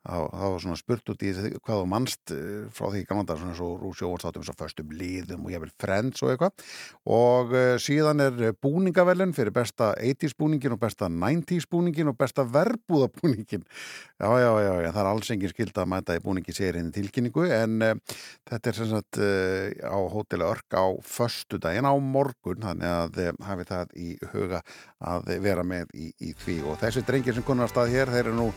það 0.07 0.53
var 0.53 0.61
svona 0.63 0.77
spurt 0.79 1.11
út 1.11 1.23
í 1.25 1.31
hvað 1.35 1.81
þú 1.81 1.87
mannst 1.91 2.33
eh, 2.33 2.67
frá 2.73 2.87
því 2.93 3.03
gamlandar 3.09 3.39
svona 3.41 3.55
svo 3.57 3.69
rúsjóvarstátum 3.81 4.45
svo 4.47 4.55
föstum 4.57 4.93
liðum 4.95 5.45
og 5.45 5.53
ég 5.53 5.63
vil 5.63 5.73
friends 5.81 6.23
og 6.23 6.31
eitthvað. 6.31 6.65
Og 7.11 7.53
uh, 7.55 7.73
síðan 7.81 8.23
er 8.23 8.41
eh, 8.49 8.55
búningavelun 8.55 9.35
fyrir 9.35 9.53
besta 9.55 9.91
80s 9.99 10.37
búningin 10.39 10.75
og 10.77 10.81
besta 10.81 11.09
90s 11.11 11.67
búningin 11.71 12.11
og 12.11 12.17
besta 12.19 12.45
verbúðabúningin 12.47 13.65
já, 13.65 14.29
já, 14.41 14.51
já, 14.63 14.73
já, 14.85 14.89
það 14.91 15.01
er 15.03 15.11
alls 15.11 15.31
engin 15.35 15.53
skilda 15.53 15.83
að 15.83 15.91
mæta 15.93 16.17
í 16.17 16.23
búningi 16.23 16.55
sér 16.55 16.79
inn 16.79 16.91
í 16.91 16.95
tilkynningu 16.95 17.47
en 17.57 17.77
uh, 17.83 18.19
þetta 18.47 18.71
er 18.71 18.79
sem 18.79 18.91
sagt 18.93 19.21
uh, 19.21 19.67
á 19.91 19.99
hóteli 20.13 20.47
Örk 20.47 20.77
á 20.79 20.87
föstu 21.03 21.59
daginn 21.61 21.87
á 21.87 21.93
morgun 21.99 22.63
þannig 22.63 22.93
að 22.93 23.23
uh, 23.25 23.33
hafi 23.49 23.67
það 23.67 23.97
í 23.99 24.11
huga 24.31 24.63
að 25.03 25.33
vera 25.43 25.65
með 25.67 25.91
í, 25.93 26.11
í 26.23 26.33
því. 26.37 26.61
Og 26.71 26.79
þessi 26.81 27.03
drengir 27.07 27.35
sem 27.37 27.45
konar 27.45 27.67
að 27.67 27.75
stað 27.75 27.95
hér, 27.95 28.13
þeir 28.13 28.25
eru 28.27 28.37
nú 28.37 28.51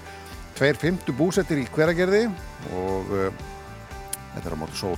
tveir 0.59 0.78
fymtu 0.81 1.14
búsettir 1.16 1.62
í 1.62 1.68
hveragerði 1.74 2.27
og 2.77 3.12
uh, 3.14 3.28
þetta 4.35 4.47
er 4.47 4.56
á 4.56 4.62
móti 4.62 4.78
sól. 4.78 4.97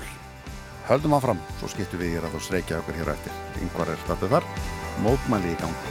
Höldum 0.88 1.14
áfram, 1.16 1.40
svo 1.60 1.70
skiptum 1.70 2.02
við 2.02 2.16
hér 2.16 2.26
að 2.26 2.36
þú 2.36 2.44
streikja 2.48 2.80
okkur 2.82 2.98
hér 2.98 3.12
eftir. 3.14 3.42
Yngvar 3.62 3.92
er 3.92 4.00
statið 4.02 4.36
þar, 4.36 4.48
mótmæli 5.00 5.52
í 5.54 5.58
gang 5.60 5.90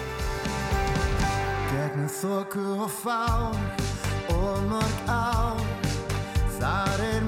Gegnum 1.72 2.10
þoku 2.12 2.66
og 2.84 2.92
fár 2.92 3.56
og 4.36 4.58
mörg 4.70 5.00
ár 5.10 5.62
Þar 6.60 7.04
er 7.08 7.21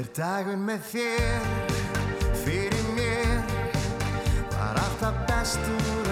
Hver 0.00 0.14
dagur 0.16 0.56
með 0.56 0.84
þér, 0.88 1.42
fyrir 2.40 2.86
mér 2.96 3.42
var 4.54 4.80
alltaf 4.80 5.18
best 5.28 5.68
úr 5.76 6.09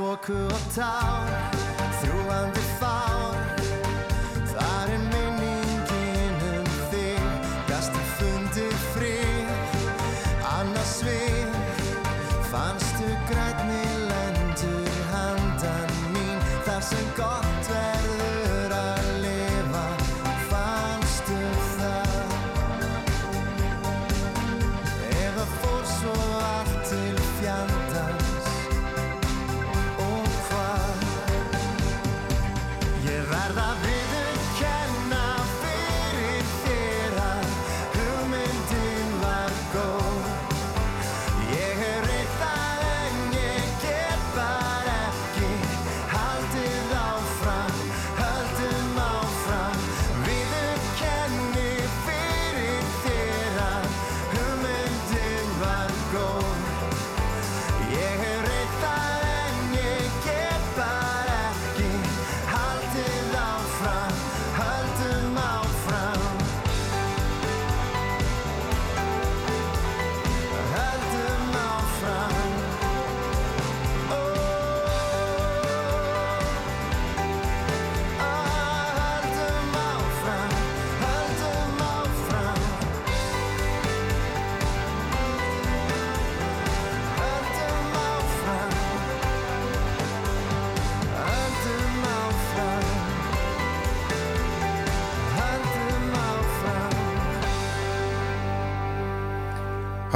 Gegnum 0.00 0.16
þoku 0.16 0.36
og 0.48 1.49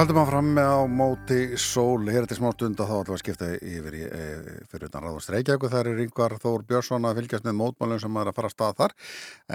Haldum 0.05 0.18
áfram 0.20 0.48
á 0.60 0.85
móti 0.85 1.56
sól, 1.56 2.05
hér 2.12 2.26
eftir 2.26 2.36
smá 2.36 2.51
stund 2.52 2.76
og 2.76 2.90
þá 2.90 2.97
ætlum 2.98 3.14
að 3.14 3.20
skipta 3.22 3.47
yfir 3.56 3.94
í, 3.97 4.02
e, 4.05 4.24
fyrir 4.68 4.90
utan 4.90 5.01
Ráðust 5.06 5.31
Reykjavík 5.32 5.72
þar 5.72 5.89
er 5.89 6.02
yngvar 6.02 6.35
Þór 6.43 6.64
Björnsson 6.68 7.09
að 7.09 7.22
fylgjast 7.22 7.47
með 7.47 7.56
mótmálum 7.62 8.02
sem 8.02 8.18
er 8.20 8.28
að 8.28 8.36
fara 8.36 8.51
að 8.51 8.52
stað 8.52 8.74
þar. 8.82 8.94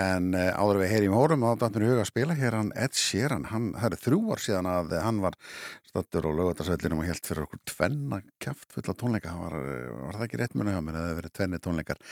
En 0.07 0.31
e, 0.33 0.47
áður 0.49 0.81
við 0.81 0.91
heyrim 0.95 1.13
hórum 1.13 1.45
þá 1.45 1.53
dættum 1.53 1.85
við 1.85 1.93
huga 1.93 2.01
að 2.01 2.09
spila 2.09 2.39
hér 2.39 2.57
hann 2.57 2.73
Ed 2.73 2.97
Sheeran, 2.97 3.45
hann, 3.51 3.69
það 3.77 3.91
er 3.91 4.01
þrjú 4.07 4.19
ár 4.25 4.43
síðan 4.47 4.71
að 4.73 4.97
hann 5.05 5.21
var 5.27 5.37
stattur 5.91 6.29
og 6.31 6.35
lögatarsvellinum 6.41 7.05
og 7.05 7.09
helt 7.11 7.29
fyrir 7.29 7.45
okkur 7.45 7.63
tvenna 7.69 8.21
kæft 8.41 8.73
fulla 8.73 8.97
tónleika, 8.97 9.37
var, 9.37 9.57
var 10.07 10.17
það 10.17 10.27
ekki 10.31 10.41
rétt 10.41 10.57
muni 10.57 10.73
hjá 10.73 10.81
mér, 10.81 10.97
það 10.97 11.09
hefur 11.11 11.21
verið 11.21 11.37
tvenni 11.37 11.61
tónleikar. 11.61 12.05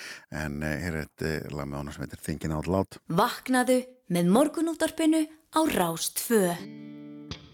En 0.45 0.61
e, 0.61 0.75
hér 0.85 1.01
er 1.01 1.07
eitt 1.07 1.27
lag 1.57 1.65
með 1.65 1.81
honum 1.81 1.97
sem 1.97 2.05
heitir 2.05 2.53
Out 2.53 2.69
Loud. 2.69 3.01
Vaknaðu 3.09 3.81
með 4.13 4.33
morgunúttarpinu 4.37 5.25
á 5.25 5.61
Rástfö. 5.73 6.43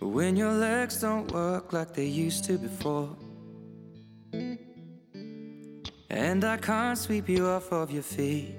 When 0.03 0.35
your 0.35 0.51
legs 0.51 0.99
don't 0.99 1.31
work 1.31 1.71
like 1.71 1.93
they 1.93 2.05
used 2.05 2.43
to 2.45 2.57
before. 2.57 3.15
And 6.09 6.43
I 6.43 6.57
can't 6.57 6.97
sweep 6.97 7.29
you 7.29 7.47
off 7.47 7.71
of 7.71 7.89
your 7.89 8.03
feet. 8.03 8.53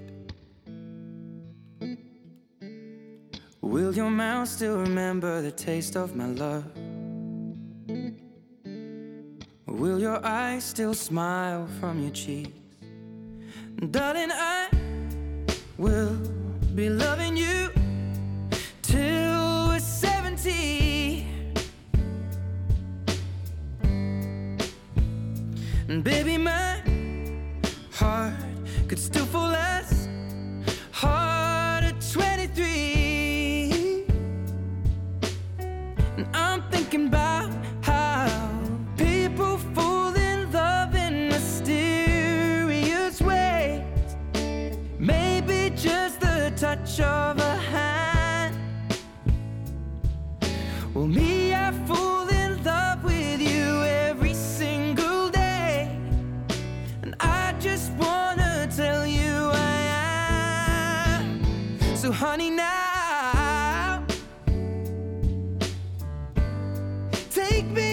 Will 3.61 3.95
your 3.95 4.09
mouth 4.11 4.49
still 4.49 4.79
remember 4.79 5.43
the 5.43 5.53
taste 5.53 5.97
of 5.97 6.17
my 6.17 6.27
love? 6.27 6.65
Will 9.67 10.01
your 10.01 10.25
eyes 10.25 10.65
still 10.65 10.95
smile 10.95 11.69
from 11.79 12.01
your 12.01 12.13
cheeks? 12.13 12.59
Darling, 13.91 14.31
I 14.33 14.71
will 15.77 16.17
be 16.75 16.89
loving 16.89 17.37
you 17.37 17.71
till 18.83 19.69
we're 19.69 19.79
70. 19.79 20.94
And 25.87 26.03
baby, 26.03 26.39
my 26.39 26.81
heart 27.93 28.33
could 28.89 28.99
still 28.99 29.27
fall 29.27 29.55
as 29.55 30.09
hard 30.93 31.85
at 31.85 32.01
23. 32.11 34.07
And 36.17 36.27
I'm 36.33 36.63
thinking 36.71 37.09
about 37.09 37.53
how 37.83 38.31
people 38.97 39.59
fall 39.75 40.15
in 40.15 40.51
love 40.53 40.95
in 40.95 41.29
mysterious 41.29 43.21
ways. 43.21 43.83
Maybe 44.99 45.69
just 45.77 46.21
the 46.21 46.51
touch 46.57 46.99
of 47.01 47.39
a 47.39 47.64
take 67.55 67.67
me 67.67 67.84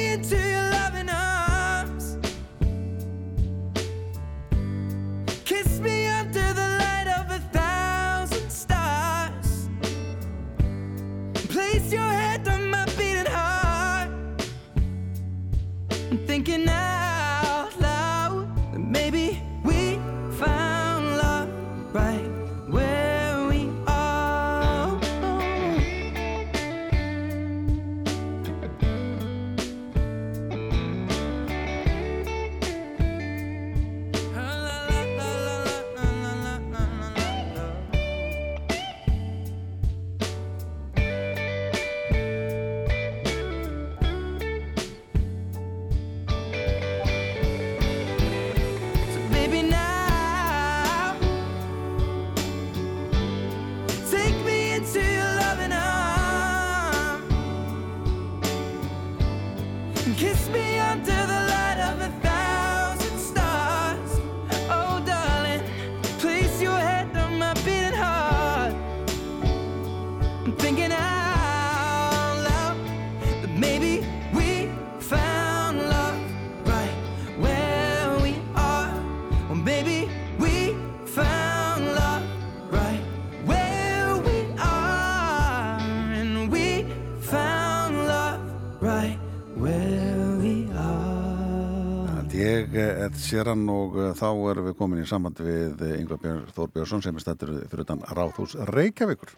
Er 93.12 93.20
séran 93.20 93.66
og 93.68 93.96
uh, 94.00 94.12
þá 94.16 94.28
erum 94.54 94.68
við 94.70 94.76
komin 94.80 95.02
í 95.02 95.08
samband 95.10 95.40
við 95.44 95.82
Yngvar 95.98 96.20
Björn, 96.22 96.44
Þór 96.56 96.70
Björnsson 96.72 97.02
sem 97.04 97.18
er 97.18 97.24
stættur 97.24 97.50
fyrir 97.68 97.84
utan 97.84 98.04
Ráðhús 98.08 98.56
Reykjavíkur. 98.72 99.34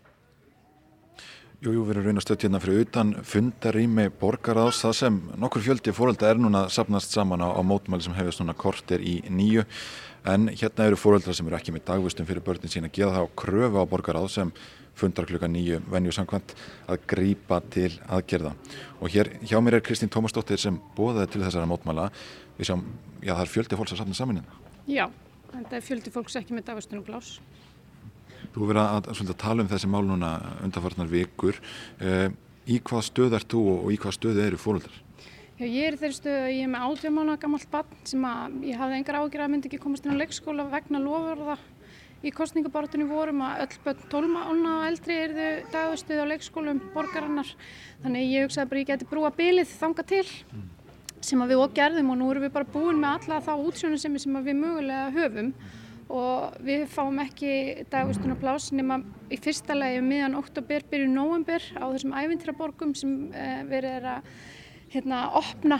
Jú, 1.63 1.71
jú, 1.71 1.81
við 1.87 1.95
erum 1.95 2.05
raun 2.05 2.21
að 2.21 2.25
stöðt 2.27 2.45
hérna 2.45 2.61
fyrir 2.61 2.83
utan 2.83 3.15
fundarými 3.25 4.05
borgaráðs, 4.21 4.83
það 4.83 4.95
sem 4.99 5.19
nokkur 5.41 5.65
fjöldi 5.65 5.95
fórölda 5.95 6.29
er 6.29 6.41
núna 6.43 6.67
sapnast 6.69 7.15
saman 7.15 7.41
á, 7.41 7.49
á 7.49 7.61
mótmæli 7.65 8.05
sem 8.05 8.17
hefist 8.17 8.43
núna 8.43 8.53
korter 8.53 9.01
í 9.01 9.21
nýju. 9.31 9.65
en 10.23 10.47
hérna 10.47 10.85
eru 10.87 10.95
fóreldrar 10.95 11.35
sem 11.35 11.47
eru 11.47 11.57
ekki 11.57 11.73
með 11.75 11.83
dagvistum 11.89 12.27
fyrir 12.27 12.43
börnin 12.45 12.71
sín 12.71 12.85
að 12.87 12.95
geða 12.95 13.15
það 13.17 13.25
á 13.27 13.35
kröfu 13.41 13.81
á 13.83 13.91
borgaráð 13.91 14.29
sem 14.31 14.53
fundar 14.95 15.25
klukka 15.27 15.49
nýju 15.49 15.81
venju 15.91 16.13
samkvæmt 16.15 16.53
að 16.87 17.01
grípa 17.09 17.59
til 17.73 17.89
aðgerða 18.07 18.53
og 19.01 19.11
hér 19.11 19.33
hjá 19.41 19.57
mér 19.59 19.79
er 19.79 19.85
Kristín 19.85 20.11
Tómasdóttir 20.13 20.61
sem 20.61 20.77
bóðaði 20.95 21.33
til 21.33 21.43
þessara 21.43 21.67
mótmæla 21.69 22.09
við 22.57 22.69
sjáum, 22.69 22.85
já 23.21 23.33
það 23.33 23.45
er 23.45 23.51
fjöldi 23.55 23.79
fólks 23.79 23.95
að 23.95 24.03
safna 24.03 24.17
saman 24.17 24.41
hérna 24.41 24.61
Já, 24.83 25.05
þetta 25.53 25.77
er 25.77 25.85
fjöldi 25.85 26.11
fólks 26.11 26.35
ekki 26.35 26.55
með 26.55 26.65
dagvistunum 26.67 27.05
plás. 27.07 27.37
Þú 28.51 28.65
hefur 28.65 28.69
verið 28.73 28.81
að, 28.83 29.05
að, 29.13 29.35
tala 29.39 29.63
um 29.63 29.69
þessi 29.71 29.89
mál 29.89 30.03
núna 30.03 30.31
undanfarnar 30.65 31.07
vikur. 31.07 31.59
Uh, 32.01 32.27
í 32.67 32.81
hvað 32.83 33.05
stöð 33.07 33.37
ert 33.39 33.47
þú 33.51 33.61
og 33.77 33.93
í 33.93 33.99
hvað 34.03 34.17
stöð 34.17 34.41
eru 34.43 34.59
fóreldrar? 34.59 34.97
Já, 35.55 35.63
ég 35.63 35.87
er 35.87 35.95
í 35.95 36.01
þeirri 36.01 36.17
stöðu 36.17 36.41
að 36.41 36.51
ég 36.51 36.65
er 36.65 36.73
með 36.73 36.85
átjá 36.89 37.13
mánu 37.15 37.37
gammalt 37.39 37.71
barn 37.71 38.03
sem 38.09 38.27
að 38.27 38.59
ég 38.67 38.81
hafði 38.81 38.99
engar 38.99 39.19
ágjur 39.21 39.45
að 39.45 39.53
myndi 39.53 39.71
ekki 39.71 39.81
komast 39.85 40.07
inn 40.07 40.17
á 40.17 40.19
leikskóla 40.19 40.67
vegna 40.73 41.01
lofurða 41.03 41.57
í 42.23 42.31
kostningabartunni 42.35 43.07
vorum 43.07 43.43
að 43.45 43.63
öll 43.63 43.79
börn 43.85 44.05
12 44.11 44.37
ána 44.49 44.75
og 44.79 44.85
eldri 44.89 45.17
erðu 45.27 45.49
dagvistuð 45.71 46.23
á 46.23 46.25
leikskólum 46.31 46.79
borgarinnar. 46.95 47.49
Þannig 48.03 48.31
ég 48.31 48.47
hugsaði 48.47 48.71
bara 48.71 48.83
ég 48.83 48.91
geti 48.91 49.09
brúa 49.11 49.31
bilið 49.35 49.75
þanga 49.79 50.07
til 50.11 50.25
sem 51.23 51.41
við 51.49 51.61
og 51.63 51.73
gerðum 51.75 52.11
og 52.13 52.19
nú 52.19 52.27
erum 52.31 52.45
við 52.45 52.53
bara 52.55 52.69
búin 52.73 52.99
með 53.01 53.17
alla 53.17 53.39
þá 53.45 53.53
útsjónu 53.55 53.99
sem, 54.01 54.17
við 54.17 54.59
mögulega 54.59 55.07
höfum. 55.15 55.53
Og 56.13 56.57
við 56.61 56.83
fáum 56.91 57.21
ekki 57.23 57.53
dagvistuna 57.89 58.35
plás 58.37 58.67
nema 58.75 58.99
í 59.31 59.39
fyrsta 59.41 59.73
lagi 59.77 60.01
um 60.01 60.09
miðan 60.11 60.37
oktober, 60.37 60.83
byrju 60.91 61.07
november 61.09 61.63
á 61.79 61.85
þessum 61.87 62.13
ævintýraborgum 62.19 62.91
sem 62.99 63.15
uh, 63.31 63.63
verið 63.71 63.97
er 64.01 64.09
að 64.17 64.29
hérna, 64.93 65.23
opna. 65.39 65.79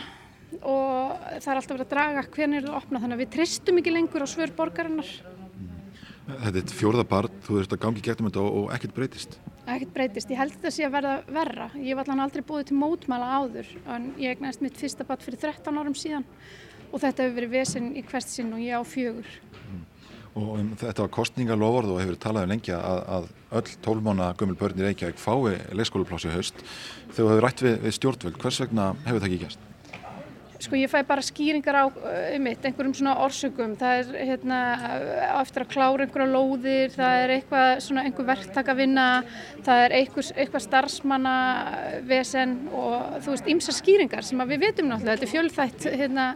Og 0.60 1.14
það 1.38 1.50
er 1.52 1.60
alltaf 1.60 1.74
verið 1.74 1.86
að 1.86 1.92
draga 1.92 2.26
hvernig 2.34 2.58
er 2.58 2.66
það 2.66 2.74
að 2.74 2.80
opna 2.80 3.02
þannig 3.04 3.18
að 3.18 3.24
við 3.24 3.32
tristum 3.36 3.80
ekki 3.82 3.94
lengur 3.94 4.24
á 4.24 4.28
svör 4.32 4.54
borgarinnar. 4.56 5.12
Þetta 6.24 6.60
er 6.62 6.78
fjórða 6.80 7.04
barn, 7.08 7.40
þú 7.44 7.60
ert 7.60 7.76
að 7.76 7.82
gangi 7.84 8.04
gegnum 8.04 8.30
þetta 8.30 8.44
og 8.48 8.70
ekkert 8.72 8.96
breytist. 8.96 9.36
Ekkert 9.66 9.94
breytist, 9.94 10.30
ég 10.30 10.40
held 10.40 10.54
þetta 10.56 10.72
sé 10.74 10.84
að 10.86 10.94
verða 10.98 11.14
verra. 11.32 11.70
Ég 11.80 11.96
var 11.96 12.06
allan 12.06 12.24
aldrei 12.26 12.44
búið 12.46 12.68
til 12.70 12.78
mótmæla 12.80 13.30
áður 13.40 13.72
en 13.94 14.10
ég 14.20 14.36
egnaðist 14.36 14.64
mitt 14.64 14.78
fyrsta 14.78 15.06
barn 15.08 15.24
fyrir 15.24 15.40
13 15.40 15.80
árum 15.80 15.96
síðan. 15.98 16.26
Og 16.92 17.02
þetta 17.02 17.24
hefur 17.24 17.38
verið 17.40 17.54
vesen 17.56 17.90
í 17.96 18.04
hvert 18.06 18.30
sinn 18.30 18.52
og 18.54 18.62
ég 18.62 18.78
á 18.78 18.82
fjögur. 18.86 19.28
Og 20.34 20.56
um, 20.58 20.72
þetta 20.78 21.04
var 21.04 21.12
kostningaloford 21.14 21.92
og 21.94 22.00
hefur 22.02 22.18
talað 22.22 22.48
um 22.48 22.54
lengi 22.54 22.74
að, 22.74 23.02
að 23.16 23.28
öll 23.60 23.76
tólmána 23.86 24.32
gömul 24.38 24.58
börn 24.58 24.80
í 24.82 24.88
Reykjavík 24.88 25.20
fái 25.22 25.60
leikskólaplási 25.78 26.32
haust. 26.34 26.64
Þú 27.14 27.30
hefur 27.30 27.46
rætt 27.46 27.62
við, 27.62 27.78
við 27.86 27.96
stjórnvöld, 28.00 28.40
hvers 28.42 28.60
vegna 28.64 28.90
hefur 29.06 29.22
það 29.22 29.30
ekki 29.30 29.44
gæst? 29.46 29.70
Sko 30.64 30.78
ég 30.80 30.88
fæ 30.88 31.02
bara 31.04 31.20
skýringar 31.20 31.76
á 31.76 31.84
um 31.92 32.44
mitt, 32.46 32.62
einhverjum 32.64 32.94
svona 32.96 33.18
orsökum, 33.20 33.74
það 33.76 33.98
er 33.98 34.28
hérna 34.30 34.60
á 35.36 35.38
eftir 35.42 35.64
að 35.64 35.72
klára 35.74 36.06
einhverja 36.06 36.28
lóðir, 36.30 36.94
það 36.94 37.16
er 37.24 37.32
eitthvað 37.34 37.72
svona 37.84 38.04
einhver 38.08 38.28
verktakavinna, 38.30 39.08
það 39.66 39.82
er 39.82 39.96
einhver, 39.98 40.30
eitthvað 40.38 40.64
starfsmanna 40.64 41.34
vesen 42.08 42.56
og 42.72 43.20
þú 43.26 43.34
veist 43.34 43.52
ímsa 43.52 43.76
skýringar 43.76 44.24
sem 44.24 44.40
að 44.40 44.54
við 44.54 44.64
vitum 44.64 44.88
náttúrulega, 44.88 45.18
þetta 45.18 45.28
er 45.28 45.34
fjölþætt 45.34 45.88
hérna 46.00 46.26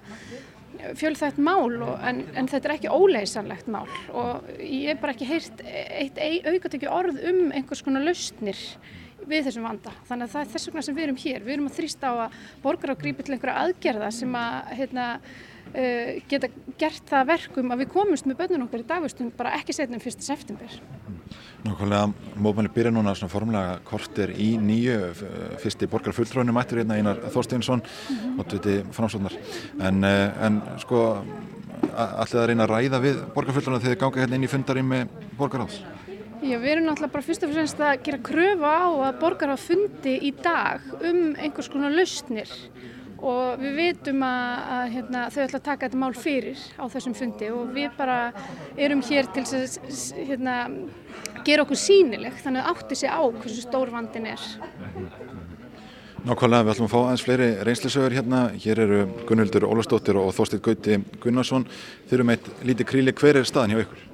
fjölþætt 0.99 1.41
mál 1.43 1.81
og, 1.83 1.97
en, 2.07 2.23
en 2.39 2.49
þetta 2.53 2.69
er 2.69 2.77
ekki 2.77 2.93
óleysanlegt 2.93 3.73
mál. 3.73 3.89
Og 4.13 4.47
ég 4.61 4.93
hef 4.93 5.01
bara 5.03 5.17
ekki 5.17 5.29
heyrt 5.29 5.65
eitt 5.65 6.21
aukatekju 6.53 6.93
orð 6.93 7.19
um 7.33 7.49
einhvers 7.51 7.83
konar 7.87 8.05
lausnir 8.07 8.61
við 9.31 9.49
þessum 9.49 9.69
vanda. 9.69 9.93
Þannig 10.09 10.29
að 10.29 10.35
það 10.35 10.45
er 10.45 10.51
þess 10.55 10.71
vegna 10.71 10.85
sem 10.87 10.97
við 10.97 11.07
erum 11.07 11.21
hér. 11.25 11.45
Við 11.45 11.55
erum 11.57 11.69
að 11.71 11.79
þrýsta 11.79 12.11
á 12.11 12.15
að 12.25 12.39
borgar 12.65 12.95
á 12.95 13.01
grípi 13.01 13.27
til 13.27 13.37
einhverja 13.37 13.65
aðgerða 13.65 14.11
sem 14.15 14.39
að 14.39 14.73
hérna, 14.79 15.07
uh, 15.73 16.13
geta 16.31 16.53
gert 16.81 17.13
það 17.13 17.31
verkum 17.35 17.75
að 17.75 17.85
við 17.85 17.93
komumst 17.97 18.29
með 18.29 18.41
bönnun 18.43 18.67
okkar 18.69 18.85
í 18.85 18.89
dagvistun 18.89 19.35
bara 19.37 19.57
ekki 19.59 19.77
setnum 19.77 20.03
1. 20.03 20.25
september. 20.25 20.81
Nákvæmlega, 21.67 22.13
mótmæli 22.39 22.71
byrja 22.73 22.93
núna 22.95 23.13
svona 23.19 23.33
formulega 23.33 23.79
korter 23.85 24.31
í 24.31 24.53
nýju 24.63 24.99
fyrsti 25.61 25.89
borgar 25.91 26.15
fulltróinu 26.17 26.55
mættur 26.55 26.81
hérna 26.81 26.97
Einar 26.97 27.19
Þorsteinsson 27.35 27.83
og 28.39 28.45
þetta 28.47 28.79
framsóknar 28.95 29.35
en, 29.83 30.05
eh, 30.07 30.47
en 30.47 30.63
sko 30.79 31.03
allir 31.99 32.41
að 32.43 32.47
reyna 32.51 32.67
að 32.67 32.75
ræða 32.75 33.01
við 33.03 33.23
borgarfulltróinu 33.35 33.83
þegar 33.83 33.97
þið 33.97 34.03
ganga 34.05 34.23
hérna 34.23 34.39
inn 34.39 34.47
í 34.47 34.53
fundarinn 34.53 34.93
með 34.93 35.17
borgaráðs 35.39 35.81
Já, 36.39 36.55
við 36.63 36.71
erum 36.71 36.85
náttúrulega 36.87 37.15
bara 37.17 37.27
fyrst 37.27 37.45
og 37.45 37.51
fremst 37.51 37.81
að 37.83 38.05
gera 38.07 38.19
kröfu 38.23 38.69
á 38.71 38.87
að 39.09 39.17
borgar 39.19 39.51
hafa 39.51 39.65
fundi 39.73 40.15
í 40.29 40.31
dag 40.39 40.85
um 41.03 41.33
einhvers 41.35 41.71
konar 41.73 41.91
lausnir 41.91 42.53
og 43.19 43.59
við 43.59 43.75
vitum 43.81 44.23
að, 44.23 44.53
að 44.77 44.93
hérna, 44.95 45.25
þau 45.35 45.41
ætla 45.43 45.59
að 45.59 45.67
taka 45.67 45.89
þetta 45.89 46.01
mál 46.05 46.15
fyrir 46.15 46.61
á 46.79 46.85
þessum 46.93 47.17
fundi 47.19 47.51
og 47.51 47.73
við 47.75 47.91
bara 47.99 48.19
erum 48.79 49.03
hér 49.09 49.31
til 49.35 49.43
að 49.49 49.81
hérna, 50.29 50.57
gera 51.49 51.65
okkur 51.67 51.81
sínileg 51.83 52.39
þannig 52.45 52.63
að 52.63 52.71
átti 52.75 53.01
sig 53.03 53.11
á 53.11 53.23
hversu 53.27 53.65
stór 53.65 53.91
vandin 53.95 54.31
er. 54.31 54.47
Nákvæmlega, 56.29 56.67
við 56.67 56.73
ætlum 56.75 56.89
að 56.89 56.93
fá 56.93 56.99
aðeins 57.01 57.25
fleiri 57.27 57.49
reynslisögur 57.67 58.15
hérna. 58.15 58.41
Hér 58.59 58.83
eru 58.85 59.01
Gunnhildur 59.27 59.67
Ólastóttir 59.71 60.19
og 60.19 60.33
Þorstein 60.37 60.63
Gauti 60.67 60.99
Gunnarsson. 61.23 61.67
Þeir 62.11 62.19
eru 62.19 62.27
með 62.31 62.39
eitt 62.39 62.67
lítið 62.71 62.91
kríli. 62.91 63.15
Hver 63.17 63.39
er 63.39 63.47
staðan 63.49 63.75
hjá 63.77 63.85
ykkur? 63.87 64.08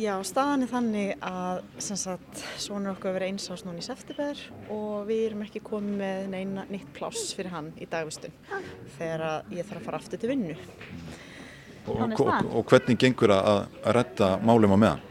Já, 0.00 0.14
staðan 0.24 0.64
er 0.64 0.70
þannig 0.70 1.10
að 1.20 1.58
sagt, 1.84 2.38
svona 2.56 2.94
okkur 2.94 3.10
að 3.10 3.16
vera 3.18 3.26
eins 3.28 3.50
ás 3.52 3.64
núna 3.66 3.82
í 3.82 3.84
september 3.84 4.38
og 4.72 5.02
við 5.10 5.26
erum 5.26 5.42
ekki 5.44 5.60
komið 5.66 5.98
með 6.00 6.28
neina 6.32 6.64
nýtt 6.70 6.94
pláss 6.96 7.34
fyrir 7.36 7.52
hann 7.52 7.68
í 7.76 7.88
dagvistun 7.92 8.32
þegar 8.96 9.44
ég 9.52 9.68
þarf 9.68 9.82
að 9.82 9.88
fara 9.90 10.00
aftur 10.00 10.22
til 10.22 10.30
vinnu. 10.32 10.56
Og, 11.82 12.00
og, 12.08 12.30
og 12.56 12.64
hvernig 12.70 12.96
gengur 13.02 13.34
að, 13.34 13.66
að 13.82 13.96
retta 13.98 14.30
málum 14.40 14.72
á 14.72 14.78
meðan? 14.80 15.04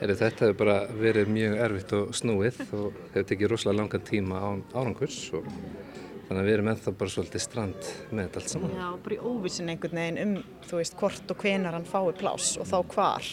Heri, 0.00 0.16
þetta 0.16 0.46
hefur 0.46 0.58
bara 0.58 0.76
verið 1.00 1.32
mjög 1.32 1.56
erfitt 1.64 1.96
og 1.96 2.12
snúið 2.16 2.60
og 2.66 3.00
hefur 3.14 3.26
tekið 3.32 3.52
rosalega 3.54 3.80
langan 3.80 4.04
tíma 4.10 4.42
án 4.44 4.62
árangurs 4.74 5.18
og 5.36 5.48
þannig 5.48 6.42
að 6.42 6.46
við 6.46 6.54
erum 6.58 6.70
ennþá 6.74 6.94
bara 7.00 7.14
svolítið 7.16 7.44
strand 7.46 7.90
með 8.10 8.22
þetta 8.26 8.40
allt 8.42 8.52
saman. 8.52 8.76
Já, 8.76 8.86
bara 9.04 9.16
í 9.16 9.20
óvissin 9.32 9.72
einhvern 9.72 10.00
veginn 10.02 10.22
um, 10.26 10.36
þú 10.68 10.80
veist, 10.82 11.00
hvort 11.00 11.32
og 11.32 11.44
hvenar 11.44 11.76
hann 11.78 11.88
fái 11.88 12.14
pláss 12.20 12.54
og 12.60 12.68
þá 12.68 12.78
hvar 12.94 13.32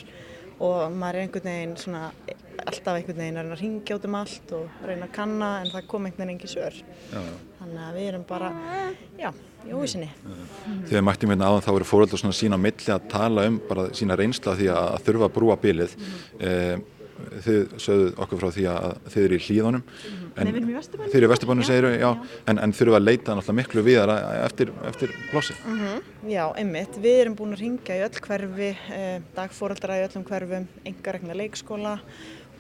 og 0.64 0.94
maður 0.94 1.20
er 1.20 1.26
einhvern 1.26 1.50
veginn 1.52 1.76
svona 1.80 2.04
alltaf 2.68 2.98
einhvern 2.98 3.22
veginn 3.22 3.38
að 3.38 3.46
reyna 3.46 3.58
að 3.58 3.62
ringja 3.62 3.98
út 3.98 4.08
um 4.08 4.18
allt 4.20 4.54
og 4.58 4.82
reyna 4.88 5.08
að 5.08 5.14
kanna 5.16 5.52
en 5.62 5.72
það 5.74 5.88
kom 5.92 6.08
einhvern 6.08 6.24
veginn 6.24 6.34
engi 6.36 6.52
svör 6.52 6.80
Já. 6.82 7.22
þannig 7.60 7.84
að 7.86 8.00
við 8.00 8.10
erum 8.10 8.26
bara 8.28 8.52
já, 9.20 9.30
í 9.68 9.76
óvissinni 9.78 10.10
Þegar 10.90 11.06
mættum 11.08 11.34
hérna 11.34 11.52
áðan 11.52 11.66
þá 11.68 11.72
eru 11.76 11.90
fóröldar 11.92 12.24
svona 12.24 12.40
sína 12.40 12.60
milli 12.62 12.94
að 12.94 13.10
tala 13.14 13.48
um 13.52 13.60
bara 13.70 13.88
sína 13.98 14.18
reynsla 14.20 14.58
því 14.58 14.70
að 14.74 15.00
þurfa 15.08 15.30
að 15.30 15.36
brúa 15.38 15.60
bilið 15.62 15.98
mm. 15.98 16.86
Þið 17.46 17.76
sögðu 17.82 18.10
okkur 18.24 18.42
frá 18.42 18.50
því 18.56 18.66
að 18.72 18.88
þið 19.14 19.26
eru 19.28 19.38
í 19.38 19.44
hlýðunum 19.46 19.84
en 19.84 20.48
Nei, 20.48 20.52
við 20.52 20.60
erum 20.62 20.72
í 20.72 20.82
þið 20.98 21.18
eru 21.20 21.28
í 21.28 21.32
Vesturbænum 21.34 21.66
Já, 21.66 21.70
segir 21.70 21.90
já, 21.98 22.10
en, 22.52 22.62
en 22.64 22.76
þurfa 22.78 23.00
að 23.00 23.06
leita 23.08 23.36
náttúrulega 23.38 23.60
miklu 23.62 23.86
viðar 23.88 24.14
eftir, 24.46 24.74
eftir 24.90 25.14
plássi. 25.32 25.58
Mm 25.66 25.86
Já, 26.28 26.44
einmitt, 26.60 26.98
við 27.00 27.22
erum 27.22 27.38
búin 27.40 27.56
að 27.56 27.62
ringja 27.64 27.96
í 27.96 28.02
öll 28.04 28.24
hverfi 28.26 28.74
eh, 28.94 29.22
dagfóreldra 29.38 30.02
í 30.02 30.04
öllum 30.08 30.26
hverfum 30.28 30.68
engaregna 30.90 31.38
leikskóla 31.38 31.94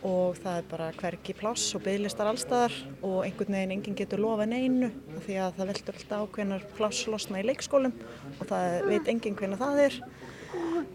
og 0.05 0.37
það 0.39 0.59
er 0.59 0.67
bara 0.69 0.87
hvergi 0.97 1.33
pláss 1.37 1.73
og 1.75 1.83
bygglistar 1.85 2.29
allstaðar 2.29 2.73
og 3.01 3.23
einhvern 3.25 3.57
veginn 3.57 3.73
enginn 3.77 3.97
getur 3.97 4.21
lofa 4.21 4.45
neinu 4.45 4.91
því 5.25 5.39
að 5.41 5.57
það 5.57 5.71
veldur 5.71 5.99
alltaf 5.99 6.23
ákveðnar 6.23 6.65
pláss 6.77 7.07
losna 7.09 7.41
í 7.41 7.47
leikskólum 7.47 7.95
og 8.37 8.43
það 8.47 8.87
veit 8.87 9.11
enginn 9.11 9.37
hvernig 9.39 9.61
það 9.61 9.83
er. 9.87 9.99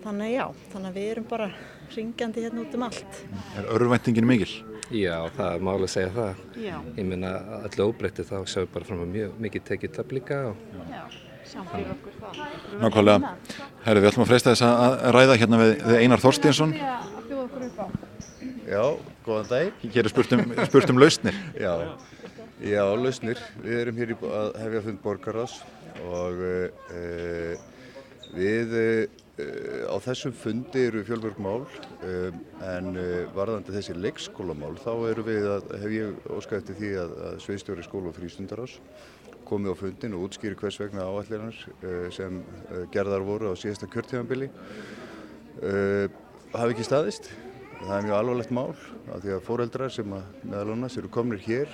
Þannig 0.03 0.33
já, 0.33 0.47
þannig 0.73 0.89
að 0.89 0.99
við 0.99 1.11
erum 1.13 1.29
bara 1.29 1.49
ringjandi 1.97 2.45
hérna 2.45 2.63
út 2.65 2.77
um 2.79 2.85
allt 2.87 3.19
Er 3.59 3.67
örvæntingin 3.77 4.27
mikil? 4.29 4.53
Já, 4.93 5.17
það 5.37 5.55
er 5.57 5.63
máli 5.65 5.87
að 5.87 5.93
segja 5.95 6.09
það. 6.13 6.41
Já. 6.61 6.75
Ég 6.99 7.07
meina 7.09 7.29
allir 7.63 7.85
óbreytti 7.87 8.25
þá 8.29 8.35
sjáum 8.45 8.67
við 8.67 8.73
bara 8.75 8.89
fram 8.89 9.05
að 9.07 9.13
mjög 9.15 9.37
mikið 9.47 9.63
tekið 9.71 9.93
tap 9.97 10.13
líka 10.13 10.41
og 10.51 10.57
Já, 10.93 11.03
sjáum 11.49 11.69
fyrir 11.71 11.93
okkur 11.95 12.19
það 12.21 12.83
Nákvæmlega, 12.83 13.31
herri 13.87 14.03
við 14.03 14.11
ætlum 14.11 14.25
að 14.27 14.31
freista 14.33 14.53
þess 14.53 14.67
að 14.69 14.99
ræða 15.17 15.39
hérna 15.41 15.61
við, 15.63 15.73
við 15.87 16.03
Einar 16.03 16.25
Þorstinsson 16.27 16.75
að 16.77 17.23
bjóða 17.31 17.45
okkur 17.47 17.65
upp 17.69 17.81
á. 17.81 17.87
Já, 18.73 18.85
góðan 19.27 19.49
dag. 19.55 19.81
Hér 19.97 20.05
er 20.09 20.13
spurt 20.13 20.37
um, 20.37 20.45
spurt 20.69 20.93
um 20.93 21.01
lausnir 21.01 21.41
Já, 21.59 21.73
já, 22.63 22.85
lausnir. 23.01 23.41
Við 23.65 23.81
erum 23.81 24.03
hér 24.03 24.13
í, 24.13 24.19
að 24.43 24.53
hefja 24.67 24.85
fund 24.91 25.03
borgarás 25.07 25.57
og 26.05 26.45
uh, 26.45 27.67
við 28.37 28.77
uh, 28.77 29.22
á 29.33 29.97
þessum 30.05 30.35
fundi 30.37 30.83
eru 30.91 31.01
fjölmörg 31.09 31.39
mál 31.41 31.63
um, 31.65 32.41
en 32.69 32.91
uh, 33.01 33.31
varðandi 33.33 33.73
þessi 33.73 33.95
leikskólamál 33.97 34.75
þá 34.77 34.93
eru 35.09 35.25
við 35.25 35.47
að, 35.49 35.71
hef 35.81 35.95
ég 35.95 36.27
óskað 36.37 36.59
eftir 36.59 36.77
því 36.77 36.91
að, 37.01 37.15
að 37.29 37.39
Sveiðstjóri 37.47 37.87
skóla 37.87 38.13
og 38.13 38.19
frístundarás 38.19 38.77
komið 39.49 39.73
á 39.73 39.77
fundin 39.81 40.19
og 40.19 40.27
útskýri 40.29 40.59
hvers 40.61 40.79
vegna 40.81 41.09
áallirinnar 41.09 42.13
sem 42.15 42.39
gerðar 42.93 43.25
voru 43.27 43.51
á 43.53 43.55
síðasta 43.57 43.89
kjörtíðanbili 43.91 44.51
uh, 44.53 46.07
hafi 46.53 46.77
ekki 46.77 46.87
staðist. 46.87 47.33
Það 47.83 47.97
er 47.97 48.07
mjög 48.07 48.17
alvarlegt 48.21 48.53
mál 48.55 48.71
af 49.11 49.25
því 49.25 49.33
að 49.35 49.45
fóreldrar 49.49 49.97
sem 49.97 50.13
að 50.15 50.43
meðal 50.45 50.77
annars 50.77 51.01
eru 51.01 51.09
komnir 51.11 51.41
hér 51.43 51.73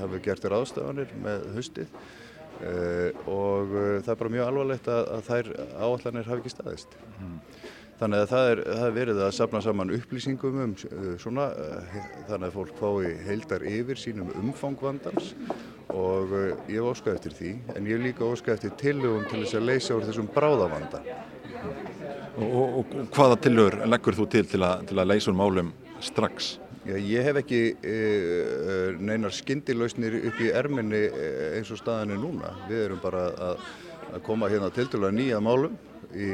hafi 0.00 0.22
gert 0.24 0.46
ráðstafanir 0.48 1.10
með 1.20 1.50
haustið 1.58 1.90
uh, 1.90 2.21
og 3.26 3.74
uh, 3.74 4.00
það 4.02 4.10
er 4.14 4.18
bara 4.20 4.32
mjög 4.36 4.48
alvarlegt 4.48 4.90
að, 4.92 5.06
að 5.16 5.22
þær 5.28 5.50
áallanir 5.86 6.28
hafi 6.28 6.42
ekki 6.42 6.52
staðist. 6.52 6.96
Mm. 7.18 7.36
Þannig 8.02 8.22
að 8.22 8.30
það 8.32 8.48
er, 8.50 8.62
það 8.66 8.84
er 8.86 8.94
verið 8.96 9.20
að 9.22 9.34
safna 9.36 9.60
saman 9.62 9.92
upplýsingum 9.96 10.62
um 10.64 10.72
uh, 10.74 11.10
svona, 11.22 11.50
þannig 12.30 12.48
að 12.48 12.56
fólk 12.56 12.72
fái 12.80 13.12
heildar 13.28 13.66
yfir 13.68 14.00
sínum 14.00 14.32
umfang 14.40 14.78
vandans 14.82 15.34
og 15.92 16.32
ég 16.70 16.78
hef 16.78 16.88
óskað 16.88 17.18
eftir 17.18 17.36
því, 17.36 17.52
en 17.76 17.88
ég 17.90 18.00
líka 18.00 18.24
óskað 18.24 18.54
eftir 18.56 18.76
tillögum 18.80 19.26
til 19.28 19.42
þess 19.42 19.58
að 19.58 19.66
leysa 19.68 19.98
úr 19.98 20.06
þessum 20.08 20.30
bráðavanda. 20.32 21.02
Og, 22.40 22.48
og, 22.48 22.76
og 22.80 22.94
hvaða 23.12 23.36
tillögur 23.44 23.82
leggur 23.92 24.16
þú 24.16 24.28
til 24.32 24.46
til 24.48 24.62
að, 24.64 24.86
til 24.88 25.02
að 25.02 25.10
leysa 25.12 25.34
úr 25.34 25.40
málum 25.42 25.74
strax? 26.00 26.54
Ég 26.82 27.22
hef 27.22 27.36
ekki 27.38 27.58
uh, 27.78 28.96
neinar 28.98 29.30
skyndilausnir 29.30 30.16
upp 30.26 30.40
í 30.42 30.48
erminni 30.50 31.04
uh, 31.06 31.54
eins 31.54 31.70
og 31.70 31.78
staðan 31.78 32.16
er 32.16 32.18
núna. 32.18 32.50
Við 32.66 32.80
erum 32.88 33.02
bara 33.02 33.28
að, 33.30 33.68
að 34.10 34.24
koma 34.26 34.48
hérna 34.50 34.72
til 34.74 34.88
að 34.98 35.14
nýja 35.14 35.38
málum 35.38 35.76
í, 36.10 36.26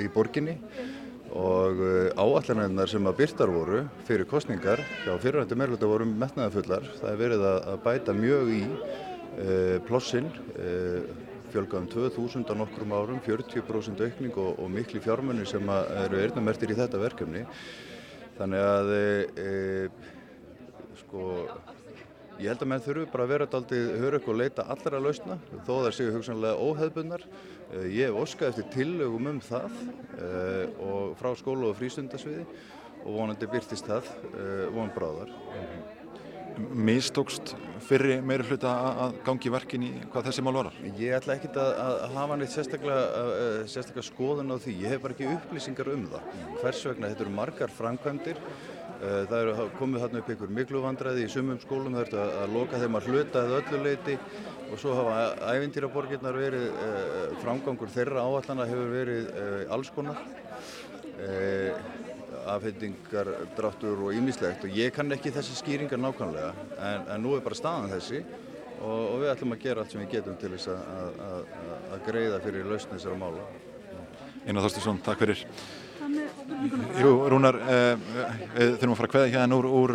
í 0.00 0.06
borginni 0.14 0.56
og 1.34 1.80
áallanirnar 2.16 2.88
sem 2.88 3.04
að 3.10 3.18
byrtar 3.18 3.50
voru 3.52 3.82
fyrir 4.06 4.28
kostningar 4.30 4.80
hjá 5.02 5.12
fyrirhandi 5.20 5.58
meirluta 5.58 5.88
voru 5.90 6.08
metnaðafullar. 6.08 6.88
Það 7.00 7.10
er 7.10 7.20
verið 7.20 7.46
að, 7.50 7.70
bæta 7.84 8.14
mjög 8.16 8.52
í 8.54 8.60
plossinn, 9.88 10.28
fjölgaðum 11.50 11.88
2000 11.90 12.52
á 12.52 12.54
nokkrum 12.60 12.94
árum, 12.94 13.22
40% 13.24 14.04
aukning 14.06 14.36
og, 14.38 14.60
og 14.62 14.70
mikli 14.70 15.02
fjármunni 15.02 15.48
sem 15.48 15.74
eru 16.04 16.22
eirnamertir 16.22 16.70
í 16.70 16.78
þetta 16.78 17.02
verkefni. 17.02 17.44
Þannig 18.34 18.64
að 18.66 18.92
e, 18.94 19.08
e, 19.38 19.88
sko, 21.04 21.24
ég 22.40 22.48
held 22.50 22.64
að 22.64 22.70
menn 22.72 22.82
þurfu 22.82 23.08
bara 23.12 23.26
að 23.26 23.34
vera 23.34 23.50
daldið 23.52 23.90
hörug 24.02 24.30
og 24.32 24.38
leita 24.40 24.66
allra 24.74 25.02
lausna 25.02 25.38
þó 25.66 25.74
það 25.74 25.90
séu 25.98 26.14
hugsanlega 26.16 26.68
óhefbunnar. 26.68 27.26
E, 27.70 27.84
ég 27.94 28.10
hef 28.10 28.22
óskað 28.24 28.50
eftir 28.52 28.70
tillögum 28.74 29.30
um 29.34 29.42
það 29.44 29.76
e, 30.18 30.30
og 30.82 31.14
frá 31.20 31.30
skóla 31.38 31.70
og 31.70 31.78
frístundasviði 31.78 32.46
og 33.04 33.20
vonandi 33.20 33.50
byrtist 33.52 33.90
það 33.90 34.10
e, 34.32 34.48
von 34.74 34.90
bráðar. 34.96 35.30
Mistókst 36.54 37.54
fyrri 37.84 38.20
meiri 38.24 38.44
hluta 38.46 38.70
að 39.02 39.16
gangi 39.26 39.50
verkin 39.52 39.84
í 39.84 39.90
hvað 40.12 40.28
þessi 40.28 40.44
mál 40.44 40.54
varar? 40.54 40.76
Ég 41.00 41.16
ætla 41.16 41.34
ekkert 41.34 41.58
að, 41.60 41.70
að 41.82 42.14
hafa 42.14 42.38
neitt 42.38 42.52
sérstaklega, 42.52 43.00
uh, 43.18 43.58
sérstaklega 43.70 44.06
skoðun 44.06 44.54
á 44.54 44.56
því. 44.62 44.76
Ég 44.84 44.94
hef 44.94 45.02
bara 45.02 45.16
ekki 45.16 45.32
upplýsingar 45.32 45.90
um 45.92 46.06
það. 46.12 46.30
Hvers 46.60 46.84
vegna 46.90 47.10
þetta 47.10 47.26
eru 47.26 47.34
margar 47.34 47.74
framkvæmdir. 47.74 48.40
Uh, 48.94 49.24
það 49.30 49.36
eru 49.40 49.68
komið 49.80 50.06
þarna 50.06 50.22
upp 50.22 50.32
einhver 50.34 50.54
miklu 50.60 50.84
vandræði 50.86 51.26
í 51.26 51.34
sumum 51.34 51.60
skólum. 51.64 51.98
Eru 52.04 52.22
að, 52.22 52.34
að 52.44 52.56
loka 52.56 52.82
þeim 52.84 53.00
að 53.00 53.10
hluta 53.10 53.44
eða 53.44 53.60
öllu 53.60 53.82
leiti 53.88 54.18
og 54.70 54.80
svo 54.80 54.96
hafa 54.96 55.52
ævintýraborgirnar 55.58 56.38
verið, 56.38 56.70
uh, 56.70 57.36
framgangur 57.42 57.92
þeirra 57.98 58.24
áallana 58.24 58.70
hefur 58.70 58.94
verið 58.94 59.30
alls 59.74 59.90
konar 59.94 60.22
afhendingar, 62.52 63.30
dráttur 63.56 64.02
og 64.06 64.16
ýmislegt 64.16 64.66
og 64.66 64.76
ég 64.76 64.92
kann 64.94 65.12
ekki 65.14 65.32
þessi 65.34 65.56
skýringar 65.58 66.00
nákvæmlega 66.00 66.50
en, 66.76 67.06
en 67.14 67.24
nú 67.24 67.34
er 67.36 67.44
bara 67.44 67.58
staðan 67.58 67.92
þessi 67.92 68.20
og, 68.22 69.00
og 69.00 69.16
við 69.22 69.32
ætlum 69.32 69.56
að 69.56 69.64
gera 69.64 69.84
allt 69.84 69.94
sem 69.94 70.02
við 70.04 70.16
getum 70.18 70.38
til 70.40 70.52
þess 70.54 70.72
að, 70.74 71.20
að, 71.28 71.50
að 71.96 72.04
greiða 72.08 72.40
fyrir 72.44 72.68
lausn 72.68 72.94
þessara 72.94 73.20
mála. 73.20 73.48
Einar 74.44 74.66
Þorstinsson, 74.66 75.00
takk 75.04 75.22
fyrir. 75.24 75.44
Jú, 77.00 77.12
Rúnar, 77.32 77.56
eh, 77.64 77.94
við 78.54 78.74
þurfum 78.74 78.92
að 78.92 78.98
fara 78.98 79.08
að 79.08 79.14
kveða 79.14 79.30
hérna 79.32 79.60
úr, 79.60 79.68
úr, 79.80 79.94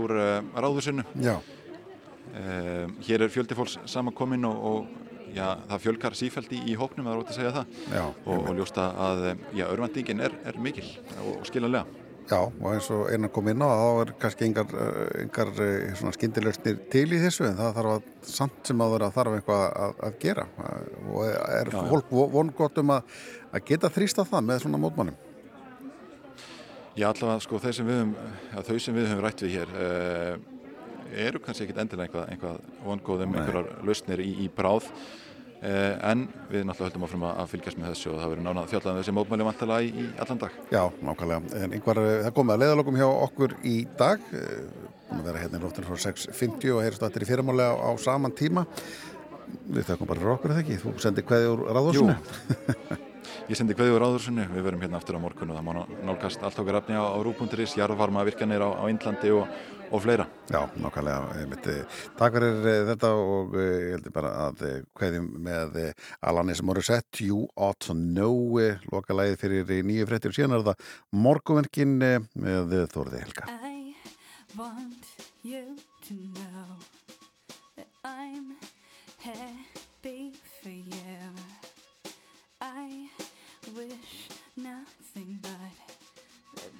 úr 0.00 0.14
ráðursinu. 0.56 1.04
Já. 1.20 1.36
Eh, 2.32 2.86
hér 3.04 3.26
er 3.26 3.32
fjöldi 3.32 3.56
fólks 3.58 3.76
samankominn 3.92 4.46
og, 4.48 4.62
og 4.70 5.11
já, 5.36 5.46
það 5.70 5.82
fjölkar 5.86 6.18
sífældi 6.18 6.60
í 6.68 6.76
hópnum, 6.78 7.08
það 7.08 7.14
er 7.14 7.24
ótt 7.24 7.32
að 7.32 7.40
segja 7.40 7.56
það. 7.56 7.80
Já, 7.88 8.04
og, 8.04 8.38
og 8.38 8.54
ljósta 8.60 8.86
að 9.08 9.26
já, 9.58 9.66
örvendingin 9.70 10.24
er, 10.28 10.38
er 10.48 10.62
mikil 10.62 10.86
og, 11.18 11.34
og 11.38 11.50
skiljanlega. 11.50 11.98
Já, 12.30 12.38
og 12.38 12.68
eins 12.70 12.86
og 12.94 13.08
einan 13.10 13.30
kom 13.34 13.48
inn 13.50 13.64
á 13.64 13.66
þá 13.66 13.86
er 14.04 14.10
kannski 14.22 14.46
engar, 14.46 14.70
engar 15.24 15.50
skindilöfnir 16.14 16.78
til 16.92 17.08
í 17.10 17.18
þessu 17.20 17.48
en 17.48 17.58
það 17.58 17.74
þarf 17.78 17.94
að 17.96 18.30
samt 18.30 18.70
sem 18.70 18.84
að 18.84 18.94
vera 18.94 19.10
þarf 19.16 19.36
eitthvað 19.38 19.64
að, 19.66 19.96
að 20.06 20.16
gera. 20.22 20.46
Og 21.10 21.26
er 21.26 21.72
fólk 21.74 22.14
vongott 22.36 22.78
um 22.80 22.94
að, 22.94 23.18
að 23.50 23.66
geta 23.72 23.90
þrýsta 23.92 24.26
það 24.30 24.48
með 24.48 24.64
svona 24.64 24.80
mótmannum? 24.84 25.18
Já, 26.92 27.08
allavega 27.08 27.40
sko 27.40 27.58
þau 27.58 27.70
sem 27.72 27.88
við 27.88 27.98
höfum, 27.98 28.14
þau 28.68 28.78
sem 28.84 28.96
við 28.96 29.06
höfum 29.08 29.24
rætt 29.24 29.42
við 29.42 29.54
hér 29.56 29.70
eh, 29.80 30.32
eru 31.26 31.40
kannski 31.42 31.64
ekkit 31.66 31.78
endilega 31.80 32.06
einhvað, 32.06 32.26
einhvað 32.34 32.86
vongóðum, 32.86 33.36
einhverjar 33.36 33.70
lausnir 33.88 34.20
í, 34.20 34.30
í 34.44 34.48
bráð. 34.52 34.90
Eh, 34.92 35.21
en 35.62 36.24
við 36.50 36.64
náttúrulega 36.66 36.88
höldum 36.88 37.04
áfram 37.06 37.26
að 37.28 37.50
fylgjast 37.52 37.78
með 37.78 37.92
þessu 37.92 38.08
og 38.10 38.16
það 38.18 38.32
verður 38.32 38.46
nánað 38.48 38.70
fjallaðan 38.72 38.98
þessi 38.98 39.14
mótmæli 39.14 39.46
vantala 39.46 39.76
í, 39.82 39.92
í 39.92 40.06
allan 40.24 40.40
dag. 40.42 40.56
Já, 40.72 40.82
nákvæmlega. 41.06 41.52
En 41.60 41.76
einhver, 41.76 42.00
það 42.24 42.34
komið 42.38 42.54
að 42.54 42.64
leiðalokum 42.64 42.98
hjá 42.98 43.06
okkur 43.10 43.54
í 43.70 43.76
dag. 44.00 44.26
Búin 45.12 45.22
að 45.22 45.28
vera 45.28 45.44
hérna 45.44 45.60
í 45.60 45.62
róttinu 45.62 45.86
frá 45.86 46.02
6.50 46.08 46.74
og 46.74 46.82
heyrstu 46.82 47.06
allir 47.06 47.26
í 47.26 47.30
fyrirmálega 47.30 47.78
á 47.78 47.90
saman 48.02 48.34
tíma. 48.34 48.66
Við 49.72 49.88
þakkum 49.88 50.10
bara 50.10 50.22
fyrir 50.22 50.34
okkur, 50.36 50.54
eða 50.54 50.64
ekki? 50.64 50.78
Þú 50.82 50.94
sendið 51.02 51.28
hverði 51.30 51.50
úr 51.52 51.64
ráðursunu? 51.76 52.16
Ég 53.50 53.58
sendi 53.58 53.74
hverði 53.76 53.94
úr 53.94 54.02
ráðursunu. 54.04 54.48
Við 54.52 54.66
verum 54.66 54.82
hérna 54.82 54.98
aftur 54.98 55.18
á 55.18 55.24
morgun 55.24 55.52
og 55.52 55.58
það 55.58 55.66
má 55.66 55.72
nálgast 56.08 56.42
allt 56.44 56.58
okkar 56.62 56.80
efni 56.82 56.98
á, 56.98 57.04
á 57.04 57.18
rú.is, 57.22 57.76
jarðvarma 57.78 58.26
virkanir 58.28 58.64
á, 58.64 58.70
á 58.70 58.84
Índlandi 58.92 59.32
og 59.34 59.48
og 59.92 60.02
fleira. 60.02 60.26
Já, 60.48 60.64
nákvæmlega. 60.80 61.84
Takk 62.16 62.36
fyrir 62.36 62.54
uh, 62.64 62.86
þetta 62.88 63.10
og 63.12 63.56
uh, 63.56 63.64
ég 63.64 63.96
heldur 63.96 64.14
bara 64.14 64.30
að 64.46 64.64
uh, 64.64 64.74
hverjum 64.98 65.28
með 65.44 65.76
Alanis 66.24 66.62
Morissette, 66.64 67.20
You 67.26 67.44
Ought 67.56 67.82
to 67.86 67.96
Know, 67.96 68.56
lokalæði 68.92 69.36
fyrir 69.42 69.74
nýju 69.84 70.08
frettir 70.08 70.32
og 70.32 70.38
síðan 70.38 70.56
er 70.56 70.66
það 70.70 70.88
morguverkin 71.26 71.98
með 72.00 72.78
Þorði 72.94 73.24
Helga. 73.26 73.50
I 73.52 73.94
want 74.56 75.12
you 75.44 75.76
to 76.08 76.14
know 76.14 76.51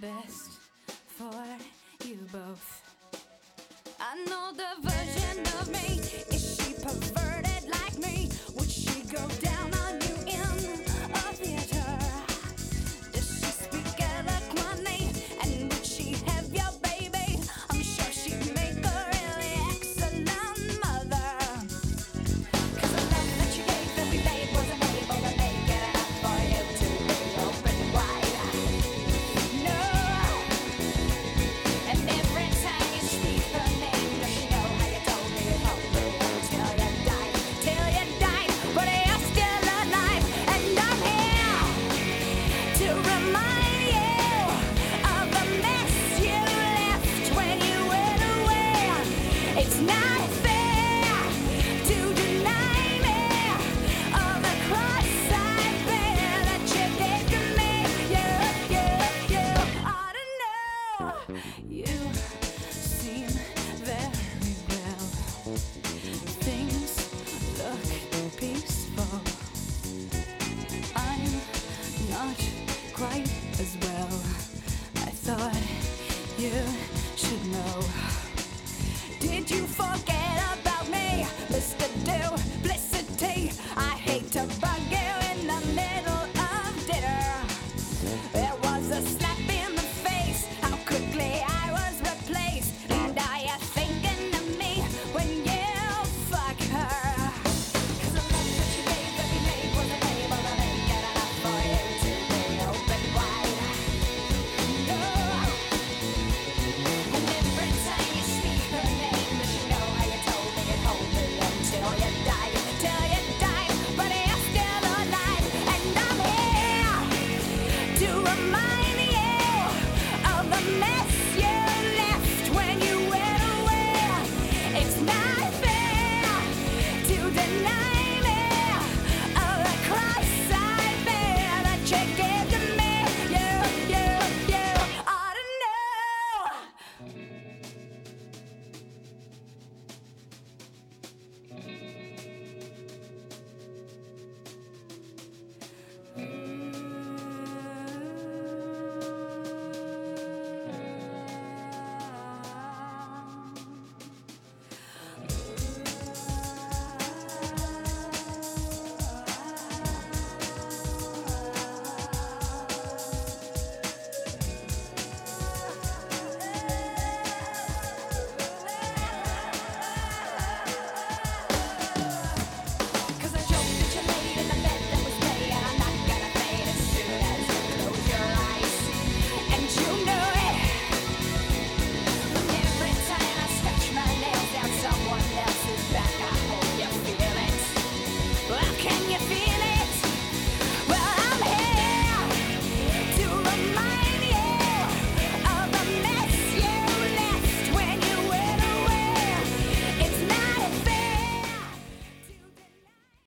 best 0.02 0.58
for 1.06 1.44
you 2.04 2.18
both 2.32 2.82
I 4.00 4.16
know 4.24 4.50
the 4.52 4.88
version 4.88 5.38
of 5.60 5.68
me. 5.70 6.00
Is 6.34 6.56
she 6.56 6.74
perverted 6.74 7.70
like 7.70 7.96
me? 8.00 8.28
Would 8.56 8.68
she 8.68 9.04
go 9.04 9.24
down 9.40 9.72
on 9.84 10.00
you 10.00 10.16
in 10.26 10.91